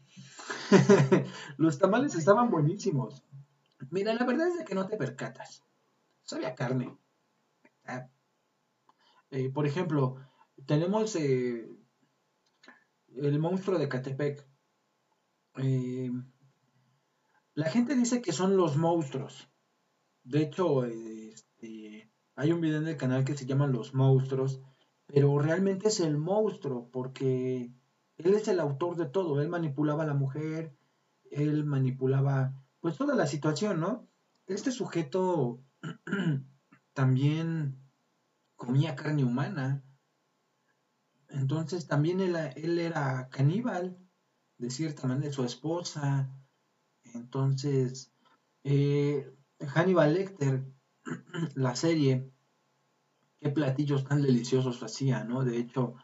Los 1.56 1.78
tamales 1.78 2.14
estaban 2.14 2.50
buenísimos. 2.50 3.24
Mira, 3.90 4.12
la 4.14 4.24
verdad 4.24 4.48
es 4.48 4.58
de 4.58 4.64
que 4.64 4.74
no 4.74 4.86
te 4.86 4.96
percatas. 4.96 5.62
Sabía 6.22 6.54
carne. 6.54 6.96
Ah. 7.86 8.08
Eh, 9.30 9.50
por 9.50 9.66
ejemplo, 9.66 10.16
tenemos 10.66 11.16
eh, 11.16 11.68
el 13.16 13.38
monstruo 13.38 13.78
de 13.78 13.88
Catepec. 13.88 14.46
Eh, 15.56 16.10
la 17.54 17.70
gente 17.70 17.94
dice 17.94 18.20
que 18.20 18.32
son 18.32 18.56
los 18.56 18.76
monstruos. 18.76 19.48
De 20.24 20.42
hecho, 20.42 20.84
este, 20.84 22.10
hay 22.34 22.52
un 22.52 22.60
video 22.60 22.78
en 22.78 22.88
el 22.88 22.96
canal 22.96 23.24
que 23.24 23.36
se 23.36 23.46
llama 23.46 23.66
Los 23.66 23.94
monstruos, 23.94 24.60
pero 25.06 25.38
realmente 25.38 25.88
es 25.88 26.00
el 26.00 26.16
monstruo 26.16 26.88
porque 26.90 27.72
él 28.16 28.34
es 28.34 28.48
el 28.48 28.58
autor 28.60 28.96
de 28.96 29.06
todo. 29.06 29.40
Él 29.40 29.48
manipulaba 29.48 30.02
a 30.02 30.06
la 30.06 30.14
mujer, 30.14 30.76
él 31.30 31.64
manipulaba 31.64 32.54
pues 32.80 32.96
toda 32.96 33.14
la 33.14 33.26
situación, 33.26 33.80
¿no? 33.80 34.08
Este 34.46 34.70
sujeto 34.70 35.60
también 36.92 37.78
comía 38.56 38.96
carne 38.96 39.24
humana. 39.24 39.82
Entonces 41.34 41.86
también 41.86 42.20
él, 42.20 42.78
era 42.78 43.28
caníbal, 43.28 43.98
de 44.58 44.70
cierta 44.70 45.06
manera, 45.08 45.32
su 45.32 45.44
esposa. 45.44 46.30
Entonces, 47.12 48.12
eh, 48.62 49.34
Hannibal 49.60 50.14
Lecter, 50.14 50.64
la 51.54 51.74
serie, 51.74 52.30
qué 53.40 53.50
platillos 53.50 54.04
tan 54.04 54.22
deliciosos 54.22 54.82
hacía, 54.82 55.24
¿no? 55.24 55.44
De 55.44 55.58
hecho, 55.58 55.96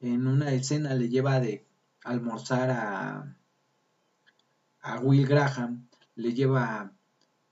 en 0.00 0.26
una 0.26 0.52
escena 0.52 0.94
le 0.94 1.08
lleva 1.08 1.40
de 1.40 1.66
almorzar 2.04 2.70
a, 2.70 3.36
a 4.80 5.00
Will 5.00 5.26
Graham, 5.26 5.88
le 6.14 6.34
lleva 6.34 6.92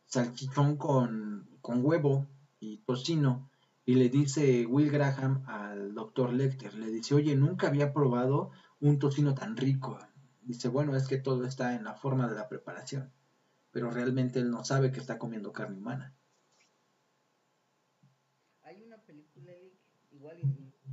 salchichón 0.06 0.76
con, 0.76 1.48
con 1.60 1.84
huevo 1.84 2.28
y 2.60 2.78
tocino, 2.78 3.51
y 3.86 3.97
le 3.97 4.09
dice 4.09 4.66
Will 4.66 4.90
Graham 4.90 5.43
al 5.47 5.94
doctor 5.94 6.32
Lecter, 6.32 6.74
le 6.74 6.90
dice, 6.90 7.15
oye, 7.15 7.36
nunca 7.36 7.69
había 7.69 7.93
probado 7.93 8.51
un 8.81 8.98
tocino 8.98 9.35
tan 9.35 9.56
rico. 9.56 9.98
Dice, 10.43 10.69
bueno, 10.69 10.97
es 10.97 11.06
que 11.06 11.19
todo 11.19 11.44
está 11.44 11.74
en 11.74 11.85
la 11.85 11.94
forma 11.94 12.28
de 12.28 12.35
la 12.35 12.48
preparación, 12.48 13.12
pero 13.70 13.90
realmente 13.90 14.39
él 14.39 14.51
no 14.51 14.65
sabe 14.65 14.90
que 14.90 15.01
está 15.01 15.19
comiendo 15.19 15.52
carne 15.52 15.78
humana. 15.78 16.15
Hay 18.62 18.82
una 18.82 18.98
película, 19.02 19.52
igual 20.11 20.39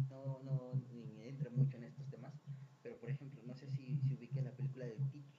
no, 0.10 0.42
no 0.44 0.74
ni 0.92 1.22
entra 1.22 1.50
mucho 1.50 1.78
en 1.78 1.86
estos 1.86 2.10
temas, 2.10 2.34
pero 2.82 2.98
por 3.00 3.10
ejemplo, 3.10 3.42
no 3.46 3.56
sé 3.56 3.70
si, 3.72 4.02
si 4.02 4.16
ubique 4.16 4.42
la 4.42 4.52
película 4.52 4.86
de 4.86 4.96
Titus. 5.12 5.32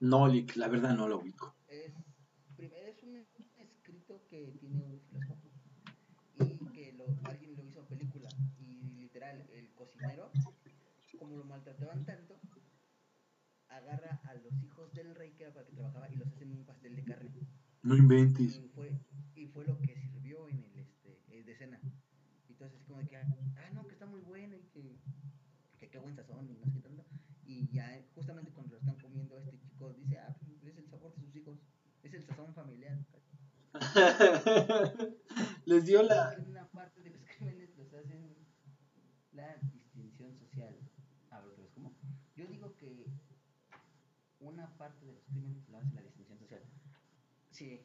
No, 0.00 0.28
Lick, 0.28 0.54
la 0.54 0.68
verdad 0.68 0.96
no 0.96 1.08
lo 1.08 1.18
ubico. 1.18 1.56
Es, 1.66 1.92
es 2.58 3.02
un 3.02 3.26
escrito 3.56 4.22
que 4.28 4.56
tiene 4.60 4.84
un 4.84 4.97
alguien 7.24 7.56
lo 7.56 7.64
hizo 7.64 7.86
película 7.86 8.28
y 8.58 8.90
literal 8.92 9.48
el 9.52 9.72
cocinero, 9.74 10.30
como 11.18 11.36
lo 11.36 11.44
maltrataban 11.44 12.04
tanto, 12.04 12.38
agarra 13.68 14.20
a 14.24 14.34
los 14.34 14.62
hijos 14.62 14.92
del 14.92 15.14
rey 15.14 15.32
que 15.32 15.44
era 15.44 15.52
para 15.54 15.66
que 15.66 15.72
trabajaba 15.72 16.10
y 16.10 16.16
los 16.16 16.28
hace 16.28 16.44
en 16.44 16.52
un 16.52 16.64
pastel 16.64 16.96
de 16.96 17.04
carne. 17.04 17.30
No 17.82 17.96
inventes. 17.96 18.56
Y 18.56 18.68
fue, 18.68 19.00
y 19.34 19.46
fue 19.46 19.64
lo 19.66 19.78
que 19.80 19.94
sirvió 19.96 20.48
en 20.48 20.64
el 20.64 20.78
este 20.78 21.20
el 21.30 21.44
de 21.44 21.54
cena. 21.56 21.80
Entonces 22.48 22.82
como 22.86 22.98
de 22.98 23.08
que, 23.08 23.16
ah 23.16 23.70
no, 23.72 23.86
que 23.86 23.94
está 23.94 24.06
muy 24.06 24.20
bueno 24.20 24.56
y 24.56 24.64
que, 24.68 24.98
que 25.78 25.88
qué 25.88 25.98
buen 25.98 26.16
sazón 26.16 26.50
y 26.50 26.54
no 26.54 26.64
sé 26.64 26.72
qué 26.72 26.80
tanto. 26.80 27.04
Y 27.44 27.68
ya 27.72 28.04
justamente 28.14 28.52
cuando 28.52 28.74
lo 28.74 28.80
están 28.80 28.96
comiendo 28.96 29.38
este 29.38 29.58
chico 29.60 29.92
dice, 29.94 30.18
ah, 30.18 30.36
pues 30.44 30.62
es 30.64 30.76
el 30.76 30.88
sabor 30.88 31.14
de 31.14 31.20
sus 31.22 31.36
hijos, 31.36 31.58
es 32.02 32.14
el 32.14 32.24
sazón 32.24 32.52
familiar. 32.54 32.98
Les 35.66 35.84
dio 35.84 36.02
la 36.02 36.57
la 39.38 39.56
distinción 39.72 40.34
social. 40.36 40.76
A 41.30 41.40
ver, 41.40 41.70
¿cómo? 41.74 41.94
Yo 42.34 42.46
digo 42.46 42.74
que 42.76 43.06
una 44.40 44.76
parte 44.76 45.06
de 45.06 45.12
los 45.12 45.24
crímenes 45.24 45.68
lo 45.68 45.78
hace 45.78 45.94
la 45.94 46.02
distinción 46.02 46.38
social. 46.38 46.62
Sí. 47.50 47.80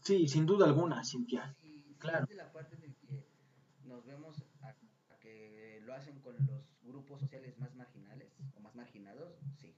Sí, 0.00 0.28
sin 0.28 0.44
duda 0.46 0.66
alguna, 0.66 1.02
Cintia. 1.04 1.54
Sí, 1.60 1.96
claro. 1.98 2.26
Es 2.28 2.36
la 2.36 2.52
parte 2.52 2.76
de 2.76 2.94
que 2.94 3.26
nos 3.84 4.04
vemos 4.04 4.44
a, 4.60 4.74
que 5.20 5.80
lo 5.84 5.94
hacen 5.94 6.20
con 6.20 6.34
los 6.46 6.62
grupos 6.82 7.20
sociales 7.20 7.58
más 7.58 7.74
marginales 7.74 8.28
o 8.56 8.60
más 8.60 8.74
marginados, 8.74 9.38
sí. 9.56 9.74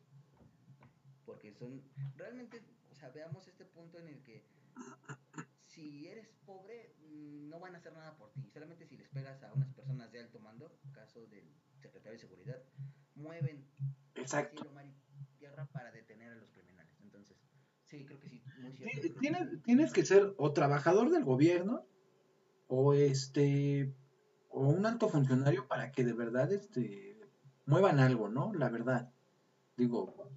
Porque 1.26 1.52
son, 1.52 1.82
realmente, 2.16 2.62
o 2.90 2.94
sea, 2.94 3.10
veamos 3.10 3.46
este 3.46 3.64
punto 3.64 3.98
en 3.98 4.08
el 4.08 4.22
que 4.22 4.44
si 5.74 6.06
eres 6.06 6.28
pobre, 6.46 6.94
mm, 7.00 7.48
no 7.48 7.58
van 7.58 7.74
a 7.74 7.78
hacer 7.78 7.92
nada 7.92 8.16
por 8.16 8.32
ti. 8.32 8.48
Solamente 8.52 8.86
si 8.86 8.96
les 8.96 9.08
pegas 9.08 9.42
a 9.42 9.52
unas 9.52 9.72
personas 9.72 10.10
de 10.12 10.20
alto 10.20 10.38
mando, 10.38 10.78
caso 10.92 11.26
del 11.26 11.52
secretario 11.80 12.12
de 12.12 12.18
seguridad, 12.18 12.62
mueven 13.16 13.66
Exacto. 14.14 14.62
cielo, 14.62 14.74
mar 14.74 14.86
y 14.86 14.94
tierra 15.38 15.66
para 15.72 15.90
detener 15.90 16.32
a 16.32 16.36
los 16.36 16.50
criminales. 16.52 16.92
Entonces, 17.02 17.36
sí, 17.86 18.04
creo 18.06 18.20
que 18.20 18.28
sí. 18.28 18.42
tienes, 19.20 19.62
tienes 19.62 19.92
que 19.92 20.04
ser 20.04 20.34
o 20.36 20.52
trabajador 20.52 21.10
del 21.10 21.24
gobierno 21.24 21.86
o 22.68 22.94
este 22.94 23.92
o 24.48 24.68
un 24.68 24.86
alto 24.86 25.08
funcionario 25.08 25.66
para 25.66 25.90
que 25.90 26.04
de 26.04 26.12
verdad 26.12 26.52
este 26.52 27.20
muevan 27.66 27.98
algo, 27.98 28.28
¿no? 28.28 28.54
La 28.54 28.68
verdad. 28.68 29.12
Digo, 29.76 30.30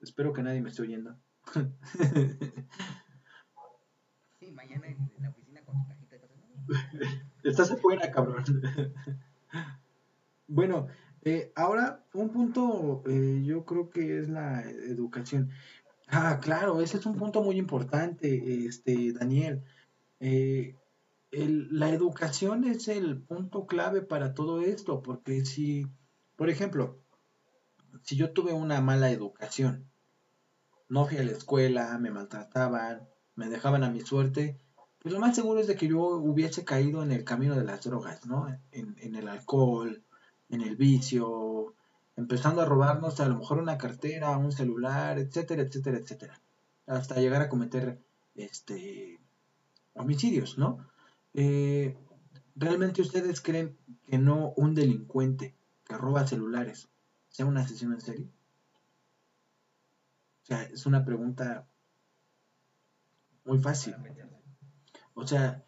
espero 0.00 0.32
que 0.32 0.42
nadie 0.42 0.60
me 0.60 0.70
esté 0.70 0.82
oyendo. 0.82 1.16
mañana 4.52 4.86
en, 4.86 5.10
la 5.20 5.30
oficina 5.30 5.60
con 5.62 5.82
tu 5.82 5.88
cajita. 5.88 6.16
Estás 7.42 7.70
afuera, 7.70 8.10
cabrón. 8.10 8.44
bueno, 10.48 10.88
eh, 11.22 11.52
ahora 11.54 12.04
un 12.14 12.30
punto 12.30 13.02
eh, 13.06 13.42
yo 13.44 13.64
creo 13.64 13.90
que 13.90 14.18
es 14.18 14.28
la 14.28 14.62
educación. 14.62 15.50
Ah, 16.08 16.40
claro, 16.40 16.80
ese 16.80 16.96
es 16.96 17.06
un 17.06 17.16
punto 17.16 17.42
muy 17.42 17.58
importante, 17.58 18.66
este, 18.66 19.12
Daniel. 19.12 19.62
Eh, 20.20 20.74
la 21.30 21.90
educación 21.90 22.64
es 22.64 22.88
el 22.88 23.20
punto 23.20 23.66
clave 23.66 24.00
para 24.00 24.32
todo 24.32 24.62
esto, 24.62 25.02
porque 25.02 25.44
si, 25.44 25.86
por 26.36 26.48
ejemplo, 26.48 26.98
si 28.02 28.16
yo 28.16 28.32
tuve 28.32 28.54
una 28.54 28.80
mala 28.80 29.10
educación, 29.10 29.90
no 30.88 31.04
fui 31.04 31.18
a 31.18 31.24
la 31.24 31.32
escuela, 31.32 31.98
me 31.98 32.10
maltrataban, 32.10 33.06
me 33.38 33.48
dejaban 33.48 33.84
a 33.84 33.88
mi 33.88 34.00
suerte, 34.00 34.58
pues 34.98 35.14
lo 35.14 35.20
más 35.20 35.36
seguro 35.36 35.60
es 35.60 35.68
de 35.68 35.76
que 35.76 35.86
yo 35.86 36.00
hubiese 36.00 36.64
caído 36.64 37.04
en 37.04 37.12
el 37.12 37.22
camino 37.22 37.54
de 37.54 37.62
las 37.62 37.84
drogas, 37.84 38.26
¿no? 38.26 38.48
En, 38.72 39.14
el 39.14 39.28
alcohol, 39.28 40.02
en 40.48 40.60
el 40.60 40.74
vicio, 40.74 41.72
empezando 42.16 42.62
a 42.62 42.64
robarnos 42.64 43.20
a 43.20 43.28
lo 43.28 43.36
mejor 43.38 43.58
una 43.58 43.78
cartera, 43.78 44.36
un 44.36 44.50
celular, 44.50 45.20
etcétera, 45.20 45.62
etcétera, 45.62 45.98
etcétera. 45.98 46.40
hasta 46.88 47.20
llegar 47.20 47.40
a 47.40 47.48
cometer 47.48 48.00
este 48.34 49.20
homicidios, 49.94 50.58
¿no? 50.58 50.84
Eh, 51.32 51.96
¿Realmente 52.56 53.02
ustedes 53.02 53.40
creen 53.40 53.78
que 54.08 54.18
no 54.18 54.52
un 54.56 54.74
delincuente 54.74 55.54
que 55.84 55.96
roba 55.96 56.26
celulares 56.26 56.88
sea 57.28 57.46
un 57.46 57.56
asesino 57.56 57.94
en 57.94 58.00
serie? 58.00 58.28
O 60.42 60.46
sea, 60.46 60.64
es 60.64 60.86
una 60.86 61.04
pregunta 61.04 61.68
muy 63.48 63.58
fácil. 63.58 63.94
O 65.14 65.26
sea, 65.26 65.64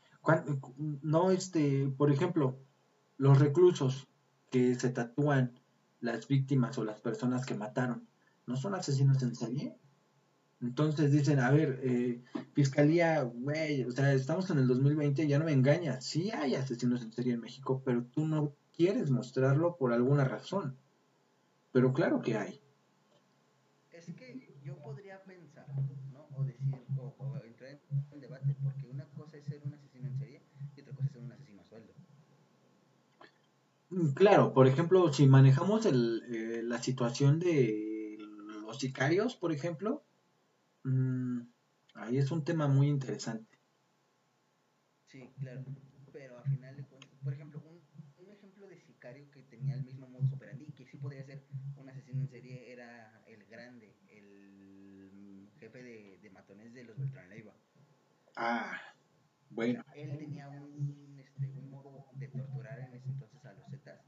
no 1.02 1.30
este, 1.30 1.88
por 1.96 2.12
ejemplo, 2.12 2.58
los 3.16 3.38
reclusos 3.38 4.06
que 4.50 4.74
se 4.74 4.90
tatúan 4.90 5.58
las 6.00 6.28
víctimas 6.28 6.76
o 6.78 6.84
las 6.84 7.00
personas 7.00 7.46
que 7.46 7.54
mataron, 7.54 8.06
¿no 8.46 8.56
son 8.56 8.74
asesinos 8.74 9.22
en 9.22 9.34
serie? 9.34 9.76
Entonces 10.60 11.10
dicen, 11.10 11.40
a 11.40 11.50
ver, 11.50 11.80
eh, 11.82 12.22
fiscalía, 12.52 13.22
güey, 13.22 13.84
o 13.84 13.90
sea, 13.92 14.12
estamos 14.12 14.50
en 14.50 14.58
el 14.58 14.68
2020, 14.68 15.26
ya 15.26 15.38
no 15.38 15.46
me 15.46 15.52
engañas, 15.52 16.04
sí 16.04 16.30
hay 16.30 16.54
asesinos 16.54 17.02
en 17.02 17.12
serie 17.12 17.32
en 17.32 17.40
México, 17.40 17.80
pero 17.82 18.04
tú 18.04 18.26
no 18.26 18.54
quieres 18.76 19.10
mostrarlo 19.10 19.76
por 19.76 19.94
alguna 19.94 20.24
razón. 20.24 20.76
Pero 21.72 21.94
claro 21.94 22.20
que 22.20 22.36
hay. 22.36 22.60
Es 23.90 24.06
que 24.06 24.60
yo 24.62 24.76
podría 24.78 25.22
pensar, 25.22 25.66
¿no? 26.12 26.26
O 26.36 26.44
decir, 26.44 26.74
o, 26.98 27.14
o 27.18 27.38
en 28.12 28.20
debate, 28.20 28.54
porque 28.62 28.86
una 28.88 29.04
cosa 29.10 29.36
es 29.36 29.44
ser 29.44 29.62
un 29.64 29.74
asesino 29.74 30.08
en 30.08 30.18
serie 30.18 30.42
y 30.76 30.80
otra 30.80 30.94
cosa 30.94 31.06
es 31.06 31.12
ser 31.12 31.22
un 31.22 31.32
asesino 31.32 31.60
a 31.62 31.64
sueldo. 31.64 31.92
Mm, 33.90 34.12
claro, 34.14 34.52
por 34.54 34.66
ejemplo, 34.66 35.12
si 35.12 35.26
manejamos 35.26 35.86
el, 35.86 36.22
eh, 36.32 36.62
la 36.62 36.82
situación 36.82 37.38
de 37.38 38.16
los 38.62 38.78
sicarios, 38.78 39.36
por 39.36 39.52
ejemplo, 39.52 40.04
mmm, 40.84 41.42
ahí 41.94 42.18
es 42.18 42.30
un 42.30 42.44
tema 42.44 42.68
muy 42.68 42.88
interesante. 42.88 43.58
Sí, 45.06 45.34
claro, 45.40 45.64
pero 46.12 46.38
a 46.38 46.42
final 46.44 46.76
de 46.76 46.84
cuentas, 46.84 47.18
por 47.22 47.34
ejemplo, 47.34 47.60
un, 47.66 47.80
un 48.24 48.32
ejemplo 48.32 48.66
de 48.68 48.78
sicario 48.80 49.30
que 49.30 49.42
tenía 49.42 49.74
el 49.74 49.84
mismo 49.84 50.08
modus 50.08 50.32
operandi, 50.32 50.72
que 50.72 50.86
sí 50.86 50.96
podría 50.96 51.24
ser 51.24 51.46
un 51.76 51.88
asesino 51.88 52.20
en 52.22 52.28
serie, 52.28 52.72
era 52.72 53.22
el 53.26 53.44
grande, 53.46 53.96
el 54.08 55.50
jefe 55.58 55.82
de, 55.82 56.18
de 56.22 56.30
matones 56.30 56.72
de 56.74 56.84
los 56.84 56.96
Beltrán 56.98 57.28
Leiva. 57.28 57.59
Ah, 58.42 58.80
bueno. 59.50 59.84
Él 59.94 60.16
tenía 60.16 60.48
un, 60.48 61.14
este, 61.18 61.46
un 61.46 61.70
modo 61.70 62.06
de 62.14 62.26
torturar 62.28 62.78
en 62.80 62.94
ese 62.94 63.10
entonces 63.10 63.44
a 63.44 63.52
los 63.52 63.68
Zetas 63.68 64.00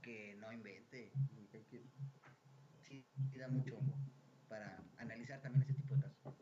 que 0.00 0.36
no 0.40 0.52
invente, 0.52 1.10
que 1.50 1.82
sí 2.88 3.04
da 3.36 3.48
mucho 3.48 3.76
para 4.48 4.80
analizar 4.98 5.42
también 5.42 5.64
ese 5.64 5.74
tipo 5.74 5.96
de 5.96 6.02
casos. 6.02 6.34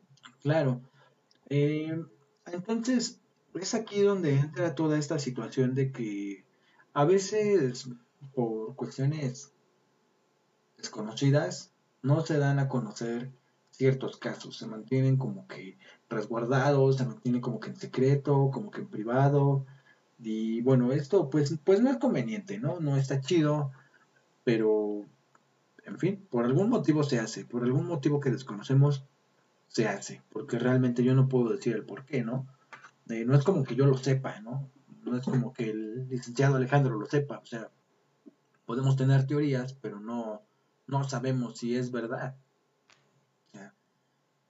Claro. 0.42 0.82
Eh, 1.48 2.04
entonces, 2.52 3.18
es 3.54 3.74
aquí 3.74 4.02
donde 4.02 4.34
entra 4.34 4.74
toda 4.74 4.98
esta 4.98 5.18
situación 5.18 5.74
de 5.74 5.92
que 5.92 6.44
a 6.92 7.06
veces 7.06 7.88
por 8.34 8.76
cuestiones 8.76 9.54
desconocidas 10.76 11.72
no 12.02 12.20
se 12.26 12.36
dan 12.36 12.58
a 12.58 12.68
conocer 12.68 13.32
ciertos 13.70 14.18
casos, 14.18 14.58
se 14.58 14.66
mantienen 14.66 15.16
como 15.16 15.46
que 15.48 15.78
resguardados, 16.08 16.96
se 16.96 17.06
mantienen 17.06 17.40
como 17.40 17.60
que 17.60 17.70
en 17.70 17.76
secreto, 17.76 18.50
como 18.52 18.70
que 18.70 18.80
en 18.82 18.88
privado. 18.88 19.66
Y 20.18 20.60
bueno, 20.62 20.92
esto 20.92 21.30
pues, 21.30 21.58
pues 21.64 21.80
no 21.80 21.90
es 21.90 21.98
conveniente, 21.98 22.58
¿no? 22.58 22.80
No 22.80 22.96
está 22.96 23.20
chido, 23.20 23.72
pero 24.44 25.04
en 25.84 25.98
fin, 25.98 26.26
por 26.30 26.44
algún 26.44 26.68
motivo 26.68 27.02
se 27.02 27.18
hace, 27.18 27.44
por 27.44 27.62
algún 27.64 27.86
motivo 27.86 28.20
que 28.20 28.30
desconocemos, 28.30 29.04
se 29.68 29.88
hace, 29.88 30.22
porque 30.30 30.58
realmente 30.58 31.02
yo 31.04 31.14
no 31.14 31.28
puedo 31.28 31.50
decir 31.50 31.74
el 31.74 31.84
por 31.84 32.04
qué, 32.04 32.22
¿no? 32.24 32.46
Eh, 33.08 33.24
no 33.24 33.34
es 33.34 33.44
como 33.44 33.64
que 33.64 33.76
yo 33.76 33.86
lo 33.86 33.96
sepa, 33.96 34.40
¿no? 34.40 34.68
No 35.04 35.16
es 35.16 35.24
como 35.24 35.52
que 35.52 35.70
el 35.70 36.08
licenciado 36.08 36.56
Alejandro 36.56 36.98
lo 36.98 37.06
sepa, 37.06 37.38
o 37.38 37.46
sea, 37.46 37.70
podemos 38.64 38.96
tener 38.96 39.26
teorías, 39.26 39.74
pero 39.74 40.00
no, 40.00 40.42
no 40.86 41.04
sabemos 41.04 41.58
si 41.58 41.76
es 41.76 41.90
verdad. 41.92 42.36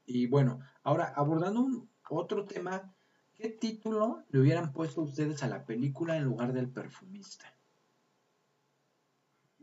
Y 0.07 0.27
bueno, 0.29 0.61
ahora 0.87 1.13
abordando 1.17 1.61
un, 1.63 1.91
otro 2.09 2.47
tema, 2.47 2.95
¿qué 3.35 3.49
título 3.49 4.23
le 4.29 4.39
hubieran 4.39 4.73
puesto 4.73 5.03
ustedes 5.03 5.43
a 5.43 5.49
la 5.49 5.67
película 5.67 6.17
en 6.17 6.23
lugar 6.23 6.53
del 6.53 6.71
perfumista? 6.71 7.53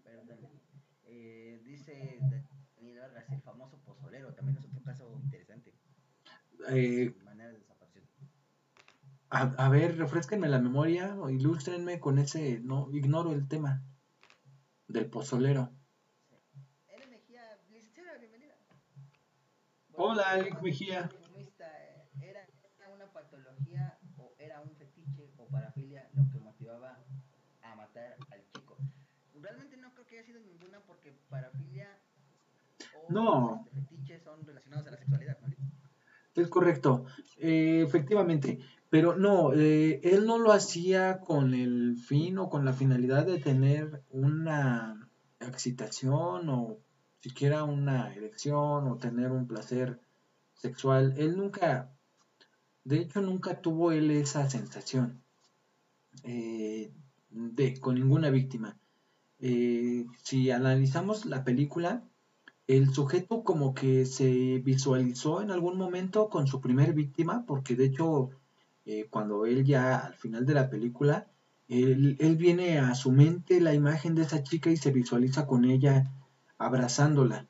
Perdón. 0.03 0.51
Eh, 1.05 1.61
dice 1.63 2.19
Daniel 2.75 2.99
Vargas, 2.99 3.29
el 3.31 3.41
famoso 3.41 3.77
pozolero, 3.85 4.33
también 4.33 4.57
es 4.57 4.65
otro 4.65 4.81
caso 4.83 5.17
interesante. 5.23 5.73
Eh, 6.69 7.15
manera 7.23 7.51
de 7.53 7.59
desaparición. 7.59 8.29
A, 9.29 9.43
a, 9.43 9.69
ver, 9.69 9.97
refresquenme 9.97 10.49
la 10.49 10.59
memoria 10.59 11.15
o 11.17 11.29
ilústrenme 11.29 12.01
con 12.01 12.19
ese, 12.19 12.59
no, 12.59 12.89
ignoro 12.91 13.31
el 13.31 13.47
tema 13.47 13.81
del 14.89 15.09
pozolero. 15.09 15.71
L. 16.89 17.07
Mejía, 17.07 17.43
licenciada, 17.69 18.17
bienvenida. 18.17 18.55
Hola, 19.95 20.23
Alex 20.31 20.59
Mejía. 20.61 21.09
¿Era 22.19 22.47
una 22.95 23.05
patología 23.13 23.99
o 24.17 24.33
era 24.39 24.59
un 24.61 24.75
fetiche 24.75 25.31
o 25.37 25.45
parafilia 25.45 26.09
lo 26.15 26.27
que 26.31 26.39
motivaba 26.39 26.97
a 27.61 27.75
matar 27.75 28.15
al 28.31 28.41
chico? 28.51 28.75
Realmente 29.39 29.77
no 29.77 29.93
creo 29.93 30.07
que 30.07 30.17
haya 30.17 30.25
sido 30.25 30.39
ninguna 30.39 30.79
porque 30.87 31.13
parafilia 31.29 31.89
o 32.95 33.11
no. 33.13 33.65
este, 33.67 33.81
fetiche 33.81 34.19
son 34.19 34.43
relacionados 34.45 34.87
a 34.87 34.91
la 34.91 34.97
sexualidad, 34.97 35.37
¿no? 35.41 35.53
Es 36.35 36.47
correcto, 36.47 37.05
eh, 37.37 37.83
efectivamente, 37.85 38.59
pero 38.89 39.15
no, 39.15 39.53
eh, 39.53 39.99
él 40.03 40.25
no 40.25 40.39
lo 40.39 40.51
hacía 40.51 41.19
con 41.19 41.53
el 41.53 41.97
fin 41.97 42.39
o 42.39 42.49
con 42.49 42.65
la 42.65 42.73
finalidad 42.73 43.27
de 43.27 43.37
tener 43.37 44.01
una 44.09 45.07
excitación 45.39 46.49
o 46.49 46.79
siquiera 47.23 47.63
una 47.63 48.13
erección 48.13 48.87
o 48.87 48.97
tener 48.97 49.31
un 49.31 49.47
placer 49.47 49.97
sexual. 50.55 51.13
Él 51.17 51.37
nunca, 51.37 51.89
de 52.83 52.97
hecho 52.97 53.21
nunca 53.21 53.61
tuvo 53.61 53.93
él 53.93 54.11
esa 54.11 54.49
sensación 54.49 55.21
eh, 56.23 56.91
de 57.29 57.79
con 57.79 57.95
ninguna 57.95 58.29
víctima. 58.29 58.77
Eh, 59.39 60.05
si 60.21 60.51
analizamos 60.51 61.25
la 61.25 61.45
película, 61.45 62.03
el 62.67 62.93
sujeto 62.93 63.43
como 63.43 63.73
que 63.73 64.05
se 64.05 64.59
visualizó 64.59 65.41
en 65.41 65.51
algún 65.51 65.77
momento 65.77 66.27
con 66.29 66.45
su 66.47 66.59
primer 66.59 66.93
víctima, 66.93 67.45
porque 67.47 67.77
de 67.77 67.85
hecho 67.85 68.31
eh, 68.85 69.07
cuando 69.09 69.45
él 69.45 69.63
ya 69.63 69.97
al 69.97 70.15
final 70.15 70.45
de 70.45 70.55
la 70.55 70.69
película, 70.69 71.27
él, 71.69 72.17
él, 72.19 72.35
viene 72.35 72.79
a 72.79 72.93
su 72.95 73.13
mente 73.13 73.61
la 73.61 73.73
imagen 73.73 74.13
de 74.13 74.23
esa 74.23 74.43
chica 74.43 74.69
y 74.69 74.75
se 74.75 74.91
visualiza 74.91 75.47
con 75.47 75.63
ella 75.63 76.11
abrazándola. 76.65 77.47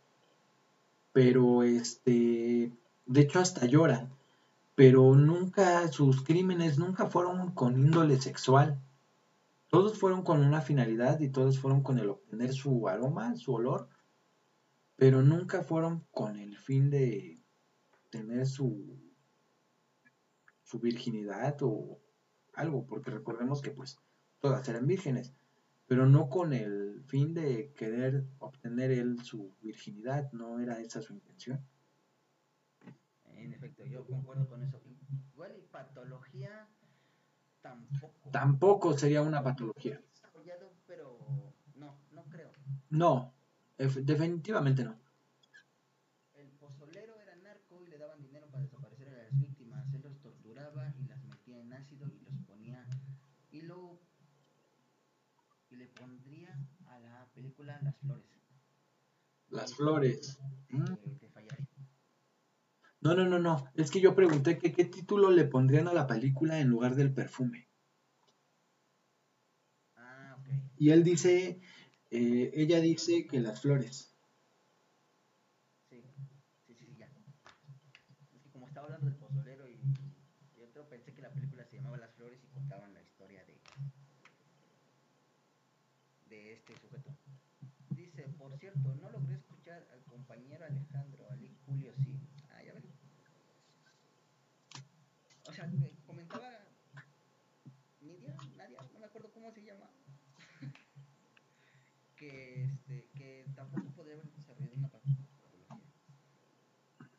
Pero 1.12 1.64
este, 1.64 2.72
de 3.06 3.22
hecho 3.22 3.40
hasta 3.40 3.66
llora, 3.66 4.10
pero 4.76 5.16
nunca, 5.16 5.88
sus 5.90 6.24
crímenes 6.24 6.78
nunca 6.78 7.08
fueron 7.08 7.52
con 7.52 7.78
índole 7.78 8.20
sexual. 8.20 8.80
Todos 9.70 10.00
fueron 10.00 10.24
con 10.24 10.44
una 10.44 10.62
finalidad 10.62 11.20
y 11.20 11.30
todos 11.30 11.60
fueron 11.60 11.82
con 11.82 12.00
el 12.00 12.10
obtener 12.10 12.54
su 12.54 12.88
aroma, 12.88 13.36
su 13.36 13.54
olor, 13.54 13.88
pero 14.96 15.22
nunca 15.22 15.64
fueron 15.64 16.06
con 16.12 16.38
el 16.38 16.58
fin 16.58 16.90
de 16.90 17.40
tener 18.10 18.46
su, 18.46 19.00
su 20.64 20.80
virginidad 20.80 21.58
o 21.62 22.00
algo, 22.54 22.86
porque 22.86 23.12
recordemos 23.12 23.62
que 23.62 23.72
pues 23.72 23.98
todas 24.40 24.68
eran 24.70 24.86
vírgenes, 24.86 25.34
pero 25.88 26.06
no 26.06 26.30
con 26.30 26.54
el 26.54 27.04
fin 27.06 27.34
de 27.34 27.74
querer 27.74 28.26
obtener 28.40 28.92
él 28.92 29.22
su 29.24 29.56
virginidad, 29.62 30.32
no 30.32 30.60
era 30.60 30.80
esa 30.80 31.02
su 31.02 31.14
intención. 31.14 31.66
En 33.26 33.54
efecto, 33.54 33.86
yo 33.86 34.06
concuerdo 34.06 34.48
con 34.48 34.64
eso. 34.64 34.82
Igual 35.34 35.56
y 35.58 35.62
patología 35.64 36.68
tampoco. 37.62 38.30
Tampoco 38.32 38.98
sería 38.98 39.22
una 39.22 39.44
patología. 39.44 40.02
Pero 40.88 41.18
no, 41.76 42.00
no 42.12 42.24
creo. 42.30 42.52
No, 42.90 43.34
definitivamente 43.78 44.84
no. 44.84 45.03
película 57.54 57.80
Las 57.82 57.98
Flores. 58.00 58.26
Las 59.50 59.76
Flores. 59.76 60.40
Eh, 60.70 60.76
mm. 60.76 60.96
Que 61.20 61.30
no, 63.02 63.14
no, 63.16 63.26
no, 63.26 63.38
no. 63.38 63.66
Es 63.76 63.92
que 63.92 64.00
yo 64.00 64.16
pregunté 64.16 64.58
que 64.58 64.72
qué 64.72 64.86
título 64.86 65.30
le 65.30 65.44
pondrían 65.44 65.90
a 65.90 65.94
la 65.94 66.08
película 66.08 66.60
en 66.60 66.70
lugar 66.70 66.96
del 66.96 67.14
perfume. 67.14 67.68
Ah, 69.96 70.38
ok. 70.40 70.48
Y 70.78 70.90
él 70.92 71.04
dice, 71.04 71.60
eh, 72.12 72.52
ella 72.54 72.80
dice 72.80 73.28
que 73.28 73.42
las 73.42 73.62
flores. 73.62 74.16
Ya. 76.98 77.10
Es 78.32 78.42
que 78.42 78.50
como 78.52 78.68
estaba 78.68 78.86
hablando 78.88 79.08
del 79.08 79.16
pozolero 79.18 79.68
y, 79.68 79.74
y, 80.56 80.62
otro, 80.62 80.88
pensé 80.88 81.14
que 81.14 81.22
la 81.22 81.32
película 81.32 81.66
se 81.66 81.76
llamaba 81.76 81.98
Las 81.98 82.14
Flores 82.14 82.40
y 82.42 82.48
contaban 82.48 82.94
la 82.94 83.02
historia 83.02 83.44
de, 83.44 83.62
de 86.34 86.54
este 86.54 86.76
sujeto. 86.80 87.16
Dice, 87.92 88.24
por 88.40 88.58
cierto, 88.58 88.96
no 88.96 89.12
logré 89.12 89.36
escuchar 89.36 89.88
al 89.94 90.04
compañero 90.06 90.66
Alejandro, 90.66 91.28
Ali 91.30 91.56
Julio 91.66 91.94
sí. 92.04 92.20
Ah, 92.50 92.64
ya 92.64 92.74
ven. 92.74 92.84
O 95.48 95.54
sea, 95.54 95.70
comentaba 96.08 96.50
Nidia, 98.02 98.36
Nadia, 98.58 98.80
no 98.94 99.00
me 99.00 99.06
acuerdo 99.06 99.32
cómo 99.32 99.52
se 99.52 99.64
llama. 99.64 99.88
que 102.18 102.64
este, 102.64 103.10
que 103.14 103.46
tampoco 103.56 103.88
podría 103.92 104.16
haber 104.16 104.32
desarrollado 104.32 104.76
una 104.76 104.90
patología. 104.90 105.30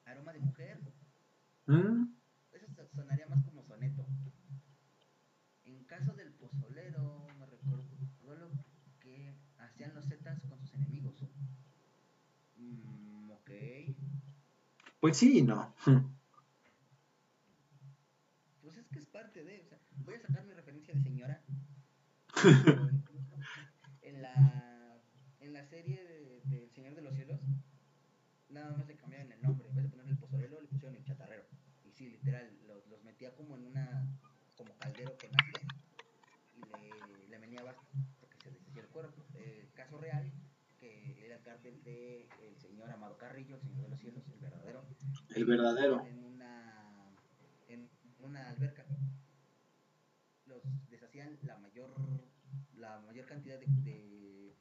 Aroma 0.06 0.32
de 0.32 0.40
mujer. 0.40 0.80
¿Mm? 1.66 2.14
Eso 2.52 2.66
sonaría 2.94 3.26
más 3.28 3.44
como 3.44 3.62
soneto. 3.62 4.04
En 5.64 5.84
caso 5.84 6.12
del 6.14 6.32
pozolero, 6.32 7.28
me 7.38 7.46
recuerdo 7.46 7.84
lo 8.48 8.50
que 9.00 9.34
hacían 9.58 9.94
los 9.94 10.06
zetas 10.06 10.40
con 10.48 10.58
sus 10.58 10.74
enemigos. 10.74 11.14
Mm, 12.56 13.30
ok. 13.30 13.50
Pues 15.00 15.16
sí, 15.18 15.42
no. 15.42 15.74
Pues 18.62 18.76
es 18.78 18.86
que 18.88 18.98
es 18.98 19.06
parte 19.06 19.44
de. 19.44 19.60
O 19.60 19.68
sea, 19.68 19.78
voy 20.04 20.14
a 20.14 20.20
sacar 20.20 20.44
mi 20.44 20.54
referencia 20.54 20.94
de 20.94 21.02
señora. 21.02 21.42
en 24.02 24.22
la, 24.22 24.98
en 25.40 25.52
la 25.52 25.64
serie 25.66 26.02
de, 26.04 26.40
de 26.44 26.64
El 26.64 26.70
Señor 26.70 26.94
de 26.94 27.02
los 27.02 27.14
Cielos, 27.14 27.40
nada 28.48 28.76
más 28.76 28.86
le 28.86 28.96
cambiaron 28.96 29.30
el 29.30 29.42
nombre. 29.42 29.68
En 29.68 29.74
vez 29.74 29.84
de 29.84 29.90
ponerle 29.90 30.12
el 30.12 30.18
pozolero, 30.18 30.60
le 30.60 30.68
pusieron 30.68 30.96
el 30.96 31.04
chatarrero. 31.04 31.44
Y 31.84 31.92
sí, 31.92 32.08
literal, 32.08 32.50
los, 32.66 32.86
los 32.86 33.04
metía 33.04 33.34
como 33.34 33.56
en 33.56 33.66
una. 33.66 34.08
como 34.56 34.76
caldero 34.78 35.16
con 35.18 35.30
ácido. 35.38 35.60
Y 36.56 36.60
le, 36.62 37.28
le 37.28 37.38
meneaba 37.38 37.70
hasta 37.70 38.26
que 38.28 38.38
se 38.38 38.50
deshacía 38.50 38.82
el 38.82 38.88
cuerpo. 38.88 39.22
Caso 39.74 39.98
real 39.98 40.32
que 41.64 41.70
era 41.70 41.76
el 41.76 41.80
cártel 41.80 41.82
de 41.84 42.28
el 42.46 42.56
señor 42.58 42.90
Amado 42.90 43.16
Carrillo, 43.16 43.56
el 43.56 43.62
señor 43.62 43.82
de 43.82 43.88
los 43.88 44.00
cielos, 44.00 44.24
el 44.28 44.40
verdadero. 44.40 44.84
El 45.34 45.44
verdadero. 45.44 46.06
En 46.06 46.24
una, 46.24 47.14
en 47.68 47.90
una 48.18 48.50
alberca. 48.50 48.84
Los 50.46 50.62
deshacían 50.90 51.38
la 51.42 51.56
mayor, 51.58 51.94
la 52.76 53.00
mayor 53.00 53.26
cantidad 53.26 53.58
de, 53.58 53.66
de 53.66 54.56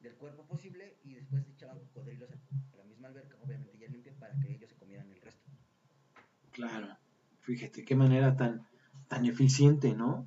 del 0.00 0.14
cuerpo 0.16 0.44
posible 0.46 0.98
y 1.04 1.14
después 1.14 1.46
echaban 1.48 1.78
cocodrilos 1.78 2.28
a 2.72 2.76
la 2.76 2.84
misma 2.84 3.08
alberca, 3.08 3.36
obviamente 3.40 3.78
ya 3.78 3.86
limpia, 3.88 4.12
para 4.18 4.38
que 4.40 4.52
ellos 4.52 4.68
se 4.68 4.76
comieran 4.76 5.10
el 5.12 5.20
resto. 5.20 5.48
Claro, 6.50 6.96
fíjate 7.40 7.84
qué 7.84 7.94
manera 7.94 8.36
tan, 8.36 8.66
tan 9.08 9.24
eficiente, 9.26 9.94
¿no? 9.94 10.26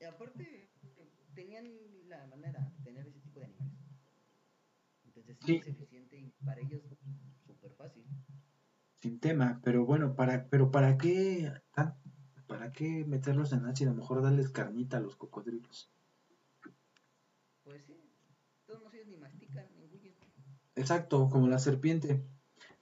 Y 0.00 0.04
aparte, 0.04 0.70
tenían 1.34 1.66
la 2.08 2.26
manera 2.26 2.72
de 2.78 2.84
tener 2.84 3.06
ese 3.06 3.20
tipo 3.20 3.40
de 3.40 3.46
animales. 3.46 3.74
Entonces 5.04 5.32
sí, 5.44 5.56
es 5.56 5.68
eficiente 5.68 6.16
y 6.16 6.32
para 6.44 6.60
ellos 6.60 6.82
súper 7.46 7.72
fácil. 7.72 8.04
Sin 9.00 9.20
tema, 9.20 9.60
pero 9.62 9.84
bueno, 9.84 10.14
para, 10.14 10.48
pero 10.48 10.70
para 10.70 10.96
qué, 10.96 11.52
para 12.46 12.72
qué 12.72 13.04
meterlos 13.04 13.52
en 13.52 13.66
ácido, 13.66 13.90
a 13.90 13.94
lo 13.94 14.00
mejor 14.00 14.22
darles 14.22 14.48
carnita 14.50 14.96
a 14.96 15.00
los 15.00 15.16
cocodrilos. 15.16 15.90
Pues 17.62 17.84
sí, 17.86 17.96
todos 18.66 18.92
ellos 18.94 19.08
ni 19.08 19.16
mastican, 19.16 19.66
ni 19.76 19.84
engullen. 19.84 20.14
Exacto, 20.76 21.28
como 21.28 21.48
la 21.48 21.58
serpiente. 21.58 22.24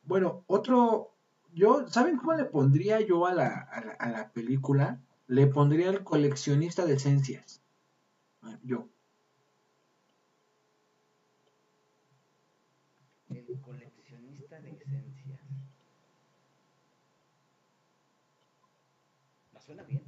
Bueno, 0.04 0.44
otro, 0.46 1.14
yo, 1.52 1.88
¿saben 1.88 2.16
cómo 2.16 2.34
le 2.34 2.44
pondría 2.44 3.00
yo 3.00 3.26
a 3.26 3.34
la, 3.34 3.48
a 3.48 3.84
la, 3.84 3.92
a 3.92 4.10
la 4.10 4.32
película? 4.32 5.00
Le 5.26 5.46
pondría 5.46 5.90
el 5.90 6.04
coleccionista 6.04 6.84
de 6.84 6.94
esencias. 6.94 7.62
Yo. 8.64 8.88
El 13.30 13.60
coleccionista 13.60 14.60
de 14.60 14.70
esencias. 14.72 15.40
¿Me 19.40 19.50
suena 19.62 19.82
bien? 19.84 20.02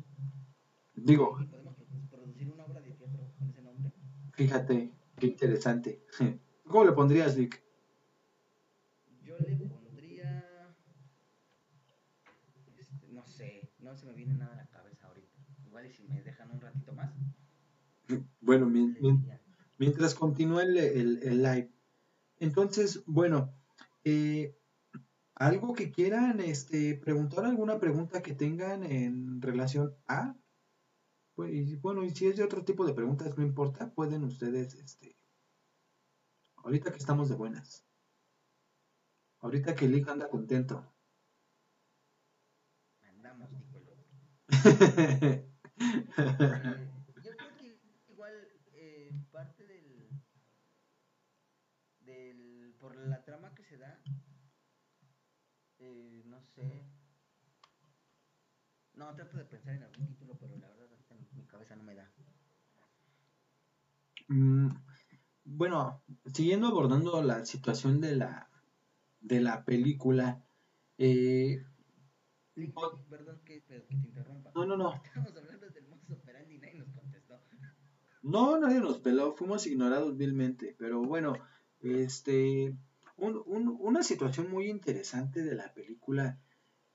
Digo. 0.94 1.38
¿Podemos 1.50 1.76
producir 2.10 2.50
una 2.50 2.64
obra 2.64 2.80
de 2.80 2.90
teatro 2.92 3.32
con 3.38 3.48
ese 3.48 3.62
nombre? 3.62 3.92
Fíjate, 4.32 4.92
qué 5.18 5.26
interesante. 5.26 6.02
¿Cómo 6.66 6.84
le 6.84 6.92
pondrías, 6.92 7.36
Dick? 7.36 7.62
Yo 9.22 9.36
le 9.38 9.56
pondría. 9.56 10.74
Este, 12.76 13.08
no 13.12 13.24
sé, 13.26 13.70
no 13.78 13.96
se 13.96 14.06
me 14.06 14.12
viene 14.14 14.34
nada 14.34 14.54
a 14.54 14.56
la 14.56 14.66
cabeza 14.68 15.06
ahorita. 15.06 15.32
Igual 15.66 15.86
y 15.86 15.92
si 15.92 16.04
me 16.04 16.22
dejan 16.22 16.50
un 16.50 16.60
ratito 16.60 16.92
más. 16.92 17.12
Bueno, 18.42 18.70
mientras 19.78 20.14
continúa 20.14 20.62
el, 20.62 20.76
el, 20.76 21.22
el, 21.22 21.42
live. 21.42 21.72
Entonces, 22.38 23.02
bueno, 23.06 23.54
eh, 24.04 24.54
algo 25.36 25.74
que 25.74 25.90
quieran 25.90 26.40
este, 26.40 26.94
preguntar, 26.96 27.44
alguna 27.44 27.78
pregunta 27.78 28.22
que 28.22 28.34
tengan 28.34 28.84
en 28.84 29.40
relación 29.40 29.94
a. 30.06 30.36
Pues, 31.36 31.80
bueno, 31.80 32.04
y 32.04 32.10
si 32.10 32.26
es 32.26 32.36
de 32.36 32.44
otro 32.44 32.64
tipo 32.64 32.84
de 32.84 32.94
preguntas, 32.94 33.36
no 33.36 33.44
importa, 33.44 33.92
pueden 33.92 34.24
ustedes, 34.24 34.74
este, 34.74 35.16
ahorita 36.56 36.90
que 36.90 36.98
estamos 36.98 37.28
de 37.28 37.36
buenas. 37.36 37.84
Ahorita 39.42 39.76
que 39.76 39.86
Lick 39.86 40.08
anda 40.08 40.28
contento 40.28 40.84
el 43.72 43.88
otro. 43.88 44.06
eh, 46.16 46.90
yo 47.22 47.36
creo 47.36 47.54
que 47.56 47.80
igual 48.08 48.32
eh, 48.72 49.12
parte 49.30 49.66
del, 49.66 50.08
del. 52.00 52.74
por 52.78 52.96
la 52.96 53.24
trama 53.24 53.54
que 53.54 53.64
se 53.64 53.76
da, 53.76 54.00
eh, 55.78 56.22
no 56.24 56.40
sé. 56.42 56.84
No, 59.04 59.14
trato 59.14 59.36
de 59.36 59.44
pensar 59.44 59.74
en 59.74 59.82
algún 59.82 60.06
título, 60.06 60.34
pero 60.40 60.56
la 60.56 60.66
verdad 60.66 60.88
ahorita 60.90 61.14
mi 61.34 61.44
cabeza 61.44 61.76
no 61.76 61.82
me 61.82 61.94
da. 61.94 62.10
Mm, 64.28 64.68
bueno, 65.44 66.02
siguiendo 66.32 66.68
abordando 66.68 67.22
la 67.22 67.44
situación 67.44 68.00
de 68.00 68.16
la 68.16 68.48
de 69.20 69.42
la 69.42 69.62
película. 69.66 70.42
Eh, 70.96 71.62
perdón 73.10 73.42
que, 73.44 73.62
que, 73.64 73.80
te 73.80 73.94
interrumpa. 73.94 74.52
No, 74.54 74.64
no, 74.64 74.78
no. 74.78 74.94
Estamos 74.94 75.36
hablando 75.36 75.68
del 75.68 75.86
operandi 76.08 76.54
y 76.54 76.58
nadie 76.58 76.78
nos 76.78 76.88
contestó. 76.94 77.38
No, 78.22 78.58
nadie 78.58 78.80
nos 78.80 79.00
peló, 79.00 79.34
fuimos 79.36 79.66
ignorados 79.66 80.16
vilmente. 80.16 80.76
Pero 80.78 81.02
bueno, 81.02 81.34
este, 81.80 82.74
un, 83.18 83.42
un, 83.44 83.76
una 83.80 84.02
situación 84.02 84.50
muy 84.50 84.70
interesante 84.70 85.42
de 85.42 85.54
la 85.56 85.74
película 85.74 86.40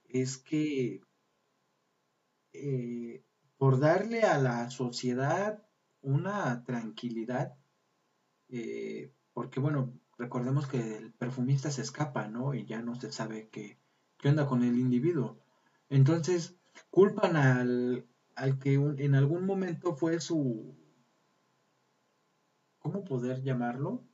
es 0.08 0.38
que 0.38 1.02
eh, 2.52 3.24
por 3.58 3.78
darle 3.78 4.22
a 4.22 4.38
la 4.38 4.70
sociedad 4.70 5.62
una 6.02 6.64
tranquilidad, 6.64 7.54
eh, 8.48 9.12
porque 9.32 9.60
bueno, 9.60 9.92
recordemos 10.18 10.66
que 10.66 10.96
el 10.96 11.12
perfumista 11.12 11.70
se 11.70 11.82
escapa, 11.82 12.28
¿no? 12.28 12.54
Y 12.54 12.64
ya 12.64 12.82
no 12.82 12.94
se 12.94 13.12
sabe 13.12 13.48
qué, 13.50 13.78
qué 14.18 14.28
onda 14.28 14.46
con 14.46 14.62
el 14.62 14.78
individuo. 14.78 15.38
Entonces, 15.88 16.56
culpan 16.90 17.36
al, 17.36 18.06
al 18.34 18.58
que 18.58 18.74
en 18.74 19.14
algún 19.14 19.44
momento 19.44 19.94
fue 19.94 20.20
su, 20.20 20.74
¿cómo 22.78 23.04
poder 23.04 23.42
llamarlo? 23.42 24.04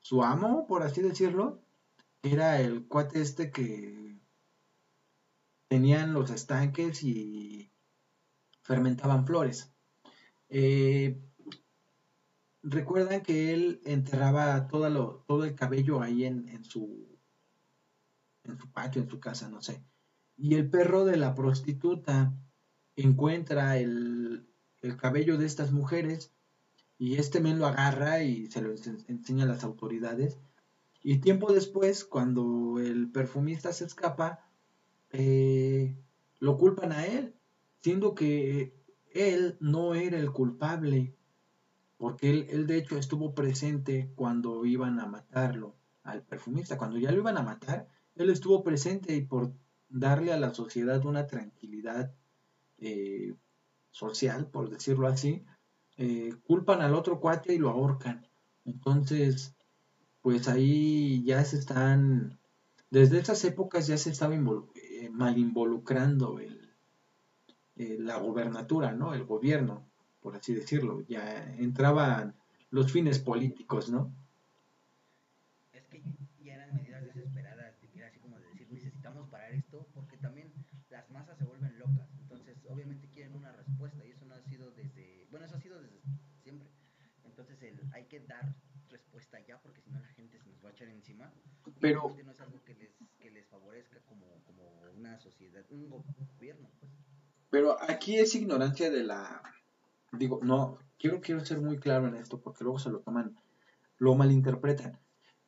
Su 0.00 0.22
amo, 0.22 0.66
por 0.66 0.82
así 0.82 1.02
decirlo. 1.02 1.62
Era 2.22 2.60
el 2.60 2.86
cuate 2.86 3.20
este 3.20 3.50
que 3.50 3.99
tenían 5.70 6.12
los 6.12 6.30
estanques 6.30 7.04
y 7.04 7.70
fermentaban 8.62 9.24
flores. 9.24 9.72
Eh, 10.48 11.22
recuerdan 12.64 13.22
que 13.22 13.54
él 13.54 13.80
enterraba 13.84 14.66
todo, 14.66 14.90
lo, 14.90 15.24
todo 15.28 15.44
el 15.44 15.54
cabello 15.54 16.02
ahí 16.02 16.24
en, 16.24 16.64
su 16.64 17.16
en 18.42 18.58
su 18.58 18.68
patio, 18.72 19.00
en 19.00 19.08
su 19.08 19.20
casa, 19.20 19.48
no 19.48 19.62
sé. 19.62 19.80
Y 20.36 20.56
el 20.56 20.68
perro 20.68 21.04
de 21.04 21.16
la 21.16 21.36
prostituta 21.36 22.34
encuentra 22.96 23.78
el, 23.78 24.48
el 24.82 24.96
cabello 24.96 25.38
de 25.38 25.46
estas 25.46 25.70
mujeres 25.70 26.32
y 26.98 27.14
este 27.14 27.38
men 27.38 27.60
lo 27.60 27.68
agarra 27.68 28.24
y 28.24 28.48
se 28.48 28.60
lo 28.60 28.74
enseña 29.06 29.44
a 29.44 29.48
las 29.48 29.62
autoridades. 29.62 30.36
Y 31.00 31.18
tiempo 31.18 31.52
después, 31.52 32.04
cuando 32.04 32.80
el 32.80 33.08
perfumista 33.12 33.72
se 33.72 33.84
escapa, 33.84 34.49
eh, 35.12 35.96
lo 36.38 36.56
culpan 36.56 36.92
a 36.92 37.06
él, 37.06 37.34
siendo 37.80 38.14
que 38.14 38.74
él 39.12 39.56
no 39.60 39.94
era 39.94 40.18
el 40.18 40.32
culpable, 40.32 41.14
porque 41.96 42.30
él, 42.30 42.46
él, 42.50 42.66
de 42.66 42.78
hecho 42.78 42.96
estuvo 42.96 43.34
presente 43.34 44.12
cuando 44.14 44.64
iban 44.64 45.00
a 45.00 45.06
matarlo 45.06 45.76
al 46.02 46.22
perfumista, 46.22 46.78
cuando 46.78 46.98
ya 46.98 47.12
lo 47.12 47.18
iban 47.18 47.36
a 47.36 47.42
matar, 47.42 47.88
él 48.14 48.30
estuvo 48.30 48.62
presente 48.62 49.14
y 49.14 49.22
por 49.22 49.52
darle 49.88 50.32
a 50.32 50.38
la 50.38 50.54
sociedad 50.54 51.04
una 51.04 51.26
tranquilidad 51.26 52.14
eh, 52.78 53.34
social, 53.90 54.46
por 54.46 54.70
decirlo 54.70 55.08
así, 55.08 55.44
eh, 55.96 56.34
culpan 56.44 56.80
al 56.80 56.94
otro 56.94 57.20
cuate 57.20 57.54
y 57.54 57.58
lo 57.58 57.70
ahorcan. 57.70 58.26
Entonces, 58.64 59.54
pues 60.22 60.48
ahí 60.48 61.22
ya 61.24 61.44
se 61.44 61.58
están, 61.58 62.38
desde 62.90 63.18
esas 63.18 63.44
épocas 63.44 63.86
ya 63.86 63.96
se 63.96 64.10
estaba 64.10 64.34
eh, 65.00 65.08
mal 65.08 65.38
involucrando 65.38 66.38
el, 66.38 66.74
la 68.04 68.18
gobernatura, 68.18 68.92
¿no? 68.92 69.14
El 69.14 69.24
gobierno, 69.24 69.86
por 70.20 70.36
así 70.36 70.54
decirlo. 70.54 71.00
Ya 71.08 71.54
entraban 71.56 72.34
los 72.70 72.92
fines 72.92 73.18
políticos, 73.18 73.90
¿no? 73.90 74.12
Es 75.72 75.86
que 75.86 76.02
ya 76.42 76.54
eran 76.54 76.74
medidas 76.74 77.02
desesperadas, 77.02 77.74
era 77.94 78.08
así 78.08 78.18
como 78.18 78.38
de 78.38 78.46
decir, 78.48 78.68
necesitamos 78.70 79.28
parar 79.28 79.52
esto 79.52 79.86
porque 79.94 80.16
también 80.18 80.52
las 80.90 81.08
masas 81.10 81.38
se 81.38 81.44
vuelven 81.44 81.78
locas. 81.78 82.08
Entonces, 82.20 82.58
obviamente 82.68 83.08
quieren 83.08 83.34
una 83.34 83.52
respuesta 83.52 84.04
y 84.04 84.10
eso 84.10 84.26
no 84.26 84.34
ha 84.34 84.42
sido 84.42 84.70
desde, 84.72 85.26
bueno, 85.30 85.46
eso 85.46 85.56
ha 85.56 85.60
sido 85.60 85.80
desde 85.80 86.00
siempre. 86.42 86.68
Entonces, 87.24 87.62
el, 87.62 87.80
hay 87.92 88.04
que 88.04 88.20
dar 88.20 88.54
respuesta 88.90 89.40
ya 89.40 89.58
porque 89.62 89.80
si 89.80 89.90
no 89.90 90.00
la 90.00 90.08
gente 90.08 90.38
se 90.38 90.48
nos 90.48 90.62
va 90.62 90.68
a 90.68 90.72
echar 90.72 90.88
encima. 90.88 91.32
Pero 91.80 92.16
no 92.24 92.32
es 92.32 92.40
algo 92.40 92.62
que 92.64 92.74
les, 92.74 92.90
que 93.18 93.30
les 93.30 93.46
favorezca 93.48 94.00
como, 94.08 94.26
como 94.44 94.80
una 94.96 95.18
sociedad, 95.18 95.64
un 95.70 95.90
gobierno, 95.90 96.70
pues. 96.80 96.92
Pero 97.50 97.76
aquí 97.82 98.16
es 98.18 98.34
ignorancia 98.34 98.90
de 98.90 99.02
la, 99.02 99.42
digo, 100.12 100.40
no, 100.42 100.78
quiero, 100.98 101.20
quiero 101.20 101.44
ser 101.44 101.60
muy 101.60 101.78
claro 101.78 102.06
en 102.06 102.14
esto 102.14 102.40
porque 102.40 102.64
luego 102.64 102.78
se 102.78 102.90
lo 102.90 103.00
toman, 103.00 103.36
lo 103.98 104.14
malinterpretan. 104.14 104.98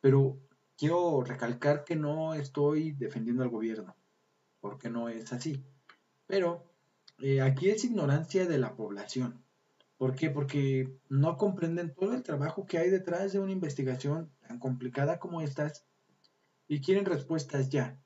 Pero 0.01 0.37
quiero 0.77 1.23
recalcar 1.23 1.85
que 1.85 1.95
no 1.95 2.33
estoy 2.33 2.91
defendiendo 2.91 3.43
al 3.43 3.49
gobierno, 3.49 3.95
porque 4.59 4.89
no 4.89 5.07
es 5.07 5.31
así. 5.31 5.63
Pero 6.27 6.65
eh, 7.19 7.41
aquí 7.41 7.69
es 7.69 7.85
ignorancia 7.85 8.45
de 8.45 8.57
la 8.57 8.75
población. 8.75 9.41
¿Por 9.97 10.15
qué? 10.15 10.29
Porque 10.29 10.97
no 11.07 11.37
comprenden 11.37 11.93
todo 11.93 12.13
el 12.13 12.23
trabajo 12.23 12.65
que 12.65 12.77
hay 12.77 12.89
detrás 12.89 13.31
de 13.31 13.39
una 13.39 13.53
investigación 13.53 14.29
tan 14.45 14.59
complicada 14.59 15.19
como 15.19 15.41
estas 15.41 15.85
y 16.67 16.81
quieren 16.81 17.05
respuestas 17.05 17.69
ya. 17.69 17.99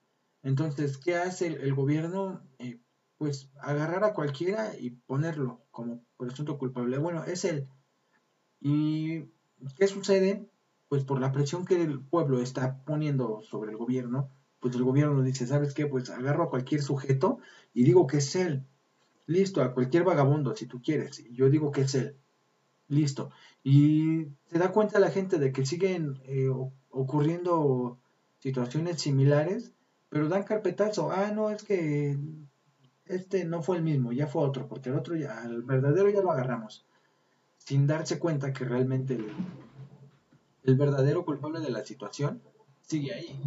Entonces, 0.43 0.97
¿qué 0.97 1.15
hace 1.15 1.47
el, 1.47 1.73
gobierno? 1.73 2.41
Eh, 2.59 2.79
pues 3.17 3.49
agarrar 3.59 4.03
a 4.03 4.13
cualquiera 4.13 4.77
y 4.77 4.91
ponerlo 4.91 5.61
como 5.71 6.03
presunto 6.17 6.57
culpable. 6.57 6.97
Bueno, 6.97 7.23
es 7.23 7.45
él. 7.45 7.67
¿Y 8.59 9.25
qué 9.77 9.87
sucede? 9.87 10.47
Pues 10.87 11.03
por 11.03 11.19
la 11.19 11.31
presión 11.31 11.65
que 11.65 11.81
el 11.81 11.99
pueblo 11.99 12.41
está 12.41 12.83
poniendo 12.85 13.41
sobre 13.43 13.71
el 13.71 13.77
gobierno, 13.77 14.29
pues 14.59 14.75
el 14.75 14.83
gobierno 14.83 15.21
dice, 15.21 15.47
¿sabes 15.47 15.73
qué? 15.73 15.85
Pues 15.85 16.09
agarro 16.09 16.43
a 16.43 16.49
cualquier 16.49 16.81
sujeto 16.81 17.39
y 17.73 17.83
digo 17.83 18.07
que 18.07 18.17
es 18.17 18.35
él. 18.35 18.65
Listo, 19.25 19.61
a 19.61 19.73
cualquier 19.73 20.03
vagabundo, 20.03 20.55
si 20.55 20.67
tú 20.67 20.81
quieres. 20.81 21.23
Yo 21.31 21.49
digo 21.49 21.71
que 21.71 21.81
es 21.81 21.95
él. 21.95 22.15
Listo. 22.87 23.31
Y 23.63 24.27
se 24.45 24.59
da 24.59 24.71
cuenta 24.71 24.99
la 24.99 25.11
gente 25.11 25.39
de 25.39 25.51
que 25.51 25.65
siguen 25.65 26.21
eh, 26.23 26.49
ocurriendo 26.89 27.99
situaciones 28.39 29.01
similares, 29.01 29.73
pero 30.09 30.29
dan 30.29 30.43
carpetazo. 30.43 31.11
Ah, 31.11 31.31
no, 31.31 31.49
es 31.49 31.63
que 31.63 32.17
este 33.05 33.45
no 33.45 33.61
fue 33.61 33.77
el 33.77 33.83
mismo, 33.83 34.11
ya 34.11 34.27
fue 34.27 34.43
otro, 34.43 34.67
porque 34.67 34.89
el 34.89 34.97
otro 34.97 35.15
ya, 35.15 35.43
el 35.45 35.61
verdadero 35.63 36.09
ya 36.09 36.21
lo 36.21 36.31
agarramos, 36.31 36.85
sin 37.57 37.87
darse 37.87 38.19
cuenta 38.19 38.51
que 38.53 38.65
realmente 38.65 39.17
el, 40.63 40.75
verdadero 40.75 41.23
culpable 41.23 41.59
de 41.61 41.69
la 41.69 41.85
situación 41.85 42.41
sigue 42.81 43.13
ahí. 43.13 43.39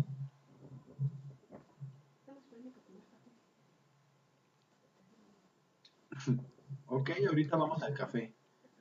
ok, 6.86 7.10
ahorita 7.28 7.56
vamos 7.56 7.82
al 7.82 7.94
café. 7.94 8.34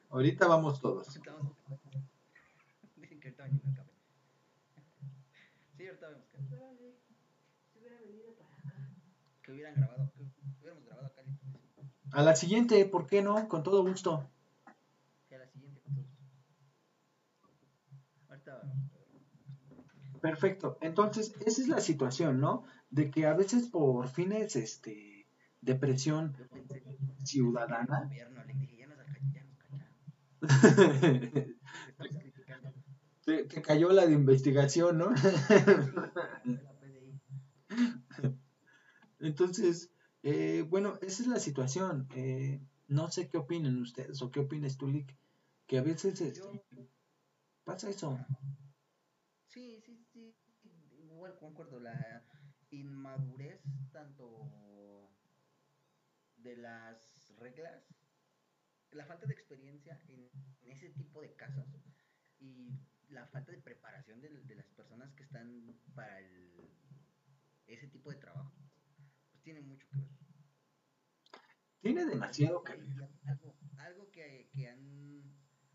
Ahorita 0.09 0.47
vamos 0.47 0.81
todos. 0.81 1.07
Dicen 2.95 3.19
que 3.19 3.27
el 3.27 3.35
café. 3.35 3.51
Sí, 5.77 5.87
ahorita 5.87 6.07
vemos 6.07 6.25
que. 6.31 6.39
Que 9.49 9.53
hubieran 9.53 9.73
grabado. 9.73 10.11
A 12.11 12.21
la 12.21 12.35
siguiente, 12.35 12.85
¿por 12.85 13.07
qué 13.07 13.23
no? 13.23 13.47
Con 13.47 13.63
todo 13.63 13.83
gusto. 13.83 14.29
a 15.31 15.37
la 15.37 15.47
siguiente, 15.47 15.81
con 15.81 15.95
todo 15.95 16.05
gusto. 18.27 20.19
Perfecto. 20.21 20.77
Entonces, 20.81 21.33
esa 21.47 21.63
es 21.63 21.67
la 21.67 21.79
situación, 21.79 22.39
¿no? 22.39 22.63
De 22.91 23.09
que 23.09 23.25
a 23.25 23.33
veces 23.33 23.69
por 23.69 24.07
fines 24.07 24.55
este, 24.55 25.25
de 25.61 25.73
presión 25.73 26.37
ciudadana. 27.23 28.07
te, 33.25 33.45
te 33.45 33.61
cayó 33.63 33.91
la 33.93 34.05
de 34.05 34.13
investigación, 34.13 34.99
¿no? 34.99 35.09
Entonces, 39.19 39.91
eh, 40.23 40.65
bueno, 40.67 40.97
esa 41.01 41.23
es 41.23 41.27
la 41.27 41.39
situación. 41.39 42.07
Eh, 42.15 42.61
no 42.87 43.09
sé 43.11 43.29
qué 43.29 43.37
opinen 43.37 43.81
ustedes 43.81 44.21
o 44.21 44.31
qué 44.31 44.39
opinas 44.39 44.77
tú, 44.77 44.87
Lick, 44.87 45.15
que 45.67 45.77
a 45.77 45.83
veces 45.83 46.19
este, 46.21 46.89
pasa 47.63 47.89
eso. 47.89 48.17
Sí, 49.47 49.81
sí, 49.85 50.05
sí. 50.11 50.35
Igual 50.97 51.37
concuerdo, 51.37 51.79
la 51.79 52.25
inmadurez 52.71 53.61
tanto 53.91 55.09
de 56.37 56.55
las 56.55 57.33
reglas, 57.37 57.83
la 58.91 59.05
falta 59.05 59.25
de 59.25 59.33
experiencia 59.33 59.99
en, 60.07 60.29
ese 60.61 60.89
tipo 60.89 61.19
de 61.21 61.33
casos 61.35 61.65
y 62.39 62.69
la 63.09 63.25
falta 63.27 63.51
de 63.51 63.57
preparación 63.57 64.21
de, 64.21 64.29
de 64.29 64.55
las 64.55 64.67
personas 64.67 65.13
que 65.15 65.23
están 65.23 65.75
para 65.95 66.19
el, 66.19 66.69
ese 67.65 67.87
tipo 67.87 68.11
de 68.11 68.17
trabajo 68.17 68.68
tiene 69.49 69.61
mucho 69.61 69.87
que 69.89 69.97
ver. 69.97 70.09
Tiene 71.81 72.05
demasiado 72.05 72.63
que 72.63 72.75
ver. 72.75 73.09
Algo, 73.25 73.55
algo 73.77 74.11
que, 74.11 74.47
que, 74.53 74.67
han 74.67 75.23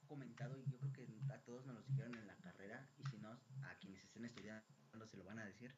comentado, 0.07 0.57
y 0.57 0.71
yo 0.71 0.79
creo 0.79 0.93
que 0.93 1.09
a 1.33 1.39
todos 1.41 1.67
nos 1.67 1.75
lo 1.75 1.83
dijeron 1.83 2.15
en 2.15 2.27
la 2.29 2.37
carrera, 2.37 2.89
y 2.99 3.05
si 3.11 3.19
no, 3.19 3.31
a 3.31 3.79
quienes 3.81 4.05
estén 4.05 4.25
estudiando 4.27 4.65
se 5.07 5.17
lo 5.17 5.25
van 5.25 5.41
a 5.41 5.47
decir, 5.47 5.75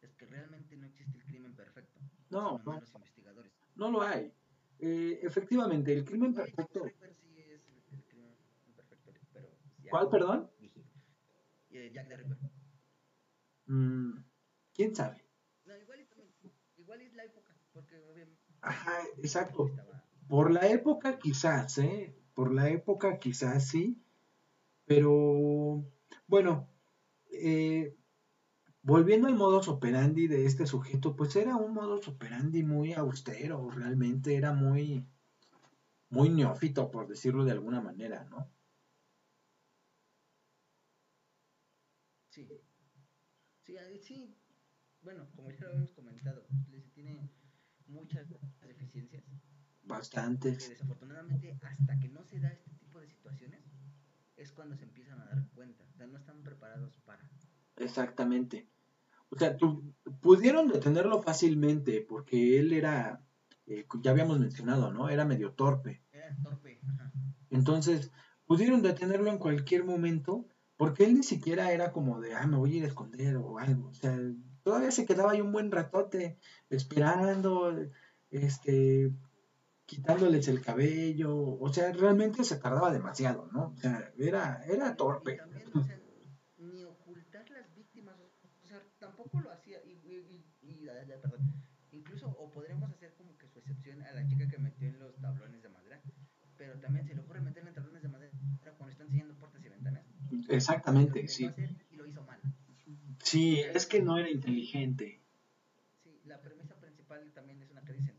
es 0.00 0.14
que 0.14 0.26
realmente 0.26 0.76
no 0.76 0.86
existe 0.86 1.18
el 1.18 1.24
crimen 1.24 1.56
perfecto. 1.56 1.98
No, 2.28 2.58
no. 2.64 2.78
Los 2.78 2.94
investigadores. 2.94 3.52
No 3.74 3.90
lo 3.90 4.02
hay. 4.02 4.32
Eh, 4.78 5.18
efectivamente, 5.22 5.92
el 5.92 6.04
crimen 6.04 6.32
perfecto. 6.32 6.84
Sí 6.84 7.40
es 7.40 7.68
el 7.68 8.04
crimen 8.04 8.36
perfecto, 8.76 9.12
pero 9.32 9.48
¿Cuál, 9.90 10.08
perdón? 10.08 10.50
Eh, 11.70 11.90
Jack 11.92 12.06
the 12.06 12.16
Ripper. 12.16 12.38
Mm, 13.66 14.24
¿Quién 14.72 14.94
sabe? 14.94 15.30
igual 15.78 16.00
es 16.00 16.10
época, 16.10 16.20
porque 16.82 16.88
obviamente... 16.90 17.39
Ajá, 18.62 19.02
exacto. 19.18 19.70
Por 20.28 20.50
la 20.50 20.68
época 20.68 21.18
quizás, 21.18 21.78
¿eh? 21.78 22.14
Por 22.34 22.52
la 22.54 22.68
época 22.70 23.18
quizás 23.18 23.66
sí, 23.68 24.02
pero 24.86 25.84
bueno, 26.26 26.68
eh, 27.30 27.96
volviendo 28.82 29.28
al 29.28 29.36
modus 29.36 29.68
operandi 29.68 30.28
de 30.28 30.46
este 30.46 30.66
sujeto, 30.66 31.16
pues 31.16 31.36
era 31.36 31.56
un 31.56 31.74
modus 31.74 32.08
operandi 32.08 32.62
muy 32.64 32.92
austero, 32.94 33.70
realmente 33.70 34.36
era 34.36 34.52
muy, 34.52 35.06
muy 36.10 36.28
neófito, 36.28 36.90
por 36.90 37.08
decirlo 37.08 37.44
de 37.46 37.52
alguna 37.52 37.80
manera, 37.80 38.24
¿no? 38.24 38.52
Sí, 42.30 42.46
sí, 43.64 43.76
sí, 44.02 44.36
bueno, 45.02 45.28
como 45.34 45.50
ya 45.50 45.60
lo 45.60 45.68
habíamos 45.68 45.92
comentado, 45.92 46.46
tiene 46.94 47.30
muchas 47.90 48.26
deficiencias. 48.60 49.24
Bastantes. 49.82 50.64
Que 50.64 50.70
desafortunadamente, 50.70 51.58
hasta 51.62 51.98
que 51.98 52.08
no 52.08 52.24
se 52.24 52.40
da 52.40 52.48
este 52.48 52.70
tipo 52.74 53.00
de 53.00 53.08
situaciones, 53.08 53.60
es 54.36 54.52
cuando 54.52 54.76
se 54.76 54.84
empiezan 54.84 55.20
a 55.20 55.26
dar 55.26 55.46
cuenta. 55.54 55.84
O 55.84 55.96
sea, 55.96 56.06
no 56.06 56.16
están 56.16 56.42
preparados 56.42 56.96
para. 57.04 57.28
Exactamente. 57.76 58.68
O 59.30 59.38
sea, 59.38 59.56
pudieron 60.20 60.68
detenerlo 60.68 61.22
fácilmente 61.22 62.04
porque 62.08 62.58
él 62.58 62.72
era, 62.72 63.24
eh, 63.66 63.86
ya 64.02 64.10
habíamos 64.10 64.40
mencionado, 64.40 64.92
¿no? 64.92 65.08
Era 65.08 65.24
medio 65.24 65.52
torpe. 65.52 66.02
Era 66.10 66.36
torpe, 66.42 66.80
ajá. 66.82 67.12
Entonces, 67.50 68.10
pudieron 68.46 68.82
detenerlo 68.82 69.30
en 69.30 69.38
cualquier 69.38 69.84
momento 69.84 70.46
porque 70.76 71.04
él 71.04 71.14
ni 71.14 71.22
siquiera 71.22 71.72
era 71.72 71.92
como 71.92 72.20
de, 72.20 72.34
ah, 72.34 72.46
me 72.46 72.56
voy 72.56 72.72
a 72.72 72.76
ir 72.78 72.84
a 72.84 72.88
esconder 72.88 73.36
o 73.36 73.58
algo. 73.58 73.88
O 73.88 73.94
sea, 73.94 74.18
todavía 74.70 74.92
se 74.92 75.04
quedaba 75.04 75.32
ahí 75.32 75.40
un 75.40 75.50
buen 75.50 75.72
ratote 75.72 76.38
esperando, 76.68 77.76
este, 78.30 79.10
quitándoles 79.84 80.46
el 80.46 80.60
cabello, 80.60 81.58
o 81.58 81.72
sea, 81.72 81.90
realmente 81.90 82.44
se 82.44 82.56
tardaba 82.56 82.92
demasiado, 82.92 83.48
¿no? 83.52 83.72
O 83.74 83.76
sea, 83.76 84.12
era, 84.16 84.62
era 84.64 84.94
torpe. 84.94 85.36
también, 85.36 85.68
o 85.74 85.82
sea, 85.82 85.98
ni 86.58 86.84
ocultar 86.84 87.50
las 87.50 87.74
víctimas, 87.74 88.14
o 88.20 88.66
sea, 88.68 88.80
tampoco 89.00 89.40
lo 89.40 89.50
hacía, 89.50 89.78
y, 89.84 89.90
y, 90.04 90.46
y, 90.62 90.86
perdón, 91.20 91.52
Incluso, 91.90 92.28
o 92.28 92.48
podremos 92.52 92.88
hacer 92.92 93.12
como 93.14 93.36
que 93.36 93.48
su 93.48 93.58
excepción 93.58 94.00
a 94.04 94.12
la 94.12 94.24
chica 94.28 94.46
que 94.46 94.58
metió 94.58 94.86
en 94.86 95.00
los 95.00 95.16
tablones 95.16 95.60
de 95.60 95.68
madera, 95.68 96.00
pero 96.56 96.78
también 96.78 97.04
se 97.04 97.16
le 97.16 97.22
ocurre 97.22 97.40
meterle 97.40 97.70
en 97.70 97.74
tablones 97.74 98.02
de 98.02 98.08
madera 98.08 98.30
cuando 98.78 98.92
están 98.92 99.08
enseñando 99.08 99.34
puertas 99.34 99.64
y 99.64 99.68
ventanas. 99.68 100.04
Exactamente, 100.48 101.26
sí. 101.26 101.46
hacer 101.46 101.74
y 101.90 101.96
lo 101.96 102.06
hizo 102.06 102.22
mal. 102.22 102.40
Sí, 103.22 103.60
es 103.60 103.86
que 103.86 104.02
no 104.02 104.18
era 104.18 104.30
inteligente. 104.30 105.20
Sí, 106.02 106.20
la 106.24 106.40
premisa 106.40 106.74
principal 106.80 107.30
también 107.32 107.62
es 107.62 107.70
una 107.70 107.82
que 107.82 107.92
dicen. 107.92 108.16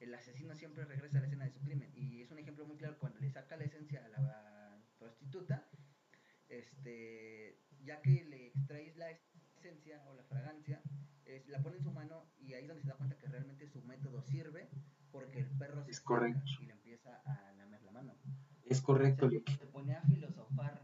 El 0.00 0.14
asesino 0.14 0.54
siempre 0.54 0.84
regresa 0.84 1.18
a 1.18 1.20
la 1.20 1.26
escena 1.26 1.44
de 1.44 1.50
su 1.52 1.60
crimen. 1.60 1.92
Y 1.96 2.22
es 2.22 2.30
un 2.30 2.38
ejemplo 2.38 2.66
muy 2.66 2.76
claro 2.76 2.98
cuando 2.98 3.18
le 3.20 3.30
saca 3.30 3.56
la 3.56 3.64
esencia 3.64 4.04
a 4.04 4.08
la 4.08 4.78
prostituta, 4.98 5.66
este, 6.48 7.58
ya 7.82 8.00
que 8.02 8.24
le 8.24 8.48
extraes 8.48 8.96
la 8.96 9.10
esencia 9.56 10.02
o 10.08 10.14
la 10.14 10.22
fragancia, 10.24 10.82
es- 11.24 11.46
la 11.48 11.62
pone 11.62 11.76
en 11.78 11.82
su 11.82 11.90
mano 11.90 12.26
y 12.38 12.52
ahí 12.54 12.62
es 12.64 12.68
donde 12.68 12.82
se 12.82 12.88
da 12.90 12.96
cuenta 12.96 13.16
que 13.16 13.26
realmente 13.28 13.66
su 13.68 13.82
método 13.82 14.22
sirve 14.22 14.68
porque 15.10 15.40
el 15.40 15.48
perro 15.58 15.82
se 15.84 15.90
Es 15.92 16.00
correcto. 16.00 16.42
y 16.60 16.66
le 16.66 16.72
empieza 16.72 17.16
a 17.24 17.52
lamer 17.52 17.82
la 17.82 17.92
mano. 17.92 18.14
Es 18.66 18.80
O 18.80 18.84
correcto, 18.84 19.28
sea, 19.30 19.38
Lick. 19.38 19.58
se 19.58 19.66
pone 19.66 19.94
a 19.94 20.02
filosofar 20.02 20.82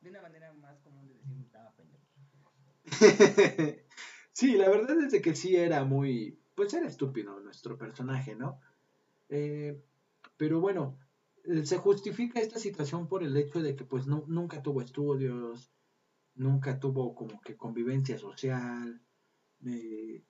de 0.00 0.10
una 0.10 0.22
manera 0.22 0.52
más 0.52 0.78
común 0.80 1.08
de 1.08 1.14
decir, 1.14 1.40
estaba 1.40 1.72
pendejo. 1.72 2.04
sí, 4.32 4.56
la 4.56 4.68
verdad 4.68 5.00
es 5.00 5.12
de 5.12 5.20
que 5.20 5.34
sí 5.34 5.56
era 5.56 5.84
muy, 5.84 6.38
pues 6.54 6.72
era 6.74 6.86
estúpido 6.86 7.40
nuestro 7.40 7.76
personaje, 7.78 8.34
¿no? 8.36 8.60
Eh, 9.28 9.82
pero 10.36 10.60
bueno, 10.60 10.98
eh, 11.44 11.64
se 11.66 11.78
justifica 11.78 12.40
esta 12.40 12.58
situación 12.58 13.08
por 13.08 13.22
el 13.24 13.36
hecho 13.36 13.62
de 13.62 13.76
que 13.76 13.84
pues 13.84 14.06
nu- 14.06 14.24
nunca 14.28 14.62
tuvo 14.62 14.82
estudios, 14.82 15.72
nunca 16.34 16.78
tuvo 16.80 17.14
como 17.14 17.40
que 17.42 17.56
convivencia 17.56 18.18
social, 18.18 19.02
eh, 19.66 20.24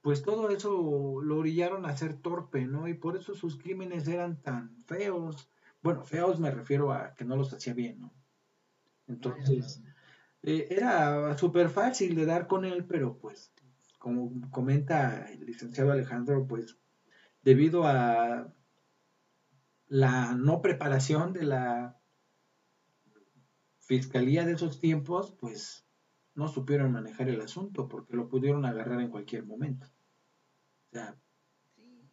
pues 0.00 0.22
todo 0.22 0.48
eso 0.50 1.20
lo 1.22 1.38
orillaron 1.38 1.84
a 1.86 1.96
ser 1.96 2.20
torpe, 2.20 2.64
¿no? 2.66 2.88
Y 2.88 2.94
por 2.94 3.16
eso 3.16 3.34
sus 3.34 3.56
crímenes 3.56 4.06
eran 4.08 4.40
tan 4.42 4.76
feos. 4.86 5.50
Bueno, 5.82 6.04
feos 6.04 6.40
me 6.40 6.50
refiero 6.50 6.92
a 6.92 7.14
que 7.14 7.24
no 7.24 7.36
los 7.36 7.52
hacía 7.52 7.74
bien, 7.74 8.00
¿no? 8.00 8.12
Entonces, 9.08 9.82
eh, 10.42 10.66
era 10.70 11.36
súper 11.36 11.68
fácil 11.68 12.14
de 12.14 12.26
dar 12.26 12.46
con 12.46 12.64
él, 12.64 12.86
pero 12.86 13.18
pues, 13.18 13.52
como 13.98 14.50
comenta 14.50 15.30
el 15.30 15.44
licenciado 15.46 15.92
Alejandro, 15.92 16.46
pues 16.46 16.78
debido 17.42 17.86
a 17.86 18.52
la 19.88 20.34
no 20.34 20.60
preparación 20.60 21.32
de 21.32 21.44
la 21.44 21.98
fiscalía 23.78 24.44
de 24.44 24.52
esos 24.52 24.78
tiempos, 24.78 25.36
pues 25.40 25.88
no 26.34 26.46
supieron 26.48 26.92
manejar 26.92 27.28
el 27.28 27.40
asunto 27.40 27.88
porque 27.88 28.16
lo 28.16 28.28
pudieron 28.28 28.64
agarrar 28.64 29.00
en 29.00 29.10
cualquier 29.10 29.44
momento. 29.46 29.86
O 29.86 30.90
sea, 30.92 31.16
Sí, 31.74 32.10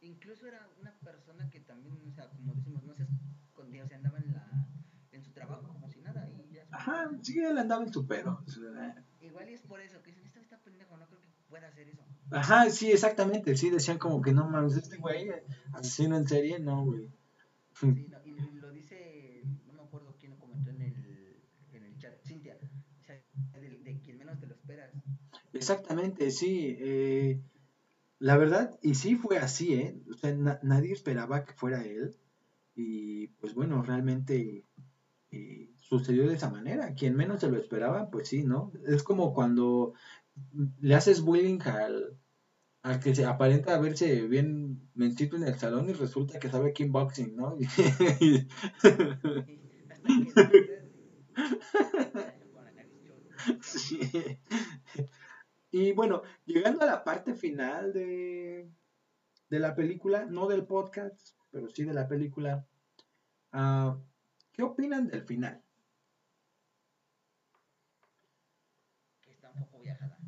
incluso 0.00 0.46
era 0.46 0.68
una 0.78 0.98
persona 1.00 1.50
que 1.50 1.60
también, 1.60 2.06
o 2.06 2.10
sea, 2.12 2.30
como 2.30 2.54
decimos, 2.54 2.84
no 2.84 2.94
se 2.94 3.06
escondía, 3.44 3.84
o 3.84 3.86
sea, 3.86 3.98
andaba 3.98 4.18
en, 4.18 4.32
la, 4.32 4.68
en 5.10 5.22
su 5.22 5.32
trabajo 5.32 5.68
como 5.68 5.88
si 5.88 6.00
nada 6.00 6.28
y 6.28 6.36
ya. 6.36 6.46
Ajá, 6.70 7.10
sí, 7.22 7.38
él 7.38 7.58
andaba 7.58 7.82
en 7.84 7.92
su 7.92 8.06
pedo. 8.06 8.42
Igual 9.20 9.50
y 9.50 9.54
es 9.54 9.60
por 9.62 9.80
eso 9.80 10.02
que 10.02 10.10
dicen, 10.10 10.24
este 10.26 10.40
está 10.40 10.58
pendejo, 10.62 10.96
no 10.96 11.06
creo 11.06 11.20
que 11.20 11.28
pueda 11.48 11.68
hacer 11.68 11.88
eso. 11.88 12.02
Ajá, 12.30 12.70
sí, 12.70 12.90
exactamente, 12.90 13.56
sí, 13.56 13.70
decían 13.70 13.98
como 13.98 14.20
que 14.20 14.32
no 14.32 14.48
mames, 14.48 14.76
este 14.76 14.96
güey, 14.96 15.28
eh, 15.28 15.42
asesino 15.72 16.16
en 16.16 16.26
serie, 16.26 16.58
no, 16.58 16.84
güey. 16.84 17.08
Sí, 17.74 18.06
no, 18.08 18.18
y 18.24 18.34
lo 18.60 18.70
dice, 18.72 19.42
no 19.66 19.72
me 19.72 19.82
acuerdo 19.82 20.16
quién 20.18 20.32
lo 20.32 20.38
comentó 20.38 20.70
en 20.70 20.80
el, 20.82 21.42
en 21.72 21.84
el 21.84 21.96
chat, 21.98 22.14
Cintia, 22.24 22.56
o 23.00 23.04
sea, 23.04 23.16
de, 23.60 23.78
de 23.78 24.00
quien 24.00 24.18
menos 24.18 24.38
te 24.38 24.46
lo 24.46 24.54
esperas. 24.54 24.90
Exactamente, 25.52 26.30
sí. 26.30 26.76
eh, 26.78 27.40
la 28.18 28.36
verdad, 28.36 28.70
y 28.82 28.94
sí 28.94 29.16
fue 29.16 29.38
así, 29.38 29.74
¿eh? 29.74 29.94
O 30.10 30.14
sea, 30.14 30.32
na- 30.34 30.58
nadie 30.62 30.92
esperaba 30.92 31.44
que 31.44 31.54
fuera 31.54 31.84
él. 31.84 32.10
Y 32.74 33.28
pues 33.40 33.54
bueno, 33.54 33.82
realmente 33.82 34.64
eh, 35.30 35.70
sucedió 35.90 36.28
de 36.28 36.34
esa 36.36 36.50
manera. 36.50 36.94
Quien 36.94 37.16
menos 37.16 37.40
se 37.40 37.50
lo 37.50 37.58
esperaba, 37.58 38.10
pues 38.10 38.28
sí, 38.28 38.44
¿no? 38.44 38.72
Es 38.86 39.02
como 39.02 39.34
cuando 39.34 39.92
le 40.80 40.94
haces 40.94 41.20
bullying 41.20 41.58
al, 41.64 42.16
al 42.82 43.00
que 43.00 43.14
se 43.14 43.24
aparenta 43.26 43.78
verse 43.80 44.22
bien 44.28 44.88
mencito 44.94 45.36
en 45.36 45.44
el 45.44 45.58
salón 45.58 45.90
y 45.90 45.92
resulta 45.92 46.38
que 46.38 46.50
sabe 46.50 46.72
kickboxing, 46.72 47.36
¿no? 47.36 47.56
Y 55.72 55.92
bueno, 55.92 56.22
llegando 56.46 56.82
a 56.82 56.86
la 56.86 57.04
parte 57.04 57.34
final 57.34 57.92
de, 57.92 58.68
de 59.50 59.58
la 59.60 59.74
película, 59.74 60.26
no 60.26 60.48
del 60.48 60.66
podcast, 60.66 61.36
pero 61.50 61.70
sí 61.70 61.84
de 61.84 61.94
la 61.94 62.08
película, 62.08 62.66
ah, 63.52 63.98
¿qué 64.52 64.62
opinan 64.62 65.08
del 65.08 65.24
final? 65.24 65.62
que 69.22 69.30
está 69.32 69.50
un 69.50 69.60
poco 69.60 69.80
viajada. 69.80 70.18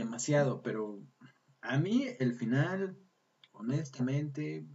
Demasiado, 0.00 0.62
pero 0.62 1.04
a 1.62 1.78
mí 1.78 2.06
el 2.20 2.32
final, 2.34 2.98
honestamente, 3.52 4.68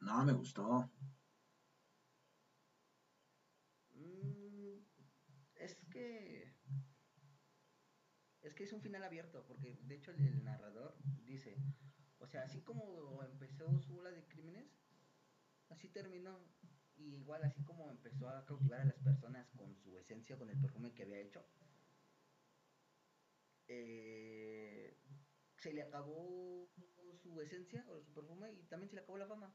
no 0.00 0.24
me 0.24 0.32
gustó. 0.32 0.90
Mm, 3.94 4.78
es 5.56 5.76
que 5.90 6.56
es 8.40 8.54
que 8.54 8.64
es 8.64 8.72
un 8.72 8.80
final 8.80 9.02
abierto, 9.04 9.46
porque 9.46 9.78
de 9.82 9.94
hecho 9.94 10.10
el, 10.12 10.20
el 10.20 10.44
narrador 10.44 10.96
dice, 11.04 11.64
o 12.18 12.26
sea, 12.26 12.42
así 12.42 12.62
como 12.62 13.22
empezó 13.22 13.80
su 13.80 13.96
ola 13.96 14.10
de 14.10 14.28
crímenes, 14.28 14.78
así 15.68 15.88
terminó. 15.90 16.52
Y 16.96 17.16
igual 17.18 17.44
así 17.44 17.62
como 17.64 17.90
empezó 17.90 18.28
a 18.28 18.44
cautivar 18.46 18.80
a 18.80 18.84
las 18.84 19.00
personas 19.00 19.52
con 19.52 19.76
su 19.76 19.98
esencia, 19.98 20.38
con 20.38 20.50
el 20.50 20.60
perfume 20.60 20.94
que 20.94 21.04
había 21.04 21.20
hecho, 21.20 21.46
eh, 23.70 24.96
se 25.58 25.72
le 25.72 25.82
acabó 25.82 26.68
su 27.22 27.40
esencia 27.40 27.86
o 27.88 28.02
su 28.02 28.12
perfume 28.12 28.52
y 28.52 28.64
también 28.64 28.90
se 28.90 28.96
le 28.96 29.02
acabó 29.02 29.18
la 29.18 29.28
fama. 29.28 29.54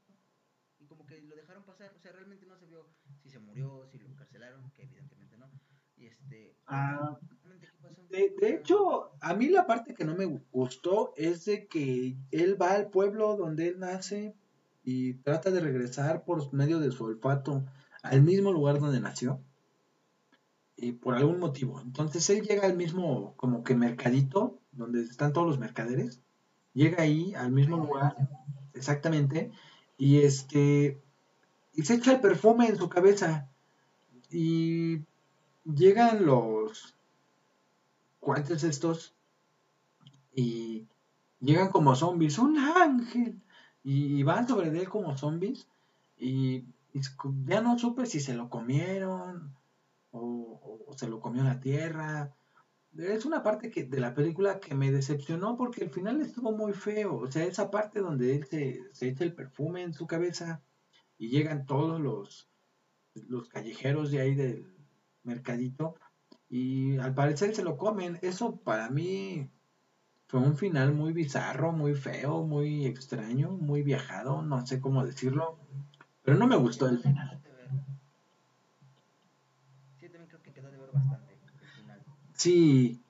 Y 0.80 0.86
como 0.88 1.06
que 1.06 1.22
lo 1.22 1.36
dejaron 1.36 1.66
pasar, 1.66 1.94
o 1.96 2.00
sea, 2.00 2.12
realmente 2.12 2.46
no 2.46 2.58
se 2.58 2.66
vio 2.66 2.88
si 3.22 3.30
se 3.30 3.40
murió, 3.40 3.86
si 3.92 3.98
lo 3.98 4.08
encarcelaron, 4.08 4.72
que 4.72 4.84
evidentemente 4.84 5.38
no. 5.38 5.50
Y 5.98 6.08
este, 6.08 6.58
Ah, 6.66 7.18
realmente 7.44 7.68
qué 7.68 7.78
pasó. 7.82 8.08
De, 8.10 8.36
de 8.40 8.56
hecho, 8.56 9.12
a 9.22 9.34
mí 9.34 9.50
la 9.50 9.66
parte 9.68 9.94
que 9.94 10.06
no 10.06 10.16
me 10.16 10.26
gustó 10.26 11.14
es 11.16 11.46
de 11.46 11.68
que 11.68 12.18
él 12.32 12.62
va 12.62 12.74
al 12.74 12.90
pueblo 12.90 13.36
donde 13.36 13.68
él 13.70 13.80
nace 13.80 14.36
y 14.84 15.16
trata 15.16 15.52
de 15.52 15.62
regresar 15.62 16.24
por 16.24 16.54
medio 16.54 16.80
de 16.80 16.92
su 16.92 17.06
olfato 17.06 17.66
al 18.04 18.22
mismo 18.22 18.52
lugar 18.52 18.80
donde 18.80 19.00
nació 19.00 19.42
y 20.78 20.92
por 20.94 21.16
algún 21.16 21.40
motivo. 21.40 21.80
Entonces 21.82 22.30
él 22.30 22.42
llega 22.42 22.66
al 22.66 22.76
mismo 22.76 23.34
como 23.38 23.64
que 23.64 23.76
mercadito 23.76 24.60
donde 24.72 25.02
están 25.02 25.34
todos 25.34 25.48
los 25.48 25.60
mercaderes, 25.60 26.22
llega 26.74 27.04
ahí 27.04 27.34
al 27.36 27.52
mismo 27.52 27.78
lugar 27.78 28.16
exactamente 28.74 29.52
y 29.98 30.20
este 30.20 31.02
y 31.74 31.84
se 31.84 31.96
echa 31.96 32.14
el 32.14 32.22
perfume 32.22 32.68
en 32.68 32.78
su 32.78 32.90
cabeza 32.90 33.50
y 34.30 35.00
llegan 35.64 36.26
los 36.26 36.96
cuantos 38.20 38.64
estos 38.64 39.14
y 40.34 40.86
llegan 41.40 41.70
como 41.70 41.96
zombies, 41.96 42.38
un 42.38 42.58
ángel 42.58 43.40
y, 43.84 44.24
van 44.24 44.48
sobre 44.48 44.70
él 44.70 44.90
como 44.90 45.18
zombies 45.18 45.68
y 46.18 46.64
ya 47.46 47.62
no 47.62 47.78
supe 47.78 48.06
si 48.06 48.20
se 48.20 48.34
lo 48.34 48.50
comieron 48.50 49.54
o, 50.16 50.94
se 50.96 51.08
lo 51.08 51.20
comió 51.20 51.44
la 51.44 51.60
tierra. 51.60 52.34
Es 52.98 53.26
una 53.26 53.44
parte 53.44 53.70
que, 53.70 53.84
de 53.84 54.00
la 54.00 54.14
película 54.14 54.60
que 54.60 54.74
me 54.74 54.92
decepcionó 54.92 55.58
porque 55.58 55.84
el 55.84 55.90
final 55.90 56.22
estuvo 56.22 56.52
muy 56.52 56.74
feo. 56.74 57.18
O 57.18 57.32
sea, 57.32 57.44
esa 57.44 57.70
parte 57.70 58.00
donde 58.00 58.36
él 58.36 58.46
se, 58.46 58.82
se 58.94 59.10
echa 59.10 59.26
el 59.26 59.34
perfume 59.34 59.82
en 59.82 59.94
su 59.94 60.08
cabeza 60.08 60.62
y 61.18 61.30
llegan 61.30 61.66
todos 61.66 62.00
los, 62.00 62.50
los 63.28 63.50
callejeros 63.50 64.12
de 64.12 64.22
ahí 64.22 64.36
del 64.36 64.74
mercadito 65.24 65.96
y 66.50 66.98
al 66.98 67.14
parecer 67.14 67.56
se 67.56 67.64
lo 67.64 67.78
comen. 67.78 68.20
Eso 68.22 68.58
para 68.58 68.90
mí 68.90 69.50
fue 70.28 70.40
un 70.40 70.58
final 70.58 70.94
muy 70.94 71.14
bizarro, 71.14 71.72
muy 71.72 71.96
feo, 71.96 72.44
muy 72.44 72.86
extraño, 72.86 73.52
muy 73.52 73.84
viajado, 73.84 74.42
no 74.42 74.66
sé 74.66 74.80
cómo 74.80 75.06
decirlo. 75.06 75.58
Pero 76.24 76.38
no 76.38 76.48
me 76.48 76.56
gustó 76.56 76.88
el 76.88 77.00
final. 77.00 77.42
de 77.42 77.52
ver. 77.52 77.70
Sí, 80.00 80.10
también 80.10 80.28
creo 80.28 80.42
que 80.42 80.54
quedó 80.54 80.72
de 80.72 80.78
ver 80.78 80.92
bastante 80.92 81.34
el 81.34 81.68
final. 81.70 82.04
Sí. 82.46 83.02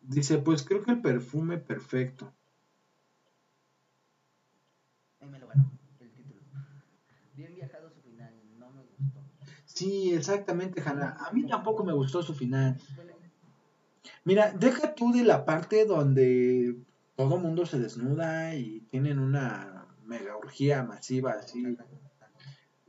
Dice, 0.00 0.38
pues 0.38 0.62
creo 0.62 0.82
que 0.82 0.92
el 0.92 1.02
perfume 1.02 1.58
perfecto. 1.58 2.32
Ahí 5.20 5.28
me 5.28 5.38
lo 5.38 5.46
ganó 5.46 5.70
el 6.00 6.10
título. 6.12 6.40
Bien 7.36 7.54
viajado 7.54 7.90
su 7.90 8.00
final, 8.00 8.32
no 8.58 8.70
me 8.70 8.80
gustó. 8.84 9.22
Sí, 9.66 10.14
exactamente, 10.14 10.80
Hanna. 10.80 11.18
A 11.20 11.30
mí 11.32 11.46
tampoco 11.46 11.84
me 11.84 11.92
gustó 11.92 12.22
su 12.22 12.32
final. 12.32 12.80
Mira, 14.24 14.52
deja 14.52 14.94
tú 14.94 15.12
de 15.12 15.22
la 15.22 15.44
parte 15.44 15.84
donde 15.84 16.74
todo 17.16 17.36
mundo 17.36 17.66
se 17.66 17.78
desnuda 17.78 18.54
y 18.54 18.80
tienen 18.90 19.18
una 19.18 19.86
mega 20.06 20.38
orgía 20.38 20.84
masiva 20.84 21.32
así. 21.32 21.76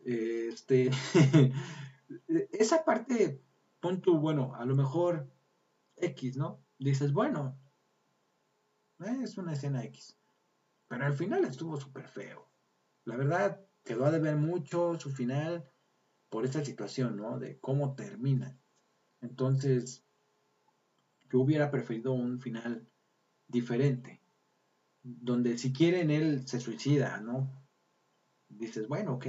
Este, 0.06 0.90
esa 2.54 2.86
parte, 2.86 3.42
pon 3.82 4.00
tú, 4.00 4.20
bueno, 4.20 4.56
a 4.56 4.64
lo 4.66 4.76
mejor 4.76 5.30
X, 5.98 6.38
¿no? 6.38 6.64
Dices, 6.78 7.12
bueno, 7.12 7.60
es 9.00 9.38
una 9.38 9.54
escena 9.54 9.84
X. 9.84 10.18
Pero 10.88 11.06
al 11.06 11.14
final 11.14 11.44
estuvo 11.44 11.80
súper 11.80 12.08
feo. 12.08 12.48
La 13.06 13.18
verdad, 13.18 13.66
quedó 13.84 14.06
a 14.06 14.12
deber 14.12 14.36
mucho 14.36 15.00
su 15.00 15.10
final 15.10 15.70
por 16.30 16.46
esta 16.46 16.64
situación, 16.64 17.18
¿no? 17.18 17.40
De 17.40 17.60
cómo 17.60 17.96
termina. 17.96 18.58
Entonces, 19.22 20.06
yo 21.30 21.40
hubiera 21.40 21.72
preferido 21.72 22.14
un 22.14 22.40
final 22.40 22.88
diferente, 23.48 24.22
donde 25.04 25.58
si 25.58 25.74
quieren 25.74 26.12
él 26.12 26.48
se 26.48 26.60
suicida, 26.60 27.20
¿no? 27.20 27.50
Dices, 28.50 28.88
bueno, 28.88 29.14
ok, 29.14 29.28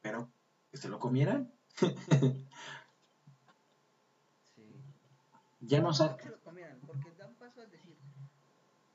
pero 0.00 0.30
que 0.70 0.76
se 0.76 0.88
lo 0.88 0.98
comieran. 0.98 1.52
Ya 5.60 5.80
no 5.80 5.92
sé. 5.92 6.04
se 6.22 6.32
comieran, 6.44 6.80
porque 6.86 7.10
dan 7.12 7.34
paso 7.36 7.60
a 7.60 7.66
decir, 7.66 7.96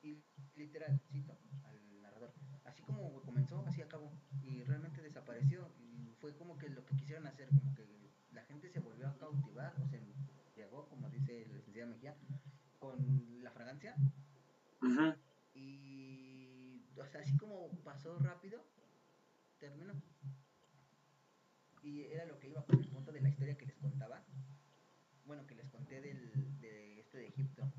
y 0.02 0.24
literal, 0.56 1.00
cito 1.12 1.38
al 1.64 2.02
narrador, 2.02 2.34
así 2.66 2.82
como 2.84 3.22
comenzó, 3.24 3.66
así 3.68 3.82
acabó, 3.82 4.12
y 4.44 4.64
realmente 4.64 5.02
desapareció, 5.02 5.72
y 5.80 6.14
fue 6.20 6.36
como 6.36 6.58
que 6.58 6.70
lo 6.70 6.86
que 6.86 6.96
quisieron 6.96 7.28
hacer, 7.28 7.50
como 7.50 7.74
que 7.76 7.86
la 8.32 8.44
gente 8.44 8.70
se 8.70 8.80
volvió 8.80 9.08
a 9.08 9.18
cautivar, 9.18 9.76
o 9.82 9.88
sea, 9.88 10.00
llegó, 10.56 10.88
como 10.88 11.10
dice 11.10 11.44
el 11.44 11.54
licenciado 11.54 11.90
Mejía, 11.90 12.16
con 12.80 13.44
la 13.44 13.52
fragancia. 13.52 13.96
Y, 15.54 16.84
o 16.98 17.06
sea, 17.06 17.22
así 17.22 17.38
como 17.38 17.70
pasó 17.84 18.18
rápido, 18.20 18.64
terminó. 19.60 19.94
Y 21.84 22.04
era 22.04 22.26
lo 22.26 22.40
que 22.40 22.50
iba 22.50 22.64
con 22.66 22.80
el 22.80 22.88
punto 22.88 23.12
de 23.12 23.22
la 23.22 23.30
historia 23.30 23.58
que 23.58 23.66
les 23.66 23.78
contaba. 23.78 24.24
Del, 26.00 26.60
de 26.62 27.00
este 27.00 27.18
de 27.18 27.28
Egipto. 27.28 27.74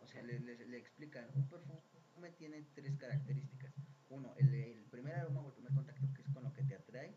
O 0.00 0.06
sea, 0.06 0.22
le, 0.22 0.40
le, 0.40 0.66
le 0.66 0.78
explican, 0.78 1.28
un 1.34 1.48
perfume 1.48 2.30
tiene 2.38 2.62
tres 2.74 2.96
características. 2.96 3.74
Uno, 4.08 4.34
el, 4.38 4.54
el 4.54 4.84
primer 4.84 5.14
aroma 5.14 5.42
o 5.42 5.48
el 5.48 5.54
primer 5.54 5.72
contacto 5.72 6.08
que 6.14 6.22
es 6.22 6.28
con 6.30 6.44
lo 6.44 6.52
que 6.52 6.62
te 6.64 6.74
atrae, 6.74 7.14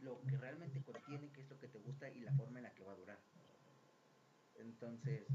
lo 0.00 0.20
que 0.26 0.36
realmente 0.36 0.82
contiene, 0.82 1.30
que 1.30 1.40
es 1.40 1.48
lo 1.48 1.58
que 1.58 1.68
te 1.68 1.78
gusta 1.78 2.08
y 2.10 2.20
la 2.20 2.32
forma 2.34 2.58
en 2.58 2.64
la 2.64 2.74
que 2.74 2.84
va 2.84 2.92
a 2.92 2.96
durar. 2.96 3.18
Entonces, 4.56 5.26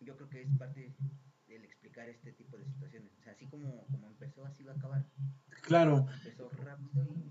yo 0.00 0.16
creo 0.16 0.28
que 0.28 0.42
es 0.42 0.48
parte 0.58 0.94
del 1.46 1.64
explicar 1.64 2.08
este 2.08 2.32
tipo 2.32 2.58
de 2.58 2.64
situaciones. 2.66 3.12
O 3.18 3.22
sea, 3.22 3.32
así 3.32 3.46
como, 3.46 3.86
como 3.86 4.08
empezó, 4.08 4.44
así 4.44 4.64
va 4.64 4.72
a 4.72 4.76
acabar. 4.76 5.04
Claro. 5.62 6.06
Empezó 6.12 6.48
rápido 6.50 7.06
y 7.14 7.30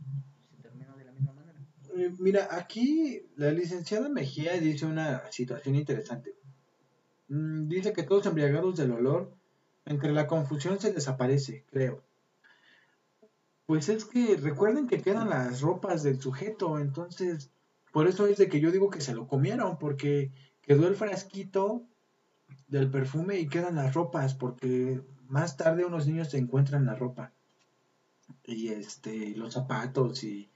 se 0.49 0.57
terminó 0.61 0.95
de 0.97 1.05
la 1.05 1.11
misma 1.11 1.33
manera. 1.33 1.59
Eh, 1.59 1.84
mira, 2.19 2.49
aquí 2.51 3.23
la 3.35 3.51
licenciada 3.51 4.09
Mejía 4.09 4.53
dice 4.59 4.85
una 4.85 5.31
situación 5.31 5.75
interesante. 5.75 6.35
Mm, 7.27 7.67
dice 7.67 7.93
que 7.93 8.03
todos 8.03 8.25
embriagados 8.25 8.77
del 8.77 8.91
olor, 8.91 9.33
entre 9.85 10.11
la 10.13 10.27
confusión 10.27 10.79
se 10.79 10.93
desaparece, 10.93 11.63
creo. 11.71 12.03
Pues 13.65 13.89
es 13.89 14.05
que 14.05 14.37
recuerden 14.37 14.87
que 14.87 15.01
quedan 15.01 15.29
las 15.29 15.61
ropas 15.61 16.03
del 16.03 16.21
sujeto, 16.21 16.79
entonces, 16.79 17.51
por 17.91 18.07
eso 18.07 18.27
es 18.27 18.37
de 18.37 18.47
que 18.47 18.59
yo 18.59 18.71
digo 18.71 18.89
que 18.89 19.01
se 19.01 19.15
lo 19.15 19.27
comieron, 19.27 19.77
porque 19.79 20.31
quedó 20.61 20.87
el 20.87 20.95
frasquito 20.95 21.83
del 22.67 22.89
perfume 22.91 23.39
y 23.39 23.47
quedan 23.47 23.75
las 23.75 23.93
ropas, 23.93 24.35
porque 24.35 25.01
más 25.27 25.57
tarde 25.57 25.85
unos 25.85 26.07
niños 26.07 26.29
se 26.29 26.37
encuentran 26.37 26.85
la 26.85 26.95
ropa. 26.95 27.31
Y 28.43 28.69
este, 28.69 29.35
los 29.35 29.53
zapatos 29.53 30.23
y... 30.23 30.49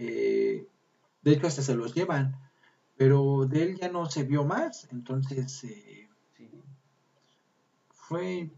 Eh, 0.00 0.64
de 1.22 1.32
hecho 1.32 1.48
hasta 1.48 1.60
se 1.60 1.74
los 1.74 1.92
llevan, 1.92 2.36
pero 2.96 3.46
de 3.46 3.64
él 3.64 3.76
ya 3.76 3.88
no 3.88 4.06
se 4.06 4.22
vio 4.22 4.44
más, 4.44 4.86
entonces 4.92 5.64
eh, 5.64 6.08
sí. 6.36 6.62
fue, 7.90 8.48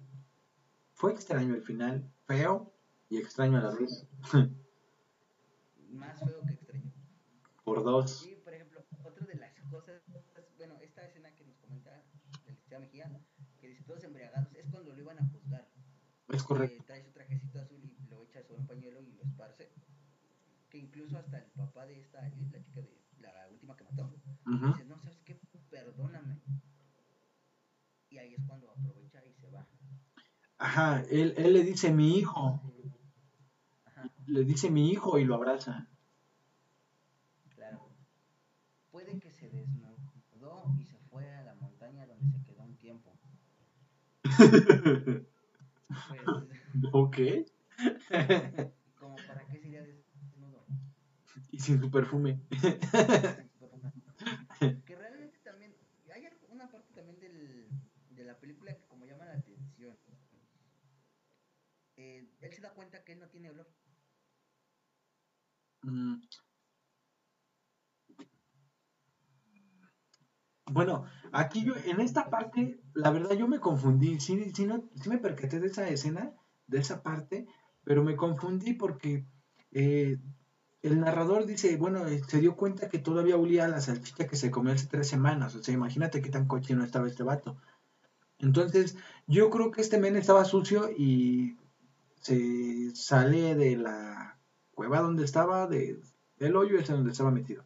fue 0.92 1.12
extraño 1.12 1.54
el 1.54 1.62
final, 1.62 2.12
feo 2.26 2.70
y 3.08 3.16
extraño 3.16 3.56
a 3.56 3.62
la 3.62 3.70
vez. 3.70 4.06
más 5.88 6.20
feo 6.20 6.42
que 6.46 6.52
extraño. 6.52 6.92
Por 7.64 7.84
dos. 7.84 8.18
Sí, 8.18 8.36
por 8.44 8.52
ejemplo, 8.52 8.84
otra 9.02 9.26
de 9.26 9.36
las 9.36 9.58
cosas, 9.70 10.02
bueno, 10.58 10.76
esta 10.82 11.06
escena 11.06 11.34
que 11.34 11.46
nos 11.46 11.56
comenta 11.56 12.04
Alicia 12.46 12.78
Mejía, 12.78 13.10
que 13.58 13.68
dice 13.68 13.82
todos 13.84 14.04
embriagados, 14.04 14.54
es 14.54 14.66
cuando 14.70 14.92
lo 14.92 15.00
iban 15.00 15.18
a 15.18 15.26
juzgar. 15.30 15.66
Es 16.28 16.42
correcto. 16.42 16.82
Eh, 16.82 16.86
trae 16.86 17.02
su 17.02 17.12
trajecito 17.12 17.60
azul 17.60 17.82
y 17.82 18.10
lo 18.10 18.24
echa 18.24 18.42
sobre 18.42 18.60
un 18.60 18.66
pañuelo. 18.66 18.99
Que 20.70 20.78
incluso 20.78 21.18
hasta 21.18 21.38
el 21.38 21.50
papá 21.50 21.86
de 21.86 21.98
esta, 21.98 22.22
la 22.22 22.62
chica 22.62 22.80
de 22.80 22.88
la 23.20 23.48
última 23.48 23.76
que 23.76 23.84
mató, 23.84 24.04
uh 24.04 24.50
-huh. 24.50 24.72
dice, 24.72 24.84
no, 24.84 25.00
¿sabes 25.00 25.18
qué? 25.24 25.40
Perdóname. 25.68 26.40
Y 28.08 28.18
ahí 28.18 28.34
es 28.34 28.42
cuando 28.46 28.70
aprovecha 28.70 29.24
y 29.24 29.32
se 29.34 29.50
va. 29.50 29.66
Ajá, 30.58 31.02
él, 31.10 31.34
él 31.36 31.52
le 31.54 31.64
dice 31.64 31.92
mi 31.92 32.18
hijo. 32.18 32.60
Ajá. 33.84 34.10
Le 34.26 34.44
dice 34.44 34.70
mi 34.70 34.90
hijo 34.90 35.18
y 35.18 35.24
lo 35.24 35.34
abraza. 35.34 35.88
Claro. 37.50 37.88
Puede 38.90 39.18
que 39.18 39.32
se 39.32 39.48
desnudó 39.48 40.74
y 40.78 40.84
se 40.84 40.98
fue 41.10 41.32
a 41.32 41.42
la 41.44 41.54
montaña 41.54 42.06
donde 42.06 42.30
se 42.30 42.42
quedó 42.44 42.62
un 42.62 42.76
tiempo. 42.76 43.12
pues, 46.08 46.22
ok. 46.92 47.16
como 49.00 49.16
para 49.16 49.46
qué 49.46 49.58
sería 49.58 49.82
desnudo. 49.82 50.66
Y 51.52 51.58
sin 51.58 51.80
su 51.80 51.90
perfume. 51.90 52.40
que 54.86 54.96
realmente 54.96 55.38
también 55.42 55.74
hay 56.14 56.28
una 56.48 56.70
parte 56.70 56.92
también 56.94 57.18
del, 57.18 57.68
de 58.10 58.24
la 58.24 58.38
película 58.38 58.76
que 58.76 58.86
como 58.86 59.06
llama 59.06 59.24
la 59.24 59.34
atención. 59.34 59.96
Eh, 61.96 62.26
él 62.40 62.52
se 62.52 62.62
da 62.62 62.72
cuenta 62.72 63.04
que 63.04 63.12
él 63.12 63.20
no 63.20 63.28
tiene 63.28 63.50
olor. 63.50 63.68
Mm. 65.84 66.20
Bueno, 70.72 71.04
aquí 71.32 71.64
yo, 71.64 71.74
en 71.84 72.00
esta 72.00 72.30
parte, 72.30 72.80
la 72.94 73.10
verdad 73.10 73.36
yo 73.36 73.48
me 73.48 73.58
confundí, 73.58 74.20
sí, 74.20 74.52
sí, 74.54 74.66
no, 74.66 74.88
sí 74.94 75.08
me 75.08 75.18
percaté 75.18 75.58
de 75.58 75.66
esa 75.66 75.88
escena, 75.88 76.32
de 76.68 76.78
esa 76.78 77.02
parte, 77.02 77.46
pero 77.82 78.04
me 78.04 78.14
confundí 78.16 78.74
porque 78.74 79.26
eh, 79.72 80.18
el 80.82 81.00
narrador 81.00 81.46
dice, 81.46 81.76
bueno, 81.76 82.06
eh, 82.06 82.22
se 82.26 82.38
dio 82.38 82.56
cuenta 82.56 82.88
que 82.88 82.98
todavía 82.98 83.36
olía 83.36 83.66
a 83.66 83.68
la 83.68 83.80
salchicha 83.80 84.26
que 84.26 84.36
se 84.36 84.50
comió 84.50 84.72
hace 84.72 84.86
tres 84.86 85.08
semanas, 85.08 85.54
o 85.54 85.62
sea, 85.62 85.74
imagínate 85.74 86.22
qué 86.22 86.30
tan 86.30 86.46
cochino 86.46 86.84
estaba 86.84 87.06
este 87.06 87.22
vato. 87.22 87.56
Entonces, 88.38 88.96
yo 89.26 89.50
creo 89.50 89.70
que 89.70 89.82
este 89.82 89.98
men 89.98 90.16
estaba 90.16 90.44
sucio 90.46 90.90
y 90.90 91.56
se 92.20 92.94
sale 92.94 93.54
de 93.54 93.76
la 93.76 94.38
cueva 94.74 95.00
donde 95.00 95.24
estaba, 95.24 95.66
de, 95.66 96.00
del 96.38 96.56
hoyo 96.56 96.78
ese 96.78 96.94
donde 96.94 97.12
estaba 97.12 97.30
metido. 97.30 97.64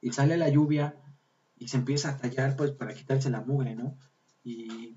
Y 0.00 0.12
sale 0.12 0.36
la 0.36 0.48
lluvia 0.48 0.96
y 1.56 1.68
se 1.68 1.76
empieza 1.76 2.10
a 2.10 2.16
tallar 2.16 2.56
pues 2.56 2.72
para 2.72 2.94
quitarse 2.94 3.30
la 3.30 3.40
mugre, 3.40 3.76
¿no? 3.76 3.96
Y, 4.42 4.96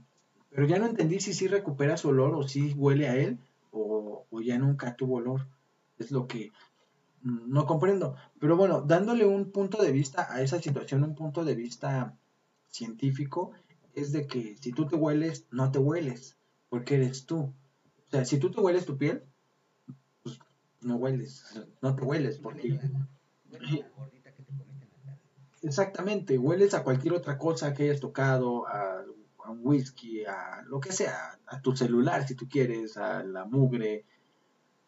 pero 0.50 0.66
ya 0.66 0.80
no 0.80 0.88
entendí 0.88 1.20
si 1.20 1.34
sí 1.34 1.48
recupera 1.48 1.98
su 1.98 2.10
olor 2.10 2.34
o 2.36 2.48
si 2.48 2.74
huele 2.74 3.08
a 3.08 3.16
él 3.16 3.38
o, 3.72 4.26
o 4.30 4.42
ya 4.42 4.58
nunca 4.58 4.96
tuvo 4.96 5.18
olor. 5.18 5.46
Es 6.00 6.12
lo 6.12 6.28
que 6.28 6.52
no 7.24 7.66
comprendo. 7.66 8.16
Pero 8.40 8.58
bueno, 8.58 8.82
dándole 8.82 9.26
un 9.26 9.52
punto 9.52 9.82
de 9.82 9.92
vista 9.92 10.28
a 10.32 10.42
esa 10.42 10.60
situación, 10.62 11.04
un 11.04 11.16
punto 11.16 11.44
de 11.44 11.56
vista 11.56 12.18
científico, 12.70 13.52
es 13.94 14.12
de 14.12 14.28
que 14.28 14.58
si 14.58 14.72
tú 14.72 14.88
te 14.88 14.96
hueles, 14.96 15.48
no 15.52 15.72
te 15.72 15.80
hueles, 15.80 16.38
porque 16.70 16.96
eres 16.96 17.26
tú. 17.26 17.40
O 17.40 18.10
sea, 18.10 18.26
si 18.26 18.40
tú 18.40 18.52
te 18.52 18.60
hueles 18.60 18.86
tu 18.86 18.98
piel, 18.98 19.24
pues 20.24 20.40
no 20.82 20.96
hueles, 20.96 21.62
no 21.82 21.96
te 21.96 22.04
hueles, 22.04 22.38
porque... 22.38 22.80
Exactamente, 25.64 26.40
hueles 26.40 26.74
a 26.74 26.84
cualquier 26.84 27.14
otra 27.14 27.38
cosa 27.38 27.76
que 27.76 27.84
hayas 27.84 28.00
tocado, 28.00 28.68
a, 28.68 29.06
a, 29.46 29.52
un 29.52 29.60
whisky, 29.62 30.26
a 30.26 30.64
lo 30.66 30.80
que 30.80 30.92
sea, 30.92 31.40
a 31.46 31.62
tu 31.62 31.76
celular 31.76 32.28
si 32.28 32.34
tú 32.34 32.50
quieres, 32.50 32.98
a 32.98 33.22
la 33.22 33.46
mugre, 33.46 34.06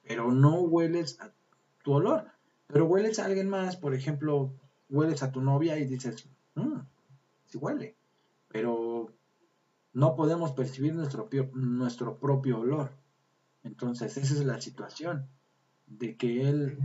pero 0.03 0.31
no 0.31 0.61
hueles 0.61 1.19
a 1.21 1.31
tu 1.83 1.93
olor. 1.93 2.31
Pero 2.67 2.85
hueles 2.85 3.19
a 3.19 3.25
alguien 3.25 3.49
más, 3.49 3.77
por 3.77 3.93
ejemplo, 3.93 4.51
hueles 4.89 5.21
a 5.21 5.31
tu 5.31 5.41
novia 5.41 5.77
y 5.77 5.85
dices, 5.85 6.27
mmm, 6.55 6.79
sí 7.45 7.57
huele, 7.59 7.95
pero 8.47 9.13
no 9.93 10.15
podemos 10.15 10.53
percibir 10.53 10.95
nuestro, 10.95 11.29
nuestro 11.53 12.17
propio 12.17 12.59
olor. 12.59 12.91
Entonces, 13.63 14.17
esa 14.17 14.33
es 14.33 14.45
la 14.45 14.59
situación, 14.59 15.27
de 15.85 16.17
que 16.17 16.49
él... 16.49 16.77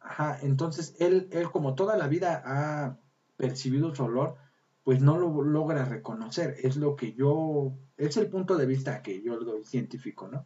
Ajá, 0.00 0.38
entonces 0.42 0.94
él, 0.98 1.28
él 1.30 1.50
como 1.50 1.74
toda 1.74 1.96
la 1.96 2.08
vida 2.08 2.42
ha 2.44 2.98
percibido 3.36 3.94
su 3.94 4.04
olor, 4.04 4.36
pues 4.84 5.00
no 5.00 5.16
lo 5.16 5.42
logra 5.42 5.84
reconocer. 5.84 6.56
Es 6.62 6.76
lo 6.76 6.96
que 6.96 7.14
yo, 7.14 7.72
es 7.96 8.16
el 8.16 8.28
punto 8.28 8.56
de 8.56 8.66
vista 8.66 9.00
que 9.00 9.22
yo 9.22 9.38
doy 9.38 9.64
científico, 9.64 10.28
¿no? 10.28 10.44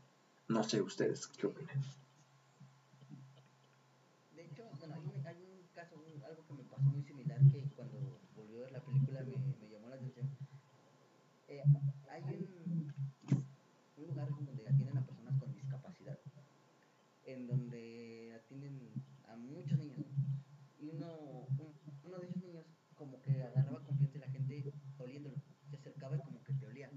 No 0.48 0.62
sé 0.64 0.80
ustedes 0.82 1.28
qué 1.28 1.46
opinan. 1.46 1.80
De 4.36 4.42
hecho, 4.44 4.64
bueno, 4.78 4.94
hay 4.94 5.00
un, 5.00 5.26
hay 5.26 5.36
un 5.42 5.66
caso, 5.74 5.96
un- 5.96 6.22
algo 6.22 6.44
que 6.46 6.54
me 6.54 6.62
pasó 6.64 6.82
muy 6.90 7.02
similar 7.02 7.38
que 7.50 7.62
cuando 7.74 7.98
volví 8.36 8.56
a 8.56 8.60
ver 8.60 8.72
la 8.72 8.80
película 8.84 9.20
me, 9.22 9.36
me 9.60 9.68
llamó 9.70 9.88
la 9.88 9.96
atención. 9.96 10.28
Eh, 11.48 11.62
hay 12.10 12.22
un, 12.24 12.92
un 13.96 14.06
lugar 14.06 14.28
donde 14.30 14.68
atienden 14.68 14.98
a 14.98 15.06
personas 15.06 15.38
con 15.40 15.52
discapacidad, 15.54 16.18
en 17.26 17.46
donde 17.46 18.32
atienden 18.34 18.92
a 19.28 19.36
muchos 19.36 19.78
niños. 19.78 20.06
Y 20.80 20.88
uno, 20.88 21.14
un- 21.58 21.74
uno 22.04 22.18
de 22.18 22.26
esos 22.26 22.42
niños 22.42 22.64
como 22.96 23.20
que 23.22 23.42
agarraba 23.42 23.80
confianza 23.84 24.16
en 24.16 24.20
la 24.22 24.28
gente 24.30 24.72
oliéndolo, 24.98 25.36
se 25.70 25.76
acercaba 25.76 26.16
y 26.16 26.20
como 26.20 26.42
que 26.44 26.52
te 26.54 26.66
olía. 26.66 26.90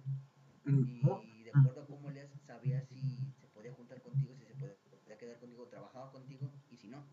Y 0.65 1.43
de 1.43 1.51
acuerdo 1.53 1.81
a 1.81 1.87
cómo 1.87 2.09
leas 2.11 2.29
sabía 2.45 2.81
si 2.81 2.99
se 3.41 3.47
podía 3.47 3.73
juntar 3.73 4.01
contigo, 4.01 4.35
si 4.35 4.45
se 4.45 4.53
podía, 4.55 4.75
podía 5.03 5.17
quedar 5.17 5.39
contigo, 5.39 5.67
trabajaba 5.67 6.11
contigo 6.11 6.49
y 6.71 6.77
si 6.77 6.87
no. 6.87 7.03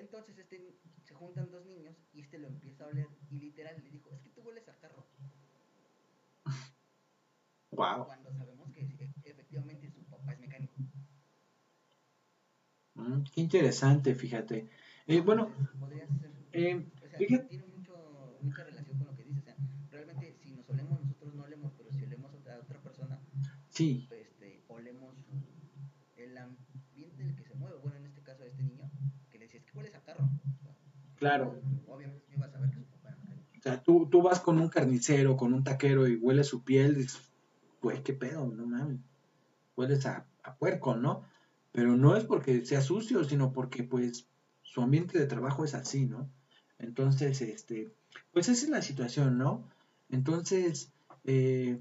Entonces 0.00 0.38
este 0.38 0.60
se 1.02 1.14
juntan 1.14 1.50
dos 1.50 1.64
niños 1.66 1.94
y 2.12 2.20
este 2.20 2.38
lo 2.38 2.48
empieza 2.48 2.84
a 2.84 2.88
oler 2.88 3.08
y 3.30 3.38
literal 3.38 3.76
le 3.82 3.90
dijo, 3.90 4.10
es 4.12 4.20
que 4.22 4.30
tú 4.30 4.42
hueles 4.42 4.68
a 4.68 4.76
carro, 4.78 5.04
Wow. 7.72 8.04
cuando 8.06 8.32
sabemos 8.32 8.70
que 8.72 8.86
efectivamente 9.24 9.90
su 9.90 10.02
papá 10.04 10.32
es 10.32 10.38
mecánico. 10.40 10.74
Mm, 12.94 13.22
qué 13.32 13.40
interesante, 13.40 14.14
fíjate. 14.14 14.66
Eh, 15.06 15.20
bueno, 15.20 15.54
podría 15.78 16.06
ser, 16.06 16.30
eh, 16.52 16.74
o 17.02 17.08
sea, 17.08 17.18
fíjate, 17.18 17.44
tiene 17.48 17.64
mucho, 17.64 18.38
mucha 18.40 18.64
relación 18.64 18.98
con 18.98 19.06
lo 19.06 19.14
que 19.14 19.24
dice, 19.24 19.38
o 19.40 19.42
sea, 19.42 19.56
realmente 19.90 20.34
si 20.36 20.50
nos 20.52 20.68
olemos 20.68 21.00
nosotros 21.00 21.34
no 21.34 21.42
olemos, 21.44 21.72
pero 21.76 21.90
si 21.92 22.02
olemos 22.04 22.32
a 22.34 22.58
otra 22.58 22.80
persona, 22.82 23.18
sí, 23.68 24.06
este, 24.10 24.64
olemos 24.68 25.18
su- 25.18 25.60
el 26.16 26.36
ambiente 26.36 27.22
en 27.22 27.28
el 27.30 27.36
que 27.36 27.44
se 27.44 27.54
mueve. 27.54 27.76
Bueno, 27.78 27.96
en 27.96 28.04
este 28.06 28.22
caso 28.22 28.42
a 28.42 28.46
este 28.46 28.62
niño, 28.62 28.90
que 29.30 29.38
le 29.38 29.44
decía, 29.46 29.60
es 29.60 29.64
que 29.66 29.76
hueles 29.76 29.94
a 29.94 30.02
carro. 30.02 30.24
O 30.58 30.62
sea, 30.62 30.74
claro. 31.20 31.60
obviamente 31.86 32.24
no 32.30 32.36
iba 32.38 32.46
a 32.46 32.50
saber 32.50 32.70
que 32.70 32.76
su 32.78 32.84
papá 32.86 33.16
era. 33.24 33.36
O 33.56 33.62
sea, 33.62 33.82
tú, 33.84 34.08
tú 34.10 34.22
vas 34.22 34.40
con 34.40 34.58
un 34.58 34.68
carnicero, 34.68 35.36
con 35.36 35.54
un 35.54 35.62
taquero 35.62 36.08
y 36.08 36.16
hueles 36.16 36.48
su 36.48 36.64
piel, 36.64 36.96
dices, 36.96 37.20
güey, 37.80 38.02
qué 38.02 38.12
pedo, 38.12 38.48
no 38.48 38.66
mames. 38.66 38.98
Hueles 39.76 40.04
a, 40.06 40.26
a 40.42 40.56
puerco, 40.56 40.96
¿no? 40.96 41.22
Pero 41.70 41.96
no 41.96 42.16
es 42.16 42.24
porque 42.24 42.66
sea 42.66 42.80
sucio, 42.80 43.22
sino 43.22 43.52
porque, 43.52 43.84
pues, 43.84 44.26
su 44.62 44.82
ambiente 44.82 45.18
de 45.18 45.26
trabajo 45.26 45.64
es 45.64 45.74
así, 45.74 46.06
¿no? 46.06 46.28
Entonces, 46.78 47.40
este, 47.42 47.92
pues 48.32 48.48
esa 48.48 48.64
es 48.64 48.70
la 48.70 48.82
situación, 48.82 49.38
¿no? 49.38 49.68
Entonces, 50.08 50.92
eh, 51.24 51.80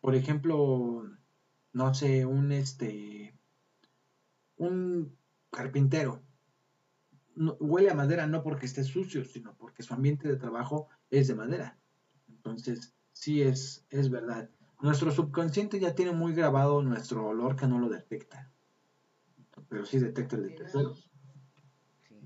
por 0.00 0.14
ejemplo, 0.14 1.08
no 1.72 1.94
sé, 1.94 2.26
un, 2.26 2.52
este, 2.52 3.34
un 4.56 5.16
carpintero, 5.50 6.22
no- 7.36 7.56
huele 7.60 7.90
a 7.90 7.94
madera 7.94 8.26
no 8.26 8.42
porque 8.42 8.66
esté 8.66 8.82
sucio, 8.82 9.24
sino 9.24 9.54
porque 9.56 9.82
su 9.82 9.94
ambiente 9.94 10.28
de 10.28 10.36
trabajo 10.36 10.88
es 11.10 11.28
de 11.28 11.34
madera. 11.34 11.78
Entonces, 12.28 12.94
sí 13.12 13.42
es, 13.42 13.86
es 13.90 14.10
verdad. 14.10 14.50
Nuestro 14.80 15.10
subconsciente 15.10 15.78
ya 15.78 15.94
tiene 15.94 16.12
muy 16.12 16.34
grabado 16.34 16.82
nuestro 16.82 17.26
olor 17.28 17.56
que 17.56 17.66
no 17.66 17.78
lo 17.78 17.88
detecta. 17.88 18.50
Pero 19.68 19.84
sí 19.86 19.98
detecta 19.98 20.36
el 20.36 20.42
de 20.44 20.50
terceros. 20.50 21.10
sí, 22.08 22.20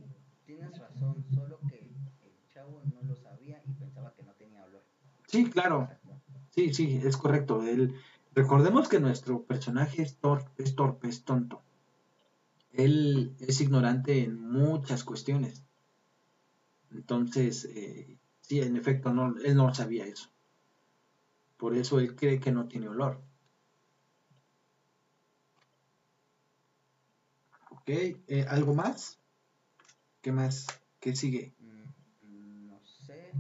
tienes 0.46 0.78
razón, 0.78 1.24
solo 1.32 1.58
que 1.68 1.78
el 1.78 2.52
chavo 2.52 2.82
no 2.84 3.02
lo 3.02 3.14
sabía 3.14 3.62
y 3.66 3.72
pensaba 3.72 4.12
que 4.14 4.22
no 4.22 4.32
tenía 4.34 4.64
olor. 4.64 4.84
Sí, 5.26 5.48
claro. 5.48 5.88
Sí, 6.50 6.74
sí, 6.74 7.00
es 7.04 7.16
correcto. 7.16 7.62
Él, 7.62 7.94
recordemos 8.34 8.88
que 8.88 9.00
nuestro 9.00 9.44
personaje 9.44 10.02
es, 10.02 10.18
es 10.58 10.74
torpe, 10.74 11.08
es 11.08 11.24
tonto. 11.24 11.62
Él 12.72 13.36
es 13.38 13.60
ignorante 13.60 14.24
en 14.24 14.40
muchas 14.42 15.04
cuestiones. 15.04 15.62
Entonces, 16.90 17.64
eh, 17.74 18.18
sí, 18.42 18.60
en 18.60 18.76
efecto, 18.76 19.14
no, 19.14 19.34
él 19.42 19.56
no 19.56 19.72
sabía 19.74 20.04
eso. 20.06 20.28
Por 21.58 21.76
eso 21.76 22.00
él 22.00 22.16
cree 22.16 22.40
que 22.40 22.50
no 22.50 22.66
tiene 22.66 22.88
olor. 22.88 23.22
Ok, 27.70 27.88
eh, 27.88 28.44
¿algo 28.48 28.74
más? 28.74 29.18
¿Qué 30.22 30.32
más? 30.32 30.66
¿Qué 31.00 31.14
sigue? 31.16 31.54
Mm, 31.58 32.68
no 32.68 32.80
sé, 32.84 33.32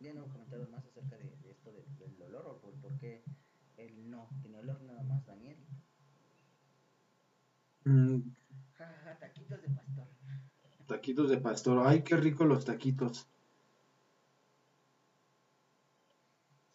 ya 0.00 0.12
no 0.14 0.26
comentaron 0.28 0.70
más 0.70 0.84
acerca 0.84 1.16
de, 1.16 1.36
de 1.42 1.50
esto 1.50 1.72
de- 1.72 1.84
del 1.98 2.22
olor 2.22 2.46
o 2.46 2.60
por, 2.60 2.72
por 2.80 2.96
qué 2.98 3.22
él 3.76 4.10
no 4.10 4.28
tiene 4.42 4.58
olor, 4.58 4.80
nada 4.82 5.02
más 5.02 5.24
Daniel. 5.26 5.56
Mm, 7.84 8.20
Ja, 8.78 8.86
ja, 8.86 8.98
ja, 9.04 9.18
taquitos 9.18 9.60
de 9.62 9.68
pastor. 9.68 10.06
Taquitos 10.88 11.30
de 11.30 11.38
pastor. 11.38 11.86
Ay, 11.86 12.02
qué 12.02 12.16
rico 12.16 12.44
los 12.44 12.64
taquitos. 12.64 13.28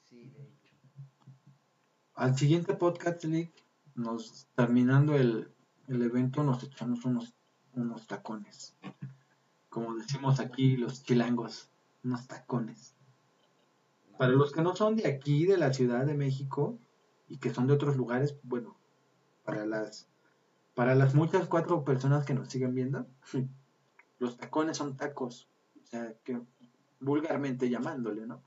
Sí, 0.06 0.30
de 0.30 0.44
hecho. 0.44 0.76
Al 2.16 2.38
siguiente 2.38 2.76
podcast, 2.76 3.26
nos 3.96 4.48
terminando 4.56 5.16
el, 5.16 5.52
el 5.90 6.02
evento, 6.02 6.44
nos 6.44 6.64
echamos 6.64 7.04
unos, 7.04 7.34
unos 7.74 8.08
tacones. 8.08 8.78
Como 9.68 9.96
decimos 9.96 10.40
aquí 10.40 10.78
los 10.78 11.04
chilangos, 11.04 11.70
unos 12.04 12.28
tacones. 12.28 12.96
Para 14.18 14.32
los 14.32 14.54
que 14.54 14.62
no 14.62 14.76
son 14.76 14.96
de 14.96 15.08
aquí, 15.08 15.46
de 15.46 15.58
la 15.58 15.74
Ciudad 15.74 16.06
de 16.06 16.14
México, 16.14 16.80
y 17.28 17.38
que 17.38 17.54
son 17.54 17.66
de 17.68 17.74
otros 17.74 17.98
lugares, 17.98 18.38
bueno, 18.44 18.78
para 19.44 19.66
las, 19.66 20.08
para 20.76 20.94
las 20.94 21.16
muchas 21.16 21.48
cuatro 21.48 21.84
personas 21.84 22.26
que 22.26 22.36
nos 22.36 22.48
siguen 22.50 22.76
viendo, 22.76 23.08
los 24.24 24.38
tacones 24.38 24.78
son 24.78 24.98
tacos. 24.98 25.48
O 25.84 25.86
sea, 25.86 26.14
que 26.24 26.42
vulgarmente 27.00 27.70
llamándole, 27.70 28.26
¿no? 28.26 28.42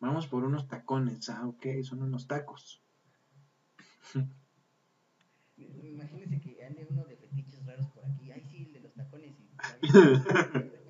Vamos 0.00 0.26
por 0.26 0.44
unos 0.44 0.68
tacones. 0.68 1.28
Ah, 1.30 1.46
ok, 1.46 1.66
son 1.82 2.02
unos 2.02 2.26
tacos. 2.26 2.82
Imagínense 5.56 6.36
que 6.44 6.52
ande 6.66 6.82
uno 6.90 7.02
de 7.10 7.16
fetiches 7.16 7.64
raros 7.66 7.86
por 7.94 8.04
aquí. 8.04 8.30
Ay, 8.32 8.42
sí, 8.50 8.64
el 8.66 8.72
de 8.72 8.80
los 8.80 8.92
tacones 8.94 9.34
y. 9.38 9.48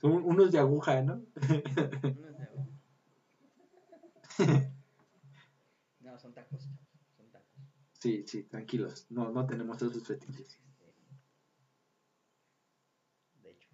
Son 0.00 0.12
unos 0.24 0.52
de 0.52 0.58
aguja, 0.58 1.02
¿no? 1.02 1.14
Unos 1.14 2.38
de- 2.38 2.76
No, 6.00 6.18
son 6.18 6.32
tacos, 6.34 6.62
chavos, 6.62 6.80
son 7.16 7.30
tacos. 7.30 7.48
Sí, 7.98 8.24
sí, 8.26 8.44
tranquilos. 8.44 9.06
No, 9.10 9.30
no 9.30 9.46
tenemos 9.46 9.76
esos 9.82 10.06
fetiches. 10.06 10.58
Este, 10.80 11.04
de 13.42 13.50
hecho. 13.50 13.68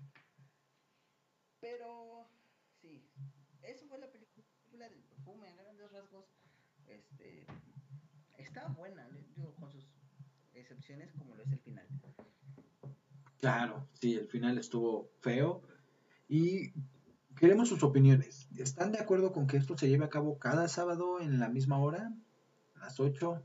Pero, 1.60 2.26
sí, 2.80 3.08
eso 3.62 3.86
fue 3.86 3.98
la 3.98 4.10
película 4.10 4.88
del 4.88 5.02
perfume 5.04 5.48
a 5.48 5.54
grandes 5.56 5.90
rasgos. 5.92 6.26
Este, 6.86 7.46
está 8.52 8.68
buena, 8.68 9.08
digo, 9.34 9.54
con 9.54 9.72
sus 9.72 9.88
excepciones 10.52 11.10
como 11.12 11.34
lo 11.34 11.42
es 11.42 11.52
el 11.52 11.58
final. 11.60 11.86
Claro, 13.40 13.88
sí, 13.94 14.14
el 14.14 14.28
final 14.28 14.58
estuvo 14.58 15.10
feo. 15.20 15.62
Y 16.28 16.72
queremos 17.34 17.70
sus 17.70 17.82
opiniones. 17.82 18.48
¿Están 18.56 18.92
de 18.92 18.98
acuerdo 18.98 19.32
con 19.32 19.46
que 19.46 19.56
esto 19.56 19.76
se 19.76 19.88
lleve 19.88 20.04
a 20.04 20.10
cabo 20.10 20.38
cada 20.38 20.68
sábado 20.68 21.20
en 21.20 21.40
la 21.40 21.48
misma 21.48 21.78
hora? 21.78 22.12
A 22.76 22.78
las 22.78 23.00
8. 23.00 23.42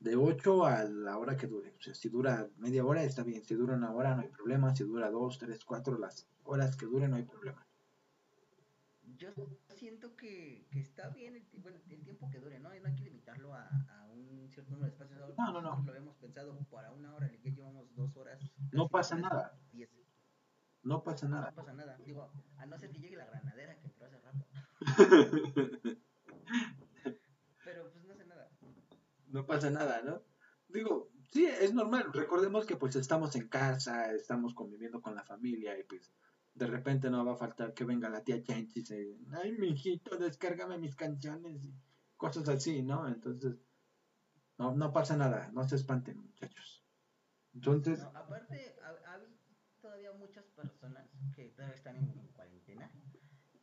De 0.00 0.14
8 0.14 0.64
a 0.64 0.84
la 0.84 1.18
hora 1.18 1.36
que 1.36 1.48
dure. 1.48 1.74
O 1.78 1.82
sea, 1.82 1.94
si 1.94 2.08
dura 2.08 2.48
media 2.56 2.84
hora 2.84 3.02
está 3.02 3.24
bien. 3.24 3.44
Si 3.44 3.54
dura 3.54 3.74
una 3.74 3.90
hora 3.92 4.14
no 4.14 4.22
hay 4.22 4.28
problema. 4.28 4.74
Si 4.74 4.84
dura 4.84 5.10
2, 5.10 5.38
3, 5.38 5.64
4, 5.64 5.98
las 5.98 6.28
horas 6.44 6.76
que 6.76 6.86
dure 6.86 7.08
no 7.08 7.16
hay 7.16 7.24
problema. 7.24 7.66
Yo 9.16 9.30
siento 9.74 10.14
que, 10.16 10.64
que 10.70 10.80
está 10.80 11.08
bien 11.08 11.34
el, 11.34 11.44
bueno, 11.60 11.78
el 11.90 12.04
tiempo 12.04 12.30
que 12.30 12.38
dure, 12.38 12.60
¿no? 12.60 12.68
No 12.68 12.88
hay 12.88 12.94
que 12.94 13.17
limitarlo 13.28 13.54
a, 13.54 13.68
a 13.90 14.06
un 14.10 14.48
cierto 14.50 14.72
número 14.72 14.86
de 14.86 14.92
espacios. 14.92 15.20
Ahora, 15.20 15.34
No, 15.38 15.52
no, 15.52 15.60
no. 15.60 15.68
Nosotros 15.70 15.86
lo 15.86 15.92
habíamos 15.92 16.16
pensado 16.16 16.58
para 16.70 16.92
una 16.92 17.14
hora, 17.14 17.30
ya 17.30 17.50
llevamos 17.50 17.94
dos 17.94 18.16
horas. 18.16 18.40
No 18.72 18.88
casi 18.88 18.92
pasa 18.92 19.16
nada. 19.16 19.58
diez. 19.72 19.90
No 20.82 21.02
pasa 21.02 21.28
nada. 21.28 21.50
No 21.50 21.56
pasa 21.56 21.72
nada. 21.74 21.98
Digo, 22.04 22.32
a 22.56 22.66
no 22.66 22.78
ser 22.78 22.90
que 22.90 22.98
llegue 22.98 23.16
la 23.16 23.26
granadera 23.26 23.76
que 23.78 23.86
entró 23.86 24.06
hace 24.06 24.18
rato. 24.18 24.46
Pero 27.64 27.90
pues 27.90 28.04
no 28.04 28.12
hace 28.14 28.24
nada. 28.24 28.50
no 29.26 29.46
pasa 29.46 29.70
nada, 29.70 30.02
¿no? 30.02 30.22
Digo, 30.68 31.10
sí, 31.26 31.46
es 31.46 31.74
normal. 31.74 32.10
Recordemos 32.12 32.64
que 32.64 32.76
pues 32.76 32.96
estamos 32.96 33.34
en 33.36 33.48
casa, 33.48 34.12
estamos 34.12 34.54
conviviendo 34.54 35.02
con 35.02 35.14
la 35.14 35.24
familia 35.24 35.78
y 35.78 35.82
pues 35.84 36.12
de 36.54 36.66
repente 36.66 37.10
no 37.10 37.24
va 37.24 37.32
a 37.34 37.36
faltar 37.36 37.74
que 37.74 37.84
venga 37.84 38.08
la 38.08 38.24
tía 38.24 38.42
Chenchi 38.42 38.80
y 38.80 38.86
se, 38.86 39.16
ay, 39.32 39.52
mijito, 39.52 40.16
descárgame 40.16 40.78
mis 40.78 40.96
canciones 40.96 41.68
cosas 42.18 42.48
así, 42.50 42.82
¿no? 42.82 43.08
Entonces, 43.08 43.56
no, 44.58 44.74
no 44.74 44.92
pasa 44.92 45.16
nada, 45.16 45.50
no 45.54 45.66
se 45.66 45.76
espanten, 45.76 46.18
muchachos. 46.18 46.84
Entonces, 47.54 48.00
No, 48.00 48.08
aparte, 48.08 48.76
ha, 48.82 49.10
ha 49.10 49.14
habido 49.14 49.32
todavía 49.80 50.12
muchas 50.12 50.44
personas 50.48 51.08
que 51.34 51.48
todavía 51.50 51.76
están 51.76 51.96
en 51.96 52.28
cuarentena 52.34 52.92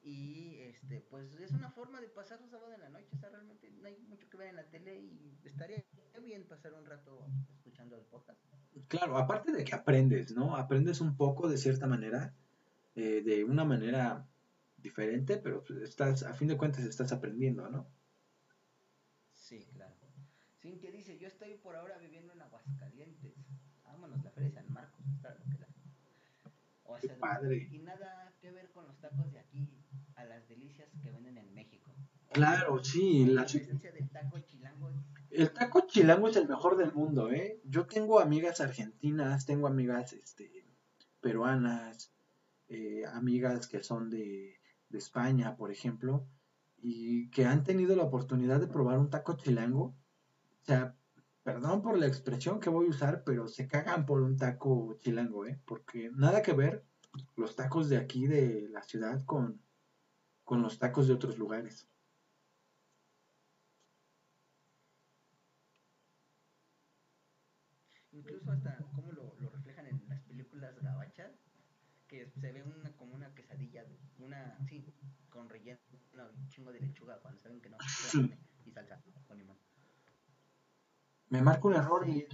y 0.01 0.59
este 0.61 1.01
pues 1.09 1.33
es 1.39 1.51
una 1.51 1.71
forma 1.71 1.99
de 1.99 2.07
pasar 2.07 2.39
un 2.41 2.49
sábado 2.49 2.73
en 2.73 2.79
la 2.79 2.89
noche, 2.89 3.09
o 3.13 3.17
sea, 3.17 3.29
realmente 3.29 3.71
no 3.71 3.87
hay 3.87 3.97
mucho 4.07 4.29
que 4.29 4.37
ver 4.37 4.49
en 4.49 4.55
la 4.55 4.69
tele 4.69 4.99
y 4.99 5.35
estaría 5.43 5.83
bien 6.21 6.47
pasar 6.47 6.73
un 6.73 6.85
rato 6.85 7.27
escuchando 7.49 7.95
el 7.95 8.05
podcast. 8.05 8.39
Claro, 8.87 9.17
aparte 9.17 9.51
de 9.51 9.63
que 9.63 9.73
aprendes, 9.73 10.35
¿no? 10.35 10.55
Aprendes 10.55 11.01
un 11.01 11.17
poco 11.17 11.49
de 11.49 11.57
cierta 11.57 11.87
manera, 11.87 12.35
eh, 12.95 13.21
de 13.23 13.43
una 13.43 13.65
manera 13.65 14.27
diferente, 14.77 15.37
pero 15.37 15.63
pues, 15.63 15.81
estás, 15.81 16.23
a 16.23 16.33
fin 16.33 16.47
de 16.47 16.57
cuentas 16.57 16.83
estás 16.83 17.11
aprendiendo, 17.11 17.67
¿no? 17.69 17.87
Claro. 20.65 20.77
Cintia 20.77 20.91
dice, 20.91 21.17
yo 21.19 21.27
estoy 21.27 21.53
por 21.55 21.75
ahora 21.75 21.97
viviendo 21.99 22.33
en 22.33 22.41
Aguascalientes. 22.41 23.33
Vámonos, 23.83 24.23
la 24.23 24.31
feria 24.31 24.49
de 24.49 24.55
San 24.55 24.73
Marcos, 24.73 25.05
está 25.15 25.29
lo 25.35 25.43
que 25.45 25.59
la... 25.59 25.67
O 26.83 26.99
sea, 26.99 27.17
padre. 27.19 27.67
y 27.71 27.79
nada 27.79 28.33
que 28.41 28.51
ver 28.51 28.71
con 28.71 28.87
los 28.87 28.99
tacos 28.99 29.31
de 29.31 29.39
aquí 29.39 29.69
a 30.15 30.25
las 30.25 30.47
delicias 30.47 30.89
que 31.01 31.11
venden 31.11 31.37
en 31.37 31.53
México. 31.53 31.91
Claro, 32.31 32.83
sí. 32.83 33.25
La... 33.25 33.43
esencia 33.43 33.91
del 33.91 34.09
taco 34.09 34.39
chilango. 34.39 34.91
El 35.29 35.51
taco 35.51 35.85
chilango 35.87 36.29
es 36.29 36.35
el 36.35 36.47
mejor 36.47 36.77
del 36.77 36.93
mundo, 36.93 37.31
¿eh? 37.31 37.61
Yo 37.65 37.85
tengo 37.85 38.19
amigas 38.19 38.61
argentinas, 38.61 39.45
tengo 39.45 39.67
amigas 39.67 40.13
este, 40.13 40.65
peruanas, 41.21 42.11
eh, 42.69 43.03
amigas 43.05 43.67
que 43.67 43.83
son 43.83 44.09
de, 44.09 44.59
de 44.89 44.97
España, 44.97 45.55
por 45.57 45.71
ejemplo, 45.71 46.27
y 46.77 47.29
que 47.29 47.45
han 47.45 47.63
tenido 47.63 47.95
la 47.95 48.03
oportunidad 48.03 48.59
de 48.59 48.67
probar 48.67 48.97
un 48.99 49.09
taco 49.09 49.37
chilango. 49.37 49.95
O 50.65 50.67
sea, 50.67 50.97
perdón 51.43 51.83
por 51.83 51.95
la 51.95 52.07
expresión 52.07 52.59
que 52.59 52.71
voy 52.71 52.87
a 52.87 52.89
usar, 52.89 53.23
pero 53.23 53.47
se 53.47 53.67
cagan 53.67 54.03
por 54.03 54.23
un 54.23 54.35
taco 54.35 54.97
chilango, 54.99 55.45
¿eh? 55.45 55.61
Porque 55.63 56.09
nada 56.11 56.41
que 56.41 56.53
ver 56.53 56.87
los 57.35 57.55
tacos 57.55 57.87
de 57.87 57.97
aquí 57.97 58.25
de 58.25 58.67
la 58.69 58.81
ciudad 58.81 59.23
con, 59.25 59.61
con 60.43 60.63
los 60.63 60.79
tacos 60.79 61.07
de 61.07 61.13
otros 61.13 61.37
lugares. 61.37 61.87
Incluso 68.11 68.51
hasta 68.51 68.77
cómo 68.95 69.11
lo, 69.11 69.35
lo 69.39 69.49
reflejan 69.51 69.85
en 69.85 70.03
las 70.09 70.23
películas 70.23 70.81
gabachas, 70.81 71.31
que 72.07 72.27
se 72.27 72.51
ve 72.51 72.63
una 72.63 72.95
como 72.95 73.13
una 73.13 73.35
quesadilla, 73.35 73.85
una, 74.17 74.57
sí, 74.67 74.83
con 75.29 75.47
relleno, 75.47 75.79
un 76.35 76.49
chingo 76.49 76.71
de 76.71 76.79
lechuga 76.79 77.19
cuando 77.21 77.39
saben 77.39 77.61
que 77.61 77.69
no, 77.69 77.77
y 78.65 78.71
salsa 78.71 78.99
con 79.27 79.37
limón. 79.37 79.64
Me 81.29 81.41
marco 81.41 81.67
un 81.67 81.75
error 81.75 82.07
y... 82.07 82.27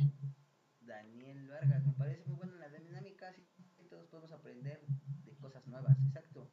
Daniel 0.81 1.47
Vargas, 1.47 1.85
me 1.85 1.93
parece 1.93 2.25
muy 2.25 2.37
buena 2.37 2.55
la 2.55 2.69
dinámica, 2.69 3.33
sí, 3.33 3.45
todos 3.89 4.07
podemos 4.07 4.31
aprender 4.31 4.81
de 5.25 5.35
cosas 5.37 5.65
nuevas, 5.67 5.97
exacto. 6.07 6.51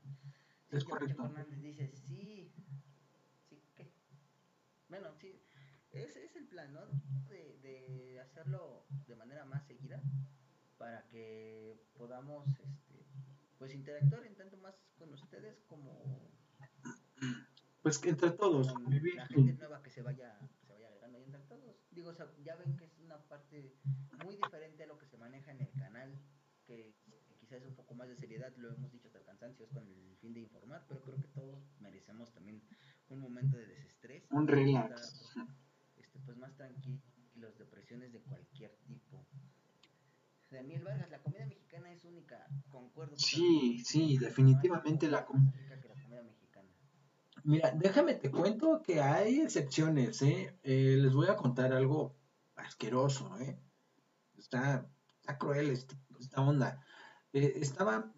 Es 0.71 0.85
correcto. 0.85 1.23
Fernández 1.23 1.61
dice, 1.61 1.91
sí, 1.95 2.53
sí, 3.49 3.63
¿qué? 3.75 3.91
Bueno, 4.89 5.15
sí, 5.21 5.41
ese 5.91 6.25
es 6.25 6.37
el 6.37 6.47
plan, 6.47 6.73
¿no? 6.73 6.87
De, 7.29 7.59
de 7.63 8.21
hacerlo 8.21 8.87
de 9.07 9.17
manera 9.17 9.45
más 9.45 9.67
seguida 9.67 10.01
para 10.79 11.07
que 11.09 11.77
podamos, 11.97 12.49
este, 12.49 13.05
pues 13.59 13.75
interactuar 13.75 14.25
en 14.25 14.37
tanto 14.37 14.57
más 14.59 14.77
con 14.97 15.13
ustedes 15.13 15.61
como 15.65 16.31
pues 17.83 17.99
que 17.99 18.11
entre 18.11 18.31
todos 18.31 18.75
vivir 18.87 19.15
la 19.17 19.27
gente 19.27 19.55
nueva 19.55 19.83
que 19.83 19.91
se 19.91 20.03
vaya 20.03 20.39
agregando 20.69 21.19
y 21.19 21.25
entre 21.25 21.43
todos 21.43 21.77
digo 21.99 22.11
o 22.11 22.15
sea, 22.15 22.27
ya 22.45 22.55
ven 22.57 22.77
que 22.77 22.85
es 22.85 22.99
una 23.01 23.19
parte 23.29 23.75
muy 24.25 24.37
diferente 24.37 24.85
a 24.85 24.87
lo 24.87 24.99
que 24.99 25.07
se 25.07 25.17
maneja 25.17 25.51
en 25.51 25.61
el 25.61 25.73
canal 25.73 26.17
que 26.65 26.95
quizás 27.41 27.63
es 27.63 27.69
un 27.69 27.75
poco 27.75 27.95
más 27.95 28.09
de 28.09 28.17
seriedad 28.17 28.53
lo 28.57 28.73
hemos 28.73 28.93
dicho 28.93 29.09
hasta 29.09 29.19
el 29.19 29.25
cansancio 29.25 29.65
es 29.67 29.73
con 29.73 29.87
el 29.87 30.17
fin 30.21 30.33
de 30.33 30.41
informar 30.41 30.85
pero 30.89 31.03
creo 31.03 31.21
que 31.21 31.29
todos 31.29 31.59
merecemos 31.81 32.33
también 32.33 32.63
un 33.11 33.21
momento 33.21 33.57
de 33.57 33.67
desestrés. 33.67 34.25
Un 34.31 34.47
relax. 34.47 35.25
este 35.97 36.19
pues 36.21 36.37
más 36.37 36.55
tranquilos 36.57 37.59
depresiones 37.59 38.13
de 38.13 38.21
cualquier 38.21 38.77
tipo. 38.87 39.25
Daniel 40.51 40.83
Vargas, 40.83 41.11
la 41.11 41.21
comida 41.21 41.45
mexicana 41.45 41.93
es 41.93 42.05
única, 42.05 42.47
concuerdo. 42.71 43.17
Sí, 43.19 43.83
sí, 43.85 44.17
definitivamente 44.17 45.09
la 45.09 45.27
comida 45.27 45.53
Mira, 47.49 47.73
déjame 47.75 48.13
te 48.13 48.31
cuento 48.31 48.83
que 48.83 49.01
hay 49.01 49.41
excepciones, 49.41 50.21
¿eh? 50.21 50.55
¿eh? 50.63 50.99
Les 50.99 51.15
voy 51.15 51.29
a 51.29 51.37
contar 51.37 51.73
algo 51.73 52.15
asqueroso, 52.57 53.35
¿eh? 53.41 53.59
Está, 54.37 54.87
está 55.19 55.39
cruel 55.39 55.71
esta, 55.71 55.97
onda. 56.43 56.85
Eh, 57.33 57.55
estaba... 57.57 58.13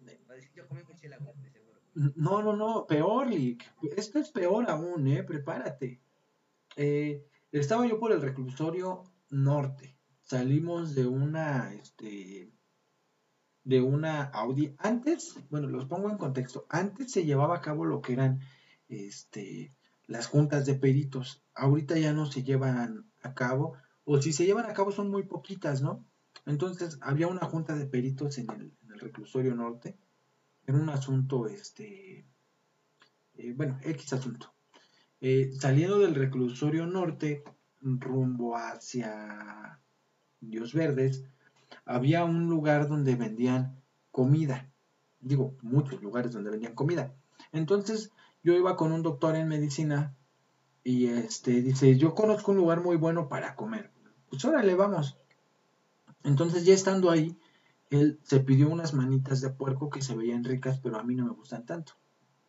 No, 1.93 2.41
no, 2.41 2.57
no, 2.57 2.85
peor, 2.85 3.27
Lick. 3.27 3.73
Esto 3.95 4.19
es 4.19 4.31
peor 4.31 4.69
aún, 4.69 5.07
¿eh? 5.07 5.23
Prepárate. 5.23 6.01
Eh, 6.75 7.25
estaba 7.53 7.87
yo 7.87 8.01
por 8.01 8.11
el 8.11 8.21
reclusorio 8.21 9.05
norte. 9.29 9.97
Salimos 10.23 10.93
de 10.93 11.07
una, 11.07 11.73
este, 11.73 12.51
de 13.63 13.81
una 13.81 14.23
Audi. 14.23 14.75
Antes, 14.77 15.37
bueno, 15.49 15.69
los 15.69 15.85
pongo 15.85 16.09
en 16.09 16.17
contexto. 16.17 16.65
Antes 16.67 17.13
se 17.13 17.23
llevaba 17.23 17.55
a 17.55 17.61
cabo 17.61 17.85
lo 17.85 18.01
que 18.01 18.11
eran 18.11 18.41
este, 18.91 19.73
las 20.07 20.27
juntas 20.27 20.65
de 20.65 20.75
peritos. 20.75 21.43
Ahorita 21.55 21.97
ya 21.97 22.13
no 22.13 22.25
se 22.25 22.43
llevan 22.43 23.09
a 23.21 23.33
cabo, 23.33 23.73
o 24.03 24.21
si 24.21 24.33
se 24.33 24.45
llevan 24.45 24.69
a 24.69 24.73
cabo 24.73 24.91
son 24.91 25.09
muy 25.09 25.23
poquitas, 25.23 25.81
¿no? 25.81 26.05
Entonces 26.45 26.97
había 27.01 27.27
una 27.27 27.45
junta 27.45 27.75
de 27.75 27.85
peritos 27.85 28.37
en 28.37 28.49
el, 28.49 28.71
reclusorio 28.99 29.55
norte, 29.55 29.97
en 30.67 30.75
un 30.75 30.89
asunto, 30.89 31.47
este, 31.47 32.25
eh, 33.35 33.53
bueno, 33.55 33.79
X 33.83 34.13
asunto. 34.13 34.53
Eh, 35.21 35.51
saliendo 35.59 35.99
del 35.99 36.13
reclusorio 36.13 36.85
norte, 36.85 37.43
rumbo 37.81 38.55
hacia 38.55 39.79
Dios 40.39 40.73
Verdes, 40.73 41.23
había 41.85 42.25
un 42.25 42.47
lugar 42.47 42.87
donde 42.87 43.15
vendían 43.15 43.81
comida. 44.11 44.69
Digo, 45.19 45.55
muchos 45.61 46.01
lugares 46.01 46.31
donde 46.31 46.51
vendían 46.51 46.75
comida. 46.75 47.15
Entonces, 47.51 48.11
yo 48.43 48.53
iba 48.53 48.75
con 48.75 48.91
un 48.91 49.03
doctor 49.03 49.35
en 49.35 49.47
medicina 49.47 50.15
y 50.83 51.07
este 51.07 51.61
dice, 51.61 51.97
yo 51.97 52.15
conozco 52.15 52.51
un 52.51 52.57
lugar 52.57 52.81
muy 52.81 52.97
bueno 52.97 53.29
para 53.29 53.55
comer. 53.55 53.91
Pues 54.29 54.43
órale, 54.45 54.75
vamos. 54.75 55.17
Entonces 56.23 56.65
ya 56.65 56.73
estando 56.73 57.11
ahí, 57.11 57.37
él 57.89 58.19
se 58.23 58.39
pidió 58.39 58.69
unas 58.69 58.93
manitas 58.93 59.41
de 59.41 59.49
puerco 59.49 59.89
que 59.89 60.01
se 60.01 60.15
veían 60.15 60.43
ricas, 60.43 60.79
pero 60.79 60.97
a 60.97 61.03
mí 61.03 61.15
no 61.15 61.25
me 61.25 61.31
gustan 61.31 61.65
tanto. 61.65 61.93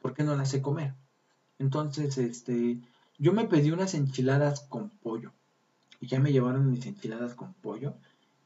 ¿Por 0.01 0.15
qué 0.15 0.23
no 0.23 0.37
las 0.37 0.51
sé 0.51 0.63
comer? 0.63 0.95
Entonces, 1.59 2.19
este, 2.19 2.81
yo 3.19 3.33
me 3.33 3.47
pedí 3.47 3.71
unas 3.71 3.95
enchiladas 3.95 4.61
con 4.61 4.91
pollo. 4.91 5.33
Y 6.01 6.09
ya 6.09 6.21
me 6.21 6.33
llevaron 6.33 6.71
mis 6.71 6.87
enchiladas 6.87 7.35
con 7.35 7.55
pollo. 7.55 7.95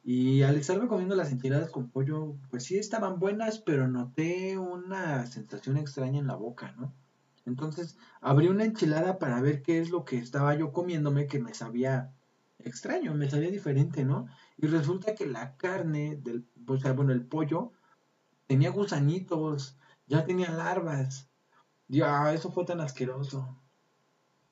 Y 0.04 0.42
al 0.42 0.56
estarme 0.56 0.86
comiendo 0.86 1.16
las 1.16 1.32
enchiladas 1.32 1.70
con 1.70 1.90
pollo, 1.90 2.36
pues 2.50 2.64
sí 2.64 2.76
estaban 2.78 3.18
buenas, 3.18 3.58
pero 3.58 3.88
noté 3.88 4.58
una 4.58 5.26
sensación 5.26 5.76
extraña 5.76 6.18
en 6.18 6.26
la 6.26 6.36
boca, 6.36 6.72
¿no? 6.78 6.92
Entonces 7.46 7.96
abrí 8.20 8.48
una 8.48 8.64
enchilada 8.64 9.18
para 9.18 9.40
ver 9.40 9.62
qué 9.62 9.80
es 9.80 9.90
lo 9.90 10.04
que 10.04 10.18
estaba 10.18 10.54
yo 10.54 10.72
comiéndome 10.72 11.28
que 11.28 11.38
me 11.38 11.54
sabía 11.54 12.12
extraño, 12.58 13.14
me 13.14 13.30
sabía 13.30 13.50
diferente, 13.50 14.04
¿no? 14.04 14.26
Y 14.58 14.66
resulta 14.66 15.14
que 15.14 15.26
la 15.26 15.56
carne 15.56 16.16
del, 16.16 16.44
o 16.66 16.76
sea, 16.76 16.92
bueno, 16.92 17.12
el 17.12 17.24
pollo 17.24 17.72
tenía 18.46 18.70
gusanitos, 18.70 19.78
ya 20.06 20.24
tenía 20.24 20.50
larvas. 20.50 21.30
Ya, 21.88 22.32
eso 22.32 22.50
fue 22.50 22.64
tan 22.64 22.80
asqueroso. 22.80 23.56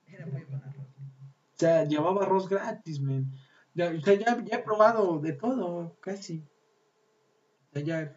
Era. 0.06 0.26
O 0.26 1.56
sea, 1.56 1.84
llevaba 1.84 2.22
arroz 2.22 2.48
gratis, 2.48 3.00
men. 3.00 3.32
Ya, 3.74 3.90
o 3.90 4.00
sea, 4.00 4.14
ya, 4.14 4.42
ya 4.44 4.56
he 4.56 4.62
probado 4.62 5.18
de 5.18 5.32
todo, 5.32 5.96
casi. 6.00 6.46
O 7.70 7.72
sea, 7.72 7.82
ya, 7.82 8.16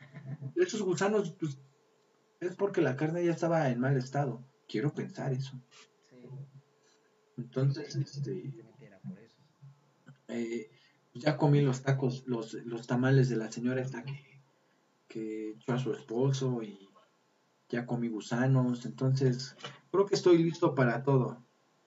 esos 0.55 0.83
gusanos, 0.83 1.31
pues, 1.39 1.59
es 2.39 2.55
porque 2.55 2.81
la 2.81 2.95
carne 2.95 3.25
ya 3.25 3.31
estaba 3.31 3.69
en 3.69 3.79
mal 3.79 3.97
estado. 3.97 4.43
Quiero 4.67 4.93
pensar 4.93 5.31
eso. 5.33 5.59
Entonces, 7.37 7.95
este, 7.95 8.53
eh, 10.27 10.71
ya 11.13 11.37
comí 11.37 11.61
los 11.61 11.83
tacos, 11.83 12.23
los, 12.27 12.53
los 12.53 12.87
tamales 12.87 13.29
de 13.29 13.37
la 13.37 13.51
señora 13.51 13.81
esta 13.81 14.03
que, 14.03 14.41
que 15.07 15.51
echó 15.51 15.73
a 15.73 15.79
su 15.79 15.93
esposo 15.93 16.61
y 16.63 16.89
ya 17.69 17.85
comí 17.85 18.07
gusanos, 18.07 18.85
entonces 18.85 19.55
creo 19.91 20.05
que 20.05 20.15
estoy 20.15 20.43
listo 20.43 20.73
para 20.73 21.03
todo. 21.03 21.43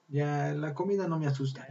Ya 0.09 0.55
la 0.55 0.75
comida 0.75 1.09
no 1.09 1.19
me 1.19 1.27
asusta. 1.27 1.67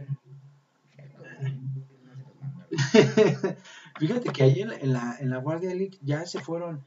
Fíjate 3.98 4.30
que 4.30 4.42
ahí 4.42 4.62
en 4.62 4.92
la, 4.92 5.16
en 5.18 5.30
la, 5.30 5.38
Guardia 5.38 5.74
League 5.74 5.98
ya 6.02 6.24
se 6.24 6.40
fueron 6.40 6.84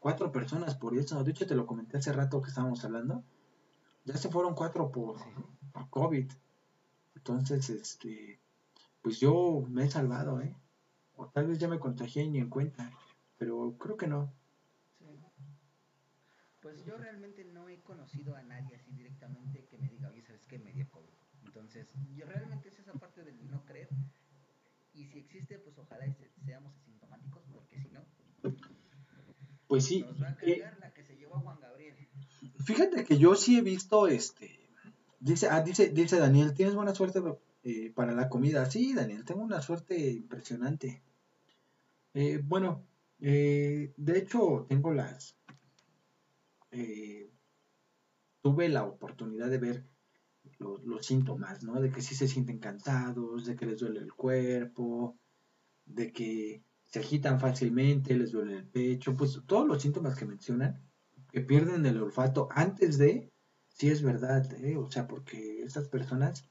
cuatro 0.00 0.32
personas 0.32 0.74
por 0.74 0.96
eso. 0.96 1.22
De 1.22 1.30
hecho, 1.30 1.46
te 1.46 1.54
lo 1.54 1.66
comenté 1.66 1.98
hace 1.98 2.12
rato 2.12 2.40
que 2.42 2.48
estábamos 2.48 2.84
hablando 2.84 3.22
ya 4.06 4.16
se 4.16 4.30
fueron 4.30 4.54
cuatro 4.54 4.90
por, 4.90 5.16
COVID. 5.90 6.30
Entonces, 7.16 7.68
este, 7.70 8.38
pues 9.02 9.20
yo 9.20 9.64
me 9.68 9.84
he 9.84 9.90
salvado, 9.90 10.40
¿eh? 10.40 10.56
O 11.16 11.26
tal 11.28 11.48
vez 11.48 11.58
ya 11.58 11.68
me 11.68 11.78
contagié 11.80 12.22
y 12.22 12.30
ni 12.30 12.38
en 12.38 12.48
cuenta, 12.48 12.90
pero 13.36 13.76
creo 13.78 13.96
que 13.96 14.06
no. 14.06 14.32
Sí, 14.98 15.06
Pues 16.60 16.84
yo 16.84 16.96
realmente 16.96 17.44
no 17.44 17.68
he 17.68 17.80
conocido 17.82 18.36
a 18.36 18.42
nadie 18.42 18.76
así 18.76 18.92
directamente 18.92 19.66
que 19.66 19.78
me 19.78 19.88
diga, 19.88 20.08
oye, 20.08 20.22
¿sabes 20.22 20.46
qué? 20.46 20.58
Me 20.58 20.72
dio 20.72 20.88
COVID. 20.90 21.12
Entonces, 21.44 21.88
yo 22.14 22.26
realmente 22.26 22.68
es 22.68 22.78
esa 22.78 22.92
parte 22.94 23.22
del 23.24 23.50
no 23.50 23.64
creer. 23.64 23.88
Y 24.94 25.04
si 25.06 25.18
existe, 25.18 25.58
pues 25.58 25.76
ojalá 25.78 26.06
y 26.06 26.12
se- 26.14 26.30
seamos 26.44 26.74
asintomáticos, 26.76 27.42
porque 27.52 27.78
si 27.80 27.88
no, 27.90 28.00
Pues 29.66 29.84
sí. 29.84 30.00
nos 30.02 30.22
va 30.22 30.28
a 30.28 30.38
eh, 30.42 30.58
cargar 30.60 30.78
la 30.78 30.94
que 30.94 31.02
se 31.02 31.16
llevó 31.16 31.36
a 31.36 31.40
Juan 31.40 31.60
Gabriel. 31.60 31.96
Fíjate 32.66 33.04
que 33.04 33.16
yo 33.16 33.34
sí 33.36 33.56
he 33.58 33.62
visto 33.62 34.08
este. 34.08 34.50
Dice, 35.20 35.48
ah, 35.48 35.62
dice, 35.62 35.88
dice 35.90 36.18
Daniel, 36.18 36.52
tienes 36.52 36.74
buena 36.74 36.94
suerte 36.94 37.22
eh, 37.62 37.92
para 37.94 38.12
la 38.12 38.28
comida. 38.28 38.68
Sí, 38.70 38.92
Daniel, 38.92 39.24
tengo 39.24 39.42
una 39.42 39.62
suerte 39.62 40.10
impresionante. 40.10 41.02
Eh, 42.14 42.40
bueno, 42.44 42.84
eh, 43.20 43.92
de 43.96 44.18
hecho, 44.18 44.66
tengo 44.68 44.92
las. 44.92 45.36
eh, 46.72 47.30
tuve 48.42 48.68
la 48.68 48.84
oportunidad 48.84 49.48
de 49.50 49.58
ver 49.58 49.84
los, 50.58 50.84
los 50.84 51.06
síntomas, 51.06 51.62
¿no? 51.62 51.80
De 51.80 51.90
que 51.90 52.02
sí 52.02 52.14
se 52.14 52.28
sienten 52.28 52.58
cansados, 52.58 53.44
de 53.46 53.56
que 53.56 53.66
les 53.66 53.80
duele 53.80 54.00
el 54.00 54.12
cuerpo, 54.12 55.16
de 55.84 56.12
que 56.12 56.62
se 56.84 57.00
agitan 57.00 57.40
fácilmente, 57.40 58.14
les 58.14 58.32
duele 58.32 58.54
el 58.58 58.66
pecho, 58.66 59.16
pues 59.16 59.40
todos 59.46 59.66
los 59.66 59.82
síntomas 59.82 60.16
que 60.16 60.26
mencionan, 60.26 60.80
que 61.30 61.40
pierden 61.40 61.86
el 61.86 62.00
olfato 62.02 62.48
antes 62.50 62.98
de, 62.98 63.32
sí 63.68 63.88
es 63.88 64.02
verdad, 64.02 64.52
¿eh? 64.62 64.76
O 64.76 64.90
sea, 64.90 65.06
porque 65.06 65.62
estas 65.62 65.88
personas 65.88 66.48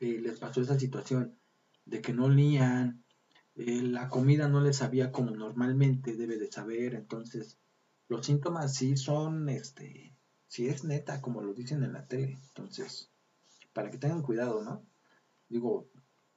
eh, 0.00 0.18
les 0.20 0.38
pasó 0.38 0.60
esa 0.60 0.78
situación 0.78 1.38
de 1.84 2.00
que 2.00 2.12
no 2.12 2.24
olían, 2.26 3.04
eh, 3.56 3.82
la 3.82 4.08
comida 4.08 4.48
no 4.48 4.60
les 4.60 4.78
sabía 4.78 5.12
como 5.12 5.30
normalmente 5.30 6.16
debe 6.16 6.38
de 6.38 6.50
saber, 6.50 6.94
entonces 6.94 7.58
los 8.08 8.26
síntomas 8.26 8.74
sí 8.74 8.96
son, 8.96 9.48
este, 9.48 10.16
sí 10.48 10.66
es 10.68 10.84
neta, 10.84 11.20
como 11.20 11.40
lo 11.40 11.54
dicen 11.54 11.84
en 11.84 11.92
la 11.92 12.06
tele, 12.06 12.38
entonces, 12.48 13.10
para 13.72 13.90
que 13.90 13.98
tengan 13.98 14.22
cuidado, 14.22 14.62
¿no? 14.62 14.84
Digo, 15.48 15.88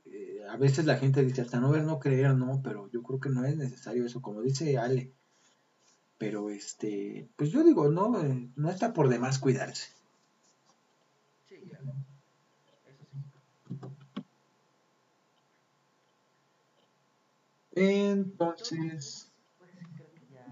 eh, 0.05 0.41
a 0.49 0.57
veces 0.57 0.85
la 0.85 0.97
gente 0.97 1.23
dice 1.23 1.41
hasta 1.41 1.59
no 1.59 1.71
ver, 1.71 1.83
no 1.83 1.99
creer, 1.99 2.35
no, 2.35 2.61
pero 2.63 2.89
yo 2.91 3.01
creo 3.03 3.19
que 3.19 3.29
no 3.29 3.45
es 3.45 3.57
necesario 3.57 4.05
eso, 4.05 4.21
como 4.21 4.41
dice 4.41 4.77
Ale, 4.77 5.13
pero 6.17 6.49
este, 6.49 7.27
pues 7.35 7.51
yo 7.51 7.63
digo, 7.63 7.89
no, 7.89 8.19
Eh, 8.21 8.49
no 8.55 8.69
está 8.69 8.93
por 8.93 9.09
demás 9.09 9.39
cuidarse. 9.39 9.89
Sí, 11.47 11.55
claro. 11.69 11.93
Eso 12.85 13.03
sí. 13.11 13.17
Entonces, 17.75 19.31
Pues 19.59 19.71
creo 19.95 20.11
que 20.13 20.27
ya. 20.33 20.45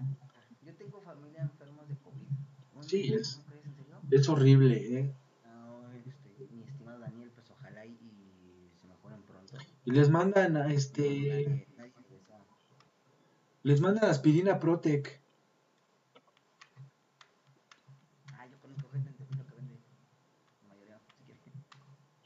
Yo 0.64 0.74
tengo 0.76 1.00
familia 1.00 1.42
enfermos 1.42 1.88
de 1.88 1.96
COVID. 1.96 2.26
¿No 2.74 2.82
Sí, 2.82 3.08
crees? 3.08 3.20
es- 3.20 3.40
¿No 4.08 4.16
es 4.18 4.28
horrible, 4.28 4.76
¿eh? 4.98 5.14
No, 5.44 5.90
este, 5.92 6.48
mi 6.52 6.62
estimado 6.62 7.00
Daniel, 7.00 7.30
pues 7.34 7.50
ojalá 7.50 7.84
y, 7.86 7.90
y 7.92 8.70
se 8.80 8.86
mejoren 8.86 9.22
pronto. 9.22 9.56
Y 9.84 9.90
les 9.92 10.08
mandan, 10.10 10.56
a, 10.56 10.72
este, 10.72 11.66
les 13.64 13.80
mandan 13.80 14.04
aspirina 14.10 14.58
Protec. 14.60 15.20
Ah, 18.38 18.46
yo 18.50 18.56
conozco 18.60 18.88
gente 18.90 19.08
en 19.10 19.16
Tepito 19.16 19.44
que 19.46 19.54
vende. 19.56 19.74
La 20.62 20.68
mayoría, 20.68 20.98
si 21.16 21.22
quiere. 21.24 21.40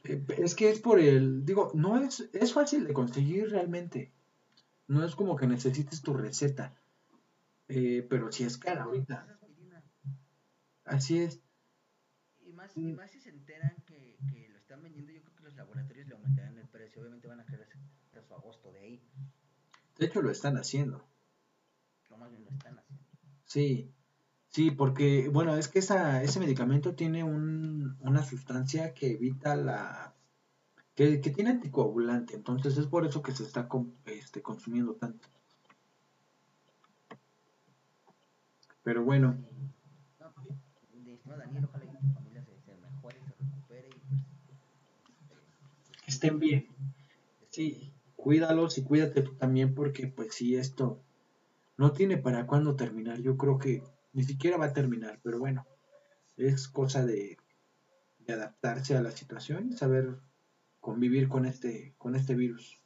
Es 0.37 0.55
que 0.55 0.69
es 0.69 0.79
por 0.79 0.99
el, 0.99 1.45
digo, 1.45 1.71
no 1.73 1.97
es, 1.97 2.29
es 2.33 2.53
fácil 2.53 2.85
de 2.85 2.93
conseguir 2.93 3.49
realmente. 3.49 4.11
No 4.87 5.05
es 5.05 5.15
como 5.15 5.35
que 5.35 5.47
necesites 5.47 6.01
tu 6.01 6.13
receta. 6.13 6.75
Eh, 7.67 8.05
pero 8.09 8.31
sí 8.31 8.43
es 8.43 8.57
cara 8.57 8.83
ahorita. 8.83 9.39
Así 10.85 11.19
es. 11.19 11.41
Y 12.41 12.51
más, 12.51 12.75
y 12.75 12.91
más 12.93 13.11
si 13.11 13.19
se 13.19 13.29
enteran 13.29 13.75
que, 13.85 14.17
que 14.29 14.49
lo 14.49 14.57
están 14.57 14.83
vendiendo, 14.83 15.13
yo 15.13 15.21
creo 15.21 15.35
que 15.35 15.43
los 15.43 15.55
laboratorios 15.55 16.07
le 16.07 16.15
aumentarán 16.15 16.57
el 16.57 16.67
precio. 16.67 17.01
Obviamente 17.01 17.27
van 17.27 17.39
a 17.39 17.45
querer 17.45 17.67
sacar 18.03 18.23
su 18.23 18.33
agosto 18.33 18.71
de 18.71 18.79
ahí. 18.79 19.03
De 19.97 20.07
hecho, 20.07 20.21
lo 20.21 20.31
están 20.31 20.57
haciendo. 20.57 21.07
Lo 22.09 22.17
más 22.17 22.29
bien 22.29 22.43
lo 22.43 22.51
están 22.51 22.77
haciendo. 22.77 23.05
Sí. 23.45 23.93
Sí, 24.51 24.69
porque, 24.69 25.29
bueno, 25.29 25.55
es 25.55 25.67
que 25.67 25.79
esa, 25.79 26.21
ese 26.21 26.39
medicamento 26.39 26.93
tiene 26.93 27.23
un, 27.23 27.97
una 28.01 28.23
sustancia 28.23 28.93
que 28.93 29.13
evita 29.13 29.55
la... 29.55 30.13
Que, 30.95 31.21
que 31.21 31.31
tiene 31.31 31.51
anticoagulante. 31.51 32.35
Entonces 32.35 32.77
es 32.77 32.87
por 32.87 33.05
eso 33.05 33.21
que 33.23 33.33
se 33.33 33.43
está 33.43 33.67
con- 33.69 33.95
este, 34.05 34.41
consumiendo 34.41 34.95
tanto. 34.95 35.27
Pero 38.83 39.03
bueno, 39.03 39.37
Sí. 39.37 39.45
No, 40.19 40.31
pues, 40.33 40.47
mi 41.03 41.11
estimado 41.13 41.39
Daniel, 41.41 41.65
ojalá 41.65 41.85
y 41.85 41.87
tu 41.89 42.13
familia 42.13 42.43
se, 42.43 42.59
se 42.61 42.75
mejore, 42.77 43.17
se 43.25 43.43
recupere 43.43 43.89
y 43.89 43.99
pues. 44.09 44.21
que 46.03 46.11
estén 46.11 46.39
bien. 46.39 46.67
Sí, 47.49 47.91
cuídalos 48.15 48.77
y 48.77 48.83
cuídate 48.83 49.21
tú 49.23 49.33
también 49.35 49.73
porque 49.75 50.07
pues 50.07 50.33
si 50.35 50.55
esto 50.55 51.01
no 51.77 51.91
tiene 51.93 52.17
para 52.17 52.47
cuándo 52.47 52.75
terminar, 52.75 53.19
yo 53.21 53.37
creo 53.37 53.57
que 53.59 53.83
ni 54.13 54.23
siquiera 54.23 54.57
va 54.57 54.65
a 54.65 54.73
terminar, 54.73 55.19
pero 55.23 55.39
bueno, 55.39 55.65
es 56.37 56.67
cosa 56.67 57.05
de, 57.05 57.37
de 58.19 58.33
adaptarse 58.33 58.95
a 58.95 59.01
la 59.01 59.11
situación 59.11 59.69
y 59.69 59.77
saber 59.77 60.19
convivir 60.79 61.29
con 61.29 61.45
este, 61.45 61.93
con 61.97 62.15
este 62.15 62.35
virus. 62.35 62.81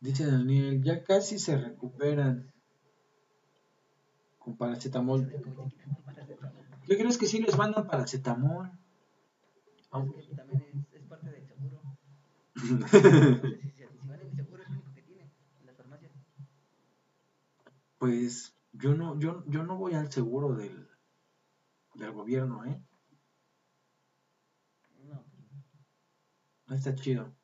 Dice 0.00 0.26
Daniel, 0.26 0.82
ya 0.82 1.02
casi 1.02 1.38
se 1.38 1.56
recuperan 1.56 2.52
con 4.38 4.56
paracetamol. 4.56 5.28
¿Qué 6.86 6.96
crees 6.96 7.18
que 7.18 7.26
sí 7.26 7.40
les 7.42 7.56
mandan 7.56 7.86
paracetamol? 7.86 8.70
Es 10.18 10.26
que 10.26 10.34
también 10.36 10.62
es, 10.92 11.00
es 11.00 11.06
parte 11.08 11.30
del 11.30 11.46
seguro. 11.46 11.82
No 12.78 12.88
sé 12.88 13.00
si, 13.00 13.08
si, 13.08 13.88
si 14.00 14.08
van 14.08 14.20
en 14.20 14.26
el 14.28 14.36
seguro 14.36 14.62
es 14.62 14.68
lo 14.68 14.74
único 14.74 14.92
que 14.94 15.02
tiene 15.02 15.30
en 15.60 15.66
las 15.66 15.76
farmacias. 15.76 16.12
Pues 17.98 18.56
yo 18.72 18.94
no, 18.94 19.18
yo, 19.18 19.44
yo 19.46 19.62
no 19.64 19.76
voy 19.76 19.94
al 19.94 20.10
seguro 20.10 20.54
del, 20.54 20.88
del 21.94 22.12
gobierno, 22.12 22.64
¿eh? 22.64 22.80
No, 25.04 25.24
pues, 25.30 25.44
No 26.66 26.74
está 26.74 26.94
chido. 26.94 27.34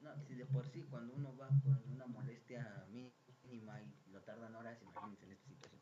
no, 0.00 0.10
si 0.26 0.34
de 0.34 0.46
por 0.46 0.66
sí 0.66 0.82
cuando 0.90 1.14
uno 1.14 1.36
va 1.36 1.48
con 1.62 1.78
una 1.92 2.06
molestia 2.06 2.86
mínima 2.90 3.80
y 3.82 4.10
lo 4.10 4.20
tardan 4.22 4.54
horas, 4.54 4.80
imagínense 4.82 5.24
en 5.26 5.32
esta 5.32 5.48
situación. 5.48 5.80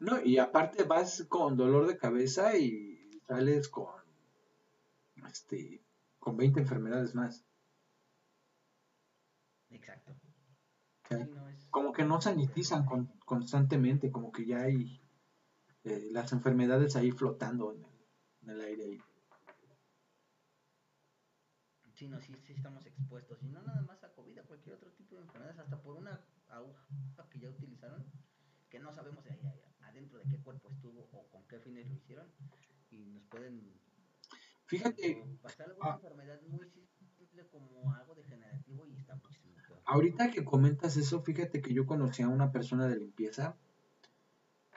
No, 0.00 0.20
y 0.22 0.38
aparte 0.38 0.84
vas 0.84 1.24
con 1.28 1.56
dolor 1.56 1.86
de 1.86 1.96
cabeza 1.96 2.56
y 2.56 3.20
sales 3.26 3.68
con 3.68 3.92
este 5.28 5.82
con 6.18 6.36
20 6.36 6.60
enfermedades 6.60 7.14
más. 7.14 7.44
Exacto. 9.70 10.12
O 10.12 10.14
sea, 10.14 10.22
Sí, 10.30 10.36
no, 10.38 10.48
es- 10.48 10.97
como 11.70 11.92
que 11.92 12.04
no 12.04 12.20
sanitizan 12.20 12.84
con- 12.84 13.12
constantemente, 13.24 14.10
como 14.10 14.32
que 14.32 14.46
ya 14.46 14.62
hay 14.62 15.00
eh, 15.84 16.08
las 16.10 16.32
enfermedades 16.32 16.96
ahí 16.96 17.10
flotando 17.10 17.72
en 17.72 17.84
el, 17.84 17.90
en 18.42 18.50
el 18.50 18.60
aire. 18.60 18.84
ahí. 18.84 18.98
Sí, 21.94 22.08
no, 22.08 22.20
sí, 22.20 22.32
sí 22.46 22.52
estamos 22.52 22.86
expuestos. 22.86 23.42
Y 23.42 23.48
no 23.48 23.60
nada 23.62 23.82
más 23.82 24.02
a 24.04 24.12
COVID, 24.12 24.38
a 24.38 24.44
cualquier 24.44 24.76
otro 24.76 24.92
tipo 24.92 25.16
de 25.16 25.22
enfermedades, 25.22 25.58
hasta 25.58 25.82
por 25.82 25.96
una 25.96 26.20
aguja 26.48 26.86
que 27.28 27.40
ya 27.40 27.50
utilizaron, 27.50 28.04
que 28.70 28.78
no 28.78 28.92
sabemos 28.94 29.24
de 29.24 29.32
ahí, 29.32 29.40
ahí, 29.44 29.60
adentro 29.80 30.18
de 30.20 30.28
qué 30.28 30.38
cuerpo 30.40 30.70
estuvo 30.70 31.08
o 31.10 31.28
con 31.28 31.44
qué 31.48 31.58
fines 31.58 31.88
lo 31.88 31.94
hicieron. 31.94 32.26
Y 32.90 32.98
nos 33.06 33.24
pueden 33.24 33.80
Fíjate, 34.66 35.24
pasar 35.42 35.70
alguna 35.70 35.90
ah. 35.90 35.94
enfermedad 35.96 36.40
muy 36.42 36.70
simple 37.16 37.46
como 37.48 37.92
degenerativo 38.14 38.86
y 38.86 38.96
está 38.96 39.16
muchísimo 39.16 39.54
peor. 39.66 39.77
Ahorita 39.88 40.30
que 40.30 40.44
comentas 40.44 40.96
eso, 40.96 41.22
fíjate 41.22 41.62
que 41.62 41.72
yo 41.72 41.86
conocí 41.86 42.22
a 42.22 42.28
una 42.28 42.52
persona 42.52 42.86
de 42.86 42.98
limpieza 42.98 43.56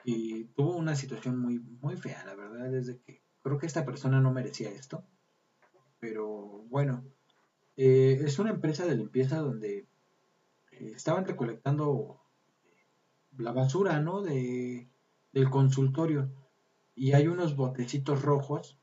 y 0.04 0.44
tuvo 0.56 0.74
una 0.76 0.96
situación 0.96 1.38
muy, 1.38 1.58
muy 1.58 1.96
fea, 1.96 2.24
la 2.24 2.34
verdad, 2.34 2.74
es 2.74 2.86
de 2.86 2.98
que 2.98 3.22
creo 3.42 3.58
que 3.58 3.66
esta 3.66 3.84
persona 3.84 4.20
no 4.20 4.32
merecía 4.32 4.70
esto. 4.70 5.04
Pero 6.00 6.64
bueno, 6.70 7.04
eh, 7.76 8.22
es 8.24 8.38
una 8.38 8.50
empresa 8.50 8.86
de 8.86 8.96
limpieza 8.96 9.36
donde 9.36 9.86
eh, 10.72 10.92
estaban 10.96 11.26
recolectando 11.26 12.18
la 13.36 13.52
basura, 13.52 14.00
¿no? 14.00 14.22
De, 14.22 14.88
del 15.32 15.50
consultorio. 15.50 16.30
Y 16.94 17.12
hay 17.12 17.26
unos 17.28 17.54
botecitos 17.54 18.22
rojos 18.22 18.78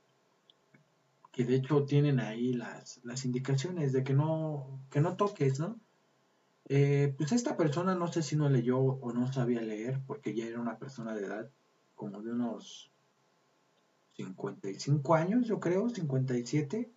que 1.32 1.44
de 1.44 1.56
hecho 1.56 1.86
tienen 1.86 2.20
ahí 2.20 2.54
las, 2.54 3.04
las 3.04 3.26
indicaciones 3.26 3.94
de 3.94 4.04
que 4.04 4.14
no, 4.14 4.86
que 4.92 5.02
no 5.02 5.18
toques, 5.18 5.60
¿no? 5.60 5.80
Eh, 6.70 7.14
pues 7.18 7.32
esta 7.34 7.58
persona 7.58 7.96
no 7.96 8.08
sé 8.08 8.22
si 8.24 8.36
no 8.38 8.48
leyó 8.50 8.80
o 8.80 9.12
no 9.12 9.32
sabía 9.34 9.62
leer, 9.62 10.02
porque 10.08 10.34
ya 10.34 10.46
era 10.46 10.62
una 10.62 10.78
persona 10.78 11.14
de 11.16 11.26
edad 11.26 11.50
como 11.96 12.22
de 12.22 12.32
unos 12.32 12.92
55 14.16 15.16
años, 15.16 15.48
yo 15.48 15.60
creo, 15.60 15.90
57. 15.90 16.92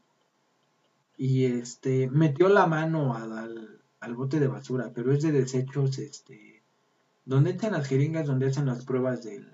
Y 1.16 1.44
este 1.47 2.09
metió 2.11 2.49
la 2.49 2.66
mano 2.66 3.15
al, 3.15 3.81
al 4.01 4.15
bote 4.15 4.40
de 4.40 4.49
basura, 4.49 4.93
pero 4.94 5.12
es 5.12 5.23
de 5.23 5.32
desechos 5.32 5.99
este 5.99 6.62
donde 7.24 7.53
echan 7.53 7.73
las 7.73 7.89
jeringas, 7.89 8.27
donde 8.27 8.47
hacen 8.49 8.66
las 8.66 8.85
pruebas 8.85 9.24
del, 9.24 9.49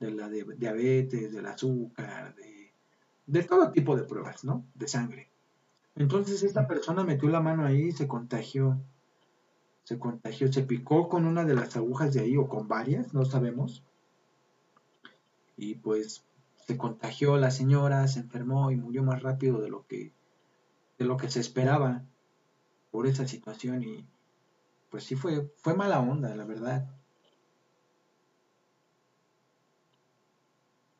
de 0.00 0.10
la 0.12 0.28
de- 0.28 0.44
diabetes, 0.56 1.32
del 1.32 1.46
azúcar, 1.46 2.34
de, 2.36 2.72
de 3.26 3.42
todo 3.44 3.72
tipo 3.72 3.96
de 3.96 4.04
pruebas, 4.04 4.44
¿no? 4.44 4.64
De 4.74 4.88
sangre. 4.88 5.30
Entonces 5.96 6.42
esta 6.42 6.66
persona 6.68 7.04
metió 7.04 7.28
la 7.30 7.40
mano 7.40 7.64
ahí 7.66 7.88
y 7.88 7.92
se 7.92 8.08
contagió. 8.08 8.80
Se 9.88 9.98
contagió, 9.98 10.52
se 10.52 10.64
picó 10.64 11.08
con 11.08 11.24
una 11.24 11.46
de 11.46 11.54
las 11.54 11.74
agujas 11.74 12.12
de 12.12 12.20
ahí 12.20 12.36
o 12.36 12.46
con 12.46 12.68
varias, 12.68 13.14
no 13.14 13.24
sabemos. 13.24 13.82
Y 15.56 15.76
pues 15.76 16.26
se 16.66 16.76
contagió 16.76 17.38
la 17.38 17.50
señora, 17.50 18.06
se 18.06 18.20
enfermó 18.20 18.70
y 18.70 18.76
murió 18.76 19.02
más 19.02 19.22
rápido 19.22 19.62
de 19.62 19.70
lo 19.70 19.86
que 19.86 20.12
de 20.98 21.06
lo 21.06 21.16
que 21.16 21.30
se 21.30 21.40
esperaba 21.40 22.04
por 22.90 23.06
esa 23.06 23.26
situación 23.26 23.82
y 23.82 24.06
pues 24.90 25.04
sí 25.04 25.16
fue 25.16 25.50
fue 25.56 25.72
mala 25.72 26.00
onda, 26.00 26.36
la 26.36 26.44
verdad. 26.44 26.86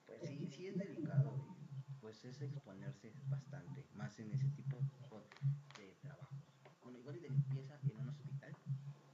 Pues 0.06 0.30
sí, 0.30 0.48
sí 0.50 0.66
es 0.68 0.78
delicado 0.78 1.58
pues 2.00 2.24
es 2.24 2.40
exponerse 2.40 3.12
bastante, 3.28 3.84
más 3.92 4.18
en 4.18 4.32
ese 4.32 4.48
tipo 4.48 4.78
de 4.78 5.94
trabajos. 6.00 6.38
Bueno, 6.82 7.00
igual 7.00 7.16
y 7.16 7.20
de 7.20 7.28
limpieza 7.28 7.78
en 7.82 8.00
un 8.00 8.08
hospital, 8.08 8.56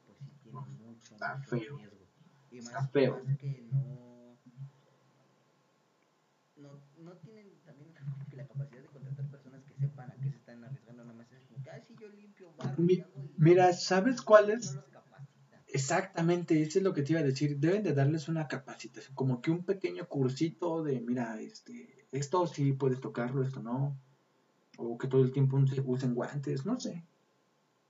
pues 0.07 0.19
sí 0.21 0.31
tiene 0.45 0.61
mucho, 0.61 1.14
Está 1.25 1.39
feo. 1.57 1.79
Y 2.51 2.59
Está 2.59 2.81
más, 2.81 2.91
feo. 2.91 3.23
más 3.25 3.37
que 3.39 3.67
no, 3.73 4.37
no, 6.57 6.81
no 7.03 7.13
tienen 7.19 7.51
también 7.65 7.91
la 8.33 8.47
capacidad 8.47 8.83
de 8.83 8.89
contratar 8.89 9.27
personas 9.29 9.63
que 9.65 9.75
sepan 9.75 10.11
a 10.11 10.15
qué 10.15 10.31
se 10.31 10.37
están 10.37 10.63
arriesgando, 10.65 11.05
nomás 11.05 11.31
es 11.33 11.43
como 11.47 11.61
ah, 11.71 11.81
sí, 11.87 11.97
yo 12.01 12.09
limpio 12.09 12.53
barro 12.57 12.83
Mi- 12.83 12.95
y 12.95 13.05
Mira, 13.37 13.73
¿sabes 13.73 14.23
cuál 14.23 14.51
es? 14.51 14.79
Exactamente, 15.69 16.63
eso 16.63 16.79
es 16.79 16.85
lo 16.85 16.93
que 16.95 17.03
te 17.03 17.13
iba 17.13 17.21
a 17.21 17.25
decir. 17.25 17.59
Deben 17.59 17.83
de 17.83 17.95
darles 17.95 18.29
una 18.29 18.47
capacitación, 18.47 19.15
como 19.17 19.41
que 19.43 19.51
un 19.51 19.65
pequeño 19.65 20.07
cursito 20.07 20.85
de, 20.85 21.01
mira, 21.01 21.41
este, 21.41 22.07
esto 22.13 22.47
sí 22.47 22.73
puedes 22.75 23.01
tocarlo, 23.01 23.43
esto 23.43 23.61
no. 23.61 23.99
O 24.77 24.97
que 24.99 25.09
todo 25.09 25.23
el 25.23 25.33
tiempo 25.33 25.57
use- 25.59 25.83
usen 25.85 26.15
guantes, 26.15 26.65
no 26.65 26.79
sé. 26.79 27.05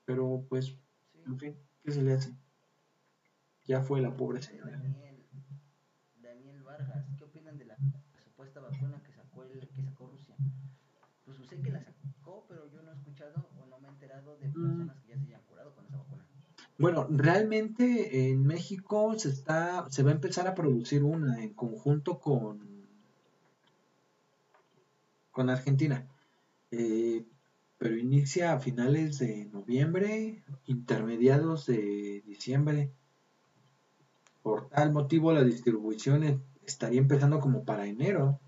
Pero 0.06 0.46
pues, 0.48 0.66
Sí. 1.12 1.22
en 1.26 1.38
fin, 1.38 1.56
¿qué 1.82 1.92
se 1.92 2.02
le 2.02 2.14
hace? 2.14 2.34
Ya 3.66 3.80
fue 3.80 4.00
la 4.00 4.14
pobre 4.16 4.42
señora. 4.42 4.76
Daniel, 4.76 5.24
Daniel 6.22 6.62
Vargas, 6.62 7.06
¿qué 7.16 7.24
opinan 7.24 7.56
de 7.56 7.64
la 7.64 7.76
supuesta 8.22 8.60
vacuna 8.60 9.02
que 9.02 9.12
sacó 9.12 9.44
el, 9.44 9.68
que 9.68 9.82
sacó 9.82 10.06
Rusia? 10.08 10.34
Pues 11.24 11.38
sé 11.48 11.60
que 11.62 11.70
la 11.70 11.80
sacó, 11.82 12.44
pero 12.46 12.70
yo 12.70 12.82
no 12.82 12.90
he 12.92 12.94
escuchado 12.94 13.48
o 13.58 13.66
no 13.66 13.78
me 13.78 13.88
he 13.88 13.90
enterado 13.90 14.36
de 14.36 14.48
Mm. 14.48 14.52
personas 14.52 15.00
que 15.00 15.08
ya 15.08 15.18
se 15.18 15.24
hayan 15.24 15.42
curado 15.42 15.74
con 15.74 15.86
esa 15.86 15.96
vacuna. 15.96 16.24
Bueno, 16.76 17.06
realmente 17.08 18.30
en 18.30 18.44
México 18.44 19.16
se 19.18 19.28
está, 19.30 19.88
se 19.90 20.02
va 20.02 20.10
a 20.10 20.14
empezar 20.14 20.46
a 20.48 20.54
producir 20.54 21.04
una 21.04 21.42
en 21.42 21.54
conjunto 21.54 22.18
con, 22.18 22.86
con 25.30 25.48
Argentina. 25.48 26.06
Eh, 26.70 27.24
pero 27.78 27.96
inicia 27.96 28.52
a 28.52 28.58
finales 28.58 29.18
de 29.18 29.46
noviembre, 29.46 30.42
intermediados 30.66 31.66
de 31.66 32.22
diciembre. 32.26 32.90
Por 34.44 34.68
tal 34.68 34.92
motivo, 34.92 35.32
la 35.32 35.42
distribución 35.42 36.44
estaría 36.66 37.00
empezando 37.00 37.40
como 37.40 37.64
para 37.64 37.86
enero. 37.86 38.38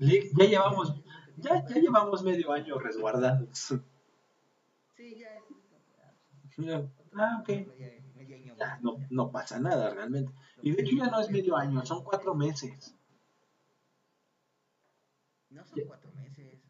Eh, 0.00 0.30
ya 0.36 0.44
llevamos, 0.46 1.00
ya, 1.36 1.64
ya 1.64 1.76
llevamos 1.76 2.24
medio 2.24 2.50
año 2.50 2.76
resguardados. 2.80 3.74
Sí, 4.96 5.16
ya 5.16 5.28
es 5.36 6.84
ah, 7.14 7.38
ok. 7.40 7.50
Ya, 8.58 8.80
no, 8.82 8.96
no 9.10 9.30
pasa 9.30 9.60
nada 9.60 9.90
realmente. 9.90 10.32
Y 10.60 10.72
de 10.72 10.82
hecho 10.82 10.96
ya 10.96 11.06
no 11.06 11.20
es 11.20 11.30
medio 11.30 11.56
año, 11.56 11.86
son 11.86 12.02
cuatro 12.02 12.34
meses. 12.34 12.96
No 15.54 15.64
son 15.64 15.80
cuatro 15.86 16.12
meses, 16.14 16.60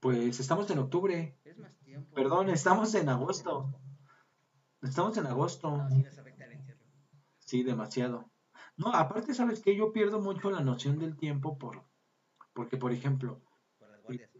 Pues 0.00 0.38
estamos 0.40 0.70
en 0.70 0.78
octubre. 0.78 1.38
es 1.44 1.58
más 1.58 1.76
tiempo. 1.78 2.14
Perdón, 2.14 2.50
estamos 2.50 2.94
en 2.94 3.08
agosto. 3.08 3.72
Estamos 4.82 5.16
en 5.16 5.24
No, 5.24 5.30
agosto. 5.30 5.86
sí 5.90 6.02
nos 6.02 6.18
afecta 6.18 6.44
el. 6.44 6.64
Sí, 7.38 7.62
demasiado. 7.62 8.30
No, 8.76 8.88
aparte, 8.92 9.34
¿sabes 9.34 9.60
qué? 9.60 9.76
Yo 9.76 9.92
pierdo 9.92 10.20
mucho 10.20 10.50
la 10.50 10.60
noción 10.60 10.98
del 10.98 11.16
tiempo 11.16 11.58
por, 11.58 11.84
porque, 12.52 12.76
por 12.76 12.92
ejemplo, 12.92 13.42
Por 13.78 13.90
las 13.90 14.02
guardias. 14.02 14.30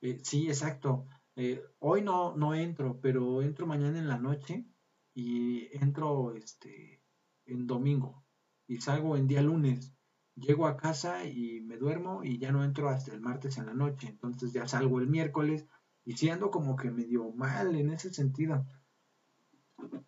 eh, 0.00 0.18
sí, 0.22 0.48
exacto. 0.48 1.06
eh, 1.36 1.62
hoy 1.78 2.02
no, 2.02 2.36
no 2.36 2.54
entro, 2.54 3.00
pero 3.00 3.42
entro 3.42 3.66
mañana 3.66 3.98
en 3.98 4.08
la 4.08 4.18
noche 4.18 4.66
y 5.14 5.68
entro 5.76 6.34
este, 6.34 7.02
en 7.44 7.66
domingo 7.66 8.24
y 8.66 8.80
salgo 8.80 9.16
en 9.16 9.26
día 9.28 9.42
lunes. 9.42 9.95
Llego 10.36 10.66
a 10.66 10.76
casa 10.76 11.24
y 11.24 11.60
me 11.62 11.76
duermo 11.78 12.22
y 12.22 12.38
ya 12.38 12.52
no 12.52 12.62
entro 12.62 12.88
hasta 12.88 13.12
el 13.12 13.20
martes 13.20 13.56
en 13.58 13.66
la 13.66 13.74
noche. 13.74 14.08
Entonces 14.08 14.52
ya 14.52 14.68
salgo 14.68 15.00
el 15.00 15.08
miércoles 15.08 15.66
y 16.04 16.12
sí 16.16 16.28
ando 16.30 16.50
como 16.50 16.76
que 16.76 16.90
medio 16.90 17.30
mal 17.32 17.74
en 17.74 17.90
ese 17.90 18.12
sentido 18.12 18.64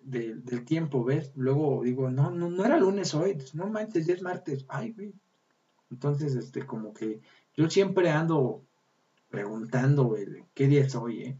de- 0.01 0.35
del 0.37 0.65
tiempo, 0.65 1.05
¿ves? 1.05 1.33
Luego 1.37 1.83
digo, 1.83 2.11
no, 2.11 2.31
no, 2.31 2.49
no 2.51 2.65
era 2.65 2.79
lunes 2.79 3.15
hoy, 3.15 3.39
no 3.55 3.69
manches, 3.69 4.07
ya 4.07 4.15
es 4.15 4.23
martes. 4.23 4.65
Ay, 4.69 4.93
güey. 4.93 5.13
Entonces, 5.91 6.35
este, 6.35 6.67
como 6.67 6.93
que 6.93 7.21
yo 7.57 7.69
siempre 7.71 8.11
ando 8.11 8.65
preguntando 9.31 10.17
el, 10.17 10.45
qué 10.55 10.67
día 10.69 10.83
es 10.85 10.95
hoy, 10.95 11.23
¿eh? 11.25 11.39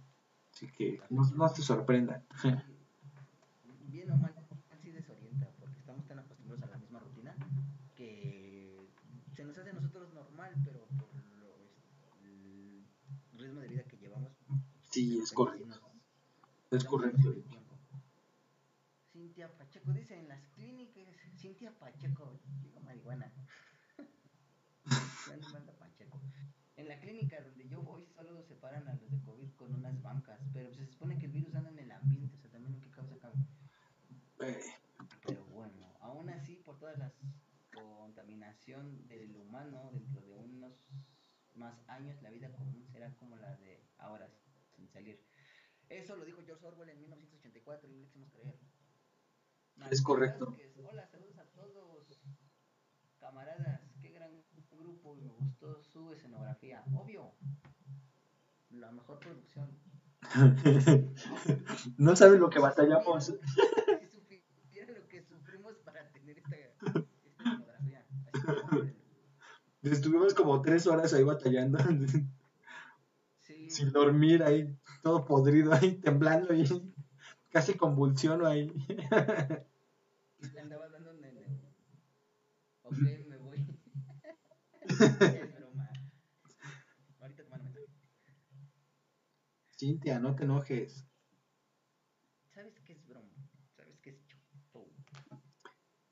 Así 0.53 0.67
que 0.69 1.01
no, 1.11 1.23
no 1.37 1.49
se 1.49 1.63
sorprendan. 1.63 2.25
bien 3.87 4.11
o 4.11 4.17
mal 4.17 4.35
sí 4.83 4.91
desorienta 4.91 5.49
porque 5.59 5.79
estamos 5.79 6.07
tan 6.07 6.19
acostumbrados 6.19 6.63
a 6.65 6.67
la 6.67 6.79
misma 6.79 6.99
rutina 7.01 7.35
que 7.97 8.77
se 9.35 9.45
nos 9.45 9.57
hace 9.57 9.71
a 9.71 9.73
nosotros 9.75 10.13
normal 10.13 10.53
pero 10.65 10.81
por 10.99 11.09
lo, 11.41 11.55
el 12.25 12.85
ritmo 13.39 13.61
de 13.61 13.69
vida 13.69 13.83
que 13.85 13.97
llevamos 13.97 14.33
Sí, 14.99 15.17
es 15.23 15.31
correcto. 15.31 15.79
Es 16.73 16.83
correcto. 16.83 17.33
Cintia 19.13 19.49
Pacheco 19.57 19.93
dice 19.93 20.19
en 20.19 20.27
las 20.27 20.45
clínicas 20.57 21.05
Cintia 21.37 21.71
Pacheco 21.79 22.41
digo 22.61 22.81
marihuana 22.81 23.33
¿Dónde 25.29 25.49
manda 25.53 25.73
Pacheco? 25.79 26.21
En 26.75 26.89
la 26.89 26.99
clínica 26.99 27.41
donde 27.41 27.69
yo 27.69 27.81
voy 27.81 28.07
solo 28.07 28.43
separan 28.43 28.89
a 28.89 28.95
los 28.95 29.09
de 29.09 29.21
COVID 29.21 29.53
con 29.53 29.73
unas 29.73 30.03
bancas, 30.03 30.41
pero 30.53 30.75
se 30.75 30.85
supone 30.85 31.17
que 31.21 31.27
el 31.27 31.33
virus 31.33 31.55
anda 31.55 31.71
en 31.71 31.79
el 31.79 31.93
ambiente, 31.93 32.37
o 32.37 32.41
sea, 32.41 32.51
también 32.51 32.75
en 32.75 32.81
qué 32.81 32.91
causa 32.91 33.17
cabe. 33.19 33.37
Eh, 34.41 34.61
Pero 35.25 35.45
bueno, 35.45 35.95
aún 36.01 36.29
así, 36.31 36.57
por 36.57 36.77
toda 36.81 36.97
la 36.97 37.13
contaminación 37.73 39.07
del 39.07 39.37
humano, 39.37 39.91
dentro 39.93 40.23
de 40.23 40.35
unos 40.35 40.73
más 41.55 41.89
años, 41.89 42.21
la 42.23 42.31
vida 42.31 42.51
común 42.51 42.85
será 42.91 43.15
como 43.15 43.37
la 43.37 43.55
de 43.57 43.81
ahora, 43.99 44.29
salir. 44.99 45.21
Eso 45.89 46.17
lo 46.17 46.25
dijo 46.25 46.43
George 46.45 46.67
Orwell 46.67 46.91
en 46.91 47.01
1984 47.01 47.89
y 47.89 47.93
no 47.93 47.99
le 47.99 48.05
quisimos 48.05 48.31
creer. 48.31 48.59
Es 49.91 50.03
correcto. 50.03 50.57
Hola, 50.85 51.07
saludos 51.07 51.39
a 51.39 51.45
todos. 51.45 52.21
Camaradas, 53.21 53.81
qué 54.03 54.11
gran 54.11 54.33
grupo 54.79 55.15
me 55.17 55.29
gustó 55.29 55.81
su 55.83 56.13
escenografía. 56.13 56.85
Obvio, 56.95 57.33
la 58.71 58.91
mejor 58.93 59.19
producción. 59.19 59.79
no 61.97 62.17
sabes 62.17 62.41
lo 62.41 62.51
que 62.51 62.59
batallamos. 62.59 63.27
Si 63.27 64.09
supieran 64.09 64.95
lo 64.95 65.09
que 65.09 65.23
sufrimos 65.23 65.77
para 65.79 66.09
tener 66.11 66.39
esta, 66.39 66.57
esta 66.57 67.07
escenografía. 67.27 68.05
Estuvimos 69.83 70.35
como 70.35 70.61
tres 70.61 70.87
horas 70.87 71.15
ahí 71.15 71.23
batallando, 71.23 71.79
sí, 73.41 73.71
sin 73.71 73.93
dormir 73.93 74.43
ahí, 74.43 74.77
todo 75.03 75.25
podrido 75.25 75.73
ahí, 75.73 75.95
temblando 76.01 76.53
ahí, 76.53 76.65
casi 77.51 77.75
convulsiono 77.75 78.47
ahí. 78.47 78.73
le 80.53 80.61
andaba 80.61 80.89
dando 80.89 81.11
un 81.11 81.21
nene. 81.21 81.47
Ok, 82.83 82.97
me 83.29 83.37
voy. 83.39 83.67
es 84.89 85.55
broma. 85.55 85.91
Ahorita 87.21 87.43
te 87.43 87.49
mando. 87.49 87.81
Cintia, 89.77 90.19
no 90.19 90.35
te 90.35 90.45
enojes. 90.45 91.05
¿Sabes 92.55 92.81
qué 92.81 92.95
es 92.95 93.07
broma? 93.07 93.35
¿Sabes 93.77 93.99
qué 94.01 94.11
es 94.11 94.25
show? 94.73 94.91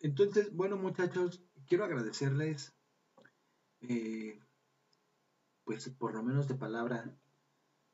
Entonces, 0.00 0.52
bueno 0.54 0.76
muchachos, 0.76 1.42
quiero 1.66 1.84
agradecerles, 1.84 2.72
eh, 3.80 4.38
pues 5.64 5.88
por 5.88 6.14
lo 6.14 6.22
menos 6.22 6.46
de 6.46 6.54
palabra, 6.54 7.16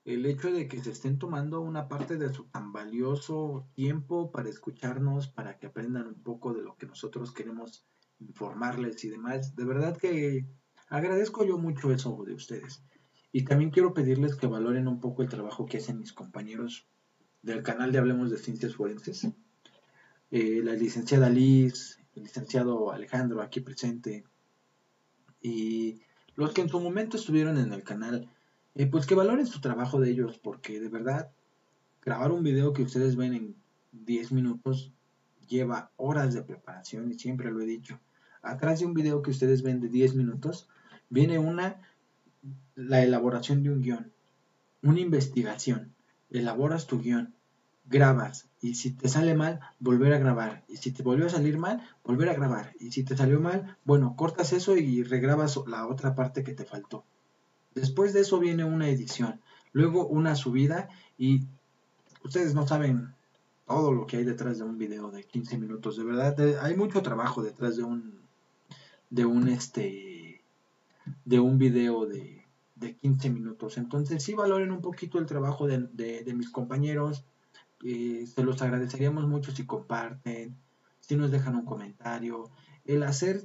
el 0.04 0.26
hecho 0.26 0.50
de 0.50 0.66
que 0.66 0.82
se 0.82 0.90
estén 0.90 1.18
tomando 1.18 1.60
una 1.60 1.88
parte 1.88 2.16
de 2.16 2.32
su 2.32 2.44
tan 2.44 2.72
valioso 2.72 3.68
tiempo 3.74 4.32
para 4.32 4.48
escucharnos, 4.48 5.28
para 5.28 5.58
que 5.58 5.66
aprendan 5.66 6.08
un 6.08 6.22
poco 6.22 6.52
de 6.52 6.62
lo 6.62 6.76
que 6.76 6.86
nosotros 6.86 7.32
queremos 7.32 7.86
informarles 8.18 9.04
y 9.04 9.10
demás. 9.10 9.54
De 9.54 9.64
verdad 9.64 9.96
que 9.96 10.46
agradezco 10.88 11.44
yo 11.44 11.58
mucho 11.58 11.92
eso 11.92 12.24
de 12.26 12.34
ustedes. 12.34 12.82
Y 13.30 13.44
también 13.44 13.70
quiero 13.70 13.94
pedirles 13.94 14.34
que 14.34 14.46
valoren 14.46 14.88
un 14.88 15.00
poco 15.00 15.22
el 15.22 15.28
trabajo 15.28 15.66
que 15.66 15.78
hacen 15.78 15.98
mis 15.98 16.12
compañeros 16.12 16.86
del 17.40 17.62
canal 17.62 17.92
de 17.92 17.98
Hablemos 17.98 18.30
de 18.30 18.38
Ciencias 18.38 18.74
Forenses. 18.74 19.28
Eh, 20.30 20.60
la 20.64 20.74
licenciada 20.74 21.30
Liz, 21.30 21.98
el 22.14 22.24
licenciado 22.24 22.92
Alejandro 22.92 23.40
aquí 23.40 23.60
presente, 23.60 24.24
y 25.40 26.02
los 26.36 26.52
que 26.52 26.62
en 26.62 26.68
su 26.68 26.80
momento 26.80 27.16
estuvieron 27.16 27.58
en 27.58 27.72
el 27.72 27.82
canal, 27.82 28.30
eh, 28.74 28.86
pues 28.86 29.06
que 29.06 29.14
valoren 29.14 29.46
su 29.46 29.60
trabajo 29.60 30.00
de 30.00 30.10
ellos, 30.10 30.38
porque 30.38 30.80
de 30.80 30.88
verdad, 30.88 31.30
grabar 32.02 32.32
un 32.32 32.42
video 32.42 32.72
que 32.72 32.82
ustedes 32.82 33.16
ven 33.16 33.34
en 33.34 33.56
10 33.92 34.32
minutos 34.32 34.92
lleva 35.48 35.90
horas 35.96 36.32
de 36.34 36.42
preparación 36.42 37.10
y 37.10 37.18
siempre 37.18 37.50
lo 37.50 37.60
he 37.60 37.66
dicho. 37.66 38.00
Atrás 38.42 38.80
de 38.80 38.86
un 38.86 38.94
video 38.94 39.22
que 39.22 39.30
ustedes 39.30 39.62
ven 39.62 39.80
de 39.80 39.88
10 39.88 40.14
minutos, 40.14 40.68
viene 41.10 41.38
una, 41.38 41.80
la 42.74 43.02
elaboración 43.02 43.62
de 43.62 43.70
un 43.70 43.82
guion, 43.82 44.12
una 44.82 45.00
investigación. 45.00 45.94
Elaboras 46.30 46.86
tu 46.86 47.00
guion, 47.00 47.34
grabas 47.84 48.48
y 48.62 48.76
si 48.76 48.92
te 48.92 49.08
sale 49.08 49.34
mal, 49.34 49.60
volver 49.80 50.14
a 50.14 50.18
grabar. 50.18 50.64
Y 50.68 50.76
si 50.76 50.92
te 50.92 51.02
volvió 51.02 51.26
a 51.26 51.30
salir 51.30 51.58
mal, 51.58 51.82
volver 52.04 52.28
a 52.28 52.34
grabar. 52.34 52.72
Y 52.78 52.92
si 52.92 53.02
te 53.02 53.16
salió 53.16 53.40
mal, 53.40 53.76
bueno, 53.84 54.14
cortas 54.16 54.52
eso 54.52 54.76
y 54.76 55.02
regrabas 55.02 55.58
la 55.66 55.86
otra 55.86 56.14
parte 56.14 56.44
que 56.44 56.54
te 56.54 56.64
faltó. 56.64 57.04
Después 57.74 58.12
de 58.12 58.20
eso 58.20 58.38
viene 58.38 58.64
una 58.64 58.88
edición, 58.88 59.40
luego 59.72 60.06
una 60.06 60.34
subida 60.34 60.88
y 61.18 61.42
ustedes 62.24 62.54
no 62.54 62.66
saben 62.66 63.14
todo 63.66 63.92
lo 63.92 64.06
que 64.06 64.18
hay 64.18 64.24
detrás 64.24 64.58
de 64.58 64.64
un 64.64 64.78
video 64.78 65.10
de 65.10 65.24
15 65.24 65.58
minutos. 65.58 65.96
De 65.96 66.04
verdad, 66.04 66.58
hay 66.62 66.76
mucho 66.76 67.02
trabajo 67.02 67.42
detrás 67.42 67.76
de 67.76 67.84
un 67.84 68.20
de 69.10 69.24
un 69.24 69.48
este 69.48 70.42
de 71.24 71.40
un 71.40 71.58
video 71.58 72.06
de, 72.06 72.44
de 72.76 72.94
15 72.94 73.30
minutos. 73.30 73.78
Entonces 73.78 74.22
sí 74.22 74.34
valoren 74.34 74.72
un 74.72 74.80
poquito 74.80 75.18
el 75.18 75.26
trabajo 75.26 75.66
de, 75.66 75.78
de 75.88 76.34
mis 76.34 76.50
compañeros 76.50 77.24
eh, 77.84 78.26
se 78.32 78.44
los 78.44 78.62
agradeceríamos 78.62 79.26
mucho 79.26 79.50
si 79.50 79.66
comparten, 79.66 80.56
si 81.00 81.16
nos 81.16 81.32
dejan 81.32 81.56
un 81.56 81.64
comentario, 81.64 82.48
el 82.84 83.02
hacer 83.02 83.42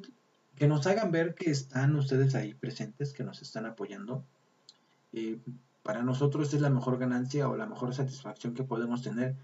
que 0.58 0.68
nos 0.68 0.88
hagan 0.88 1.12
ver 1.12 1.36
que 1.36 1.52
están 1.52 1.96
ustedes 1.96 2.36
ahí 2.36 2.54
presentes, 2.54 3.14
que 3.14 3.24
nos 3.24 3.42
están 3.42 3.66
apoyando. 3.66 4.24
Eh, 5.14 5.40
para 5.84 6.02
nosotros 6.02 6.54
es 6.54 6.62
la 6.62 6.70
mejor 6.70 6.98
ganancia 6.98 7.48
o 7.48 7.56
la 7.56 7.66
mejor 7.66 7.94
satisfacción 7.94 8.54
que 8.54 8.64
podemos 8.64 9.02
tener 9.02 9.36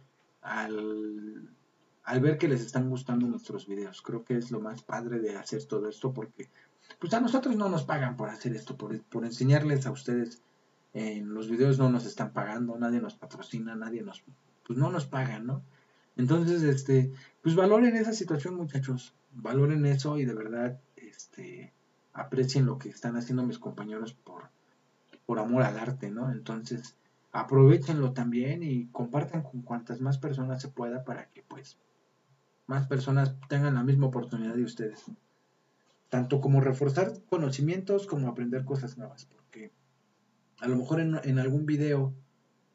al, 0.41 1.49
al, 2.03 2.19
ver 2.19 2.37
que 2.37 2.47
les 2.47 2.61
están 2.61 2.89
gustando 2.89 3.27
nuestros 3.27 3.67
videos. 3.67 4.01
Creo 4.01 4.25
que 4.25 4.37
es 4.37 4.51
lo 4.51 4.59
más 4.59 4.81
padre 4.81 5.19
de 5.19 5.37
hacer 5.37 5.63
todo 5.65 5.87
esto 5.87 6.13
porque 6.13 6.49
pues 6.99 7.13
a 7.13 7.21
nosotros 7.21 7.55
no 7.55 7.69
nos 7.69 7.83
pagan 7.83 8.17
por 8.17 8.29
hacer 8.29 8.55
esto, 8.55 8.75
por, 8.75 8.99
por 9.03 9.23
enseñarles 9.23 9.85
a 9.85 9.91
ustedes. 9.91 10.41
En 10.93 11.33
los 11.33 11.49
videos 11.49 11.79
no 11.79 11.89
nos 11.89 12.05
están 12.05 12.33
pagando, 12.33 12.77
nadie 12.77 12.99
nos 12.99 13.15
patrocina, 13.15 13.75
nadie 13.75 14.03
nos 14.03 14.23
pues 14.65 14.77
no 14.79 14.89
nos 14.89 15.05
pagan, 15.05 15.45
¿no? 15.45 15.63
Entonces, 16.15 16.61
este, 16.63 17.11
pues 17.41 17.55
valoren 17.55 17.95
esa 17.95 18.13
situación, 18.13 18.55
muchachos, 18.55 19.13
valoren 19.33 19.85
eso 19.85 20.17
y 20.17 20.25
de 20.25 20.33
verdad, 20.33 20.79
este, 21.15 21.73
aprecien 22.13 22.65
lo 22.65 22.77
que 22.77 22.89
están 22.89 23.15
haciendo 23.17 23.43
mis 23.43 23.59
compañeros 23.59 24.13
por, 24.13 24.49
por 25.25 25.39
amor 25.39 25.63
al 25.63 25.79
arte, 25.79 26.11
¿no? 26.11 26.31
Entonces, 26.31 26.95
aprovechenlo 27.31 28.13
también 28.13 28.63
y 28.63 28.87
compartan 28.87 29.41
con 29.41 29.61
cuantas 29.61 30.01
más 30.01 30.17
personas 30.17 30.61
se 30.61 30.69
pueda 30.69 31.03
para 31.03 31.29
que, 31.29 31.43
pues, 31.43 31.77
más 32.67 32.87
personas 32.87 33.35
tengan 33.49 33.75
la 33.75 33.83
misma 33.83 34.07
oportunidad 34.07 34.55
de 34.55 34.63
ustedes. 34.63 35.03
Tanto 36.09 36.39
como 36.39 36.61
reforzar 36.61 37.13
conocimientos 37.29 38.05
como 38.05 38.27
aprender 38.27 38.65
cosas 38.65 38.97
nuevas, 38.97 39.25
porque 39.25 39.71
a 40.59 40.67
lo 40.67 40.77
mejor 40.77 40.99
en, 40.99 41.19
en 41.23 41.39
algún 41.39 41.65
video 41.65 42.13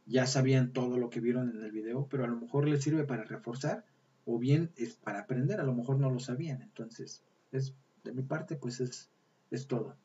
ya 0.07 0.27
sabían 0.27 0.73
todo 0.73 0.97
lo 0.97 1.11
que 1.11 1.21
vieron 1.21 1.51
en 1.51 1.63
el 1.63 1.71
video, 1.71 2.07
pero 2.11 2.25
a 2.25 2.29
lo 2.29 2.37
mejor 2.37 2.67
les 2.67 2.83
sirve 2.83 3.05
para 3.05 3.25
reforzar 3.25 3.85
o 4.25 4.39
bien 4.39 4.73
es 4.77 4.97
para 4.97 5.21
aprender, 5.21 5.61
a 5.61 5.65
lo 5.65 5.75
mejor 5.75 5.99
no 5.99 6.11
lo 6.11 6.19
sabían. 6.19 6.63
Entonces, 6.63 7.23
es 7.53 7.75
de 8.05 8.13
mi 8.13 8.23
parte, 8.23 8.57
pues 8.57 8.81
es, 8.81 9.11
es 9.51 9.67
todo. 9.67 9.97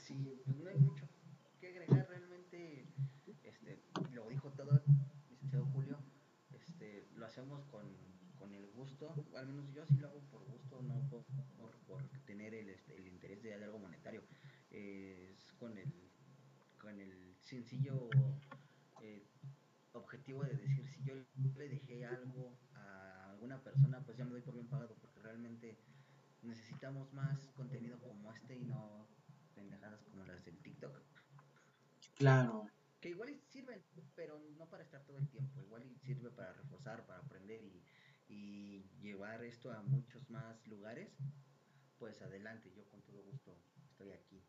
Sí, 0.00 0.40
pues 0.44 0.58
no 0.58 0.68
hay 0.68 0.76
mucho 0.76 1.08
que 1.60 1.68
agregar 1.68 2.06
realmente, 2.08 2.86
este, 3.42 3.82
lo 4.12 4.28
dijo 4.28 4.50
todo 4.52 4.82
licenciado 5.28 5.66
Julio, 5.66 5.98
este, 6.52 7.08
lo 7.14 7.26
hacemos 7.26 7.64
con, 7.66 7.86
con 8.38 8.52
el 8.54 8.70
gusto, 8.72 9.14
al 9.36 9.46
menos 9.46 9.72
yo 9.72 9.86
sí 9.86 9.96
lo 9.96 10.08
hago 10.08 10.20
por 10.30 10.44
gusto, 10.44 10.82
no 10.82 11.08
por, 11.08 11.24
por, 11.86 12.02
tener 12.26 12.54
el, 12.54 12.68
este, 12.68 12.96
el 12.96 13.08
interés 13.08 13.42
de 13.42 13.54
algo 13.54 13.78
monetario, 13.78 14.22
es 14.70 15.52
con 15.58 15.78
el 15.78 15.92
con 16.84 17.00
el 17.00 17.34
sencillo 17.40 18.10
eh, 19.00 19.26
objetivo 19.92 20.44
de 20.44 20.54
decir 20.54 20.86
si 20.86 21.02
yo 21.02 21.14
le 21.56 21.68
dejé 21.68 22.04
algo 22.04 22.58
alguna 23.44 23.62
persona, 23.62 24.00
pues 24.04 24.16
ya 24.16 24.24
me 24.24 24.30
doy 24.30 24.40
por 24.40 24.54
bien 24.54 24.68
pagado, 24.68 24.96
porque 25.00 25.20
realmente 25.20 25.76
necesitamos 26.42 27.12
más 27.12 27.50
contenido 27.54 27.98
como 28.00 28.32
este 28.32 28.56
y 28.56 28.64
no 28.64 29.06
pendejadas 29.54 30.02
como 30.02 30.24
las 30.24 30.42
del 30.44 30.56
TikTok. 30.58 30.98
Claro. 32.16 32.66
Que 33.00 33.10
igual 33.10 33.38
sirven, 33.50 33.82
pero 34.14 34.38
no 34.56 34.66
para 34.70 34.82
estar 34.82 35.04
todo 35.04 35.18
el 35.18 35.28
tiempo, 35.28 35.60
igual 35.60 35.82
sirve 36.00 36.30
para 36.30 36.54
reforzar, 36.54 37.04
para 37.06 37.20
aprender 37.20 37.62
y, 37.62 37.84
y 38.28 38.88
llevar 39.02 39.44
esto 39.44 39.70
a 39.70 39.82
muchos 39.82 40.30
más 40.30 40.66
lugares, 40.66 41.10
pues 41.98 42.22
adelante, 42.22 42.72
yo 42.74 42.88
con 42.88 43.02
todo 43.02 43.22
gusto 43.24 43.54
estoy 43.90 44.10
aquí. 44.12 44.42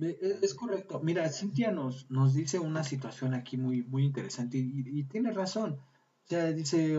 Es 0.00 0.54
correcto. 0.54 1.00
Mira, 1.00 1.28
Cintia 1.28 1.72
nos, 1.72 2.08
nos 2.10 2.34
dice 2.34 2.58
una 2.58 2.84
situación 2.84 3.34
aquí 3.34 3.56
muy, 3.56 3.82
muy 3.82 4.04
interesante 4.04 4.58
y, 4.58 5.02
tiene 5.04 5.32
razón. 5.32 5.80
Sea, 6.28 6.52
dice 6.52 6.98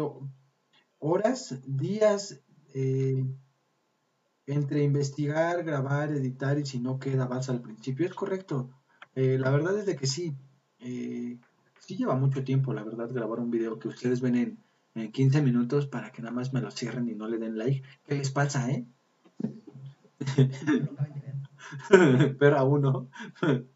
horas, 0.98 1.62
días 1.68 2.42
eh, 2.74 3.24
entre 4.48 4.82
investigar, 4.82 5.64
grabar, 5.64 6.12
editar 6.12 6.58
y 6.58 6.66
si 6.66 6.80
no 6.80 6.98
queda 6.98 7.28
vas 7.28 7.48
al 7.50 7.62
principio. 7.62 8.08
Es 8.08 8.16
correcto. 8.16 8.72
Eh, 9.14 9.38
la 9.38 9.52
verdad 9.52 9.78
es 9.78 9.86
de 9.86 9.96
que 9.96 10.08
sí. 10.08 10.36
Eh, 10.80 11.38
sí 11.80 11.96
lleva 11.96 12.16
mucho 12.16 12.44
tiempo, 12.44 12.74
la 12.74 12.84
verdad, 12.84 13.14
grabar 13.14 13.40
un 13.40 13.52
video 13.52 13.78
que 13.78 13.90
ustedes 13.90 14.20
ven 14.20 14.36
en, 14.36 14.58
en 14.96 15.12
15 15.12 15.44
minutos 15.44 15.86
para 15.86 16.12
que 16.12 16.24
nada 16.24 16.34
más 16.34 16.52
me 16.52 16.62
lo 16.62 16.72
cierren 16.72 17.08
y 17.08 17.14
no 17.14 17.28
le 17.28 17.38
den 17.38 17.56
like. 17.56 17.84
¿Qué 18.08 18.16
les 18.16 18.32
pasa, 18.32 18.72
eh? 18.72 18.88
pero 22.40 22.58
a 22.58 22.64
uno. 22.64 23.12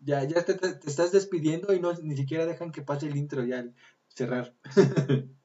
ya, 0.00 0.24
ya 0.24 0.44
te, 0.44 0.54
te, 0.54 0.90
estás 0.90 1.12
despidiendo 1.12 1.72
y 1.72 1.78
no 1.78 1.92
ni 2.02 2.16
siquiera 2.16 2.46
dejan 2.46 2.72
que 2.72 2.82
pase 2.82 3.06
el 3.06 3.16
intro 3.16 3.44
ya 3.44 3.64
cerrar. 4.08 4.54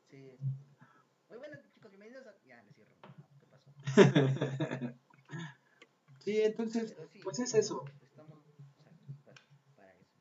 sí. 0.10 0.38
Muy 1.30 1.38
buenas 1.38 1.62
chicos, 1.74 1.92
bienvenidos 1.92 2.26
a... 2.28 2.36
Ya, 2.46 2.62
le 2.64 2.72
cierro. 2.74 2.96
¿Qué 3.40 3.48
pasó? 3.48 3.72
sí, 6.20 6.42
entonces, 6.42 6.96
sí, 7.12 7.20
pues 7.24 7.40
es 7.40 7.54
eso. 7.54 7.86
Estamos 8.02 8.40
aquí 8.50 8.54
para, 9.24 9.38
para 9.76 9.94
eso. 9.94 10.18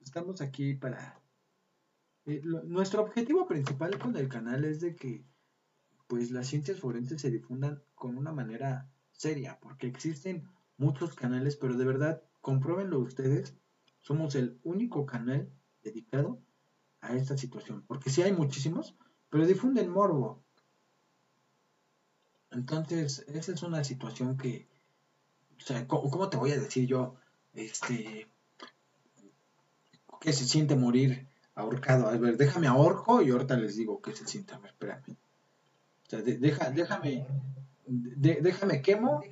Estamos 0.00 0.40
aquí 0.40 0.74
para... 0.74 1.20
Eh, 2.26 2.40
lo, 2.42 2.62
nuestro 2.62 3.02
objetivo 3.02 3.46
principal 3.46 3.98
con 3.98 4.16
el 4.16 4.28
canal 4.28 4.64
es 4.64 4.80
de 4.80 4.96
que 4.96 5.24
pues 6.06 6.30
las 6.30 6.46
ciencias 6.46 6.80
forenses 6.80 7.20
se 7.20 7.30
difundan 7.30 7.82
con 7.94 8.16
una 8.16 8.32
manera 8.32 8.90
seria, 9.12 9.58
porque 9.60 9.86
existen 9.86 10.48
muchos 10.76 11.14
canales, 11.14 11.56
pero 11.56 11.76
de 11.76 11.84
verdad, 11.84 12.22
compruébenlo 12.40 12.98
ustedes, 13.00 13.56
somos 14.00 14.34
el 14.34 14.60
único 14.62 15.06
canal 15.06 15.50
dedicado 15.82 16.43
a 17.04 17.14
esta 17.14 17.36
situación, 17.36 17.84
porque 17.86 18.10
sí 18.10 18.22
hay 18.22 18.32
muchísimos, 18.32 18.94
pero 19.30 19.46
difunden 19.46 19.90
morbo. 19.90 20.42
Entonces, 22.50 23.24
esa 23.28 23.52
es 23.52 23.62
una 23.62 23.84
situación 23.84 24.36
que, 24.36 24.66
o 25.58 25.60
sea, 25.60 25.86
¿cómo, 25.86 26.28
te 26.30 26.36
voy 26.36 26.52
a 26.52 26.58
decir 26.58 26.86
yo, 26.86 27.16
este, 27.52 28.26
qué 30.20 30.32
se 30.32 30.46
siente 30.46 30.76
morir 30.76 31.26
ahorcado? 31.54 32.08
A 32.08 32.16
ver, 32.16 32.36
déjame 32.36 32.68
ahorco 32.68 33.22
y 33.22 33.30
ahorita 33.30 33.56
les 33.56 33.76
digo 33.76 34.00
qué 34.00 34.14
se 34.14 34.26
siente, 34.26 34.54
a 34.54 34.58
ver, 34.58 34.70
espérame. 34.70 35.16
O 36.06 36.10
sea, 36.10 36.22
deja, 36.22 36.70
déjame, 36.70 37.26
déjame 37.86 38.82
quemo 38.82 39.22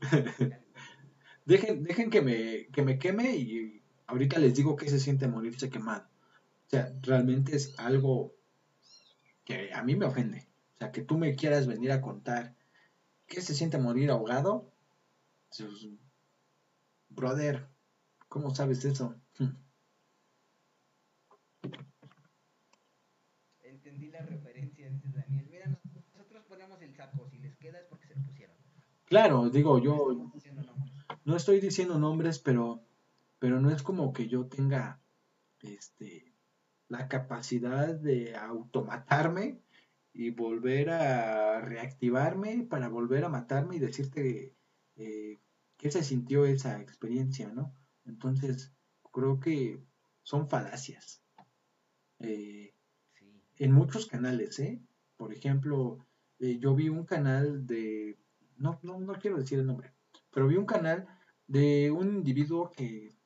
dejen, 1.44 1.82
dejen 1.84 2.10
que 2.10 2.22
me, 2.22 2.66
que 2.68 2.82
me 2.82 2.98
queme 2.98 3.36
y 3.36 3.79
ahorita 4.10 4.38
les 4.38 4.54
digo 4.54 4.76
que 4.76 4.88
se 4.88 4.98
siente 4.98 5.28
morirse 5.28 5.70
quemado. 5.70 6.06
O 6.66 6.70
sea, 6.70 6.92
realmente 7.02 7.56
es 7.56 7.78
algo 7.78 8.34
que 9.44 9.72
a 9.72 9.82
mí 9.82 9.96
me 9.96 10.06
ofende. 10.06 10.48
O 10.74 10.78
sea, 10.78 10.92
que 10.92 11.02
tú 11.02 11.18
me 11.18 11.34
quieras 11.34 11.66
venir 11.66 11.92
a 11.92 12.00
contar 12.00 12.54
qué 13.26 13.40
se 13.40 13.54
siente 13.54 13.78
morir 13.78 14.10
ahogado. 14.10 14.72
Pues, 15.56 15.88
brother, 17.08 17.68
¿cómo 18.28 18.54
sabes 18.54 18.84
eso? 18.84 19.14
Entendí 23.62 24.10
la 24.10 24.22
referencia, 24.22 24.88
dice 24.90 25.08
Daniel. 25.08 25.48
Mira, 25.50 25.80
nosotros 26.14 26.44
Claro, 29.10 29.50
digo, 29.50 29.80
yo 29.80 30.30
no 31.24 31.36
estoy 31.36 31.58
diciendo 31.58 31.98
nombres, 31.98 32.38
pero, 32.38 32.84
pero 33.40 33.58
no 33.60 33.70
es 33.70 33.82
como 33.82 34.12
que 34.12 34.28
yo 34.28 34.46
tenga 34.46 35.00
este, 35.62 36.32
la 36.88 37.08
capacidad 37.08 37.92
de 37.92 38.36
automatarme 38.36 39.58
y 40.12 40.30
volver 40.30 40.90
a 40.90 41.60
reactivarme 41.60 42.66
para 42.68 42.88
volver 42.88 43.24
a 43.24 43.28
matarme 43.30 43.76
y 43.76 43.80
decirte 43.80 44.54
eh, 44.96 45.40
qué 45.76 45.90
se 45.90 46.04
sintió 46.04 46.44
esa 46.44 46.80
experiencia, 46.80 47.48
¿no? 47.48 47.74
Entonces, 48.04 48.72
creo 49.10 49.40
que 49.40 49.82
son 50.22 50.48
falacias. 50.48 51.22
Eh, 52.18 52.74
en 53.56 53.72
muchos 53.72 54.06
canales, 54.06 54.58
¿eh? 54.58 54.82
Por 55.16 55.32
ejemplo, 55.32 56.04
eh, 56.38 56.58
yo 56.58 56.74
vi 56.74 56.90
un 56.90 57.06
canal 57.06 57.66
de, 57.66 58.18
no, 58.58 58.78
no, 58.82 59.00
no 59.00 59.14
quiero 59.14 59.38
decir 59.38 59.58
el 59.58 59.66
nombre, 59.66 59.94
pero 60.30 60.46
vi 60.46 60.56
un 60.56 60.66
canal 60.66 61.06
de 61.46 61.90
un 61.90 62.16
individuo 62.16 62.70
que, 62.70 63.19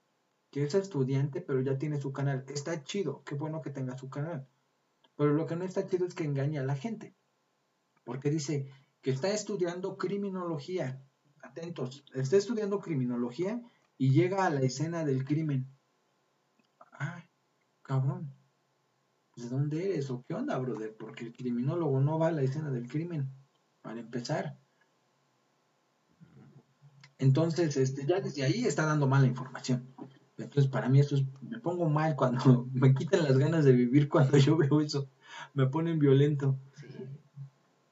que 0.55 0.63
es 0.63 0.75
estudiante, 0.77 1.41
pero 1.41 1.61
ya 1.63 1.77
tiene 1.77 2.01
su 2.01 2.13
canal. 2.13 2.45
Está 2.47 2.85
chido, 2.85 3.25
qué 3.25 3.35
bueno 3.35 3.61
que 3.61 3.71
tenga 3.71 3.99
su 3.99 4.09
canal. 4.09 4.47
Pero 5.17 5.33
lo 5.33 5.49
que 5.49 5.57
no 5.57 5.65
está 5.65 5.85
chido 5.89 6.07
es 6.07 6.15
que 6.15 6.23
engaña 6.23 6.61
a 6.61 6.65
la 6.65 6.77
gente. 6.77 7.13
Porque 8.05 8.31
dice 8.31 8.71
que 9.03 9.11
está 9.11 9.33
estudiando 9.33 9.97
criminología. 9.97 11.03
Atentos, 11.43 12.05
está 12.15 12.37
estudiando 12.37 12.79
criminología 12.79 13.61
y 13.99 14.13
llega 14.13 14.47
a 14.47 14.51
la 14.51 14.61
escena 14.61 15.05
del 15.05 15.25
crimen. 15.25 15.67
Ay, 16.93 17.25
cabrón. 17.83 18.33
¿De 19.35 19.49
dónde 19.49 19.91
eres 19.91 20.09
o 20.11 20.23
qué 20.23 20.35
onda, 20.35 20.57
brother? 20.59 20.97
Porque 20.97 21.25
el 21.25 21.33
criminólogo 21.33 22.01
no 22.01 22.17
va 22.21 22.29
a 22.29 22.31
la 22.31 22.43
escena 22.43 22.71
del 22.71 22.89
crimen, 22.89 23.29
para 23.83 23.99
empezar. 23.99 24.57
Entonces, 27.19 27.77
este, 27.77 28.07
ya 28.07 28.21
desde 28.21 28.45
ahí 28.45 28.67
está 28.67 28.87
dando 28.87 29.09
mala 29.09 29.27
información. 29.27 29.93
Entonces, 30.37 30.71
para 30.71 30.89
mí 30.89 30.99
eso 30.99 31.15
es, 31.15 31.25
me 31.43 31.61
pongo 31.61 31.89
mal 31.89 32.17
cuando 32.17 32.69
me 32.73 32.95
quitan 32.95 33.25
las 33.25 33.39
ganas 33.39 33.65
de 33.65 33.73
vivir 33.73 34.09
cuando 34.09 34.37
yo 34.39 34.57
veo 34.57 34.81
eso. 34.81 35.09
Me 35.53 35.67
ponen 35.67 35.99
violento. 35.99 36.59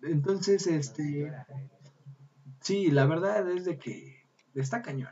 Entonces, 0.02 0.66
este, 0.66 1.32
sí, 2.60 2.90
la 2.90 3.06
verdad 3.06 3.48
es 3.50 3.64
de 3.64 3.78
que 3.78 4.26
está 4.54 4.82
cañón. 4.82 5.10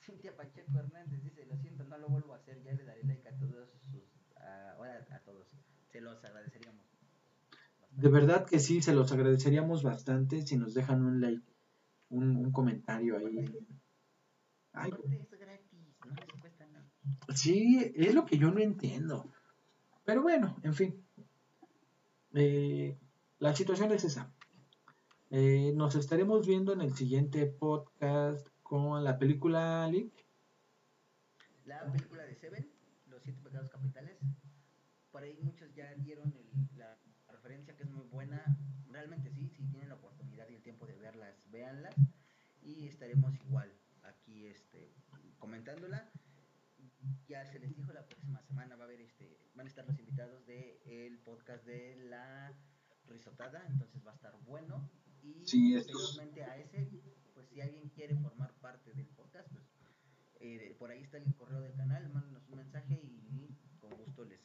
Cintia 0.00 0.36
Pacheco 0.36 0.78
Hernández 0.78 1.22
dice, 1.22 1.44
lo 1.46 1.56
siento, 1.56 1.84
no 1.84 1.98
lo 1.98 2.08
vuelvo 2.08 2.34
a 2.34 2.36
hacer, 2.36 2.62
ya 2.62 2.72
le 2.72 2.84
daré 2.84 3.02
like 3.04 3.28
a 3.28 3.36
todos 3.36 3.68
sus, 3.90 4.02
ahora 4.76 5.06
a 5.10 5.18
todos, 5.20 5.48
se 5.90 6.00
los 6.00 6.24
agradeceríamos. 6.24 6.84
De 7.90 8.08
verdad 8.08 8.46
que 8.46 8.60
sí, 8.60 8.80
se 8.80 8.94
los 8.94 9.10
agradeceríamos 9.12 9.82
bastante 9.82 10.46
si 10.46 10.56
nos 10.56 10.74
dejan 10.74 11.04
un 11.04 11.20
like, 11.20 11.44
un, 12.08 12.36
un 12.36 12.52
comentario 12.52 13.18
ahí. 13.18 13.44
Ay, 14.72 14.90
es 15.20 15.30
gratis, 15.30 15.96
no 16.06 16.14
les 16.14 16.40
cuesta 16.40 16.66
nada. 16.66 16.86
Sí, 17.34 17.92
es 17.94 18.14
lo 18.14 18.24
que 18.24 18.38
yo 18.38 18.50
no 18.50 18.60
entiendo. 18.60 19.30
Pero 20.04 20.22
bueno, 20.22 20.56
en 20.62 20.74
fin. 20.74 21.04
Eh, 22.34 22.96
la 23.38 23.54
situación 23.54 23.92
es 23.92 24.04
esa. 24.04 24.32
Eh, 25.30 25.72
nos 25.74 25.94
estaremos 25.94 26.46
viendo 26.46 26.72
en 26.72 26.80
el 26.80 26.94
siguiente 26.94 27.46
podcast 27.46 28.48
con 28.62 29.02
la 29.02 29.18
película 29.18 29.88
Lick. 29.88 30.12
La 31.64 31.90
película 31.90 32.24
de 32.24 32.34
Seven, 32.34 32.68
Los 33.06 33.22
Siete 33.22 33.40
Pecados 33.42 33.70
Capitales. 33.70 34.18
Por 35.10 35.22
ahí 35.22 35.38
muchos 35.42 35.72
ya 35.74 35.94
dieron 35.94 36.34
la 36.76 36.96
referencia 37.28 37.76
que 37.76 37.82
es 37.82 37.90
muy 37.90 38.06
buena. 38.06 38.44
Realmente 38.88 39.30
sí, 39.30 39.48
si 39.48 39.64
tienen 39.66 39.88
la 39.88 39.96
oportunidad 39.96 40.48
y 40.48 40.54
el 40.54 40.62
tiempo 40.62 40.86
de 40.86 40.96
verlas, 40.96 41.34
véanlas. 41.50 41.94
Y 42.62 42.86
estaremos 42.86 43.34
igual 43.40 43.72
comentándola. 45.50 46.08
Ya 47.26 47.44
se 47.44 47.58
les 47.58 47.74
dijo 47.74 47.92
la 47.92 48.06
próxima 48.06 48.40
semana 48.42 48.76
va 48.76 48.84
a 48.84 48.86
haber 48.86 49.00
este, 49.00 49.36
van 49.56 49.66
a 49.66 49.68
estar 49.68 49.84
los 49.84 49.98
invitados 49.98 50.46
del 50.46 51.18
podcast 51.18 51.64
de 51.66 51.96
la 52.08 52.52
risotada, 53.08 53.66
entonces 53.68 54.06
va 54.06 54.12
a 54.12 54.14
estar 54.14 54.32
bueno. 54.46 54.88
Y 55.24 55.44
sí, 55.44 55.74
posteriormente 55.74 56.44
a 56.44 56.56
ese, 56.56 56.88
pues 57.34 57.48
si 57.48 57.60
alguien 57.60 57.88
quiere 57.88 58.14
formar 58.16 58.52
parte 58.60 58.92
del 58.94 59.06
podcast, 59.06 59.48
pues 59.50 59.64
eh, 60.38 60.76
por 60.78 60.90
ahí 60.92 61.02
está 61.02 61.16
el 61.16 61.34
correo 61.34 61.60
del 61.62 61.74
canal, 61.74 62.08
mándenos 62.10 62.48
un 62.48 62.56
mensaje 62.56 62.94
y 63.02 63.56
con 63.80 63.90
gusto 63.96 64.24
les, 64.24 64.40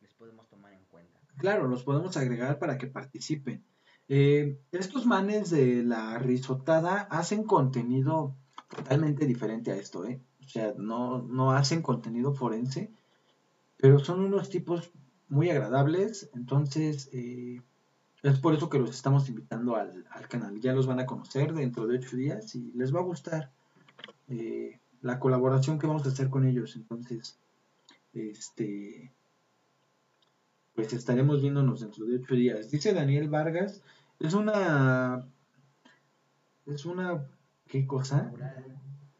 les 0.00 0.12
podemos 0.14 0.48
tomar 0.48 0.72
en 0.72 0.84
cuenta. 0.86 1.20
Claro, 1.38 1.68
los 1.68 1.84
podemos 1.84 2.16
agregar 2.16 2.58
para 2.58 2.76
que 2.76 2.88
participen. 2.88 3.64
Eh, 4.08 4.58
estos 4.72 5.06
manes 5.06 5.50
de 5.50 5.84
la 5.84 6.18
risotada 6.18 7.02
hacen 7.02 7.44
contenido 7.44 8.36
totalmente 8.74 9.26
diferente 9.26 9.70
a 9.72 9.76
esto, 9.76 10.04
¿eh? 10.06 10.20
O 10.44 10.48
sea, 10.48 10.74
no, 10.76 11.22
no 11.22 11.52
hacen 11.52 11.82
contenido 11.82 12.34
forense, 12.34 12.90
pero 13.76 13.98
son 13.98 14.20
unos 14.20 14.48
tipos 14.48 14.90
muy 15.28 15.50
agradables, 15.50 16.30
entonces 16.34 17.08
eh, 17.12 17.62
es 18.22 18.38
por 18.38 18.54
eso 18.54 18.68
que 18.68 18.78
los 18.78 18.90
estamos 18.90 19.28
invitando 19.28 19.76
al, 19.76 20.04
canal. 20.28 20.60
Ya 20.60 20.72
los 20.72 20.86
van 20.86 21.00
a 21.00 21.06
conocer 21.06 21.52
dentro 21.52 21.86
de 21.86 21.98
ocho 21.98 22.16
días 22.16 22.54
y 22.54 22.72
les 22.72 22.94
va 22.94 23.00
a 23.00 23.04
gustar 23.04 23.50
eh, 24.28 24.78
la 25.00 25.18
colaboración 25.18 25.78
que 25.78 25.86
vamos 25.86 26.06
a 26.06 26.10
hacer 26.10 26.30
con 26.30 26.46
ellos. 26.46 26.76
Entonces, 26.76 27.38
este, 28.12 29.12
pues 30.74 30.92
estaremos 30.92 31.42
viéndonos 31.42 31.80
dentro 31.80 32.06
de 32.06 32.16
ocho 32.16 32.34
días. 32.34 32.70
Dice 32.70 32.94
Daniel 32.94 33.28
Vargas, 33.28 33.82
es 34.20 34.34
una, 34.34 35.26
es 36.66 36.84
una, 36.84 37.26
¿qué 37.72 37.86
cosa? 37.86 38.30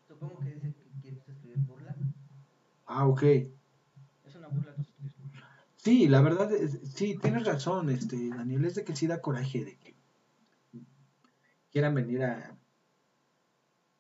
Supongo 0.07 0.41
que 0.41 0.51
dice 0.51 0.75
que 0.75 0.91
quieres 1.01 1.27
escribir 1.27 1.57
burla. 1.61 1.97
Ah, 2.85 3.07
ok. 3.09 3.23
Es 3.23 4.35
una 4.35 4.49
burla 4.49 4.75
Sí, 5.77 6.07
la 6.07 6.21
verdad, 6.21 6.51
sí, 6.85 7.17
tienes 7.19 7.45
razón, 7.47 7.89
este, 7.89 8.29
Daniel, 8.29 8.67
es 8.67 8.75
de 8.75 8.85
que 8.85 8.95
sí 8.95 9.07
da 9.07 9.23
coraje 9.23 9.65
de 9.65 9.79
que 9.79 9.97
quieran 11.71 11.95
venir 11.95 12.23
a, 12.25 12.59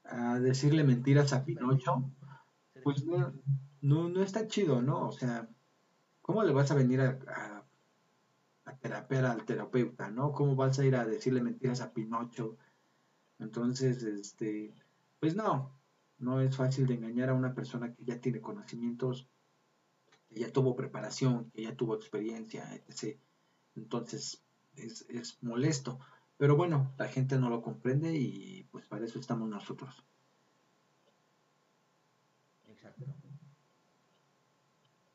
a 0.04 0.38
decirle 0.38 0.84
mentiras 0.84 1.32
a 1.32 1.44
Pinocho. 1.44 2.12
Pues 2.84 3.04
no, 3.06 4.08
no, 4.08 4.22
está 4.22 4.46
chido, 4.46 4.82
¿no? 4.82 5.08
O 5.08 5.12
sea, 5.12 5.48
¿cómo 6.22 6.42
le 6.44 6.52
vas 6.52 6.70
a 6.70 6.74
venir 6.74 7.00
a, 7.00 7.18
a, 7.28 7.64
a 8.64 8.76
terapear 8.78 9.24
al 9.26 9.44
terapeuta, 9.44 10.10
¿no? 10.10 10.32
¿Cómo 10.32 10.56
vas 10.56 10.78
a 10.78 10.84
ir 10.84 10.96
a 10.96 11.06
decirle 11.06 11.42
mentiras 11.42 11.80
a 11.80 11.92
Pinocho? 11.92 12.58
Entonces, 13.42 14.02
este, 14.02 14.72
pues 15.20 15.34
no, 15.34 15.72
no 16.18 16.40
es 16.40 16.56
fácil 16.56 16.86
de 16.86 16.94
engañar 16.94 17.28
a 17.28 17.34
una 17.34 17.54
persona 17.54 17.92
que 17.92 18.04
ya 18.04 18.20
tiene 18.20 18.40
conocimientos 18.40 19.28
que 20.28 20.40
ya 20.40 20.52
tuvo 20.52 20.76
preparación, 20.76 21.50
que 21.50 21.62
ya 21.62 21.76
tuvo 21.76 21.94
experiencia, 21.94 22.64
etc. 22.88 23.18
Entonces 23.76 24.42
es, 24.76 25.04
es 25.10 25.42
molesto. 25.42 25.98
Pero 26.38 26.56
bueno, 26.56 26.92
la 26.98 27.08
gente 27.08 27.38
no 27.38 27.50
lo 27.50 27.62
comprende 27.62 28.14
y 28.16 28.64
pues 28.70 28.86
para 28.86 29.04
eso 29.04 29.18
estamos 29.18 29.48
nosotros. 29.48 30.02
Exacto. 32.68 33.04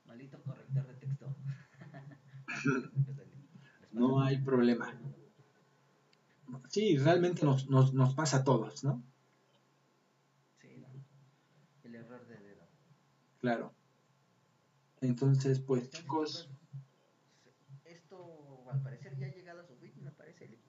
Maldito 0.06 0.42
corrector 0.44 0.88
de 0.88 0.94
texto. 0.94 1.36
no 3.92 4.22
hay 4.22 4.38
problema. 4.38 4.94
Sí, 6.69 6.98
realmente 6.98 7.45
nos, 7.45 7.69
nos, 7.69 7.93
nos 7.93 8.14
pasa 8.14 8.38
a 8.38 8.43
todos, 8.43 8.84
¿no? 8.84 9.03
Sí, 10.61 10.84
el 11.84 11.95
error 11.95 12.26
de 12.27 12.38
dedo. 12.38 12.67
Claro. 13.40 13.74
Entonces, 15.01 15.59
pues 15.59 15.90
chicos... 15.90 16.50
Esto 17.85 18.66
al 18.72 18.82
parecer 18.82 19.17
ya 19.17 19.27
ha 19.27 19.32
llegado 19.34 19.61
a 19.61 19.66
su 19.66 19.76
fin, 19.77 19.93
me 20.03 20.11
parece. 20.11 20.59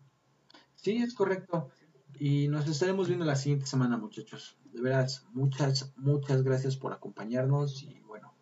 Sí, 0.77 0.97
es 0.99 1.15
correcto. 1.15 1.71
Y 2.19 2.49
nos 2.49 2.67
estaremos 2.69 3.09
viendo 3.09 3.25
la 3.25 3.37
siguiente 3.37 3.67
semana, 3.67 3.97
muchachos. 3.97 4.57
De 4.73 4.81
veras, 4.81 5.27
muchas, 5.33 5.93
muchas 5.97 6.43
gracias 6.43 6.77
por 6.77 6.93
acompañarnos 6.93 7.83
y 7.83 8.01
bueno, 8.01 8.33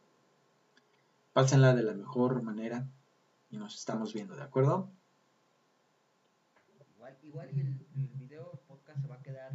pásenla 1.32 1.74
de 1.74 1.82
la 1.82 1.94
mejor 1.94 2.42
manera 2.42 2.88
y 3.50 3.58
nos 3.58 3.74
estamos 3.74 4.12
viendo, 4.12 4.34
¿de 4.34 4.42
acuerdo? 4.42 4.90
igual 7.36 7.54
y 7.54 7.60
el, 7.60 8.08
video 8.16 8.62
podcast 8.66 8.98
se 8.98 9.08
va 9.08 9.16
a 9.16 9.22
quedar 9.22 9.52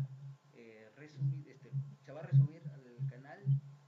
eh, 0.54 0.88
resumir, 0.96 1.50
este, 1.50 1.72
se 2.06 2.12
va 2.12 2.20
a 2.20 2.24
resumir 2.24 2.62
al 2.70 3.10
canal. 3.10 3.40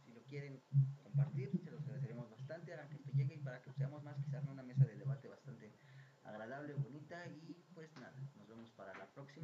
Si 0.03 0.11
lo 0.11 0.23
quieren 0.23 0.63
compartir, 1.03 1.51
se 1.63 1.69
los 1.69 1.83
agradeceremos 1.83 2.27
bastante. 2.31 2.73
Harán 2.73 2.89
que 2.89 2.95
esto 2.95 3.11
llegue 3.11 3.35
y 3.35 3.37
para 3.37 3.61
que 3.61 3.71
seamos 3.71 4.01
más, 4.03 4.17
quizás 4.25 4.43
una 4.45 4.63
mesa 4.63 4.83
de 4.85 4.95
debate 4.95 5.27
bastante 5.27 5.75
agradable, 6.23 6.73
bonita. 6.73 7.23
Y 7.27 7.53
pues 7.75 7.93
nada, 7.97 8.15
nos 8.35 8.47
vemos 8.47 8.71
para 8.71 8.97
la 8.97 9.05
próxima. 9.13 9.41